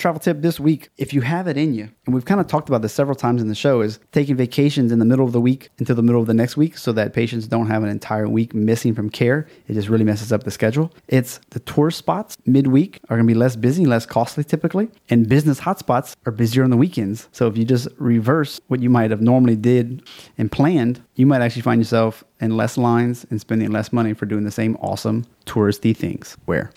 travel 0.00 0.18
tip 0.18 0.40
this 0.40 0.58
week, 0.58 0.88
if 0.96 1.12
you 1.12 1.20
have 1.20 1.46
it 1.46 1.56
in 1.56 1.74
you, 1.74 1.88
and 2.06 2.14
we've 2.14 2.24
kind 2.24 2.40
of 2.40 2.46
talked 2.46 2.68
about 2.68 2.82
this 2.82 2.92
several 2.92 3.14
times 3.14 3.42
in 3.42 3.48
the 3.48 3.54
show, 3.54 3.80
is 3.80 4.00
taking 4.12 4.36
vacations 4.36 4.90
in 4.90 4.98
the 4.98 5.04
middle 5.04 5.24
of 5.24 5.32
the 5.32 5.40
week 5.40 5.70
until 5.78 5.94
the 5.94 6.02
middle 6.02 6.20
of 6.20 6.26
the 6.26 6.34
next 6.34 6.56
week 6.56 6.76
so 6.78 6.92
that 6.92 7.12
patients 7.12 7.46
don't 7.46 7.66
have 7.66 7.82
an 7.82 7.88
entire 7.88 8.28
week 8.28 8.54
missing 8.54 8.94
from 8.94 9.10
care. 9.10 9.46
It 9.68 9.74
just 9.74 9.88
really 9.88 10.04
messes 10.04 10.32
up 10.32 10.44
the 10.44 10.50
schedule. 10.50 10.92
It's 11.08 11.38
the 11.50 11.60
tour 11.60 11.90
spots 11.90 12.36
midweek 12.46 13.00
are 13.08 13.16
going 13.16 13.26
to 13.26 13.32
be 13.32 13.38
less 13.38 13.56
busy, 13.56 13.86
less 13.86 14.06
costly 14.06 14.44
typically, 14.44 14.88
and 15.08 15.28
business 15.28 15.60
hotspots 15.60 16.16
are 16.26 16.32
busier 16.32 16.64
on 16.64 16.70
the 16.70 16.76
weekends. 16.76 17.28
So 17.32 17.46
if 17.46 17.56
you 17.56 17.64
just 17.64 17.88
reverse 17.98 18.60
what 18.68 18.80
you 18.80 18.90
might 18.90 19.10
have 19.10 19.20
normally 19.20 19.56
did 19.56 20.02
and 20.38 20.50
planned, 20.50 21.02
you 21.14 21.26
might 21.26 21.42
actually 21.42 21.62
find 21.62 21.80
yourself 21.80 22.24
in 22.40 22.56
less 22.56 22.78
lines 22.78 23.26
and 23.30 23.40
spending 23.40 23.70
less 23.70 23.92
money 23.92 24.14
for 24.14 24.26
doing 24.26 24.44
the 24.44 24.50
same 24.50 24.76
awesome 24.76 25.26
touristy 25.46 25.96
things. 25.96 26.36
Where? 26.46 26.72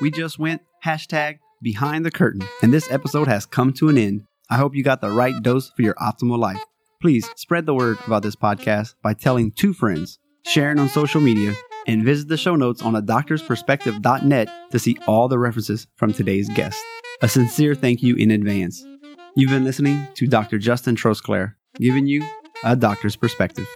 We 0.00 0.10
just 0.10 0.38
went 0.38 0.62
hashtag 0.82 1.40
behind 1.62 2.06
the 2.06 2.10
curtain, 2.10 2.42
and 2.62 2.72
this 2.72 2.90
episode 2.90 3.28
has 3.28 3.44
come 3.44 3.72
to 3.74 3.90
an 3.90 3.98
end. 3.98 4.22
I 4.48 4.56
hope 4.56 4.74
you 4.74 4.82
got 4.82 5.02
the 5.02 5.10
right 5.10 5.34
dose 5.42 5.70
for 5.76 5.82
your 5.82 5.94
optimal 5.94 6.38
life. 6.38 6.60
Please 7.02 7.28
spread 7.36 7.66
the 7.66 7.74
word 7.74 7.98
about 8.06 8.22
this 8.22 8.34
podcast 8.34 8.94
by 9.02 9.12
telling 9.12 9.52
two 9.52 9.74
friends, 9.74 10.18
sharing 10.46 10.78
on 10.78 10.88
social 10.88 11.20
media, 11.20 11.54
and 11.86 12.02
visit 12.02 12.28
the 12.28 12.38
show 12.38 12.56
notes 12.56 12.80
on 12.82 12.96
a 12.96 13.02
doctorsperspective.net 13.02 14.48
to 14.70 14.78
see 14.78 14.96
all 15.06 15.28
the 15.28 15.38
references 15.38 15.86
from 15.96 16.14
today's 16.14 16.48
guest. 16.48 16.82
A 17.20 17.28
sincere 17.28 17.74
thank 17.74 18.02
you 18.02 18.16
in 18.16 18.30
advance. 18.30 18.82
You've 19.36 19.50
been 19.50 19.64
listening 19.64 20.08
to 20.14 20.26
Dr. 20.26 20.58
Justin 20.58 20.96
Trosclair, 20.96 21.56
giving 21.76 22.06
you 22.06 22.26
a 22.64 22.74
doctor's 22.74 23.16
perspective. 23.16 23.66